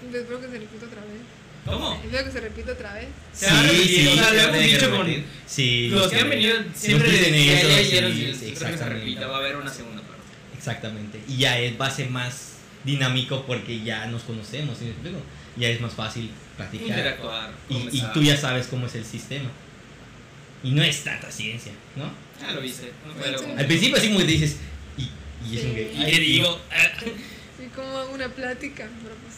[0.01, 1.21] Entonces, espero que se repita otra vez.
[1.65, 2.01] ¿Cómo?
[2.05, 3.09] Espero que se repita otra vez.
[3.33, 5.25] Se a repetir, o sea, lo hemos dicho con.
[5.47, 8.95] Sí, los que han venido siempre dicen eso, sí, sí, espero que se exactamente.
[9.01, 10.23] repita, va a haber una segunda parte.
[10.57, 11.21] Exactamente.
[11.27, 12.53] Y ya es, va a ser más
[12.87, 15.19] dinámico porque ya nos conocemos, ¿sí me explico?
[15.57, 16.89] Ya es más fácil practicar.
[16.89, 19.51] Interactuar, Y, y tú ya sabes cómo es el sistema.
[20.63, 22.11] Y no es tanta ciencia, ¿no?
[22.41, 23.51] Ya lo viste, no fue Sí, sí.
[23.59, 24.57] Al principio así como que dices,
[24.97, 25.03] y,
[25.51, 25.67] y es Sí.
[25.69, 25.93] como que...
[25.93, 26.61] ¿Y qué digo?
[27.63, 29.35] Y como una plática, pero pues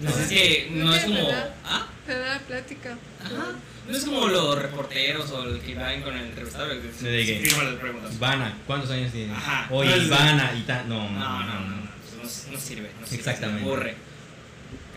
[0.00, 1.14] No, Pues es que No no es como...
[1.26, 1.54] verdad.
[1.64, 1.88] ¿Ah?
[2.08, 2.98] la plática.
[3.24, 3.52] Ajá.
[3.88, 6.80] No es como los reporteros o el que van con el entrevistador.
[6.80, 8.14] que de preguntas.
[8.14, 9.36] Ivana, ¿cuántos años tienes?
[9.36, 9.68] Ajá.
[9.70, 10.88] Oye, Ivana y tal.
[10.88, 11.82] No, No, no, no, no,
[12.46, 13.18] no, no sirve, no sirve.
[13.18, 13.62] Exactamente.
[13.64, 13.94] Se aburre.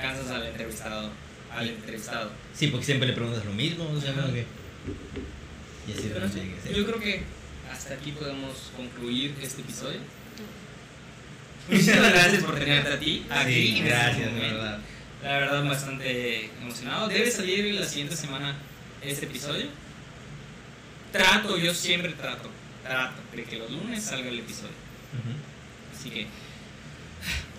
[0.02, 1.12] Cansas al entrevistado.
[1.54, 2.32] Al entrevistado.
[2.54, 3.90] Sí, porque siempre le preguntas lo mismo.
[3.90, 4.46] O sea, como que-
[5.88, 7.24] Y así Pero lo sí, que yo creo que
[7.72, 10.00] hasta aquí podemos concluir este episodio.
[11.70, 13.26] Muchísimas gracias por tenerte a ti.
[13.30, 14.56] aquí Sí, este gracias, de momento.
[14.56, 14.80] verdad.
[15.24, 17.08] La verdad, bastante emocionado.
[17.08, 18.56] Debe salir la siguiente semana
[19.02, 19.66] este episodio.
[21.12, 22.50] Trato, yo siempre trato,
[22.84, 24.70] trato de que los lunes salga el episodio.
[25.14, 25.98] Ujú.
[25.98, 26.28] Así que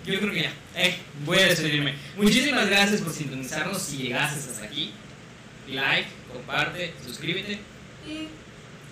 [0.07, 0.53] yo creo que ya.
[0.75, 0.95] Eh,
[1.25, 1.93] voy a despedirme.
[2.15, 4.91] Muchísimas gracias por sintonizarnos si llegaste hasta aquí.
[5.67, 7.59] Like, comparte, suscríbete.
[8.07, 8.29] Y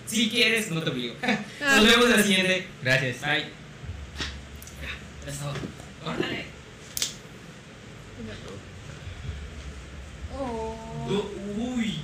[0.06, 1.16] si quieres, no te obligo.
[1.62, 1.78] Ah.
[1.78, 2.68] Nos vemos en la siguiente.
[2.84, 3.22] Gracias.
[3.22, 3.46] Bye.
[4.82, 5.54] Ya, eso.
[6.06, 6.46] Órale.
[10.38, 11.32] Oh.
[11.58, 12.00] Uy.